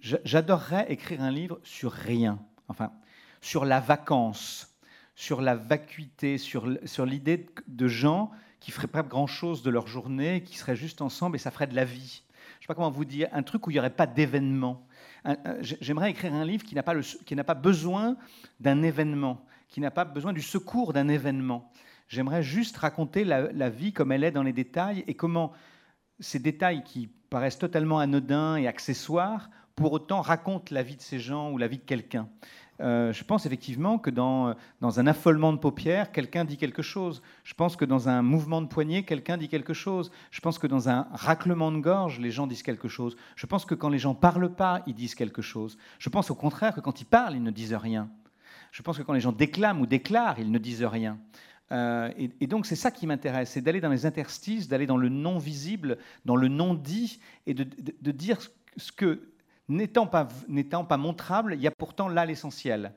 j'a- 0.01 0.21
j'adorerais 0.25 0.93
écrire 0.93 1.23
un 1.23 1.31
livre 1.31 1.59
sur 1.63 1.93
rien. 1.93 2.39
Enfin, 2.69 2.93
sur 3.41 3.65
la 3.65 3.81
vacance, 3.81 4.77
sur 5.15 5.41
la 5.41 5.55
vacuité, 5.55 6.39
sur, 6.39 6.67
l'idée 7.05 7.47
de, 7.67 7.89
gens 7.89 8.31
qui 8.61 8.71
feraient 8.71 8.87
pas 8.87 9.03
grand-chose 9.03 9.63
de 9.63 9.71
leur 9.71 9.87
journée, 9.87 10.43
qui 10.43 10.57
seraient 10.57 10.77
juste 10.77 11.03
ensemble 11.03 11.37
et 11.37 11.39
ça 11.39 11.51
ferait 11.51 11.67
de 11.67 11.75
la 11.75 11.85
vie. 11.85 12.23
Je 12.27 12.59
ne 12.59 12.61
sais 12.63 12.67
pas 12.69 12.75
comment 12.75 12.91
vous 12.91 13.05
dire, 13.05 13.29
un 13.33 13.43
truc 13.43 13.67
où 13.67 13.71
il 13.71 13.75
n'y 13.75 13.81
aurait 13.81 13.91
pas 13.91 14.07
d'événement. 14.07 14.87
J'aimerais 15.61 16.11
écrire 16.11 16.33
un 16.35 16.45
livre 16.45 16.65
qui 16.65 16.75
n'a 16.75 16.83
pas, 16.83 16.95
pas 16.95 17.55
besoin 17.55 18.17
d'un 18.61 18.83
événement, 18.83 19.45
qui 19.69 19.81
n'a 19.81 19.91
pas 19.91 20.05
besoin 20.05 20.33
du 20.33 20.43
secours 20.43 20.93
d'un 20.93 21.09
événement. 21.09 21.71
J'aimerais 22.09 22.43
juste 22.43 22.77
raconter 22.77 23.25
la 23.25 23.71
vie 23.71 23.93
comme 23.93 24.13
elle 24.13 24.25
est 24.25 24.33
dans 24.33 24.43
les 24.43 24.53
détails 24.53 25.05
et 25.07 25.15
comment 25.15 25.53
ces 26.19 26.39
détails 26.39 26.83
qui 26.85 27.11
paraissent 27.31 27.59
totalement 27.59 28.01
anodins 28.01 28.57
et 28.57 28.67
accessoires 28.67 29.49
pour 29.77 29.93
autant 29.93 30.21
raconte 30.21 30.71
la 30.71 30.83
vie 30.83 30.97
de 30.97 31.01
ces 31.01 31.19
gens 31.19 31.51
ou 31.53 31.59
la 31.59 31.69
vie 31.69 31.79
de 31.79 31.85
quelqu'un. 31.85 32.29
Euh, 32.81 33.13
je 33.13 33.25
pense 33.25 33.47
effectivement 33.47 33.99
que 33.99 34.11
dans, 34.11 34.55
dans 34.81 35.01
un 35.01 35.07
affolement 35.07 35.53
de 35.53 35.59
paupières, 35.59 36.13
quelqu'un 36.13 36.45
dit 36.45 36.57
quelque 36.57 36.83
chose. 36.83 37.23
Je 37.45 37.55
pense 37.55 37.77
que 37.77 37.85
dans 37.85 38.09
un 38.09 38.23
mouvement 38.23 38.63
de 38.63 38.67
poignet, 38.67 39.03
quelqu'un 39.03 39.37
dit 39.37 39.49
quelque 39.49 39.75
chose. 39.75 40.11
Je 40.31 40.41
pense 40.41 40.59
que 40.59 40.67
dans 40.67 40.89
un 40.89 41.07
raclement 41.13 41.71
de 41.73 41.79
gorge, 41.79 42.19
les 42.21 42.31
gens 42.31 42.47
disent 42.47 42.63
quelque 42.63 42.89
chose. 42.89 43.17
Je 43.37 43.47
pense 43.47 43.65
que 43.65 43.75
quand 43.75 43.91
les 43.91 43.99
gens 43.99 44.15
parlent 44.15 44.55
pas, 44.55 44.83
ils 44.87 44.95
disent 44.95 45.15
quelque 45.15 45.43
chose. 45.43 45.77
Je 45.99 46.09
pense 46.09 46.31
au 46.31 46.35
contraire 46.35 46.75
que 46.75 46.81
quand 46.81 47.01
ils 47.01 47.07
parlent, 47.07 47.37
ils 47.37 47.43
ne 47.43 47.51
disent 47.51 47.75
rien. 47.75 48.09
Je 48.73 48.83
pense 48.83 48.97
que 48.97 49.03
quand 49.03 49.13
les 49.13 49.21
gens 49.21 49.33
déclament 49.33 49.81
ou 49.81 49.87
déclarent, 49.87 50.39
ils 50.39 50.51
ne 50.51 50.59
disent 50.59 50.85
rien. 50.85 51.19
Euh, 51.73 52.11
et, 52.17 52.47
donc 52.47 52.67
c'est 52.67 52.77
ça 52.77 52.91
qui 52.91 53.07
m'intéresse, 53.07 53.51
c'est 53.51 53.61
d'aller 53.61 53.81
dans 53.81 53.91
les 53.91 54.05
interstices, 54.05 54.67
d'aller 54.67 54.87
dans 54.87 54.97
le 54.97 55.09
non 55.09 55.39
visible, 55.39 55.99
dans 56.25 56.37
le 56.37 56.49
non 56.49 56.75
dit, 56.75 57.21
et 57.47 57.55
de, 57.55 58.11
dire 58.11 58.39
ce 58.77 58.91
que 58.91 59.29
n'étant 59.69 60.07
pas, 60.07 60.29
n'étant 60.49 60.85
pas 60.85 60.97
montrable, 60.97 61.55
il 61.55 61.61
y 61.61 61.69
a 61.69 61.71
pourtant 61.71 62.09
là 62.09 62.27
l'essentiel. 62.27 62.93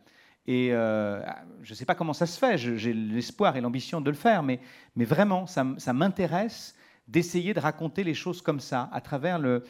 Et 0.47 0.73
euh, 0.73 1.21
je 1.61 1.71
ne 1.71 1.75
sais 1.75 1.85
pas 1.85 1.95
comment 1.95 2.13
ça 2.13 2.25
se 2.25 2.37
fait, 2.37 2.57
j'ai 2.57 2.93
l'espoir 2.93 3.55
et 3.55 3.61
l'ambition 3.61 4.01
de 4.01 4.09
le 4.09 4.15
faire, 4.15 4.43
mais, 4.43 4.59
mais 4.95 5.05
vraiment, 5.05 5.45
ça, 5.45 5.65
ça 5.77 5.93
m'intéresse 5.93 6.75
d'essayer 7.07 7.53
de 7.53 7.59
raconter 7.59 8.03
les 8.03 8.13
choses 8.13 8.41
comme 8.41 8.59
ça, 8.59 8.89
à 8.91 9.01
travers 9.01 9.37
le, 9.37 9.63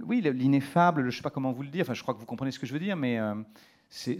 oui, 0.00 0.20
l'ineffable, 0.20 1.02
je 1.02 1.06
ne 1.06 1.10
sais 1.10 1.22
pas 1.22 1.30
comment 1.30 1.52
vous 1.52 1.62
le 1.62 1.68
dire, 1.68 1.82
enfin, 1.82 1.94
je 1.94 2.02
crois 2.02 2.14
que 2.14 2.20
vous 2.20 2.26
comprenez 2.26 2.50
ce 2.50 2.58
que 2.58 2.66
je 2.66 2.72
veux 2.72 2.78
dire, 2.78 2.96
mais 2.96 3.18
euh, 3.18 3.34
c'est, 3.94 4.18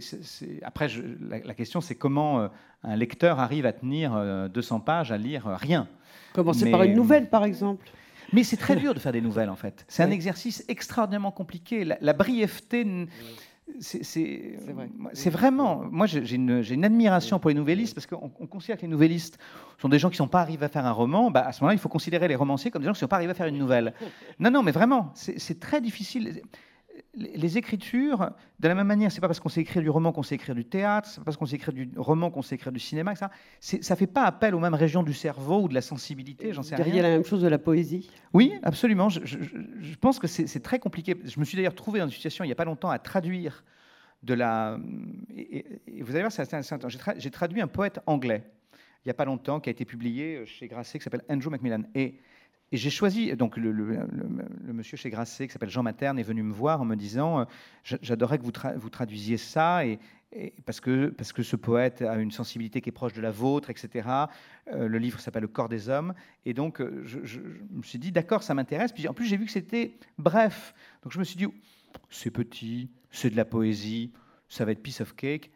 après, 0.63 0.87
la, 1.29 1.53
question, 1.53 1.81
c'est 1.81 1.95
comment 1.95 2.39
euh, 2.39 2.47
un 2.83 2.95
lecteur 2.95 3.39
arrive 3.39 3.65
à 3.65 3.73
tenir 3.73 4.49
200 4.49 4.79
pages, 4.79 5.11
à 5.11 5.17
lire 5.17 5.45
rien. 5.47 5.87
Commencer 6.33 6.71
par 6.71 6.83
une 6.83 6.93
nouvelle, 6.93 7.29
par 7.29 7.43
exemple. 7.43 7.85
Mais 8.31 8.43
c'est 8.43 8.57
très 8.57 8.75
dur 8.75 8.93
de 8.93 8.99
faire 8.99 9.11
des 9.11 9.21
nouvelles, 9.29 9.49
en 9.49 9.55
fait. 9.55 9.85
C'est 9.87 10.03
un 10.03 10.11
exercice 10.11 10.63
extraordinairement 10.67 11.31
compliqué. 11.31 11.83
La, 11.83 12.13
brièveté, 12.13 12.85
c'est 13.81 15.29
vraiment. 15.29 15.83
Moi, 15.91 16.07
j'ai 16.07 16.35
une, 16.35 16.85
admiration 16.85 17.39
pour 17.39 17.49
les 17.49 17.55
nouvellistes 17.55 17.95
parce 17.95 18.07
qu'on 18.07 18.29
considère 18.29 18.77
que 18.77 18.83
les 18.83 18.87
nouvellistes 18.87 19.37
sont 19.77 19.89
des 19.89 19.99
gens 19.99 20.09
qui 20.09 20.13
ne 20.13 20.25
sont 20.25 20.27
pas 20.27 20.41
arrivés 20.41 20.65
à 20.65 20.69
faire 20.69 20.85
un 20.85 20.91
roman. 20.91 21.31
Bah, 21.31 21.45
à 21.45 21.51
ce 21.51 21.61
moment-là, 21.61 21.75
il 21.75 21.79
faut 21.79 21.89
considérer 21.89 22.29
les 22.29 22.35
romanciers 22.35 22.71
comme 22.71 22.81
des 22.81 22.87
gens 22.87 22.93
qui 22.93 22.97
ne 22.97 23.01
sont 23.01 23.07
pas 23.07 23.17
arrivés 23.17 23.31
à 23.31 23.35
faire 23.35 23.47
une 23.47 23.57
nouvelle. 23.57 23.93
Non, 24.39 24.51
non, 24.51 24.63
mais 24.63 24.71
vraiment, 24.71 25.11
c'est 25.15 25.59
très 25.59 25.81
difficile 25.81 26.41
les 27.15 27.57
écritures, 27.57 28.31
de 28.59 28.67
la 28.67 28.75
même 28.75 28.87
manière, 28.87 29.11
c'est 29.11 29.21
pas 29.21 29.27
parce 29.27 29.39
qu'on 29.39 29.49
sait 29.49 29.61
écrire 29.61 29.81
du 29.81 29.89
roman 29.89 30.11
qu'on 30.11 30.23
sait 30.23 30.35
écrire 30.35 30.55
du 30.55 30.65
théâtre, 30.65 31.07
c'est 31.09 31.19
pas 31.19 31.25
parce 31.25 31.37
qu'on 31.37 31.45
sait 31.45 31.55
écrire 31.55 31.73
du 31.73 31.89
roman 31.95 32.29
qu'on 32.29 32.41
sait 32.41 32.55
écrire 32.55 32.71
du 32.71 32.79
cinéma, 32.79 33.15
ça, 33.15 33.29
ça 33.59 33.95
fait 33.95 34.07
pas 34.07 34.23
appel 34.23 34.53
aux 34.53 34.59
mêmes 34.59 34.73
régions 34.73 35.03
du 35.03 35.13
cerveau 35.13 35.63
ou 35.63 35.67
de 35.67 35.73
la 35.73 35.81
sensibilité, 35.81 36.53
j'en 36.53 36.63
sais 36.63 36.75
rien. 36.75 36.85
Il 36.87 36.95
y 36.95 36.99
a 36.99 37.03
la 37.03 37.09
même 37.09 37.25
chose 37.25 37.41
de 37.41 37.47
la 37.47 37.57
poésie? 37.57 38.09
Oui, 38.33 38.53
absolument. 38.63 39.09
Je, 39.09 39.95
pense 40.01 40.19
que 40.19 40.27
c'est 40.27 40.61
très 40.61 40.79
compliqué. 40.79 41.15
Je 41.23 41.39
me 41.39 41.45
suis 41.45 41.55
d'ailleurs 41.55 41.75
trouvé 41.75 41.99
dans 41.99 42.05
une 42.05 42.11
situation 42.11 42.43
il 42.43 42.47
n'y 42.47 42.53
a 42.53 42.57
pas 42.57 42.65
longtemps 42.65 42.89
à 42.89 42.99
traduire 42.99 43.63
de 44.23 44.33
la. 44.33 44.77
Et, 45.35 45.65
vous 46.01 46.11
allez 46.11 46.21
voir, 46.21 46.31
c'est 46.31 46.41
intéressant. 46.41 46.77
J'ai 47.17 47.31
traduit 47.31 47.61
un 47.61 47.67
poète 47.67 47.99
anglais 48.05 48.43
il 49.05 49.09
n'y 49.09 49.11
a 49.11 49.15
pas 49.15 49.25
longtemps 49.25 49.59
qui 49.59 49.69
a 49.69 49.71
été 49.71 49.85
publié 49.85 50.47
chez 50.47 50.67
Grasset 50.67 50.97
qui 50.97 51.03
s'appelle 51.03 51.23
Andrew 51.29 51.51
Macmillan. 51.51 51.83
Et 51.93 52.15
et 52.71 52.77
j'ai 52.77 52.89
choisi, 52.89 53.33
donc 53.35 53.57
le, 53.57 53.71
monsieur 54.73 54.97
chez 54.97 55.09
Grasset, 55.09 55.47
qui 55.47 55.53
s'appelle 55.53 55.69
Jean 55.69 55.83
Materne, 55.83 56.17
est 56.17 56.23
venu 56.23 56.41
me 56.41 56.53
voir 56.53 56.81
en 56.81 56.85
me 56.85 56.95
disant 56.95 57.41
euh, 57.41 57.45
J'adorerais 57.83 58.39
que 58.39 58.43
vous, 58.43 58.51
vous, 58.77 58.89
traduisiez 58.89 59.37
ça, 59.37 59.85
et, 59.85 59.99
parce, 60.65 60.79
que, 60.79 61.07
parce 61.07 61.31
que 61.31 61.43
ce 61.43 61.55
poète 61.55 62.01
a 62.01 62.15
une 62.15 62.31
sensibilité 62.31 62.81
qui 62.81 62.89
est 62.89 62.91
proche 62.91 63.13
de 63.13 63.21
la 63.21 63.29
vôtre, 63.29 63.69
etc. 63.69 64.09
Euh, 64.71 64.87
le 64.87 64.97
livre 64.97 65.19
s'appelle 65.19 65.43
Le 65.43 65.47
corps 65.47 65.69
des 65.69 65.89
hommes. 65.89 66.15
Et 66.45 66.53
donc, 66.53 66.81
euh, 66.81 67.01
je, 67.05 67.23
je 67.23 67.39
me 67.71 67.83
suis 67.83 67.99
dit 67.99 68.11
D'accord, 68.11 68.41
ça 68.41 68.55
m'intéresse. 68.55 68.91
Puis 68.91 69.07
en 69.07 69.13
plus, 69.13 69.25
j'ai 69.25 69.37
vu 69.37 69.45
que 69.45 69.51
c'était 69.51 69.97
bref. 70.17 70.73
Donc 71.03 71.13
je 71.13 71.19
me 71.19 71.23
suis 71.23 71.37
dit 71.37 71.45
C'est 72.09 72.31
petit, 72.31 72.89
c'est 73.11 73.29
de 73.29 73.37
la 73.37 73.45
poésie, 73.45 74.11
ça 74.49 74.65
va 74.65 74.71
être 74.71 74.81
piece 74.81 75.01
of 75.01 75.15
cake 75.15 75.51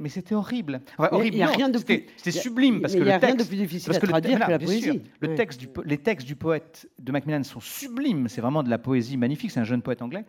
mais 0.00 0.08
c'était 0.08 0.34
horrible. 0.34 0.80
il 1.24 1.36
y 1.36 1.42
a 1.42 1.46
rien 1.46 1.68
de 1.68 1.78
plus. 1.78 2.06
C'était 2.16 2.38
sublime 2.38 2.80
parce 2.80 2.94
que 2.94 3.00
le 3.00 3.18
texte. 3.18 3.38
de 3.38 3.44
plus 3.44 3.56
difficile 3.56 3.94
à 3.94 3.98
traduire 3.98 4.46
que 4.46 4.50
la 4.50 4.58
poésie. 4.58 5.02
le 5.20 5.34
texte 5.34 5.60
du, 5.60 5.68
les 5.84 5.98
textes 5.98 6.26
du 6.26 6.36
poète 6.36 6.88
de 6.98 7.12
Macmillan 7.12 7.42
sont 7.42 7.60
sublimes. 7.60 8.28
C'est 8.28 8.40
vraiment 8.40 8.62
de 8.62 8.70
la 8.70 8.78
poésie 8.78 9.16
magnifique. 9.16 9.50
C'est 9.50 9.60
un 9.60 9.64
jeune 9.64 9.82
poète 9.82 10.02
anglais. 10.02 10.24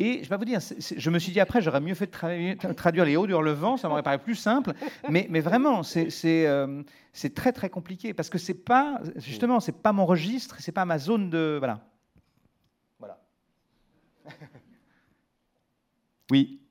Et 0.00 0.24
je 0.24 0.28
vais 0.28 0.36
vous 0.36 0.44
dire, 0.44 0.58
je 0.60 1.10
me 1.10 1.20
suis 1.20 1.30
dit 1.30 1.38
après, 1.38 1.62
j'aurais 1.62 1.80
mieux 1.80 1.94
fait 1.94 2.06
de 2.06 2.72
traduire 2.72 3.04
les 3.04 3.16
hauts 3.16 3.28
du 3.28 3.32
vent, 3.32 3.76
ça 3.76 3.88
m'aurait 3.88 4.02
paru 4.02 4.18
plus 4.18 4.34
simple. 4.34 4.72
Mais, 5.08 5.28
mais 5.30 5.40
vraiment, 5.40 5.82
euh, 5.96 6.82
c'est 7.12 7.34
très 7.34 7.52
très 7.52 7.70
compliqué 7.70 8.12
parce 8.12 8.28
que 8.28 8.38
c'est 8.38 8.54
pas 8.54 9.00
justement, 9.16 9.60
c'est 9.60 9.80
pas 9.82 9.92
mon 9.92 10.04
registre, 10.04 10.56
c'est 10.58 10.72
pas 10.72 10.84
ma 10.84 10.98
zone 10.98 11.30
de 11.30 11.56
voilà. 11.60 11.86
Voilà. 12.98 13.20
oui. 16.32 16.63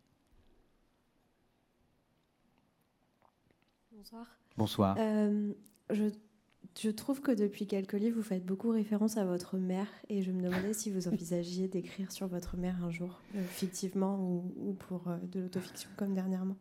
Bonsoir. 4.58 4.96
Euh, 5.00 5.52
je, 5.90 6.90
trouve 6.90 7.22
que 7.22 7.32
depuis 7.32 7.66
quelques 7.66 7.94
livres, 7.94 8.18
vous 8.18 8.24
faites 8.24 8.46
beaucoup 8.46 8.70
référence 8.70 9.18
à 9.18 9.26
votre 9.26 9.58
mère 9.58 9.88
et 10.10 10.22
je 10.22 10.32
me 10.32 10.42
demandais 10.42 10.74
si 10.74 10.92
vous 10.92 11.08
envisagiez 11.12 11.68
d'écrire 11.68 12.12
sur 12.12 12.28
votre 12.28 12.58
mère 12.58 12.76
un 12.84 12.92
jour, 12.92 13.20
euh, 13.36 13.44
fictivement 13.44 14.20
ou, 14.20 14.74
pour 14.88 15.08
euh, 15.08 15.18
de 15.32 15.40
l'autofiction 15.40 15.90
comme 15.98 16.14
dernièrement. 16.14 16.56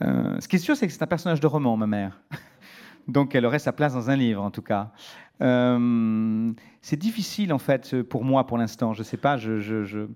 ce 0.00 0.48
qui 0.48 0.56
est 0.56 0.60
sûr, 0.60 0.76
c'est 0.76 0.86
que 0.86 0.92
c'est 0.92 1.02
un 1.02 1.08
personnage 1.08 1.40
de 1.40 1.46
roman, 1.46 1.76
ma 1.76 1.86
mère. 1.86 2.22
Donc 3.08 3.34
elle 3.34 3.44
aurait 3.44 3.58
sa 3.58 3.72
place 3.72 3.92
dans 3.92 4.08
un 4.08 4.16
livre, 4.16 4.42
en 4.42 4.50
tout 4.50 4.62
cas. 4.62 4.92
c'est 5.38 6.96
difficile, 6.96 7.52
en 7.52 7.58
fait, 7.58 8.02
pour 8.02 8.24
moi, 8.24 8.46
pour 8.46 8.56
l'instant. 8.56 8.94
Je 8.94 9.00
ne 9.00 9.04
sais 9.04 9.18
pas, 9.18 9.36
je, 9.36 10.06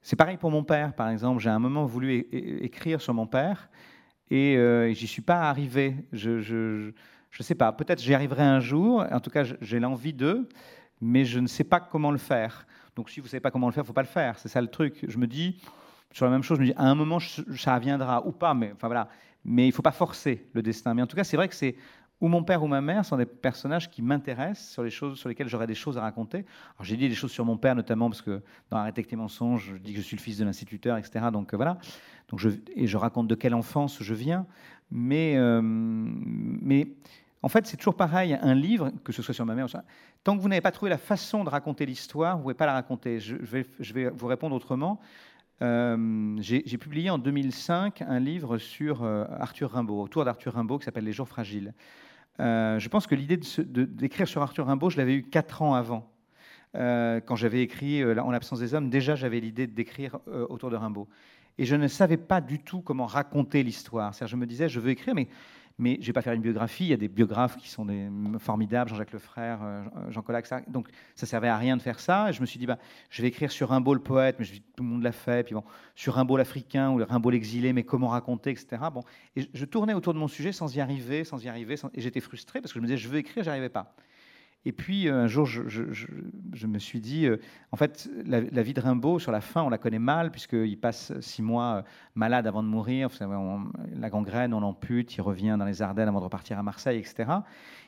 c'est 0.00 0.16
pareil 0.16 0.38
pour 0.38 0.50
mon 0.50 0.64
père, 0.64 0.94
par 0.94 1.10
exemple. 1.10 1.42
J'ai 1.42 1.50
un 1.50 1.58
moment 1.58 1.84
voulu 1.84 2.26
écrire 2.32 3.02
sur 3.02 3.12
mon 3.12 3.26
père. 3.26 3.68
Et 4.30 4.56
euh, 4.56 4.92
j'y 4.92 5.06
suis 5.06 5.22
pas 5.22 5.48
arrivé. 5.48 5.94
Je 6.12 6.30
ne 6.30 6.92
je, 7.30 7.42
sais 7.42 7.54
pas. 7.54 7.72
Peut-être 7.72 8.00
j'y 8.00 8.14
arriverai 8.14 8.42
un 8.42 8.60
jour. 8.60 9.04
En 9.10 9.20
tout 9.20 9.30
cas, 9.30 9.44
j'ai 9.60 9.80
l'envie 9.80 10.12
d'eux, 10.12 10.48
mais 11.00 11.24
je 11.24 11.40
ne 11.40 11.46
sais 11.46 11.64
pas 11.64 11.80
comment 11.80 12.10
le 12.10 12.18
faire. 12.18 12.66
Donc, 12.96 13.10
si 13.10 13.20
vous 13.20 13.26
ne 13.26 13.30
savez 13.30 13.40
pas 13.40 13.50
comment 13.50 13.68
le 13.68 13.72
faire, 13.72 13.82
il 13.82 13.84
ne 13.84 13.88
faut 13.88 13.92
pas 13.92 14.02
le 14.02 14.08
faire. 14.08 14.38
C'est 14.38 14.48
ça 14.48 14.60
le 14.60 14.68
truc. 14.68 15.04
Je 15.06 15.18
me 15.18 15.26
dis, 15.26 15.60
sur 16.12 16.24
la 16.24 16.30
même 16.30 16.42
chose, 16.42 16.58
je 16.58 16.62
me 16.62 16.66
dis, 16.68 16.74
à 16.76 16.84
un 16.84 16.94
moment, 16.94 17.18
ça 17.20 17.78
viendra 17.78 18.26
ou 18.26 18.32
pas. 18.32 18.54
Mais, 18.54 18.72
enfin, 18.74 18.88
voilà. 18.88 19.08
mais 19.44 19.64
il 19.64 19.68
ne 19.68 19.72
faut 19.72 19.82
pas 19.82 19.92
forcer 19.92 20.46
le 20.52 20.62
destin. 20.62 20.94
Mais 20.94 21.02
en 21.02 21.06
tout 21.06 21.16
cas, 21.16 21.24
c'est 21.24 21.36
vrai 21.36 21.48
que 21.48 21.54
c'est 21.54 21.76
ou 22.20 22.28
mon 22.28 22.42
père 22.42 22.62
ou 22.62 22.66
ma 22.66 22.80
mère 22.80 23.04
sont 23.04 23.16
des 23.16 23.26
personnages 23.26 23.90
qui 23.90 24.02
m'intéressent, 24.02 24.84
sur 24.90 25.16
sur 25.16 25.28
lesquelles 25.28 25.48
j'aurais 25.48 25.66
des 25.66 25.74
choses 25.74 25.98
à 25.98 26.00
raconter. 26.00 26.38
Alors 26.38 26.84
j'ai 26.84 26.96
dit 26.96 27.08
des 27.08 27.14
choses 27.14 27.30
sur 27.30 27.44
mon 27.44 27.56
père 27.56 27.76
notamment 27.76 28.10
parce 28.10 28.22
que 28.22 28.42
dans 28.70 28.78
Arrêtez 28.78 29.04
tes 29.04 29.16
mensonges, 29.16 29.72
je 29.74 29.76
dis 29.76 29.92
que 29.92 30.00
je 30.00 30.04
suis 30.04 30.16
le 30.16 30.22
fils 30.22 30.38
de 30.38 30.44
l'instituteur, 30.44 30.96
etc. 30.96 31.26
Donc 31.32 31.54
euh, 31.54 31.56
voilà. 31.56 31.78
Donc 32.28 32.40
et 32.74 32.86
je 32.86 32.96
raconte 32.96 33.28
de 33.28 33.34
quelle 33.34 33.54
enfance 33.54 34.02
je 34.02 34.14
viens. 34.14 34.46
Mais, 34.90 35.36
euh, 35.36 35.60
mais 35.62 36.88
en 37.42 37.48
fait, 37.48 37.66
c'est 37.66 37.76
toujours 37.76 37.96
pareil. 37.96 38.36
Un 38.40 38.54
livre, 38.54 38.90
que 39.04 39.12
ce 39.12 39.22
soit 39.22 39.34
sur 39.34 39.46
ma 39.46 39.54
mère, 39.54 39.66
tant 40.24 40.36
que 40.36 40.42
vous 40.42 40.48
n'avez 40.48 40.60
pas 40.60 40.72
trouvé 40.72 40.88
la 40.90 40.98
façon 40.98 41.44
de 41.44 41.50
raconter 41.50 41.86
l'histoire, 41.86 42.34
vous 42.34 42.38
ne 42.38 42.42
pouvez 42.44 42.54
pas 42.54 42.66
la 42.66 42.72
raconter. 42.72 43.20
Je, 43.20 43.36
vais, 43.36 43.66
je 43.78 43.92
vais 43.92 44.08
vous 44.10 44.26
répondre 44.26 44.56
autrement. 44.56 44.98
Euh, 45.60 46.36
j'ai 46.40 46.78
publié 46.78 47.10
en 47.10 47.18
2005 47.18 48.02
un 48.02 48.18
livre 48.18 48.58
sur 48.58 49.04
Arthur 49.04 49.70
Rimbaud, 49.72 50.00
autour 50.00 50.24
d'Arthur 50.24 50.54
Rimbaud, 50.54 50.78
qui 50.78 50.84
s'appelle 50.84 51.04
Les 51.04 51.12
jours 51.12 51.28
fragiles. 51.28 51.74
Euh, 52.40 52.78
je 52.78 52.88
pense 52.88 53.06
que 53.06 53.14
l'idée 53.14 53.38
d'écrire 53.66 54.28
sur 54.28 54.42
Arthur 54.42 54.66
Rimbaud, 54.66 54.90
je 54.90 54.96
l'avais 54.96 55.14
eu 55.14 55.22
quatre 55.24 55.62
ans 55.62 55.74
avant. 55.74 56.10
Euh, 56.74 57.20
quand 57.20 57.34
j'avais 57.34 57.62
écrit 57.62 58.02
euh, 58.02 58.20
En 58.22 58.30
l'absence 58.30 58.60
des 58.60 58.74
hommes, 58.74 58.90
déjà 58.90 59.14
j'avais 59.14 59.40
l'idée 59.40 59.66
d'écrire 59.66 60.18
autour 60.48 60.70
de 60.70 60.76
Rimbaud. 60.76 61.08
Et 61.56 61.64
je 61.64 61.74
ne 61.74 61.88
savais 61.88 62.18
pas 62.18 62.40
du 62.40 62.60
tout 62.60 62.80
comment 62.80 63.06
raconter 63.06 63.62
l'histoire. 63.62 64.12
Je 64.12 64.36
me 64.36 64.46
disais, 64.46 64.68
je 64.68 64.78
veux 64.78 64.90
écrire, 64.90 65.14
mais 65.14 65.28
mais 65.78 65.94
je 65.94 66.00
ne 66.00 66.06
vais 66.06 66.12
pas 66.12 66.22
faire 66.22 66.32
une 66.32 66.42
biographie. 66.42 66.84
Il 66.84 66.90
y 66.90 66.92
a 66.92 66.96
des 66.96 67.08
biographes 67.08 67.56
qui 67.56 67.68
sont 67.68 67.84
des, 67.84 68.08
formidables, 68.38 68.90
Jean-Jacques 68.90 69.12
Lefrère, 69.12 69.60
euh, 69.62 69.84
Jean 70.10 70.22
Collac. 70.22 70.46
Donc 70.68 70.88
ça 71.14 71.26
servait 71.26 71.48
à 71.48 71.56
rien 71.56 71.76
de 71.76 71.82
faire 71.82 72.00
ça. 72.00 72.32
Je 72.32 72.40
me 72.40 72.46
suis 72.46 72.58
dit, 72.58 72.66
bah, 72.66 72.78
je 73.10 73.22
vais 73.22 73.28
écrire 73.28 73.52
sur 73.52 73.68
Rimbaud 73.68 73.94
le 73.94 74.00
poète, 74.00 74.36
mais 74.38 74.44
je 74.44 74.54
tout 74.54 74.82
le 74.82 74.88
monde 74.88 75.02
l'a 75.02 75.12
fait. 75.12 75.44
Puis 75.44 75.54
bon, 75.54 75.64
sur 75.94 76.14
Rimbaud 76.14 76.36
l'Africain 76.36 76.90
ou 76.90 77.04
Rimbaud 77.04 77.30
l'exilé, 77.30 77.72
mais 77.72 77.84
comment 77.84 78.08
raconter, 78.08 78.50
etc. 78.50 78.82
Bon, 78.92 79.02
et 79.36 79.48
je 79.52 79.64
tournais 79.64 79.94
autour 79.94 80.14
de 80.14 80.18
mon 80.18 80.28
sujet 80.28 80.52
sans 80.52 80.74
y 80.74 80.80
arriver, 80.80 81.24
sans 81.24 81.42
y 81.44 81.48
arriver. 81.48 81.76
et 81.94 82.00
j'étais 82.00 82.20
frustré 82.20 82.60
parce 82.60 82.72
que 82.72 82.78
je 82.78 82.82
me 82.82 82.86
disais, 82.86 82.98
je 82.98 83.08
veux 83.08 83.18
écrire, 83.18 83.44
j'arrivais 83.44 83.68
pas. 83.68 83.94
Et 84.68 84.72
puis 84.72 85.08
euh, 85.08 85.22
un 85.22 85.26
jour, 85.28 85.46
je, 85.46 86.66
me 86.66 86.78
suis 86.78 87.00
dit, 87.00 87.24
euh, 87.24 87.38
en 87.72 87.78
fait, 87.78 88.10
la, 88.26 88.40
vie 88.62 88.74
de 88.74 88.80
Rimbaud, 88.82 89.18
sur 89.18 89.32
la 89.32 89.40
fin, 89.40 89.62
on 89.62 89.70
la 89.70 89.78
connaît 89.78 89.98
mal, 89.98 90.30
puisqu'il 90.30 90.78
passe 90.78 91.18
six 91.20 91.40
mois 91.40 91.76
euh, 91.76 91.82
malade 92.14 92.46
avant 92.46 92.62
de 92.62 92.68
mourir. 92.68 93.08
la 93.96 94.10
gangrène, 94.10 94.52
on 94.52 94.60
l'ampute, 94.60 95.16
il 95.16 95.22
revient 95.22 95.56
dans 95.58 95.64
les 95.64 95.80
Ardennes 95.80 96.08
avant 96.08 96.18
de 96.18 96.24
repartir 96.24 96.58
à 96.58 96.62
Marseille, 96.62 96.98
etc. 96.98 97.30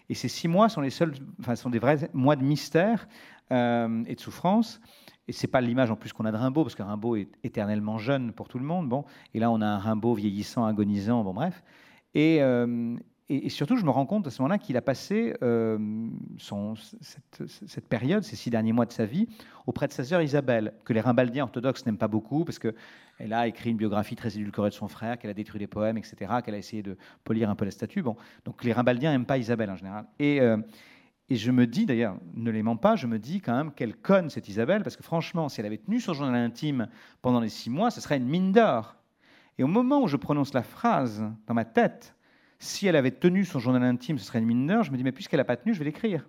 Et 0.09 0.15
ces 0.15 0.29
six 0.29 0.49
mois 0.49 0.71
sont 0.71 0.81
les 0.81 0.89
seuls, 0.89 1.13
enfin, 1.39 1.55
sont 1.55 1.69
des 1.69 1.79
vrais 1.79 2.09
mois 2.15 2.35
de 2.35 2.45
mystère 2.45 3.09
et 3.51 4.15
de 4.15 4.21
souffrance. 4.21 4.81
Et 5.29 5.33
c'est 5.33 5.49
pas 5.49 5.61
l'image 5.61 5.91
en 5.91 5.97
plus 5.97 6.15
qu'on 6.15 6.25
a 6.25 6.33
de 6.33 6.39
Rimbaud, 6.39 6.63
parce 6.63 6.77
que 6.77 6.83
Rimbaud 6.83 7.17
est 7.17 7.29
éternellement 7.45 7.99
jeune 7.99 8.33
pour 8.33 8.49
tout 8.49 8.59
le 8.59 8.65
monde. 8.65 8.89
Bon, 8.89 9.05
et 9.35 9.39
là, 9.39 9.51
on 9.51 9.61
a 9.61 9.67
un 9.67 9.79
Rimbaud 9.79 10.15
vieillissant, 10.15 10.65
agonisant. 10.65 11.25
Bon, 11.25 11.35
bref. 11.35 11.63
Et, 12.15 12.41
et, 13.33 13.49
surtout, 13.49 13.77
je 13.77 13.85
me 13.85 13.91
rends 13.91 14.07
compte 14.07 14.27
à 14.27 14.31
ce 14.31 14.43
moment-là 14.43 14.59
qu'il 14.59 14.77
a 14.77 14.83
passé 14.83 15.35
euh, 15.41 15.79
cette, 16.37 17.87
période, 17.89 18.25
ces 18.25 18.35
six 18.35 18.51
derniers 18.51 18.73
mois 18.73 18.87
de 18.87 18.93
sa 18.93 19.07
vie, 19.07 19.29
auprès 19.69 19.87
de 19.87 19.93
sa 19.93 20.03
sœur 20.03 20.21
Isabelle, 20.21 20.73
que 20.85 20.93
les 20.93 21.01
Rimbaldiens 21.01 21.45
orthodoxes 21.45 21.87
n'aiment 21.87 21.97
pas 21.97 22.09
beaucoup, 22.09 22.45
parce 22.45 22.59
qu'elle 22.59 23.33
a 23.33 23.47
écrit 23.47 23.71
une 23.71 23.77
biographie 23.77 24.17
très 24.17 24.37
édulcorée 24.37 24.71
de 24.71 24.75
son 24.75 24.89
frère, 24.89 25.17
qu'elle 25.17 25.31
a 25.31 25.35
détruit 25.35 25.61
des 25.61 25.69
poèmes, 25.69 25.97
etc., 25.97 26.17
qu'elle 26.45 26.57
a 26.57 26.59
essayé 26.59 26.83
de 26.83 26.97
polir 27.23 27.49
un 27.49 27.55
peu 27.55 27.65
la 27.65 27.71
statue. 27.71 28.03
Donc 28.45 28.65
les 28.65 28.73
Rimbaldiens 28.73 29.13
n'aiment 29.13 29.27
pas 29.27 29.39
Isabelle 29.39 29.71
en 29.71 29.77
général. 29.77 30.07
Et, 30.19 30.41
euh, 30.41 30.57
et 31.29 31.37
je 31.37 31.53
me 31.53 31.69
dis, 31.69 31.87
d'ailleurs, 31.87 32.17
ne 32.35 32.51
l'aimant 32.51 32.77
pas, 32.77 32.97
je 32.97 33.07
me 33.07 33.21
dis 33.21 33.41
quand 33.41 33.57
même 33.57 33.71
quelle 33.71 33.95
conne 33.95 34.29
cette 34.29 34.49
Isabelle, 34.49 34.83
parce 34.83 34.97
que 34.97 35.05
franchement, 35.05 35.49
si 35.49 35.61
elle 35.61 35.67
avait 35.67 35.79
tenu 35.79 36.01
son 36.01 36.15
journal 36.15 36.35
intime 36.35 36.89
pendant 37.23 37.39
les 37.39 37.49
six 37.49 37.71
mois, 37.71 37.93
ce 37.93 38.01
serait 38.01 38.17
une 38.17 38.27
mine 38.27 38.51
d'or. 38.51 38.97
Et 39.57 39.63
au 39.63 39.69
moment 39.69 40.03
où 40.03 40.09
je 40.09 40.17
prononce 40.17 40.53
la 40.53 40.65
phrase 40.65 41.25
dans 41.47 41.55
ma 41.55 41.65
tête, 41.65 42.17
si 42.61 42.87
elle 42.87 42.95
avait 42.95 43.11
tenu 43.11 43.45
son 43.45 43.59
journal 43.59 43.83
intime, 43.83 44.19
ce 44.19 44.25
serait 44.27 44.39
une 44.39 44.47
mine 44.47 44.67
d'or. 44.67 44.85
Je 44.85 44.93
me 44.93 44.97
dis, 44.97 45.03
mais 45.03 45.13
puisqu'elle 45.13 45.39
n'a 45.39 45.45
pas 45.45 45.57
tenu, 45.57 45.75
je 45.75 45.79
vais 45.79 45.87
l'écrire. 45.87 46.29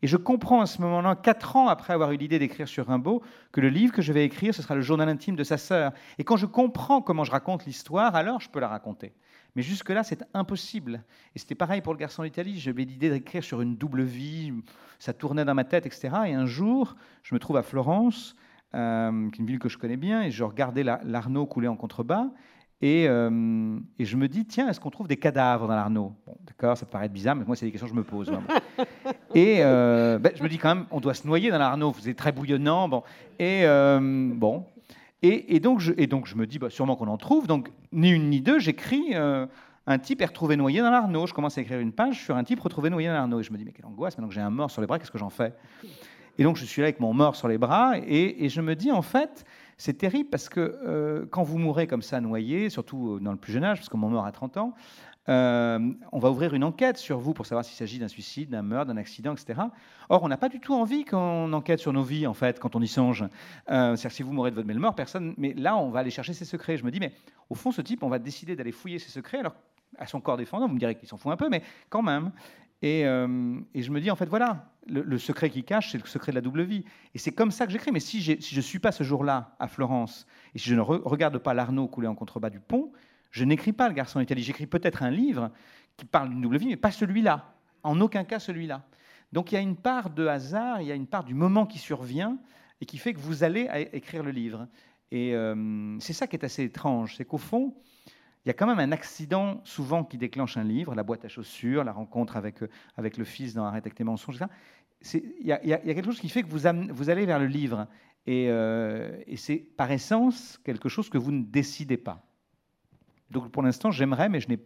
Et 0.00 0.06
je 0.06 0.16
comprends 0.16 0.60
à 0.60 0.66
ce 0.66 0.80
moment-là, 0.82 1.14
quatre 1.16 1.56
ans 1.56 1.68
après 1.68 1.92
avoir 1.92 2.12
eu 2.12 2.16
l'idée 2.16 2.38
d'écrire 2.38 2.66
sur 2.66 2.86
Rimbaud, 2.86 3.22
que 3.52 3.60
le 3.60 3.68
livre 3.68 3.92
que 3.92 4.02
je 4.02 4.12
vais 4.12 4.24
écrire, 4.24 4.54
ce 4.54 4.62
sera 4.62 4.74
le 4.74 4.80
journal 4.80 5.08
intime 5.08 5.36
de 5.36 5.44
sa 5.44 5.58
sœur. 5.58 5.92
Et 6.18 6.24
quand 6.24 6.36
je 6.36 6.46
comprends 6.46 7.02
comment 7.02 7.24
je 7.24 7.30
raconte 7.30 7.66
l'histoire, 7.66 8.14
alors 8.16 8.40
je 8.40 8.48
peux 8.48 8.60
la 8.60 8.68
raconter. 8.68 9.12
Mais 9.54 9.62
jusque-là, 9.62 10.02
c'est 10.02 10.24
impossible. 10.32 11.04
Et 11.34 11.38
c'était 11.38 11.54
pareil 11.54 11.82
pour 11.82 11.92
le 11.92 11.98
garçon 11.98 12.22
d'Italie. 12.22 12.58
J'avais 12.58 12.84
l'idée 12.84 13.10
d'écrire 13.10 13.44
sur 13.44 13.60
une 13.60 13.76
double 13.76 14.02
vie, 14.02 14.52
ça 14.98 15.12
tournait 15.12 15.44
dans 15.44 15.54
ma 15.54 15.64
tête, 15.64 15.86
etc. 15.86 16.10
Et 16.26 16.34
un 16.34 16.46
jour, 16.46 16.96
je 17.22 17.34
me 17.34 17.38
trouve 17.38 17.56
à 17.56 17.62
Florence, 17.62 18.34
euh, 18.74 19.30
qui 19.30 19.36
est 19.36 19.40
une 19.40 19.46
ville 19.46 19.58
que 19.58 19.68
je 19.68 19.76
connais 19.76 19.96
bien, 19.96 20.22
et 20.22 20.30
je 20.30 20.42
regardais 20.42 20.82
l'Arnaud 20.82 21.46
couler 21.46 21.68
en 21.68 21.76
contrebas. 21.76 22.28
Euh, 22.84 23.78
et, 23.98 24.04
je 24.04 24.16
me 24.16 24.26
dis, 24.26 24.44
tiens, 24.44 24.68
est-ce 24.68 24.80
qu'on 24.80 24.90
trouve 24.90 25.06
des 25.06 25.16
cadavres 25.16 25.68
dans 25.68 25.74
l'Arnaud? 25.74 26.12
Bon, 26.26 26.36
d'accord, 26.46 26.76
ça 26.76 26.84
peut 26.84 26.90
paraître 26.90 27.14
bizarre, 27.14 27.36
mais 27.36 27.44
moi, 27.44 27.54
c'est 27.54 27.64
des 27.64 27.70
questions 27.70 27.86
que 27.86 27.92
je 27.92 27.98
me 27.98 28.04
pose. 28.04 28.32
et 29.34 29.58
euh, 29.60 30.18
ben, 30.18 30.32
je 30.34 30.42
me 30.42 30.48
dis 30.48 30.58
quand 30.58 30.74
même, 30.74 30.86
on 30.90 31.00
doit 31.00 31.14
se 31.14 31.26
noyer 31.26 31.50
dans 31.50 31.58
l'Arnaud, 31.58 31.94
c'est 32.00 32.14
très 32.14 32.32
bouillonnant. 32.32 32.88
Bon, 32.88 33.02
et 33.38 33.60
euh, 33.64 34.00
bon. 34.34 34.64
Et, 35.24 35.60
donc 35.60 35.78
je, 35.78 35.92
et 35.98 36.08
donc 36.08 36.26
je 36.26 36.34
me 36.34 36.48
dis, 36.48 36.58
bah, 36.58 36.70
sûrement 36.70 36.96
qu'on 36.96 37.06
en 37.06 37.16
trouve. 37.16 37.46
Donc, 37.46 37.70
ni 37.92 38.10
une 38.10 38.30
ni 38.30 38.40
deux, 38.40 38.58
j'écris 38.58 39.14
un 39.86 39.98
type 39.98 40.20
est 40.20 40.26
retrouvé 40.26 40.56
noyé 40.56 40.80
dans 40.80 40.90
l'Arnaud. 40.90 41.28
Je 41.28 41.34
commence 41.34 41.58
à 41.58 41.60
écrire 41.60 41.78
une 41.78 41.92
page 41.92 42.24
sur 42.24 42.36
un 42.36 42.42
type 42.42 42.58
retrouvé 42.58 42.90
noyé 42.90 43.06
dans 43.06 43.14
l'Arnaud. 43.14 43.38
Et 43.38 43.44
je 43.44 43.52
me 43.52 43.58
dis, 43.58 43.64
mais 43.64 43.70
quelle 43.70 43.86
angoisse, 43.86 44.16
maintenant 44.16 44.28
que 44.28 44.34
j'ai 44.34 44.40
un 44.40 44.50
mort 44.50 44.70
sur 44.70 44.80
les 44.80 44.88
bras, 44.88 44.98
qu'est-ce 44.98 45.12
que 45.12 45.18
j'en 45.18 45.30
fais? 45.30 45.54
Et 46.38 46.42
donc, 46.42 46.56
je 46.56 46.64
suis 46.64 46.82
là 46.82 46.86
avec 46.86 46.98
mon 46.98 47.14
mort 47.14 47.36
sur 47.36 47.46
les 47.46 47.58
bras, 47.58 47.98
et, 47.98 48.44
et 48.44 48.48
je 48.48 48.60
me 48.60 48.74
dis, 48.74 48.90
en 48.90 49.02
fait, 49.02 49.44
c'est 49.82 49.94
terrible 49.94 50.30
parce 50.30 50.48
que 50.48 50.60
euh, 50.60 51.26
quand 51.28 51.42
vous 51.42 51.58
mourrez 51.58 51.88
comme 51.88 52.02
ça 52.02 52.20
noyé, 52.20 52.70
surtout 52.70 53.18
dans 53.18 53.32
le 53.32 53.36
plus 53.36 53.52
jeune 53.52 53.64
âge, 53.64 53.78
parce 53.78 53.88
qu'on 53.88 53.98
meurt 53.98 54.24
à 54.24 54.30
30 54.30 54.56
ans, 54.58 54.74
euh, 55.28 55.92
on 56.12 56.20
va 56.20 56.30
ouvrir 56.30 56.54
une 56.54 56.62
enquête 56.62 56.98
sur 56.98 57.18
vous 57.18 57.34
pour 57.34 57.46
savoir 57.46 57.64
s'il 57.64 57.76
s'agit 57.76 57.98
d'un 57.98 58.06
suicide, 58.06 58.48
d'un 58.48 58.62
meurtre, 58.62 58.92
d'un 58.92 58.96
accident, 58.96 59.32
etc. 59.32 59.60
Or, 60.08 60.22
on 60.22 60.28
n'a 60.28 60.36
pas 60.36 60.48
du 60.48 60.60
tout 60.60 60.72
envie 60.72 61.04
qu'on 61.04 61.52
enquête 61.52 61.80
sur 61.80 61.92
nos 61.92 62.04
vies, 62.04 62.28
en 62.28 62.34
fait, 62.34 62.60
quand 62.60 62.76
on 62.76 62.80
y 62.80 62.86
songe. 62.86 63.24
Euh, 63.70 63.96
C'est-à-dire 63.96 64.12
si 64.12 64.22
vous 64.22 64.32
mourrez 64.32 64.52
de 64.52 64.54
votre 64.54 64.72
mort, 64.72 64.94
personne. 64.94 65.34
Mais 65.36 65.52
là, 65.54 65.76
on 65.76 65.90
va 65.90 65.98
aller 65.98 66.10
chercher 66.10 66.32
ses 66.32 66.44
secrets. 66.44 66.76
Je 66.76 66.84
me 66.84 66.92
dis, 66.92 67.00
mais 67.00 67.12
au 67.50 67.56
fond, 67.56 67.72
ce 67.72 67.82
type, 67.82 68.04
on 68.04 68.08
va 68.08 68.20
décider 68.20 68.54
d'aller 68.54 68.70
fouiller 68.70 69.00
ses 69.00 69.10
secrets. 69.10 69.38
Alors, 69.38 69.56
à 69.98 70.06
son 70.06 70.20
corps 70.20 70.36
défendant, 70.36 70.68
vous 70.68 70.74
me 70.74 70.78
direz 70.78 70.94
qu'il 70.94 71.08
s'en 71.08 71.16
fout 71.16 71.32
un 71.32 71.36
peu, 71.36 71.48
mais 71.48 71.62
quand 71.88 72.02
même. 72.02 72.30
Euh, 72.84 73.60
et, 73.74 73.82
je 73.82 73.90
me 73.90 74.00
dis, 74.00 74.10
en 74.10 74.16
fait, 74.16 74.26
voilà, 74.26 74.72
le, 74.88 75.18
secret 75.18 75.50
qui 75.50 75.62
cache, 75.62 75.92
c'est 75.92 75.98
le 75.98 76.06
secret 76.06 76.32
de 76.32 76.36
la 76.36 76.40
double 76.40 76.62
vie. 76.62 76.84
Et 77.14 77.18
c'est 77.18 77.32
comme 77.32 77.50
ça 77.50 77.66
que 77.66 77.72
j'écris. 77.72 77.92
Mais 77.92 78.00
si, 78.00 78.20
je 78.20 78.56
ne 78.56 78.60
suis 78.60 78.78
pas 78.78 78.92
ce 78.92 79.04
jour-là 79.04 79.54
à 79.58 79.68
Florence, 79.68 80.26
et 80.54 80.58
si 80.58 80.68
je 80.68 80.74
ne 80.74 80.80
regarde 80.80 81.38
pas 81.38 81.54
l'Arnaud 81.54 81.86
couler 81.88 82.08
en 82.08 82.14
contrebas 82.14 82.50
du 82.50 82.60
pont, 82.60 82.92
je 83.30 83.44
n'écris 83.44 83.72
pas 83.72 83.88
Le 83.88 83.94
garçon 83.94 84.20
d'Italie. 84.20 84.42
J'écris 84.42 84.66
peut-être 84.66 85.02
un 85.02 85.10
livre 85.10 85.50
qui 85.96 86.04
parle 86.04 86.28
d'une 86.28 86.40
double 86.40 86.58
vie, 86.58 86.68
mais 86.68 86.76
pas 86.76 86.90
celui-là. 86.90 87.54
En 87.82 88.00
aucun 88.00 88.24
cas 88.24 88.38
celui-là. 88.38 88.82
Donc 89.32 89.50
il 89.50 89.54
y 89.54 89.58
a 89.58 89.60
une 89.60 89.76
part 89.76 90.10
de 90.10 90.26
hasard, 90.26 90.82
il 90.82 90.88
y 90.88 90.92
a 90.92 90.94
une 90.94 91.06
part 91.06 91.24
du 91.24 91.34
moment 91.34 91.66
qui 91.66 91.78
survient 91.78 92.36
et 92.80 92.86
qui 92.86 92.98
fait 92.98 93.14
que 93.14 93.18
vous 93.18 93.44
allez 93.44 93.68
écrire 93.92 94.22
le 94.22 94.30
livre. 94.30 94.68
Et 95.10 95.34
euh, 95.34 95.98
c'est 96.00 96.12
ça 96.12 96.26
qui 96.26 96.36
est 96.36 96.44
assez 96.44 96.64
étrange, 96.64 97.16
c'est 97.16 97.24
qu'au 97.24 97.38
fond, 97.38 97.74
il 98.44 98.48
y 98.48 98.50
a 98.50 98.54
quand 98.54 98.66
même 98.66 98.80
un 98.80 98.92
accident 98.92 99.60
souvent 99.64 100.02
qui 100.02 100.18
déclenche 100.18 100.56
un 100.56 100.64
livre, 100.64 100.94
la 100.94 101.04
boîte 101.04 101.24
à 101.24 101.28
chaussures, 101.28 101.84
la 101.84 101.92
rencontre 101.92 102.36
avec, 102.36 102.62
euh, 102.62 102.68
avec 102.96 103.16
le 103.16 103.24
fils 103.24 103.54
dans 103.54 103.64
Arrête 103.64 103.86
avec 103.86 103.94
tes 103.94 104.04
mensonges, 104.04 104.40
Il 105.14 105.46
y, 105.46 105.52
a, 105.52 105.78
quelque 105.78 106.04
chose 106.04 106.20
qui 106.20 106.28
fait 106.28 106.42
que 106.42 106.48
vous, 106.48 106.60
vous 106.94 107.10
allez 107.10 107.26
vers 107.26 107.38
le 107.38 107.46
livre. 107.46 107.86
Et, 108.26 108.46
euh, 108.48 109.16
et 109.26 109.36
c'est 109.36 109.56
par 109.56 109.90
essence 109.90 110.60
quelque 110.64 110.88
chose 110.88 111.08
que 111.08 111.18
vous 111.18 111.32
ne 111.32 111.42
décidez 111.42 111.96
pas. 111.96 112.24
Donc 113.30 113.50
pour 113.50 113.62
l'instant, 113.62 113.90
j'aimerais, 113.90 114.28
mais 114.28 114.40
je 114.40 114.48
n'ai 114.48 114.58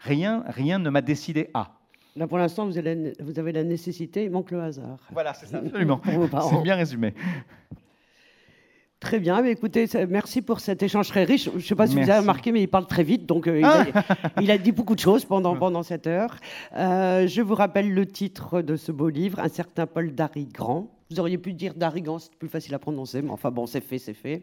rien, 0.00 0.42
rien 0.46 0.78
ne 0.78 0.90
m'a 0.90 1.02
décidé 1.02 1.50
à. 1.54 1.76
Là, 2.16 2.26
pour 2.26 2.38
l'instant, 2.38 2.66
vous, 2.66 2.72
vous, 2.72 3.38
avez 3.38 3.52
la 3.52 3.64
nécessité, 3.64 4.24
il 4.24 4.30
manque 4.30 4.50
le 4.50 4.60
hasard. 4.60 4.98
Voilà, 5.12 5.32
c'est 5.32 5.46
ça, 5.46 5.58
absolument. 5.58 6.00
c'est 6.50 6.62
bien 6.62 6.74
résumé. 6.74 7.14
Très 9.00 9.18
bien, 9.18 9.40
mais 9.40 9.52
écoutez, 9.52 9.86
merci 10.10 10.42
pour 10.42 10.60
cet 10.60 10.82
échange 10.82 11.08
très 11.08 11.24
riche. 11.24 11.48
Je 11.50 11.56
ne 11.56 11.60
sais 11.62 11.74
pas 11.74 11.86
si 11.86 11.94
vous 11.94 12.10
avez 12.10 12.18
remarqué, 12.18 12.52
mais 12.52 12.60
il 12.60 12.68
parle 12.68 12.86
très 12.86 13.02
vite, 13.02 13.24
donc 13.24 13.46
euh, 13.46 13.58
il, 14.38 14.50
a, 14.50 14.58
dit 14.58 14.72
beaucoup 14.72 14.94
de 14.94 15.00
choses 15.00 15.24
pendant, 15.24 15.56
pendant 15.56 15.82
cette 15.82 16.06
heure. 16.06 16.36
Euh, 16.76 17.26
je 17.26 17.40
vous 17.40 17.54
rappelle 17.54 17.94
le 17.94 18.04
titre 18.04 18.60
de 18.60 18.76
ce 18.76 18.92
beau 18.92 19.08
livre, 19.08 19.40
Un 19.40 19.48
certain 19.48 19.86
Paul 19.86 20.14
Grand. 20.52 20.90
Vous 21.10 21.18
auriez 21.18 21.38
pu 21.38 21.54
dire 21.54 21.72
d'Arrigan, 21.74 22.18
c'est 22.18 22.34
plus 22.34 22.48
facile 22.48 22.74
à 22.74 22.78
prononcer, 22.78 23.22
mais 23.22 23.30
enfin 23.30 23.50
bon, 23.50 23.66
c'est 23.66 23.80
fait, 23.80 23.98
c'est 23.98 24.14
fait. 24.14 24.42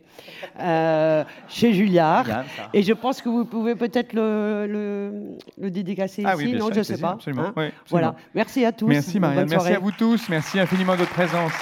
Euh, 0.60 1.24
chez 1.48 1.74
Julliard. 1.74 2.26
Et 2.74 2.82
je 2.82 2.94
pense 2.94 3.22
que 3.22 3.30
vous 3.30 3.46
pouvez 3.46 3.76
peut-être 3.76 4.14
le, 4.14 5.38
le, 5.58 5.70
dédicacer 5.70 6.24
ah 6.26 6.34
ici, 6.34 6.54
non, 6.54 6.70
je 6.74 6.80
ne 6.80 6.84
sais 6.84 6.98
pas. 6.98 7.12
Absolument, 7.12 7.54
hein. 7.56 7.70
Voilà, 7.90 8.16
merci 8.34 8.66
à 8.66 8.72
tous. 8.72 8.88
Merci 8.88 9.20
Marianne, 9.20 9.48
merci 9.48 9.72
à 9.72 9.80
vous 9.80 9.92
tous, 9.92 10.28
merci 10.30 10.60
infiniment 10.60 10.94
de 10.94 11.00
votre 11.00 11.14
présence. 11.14 11.54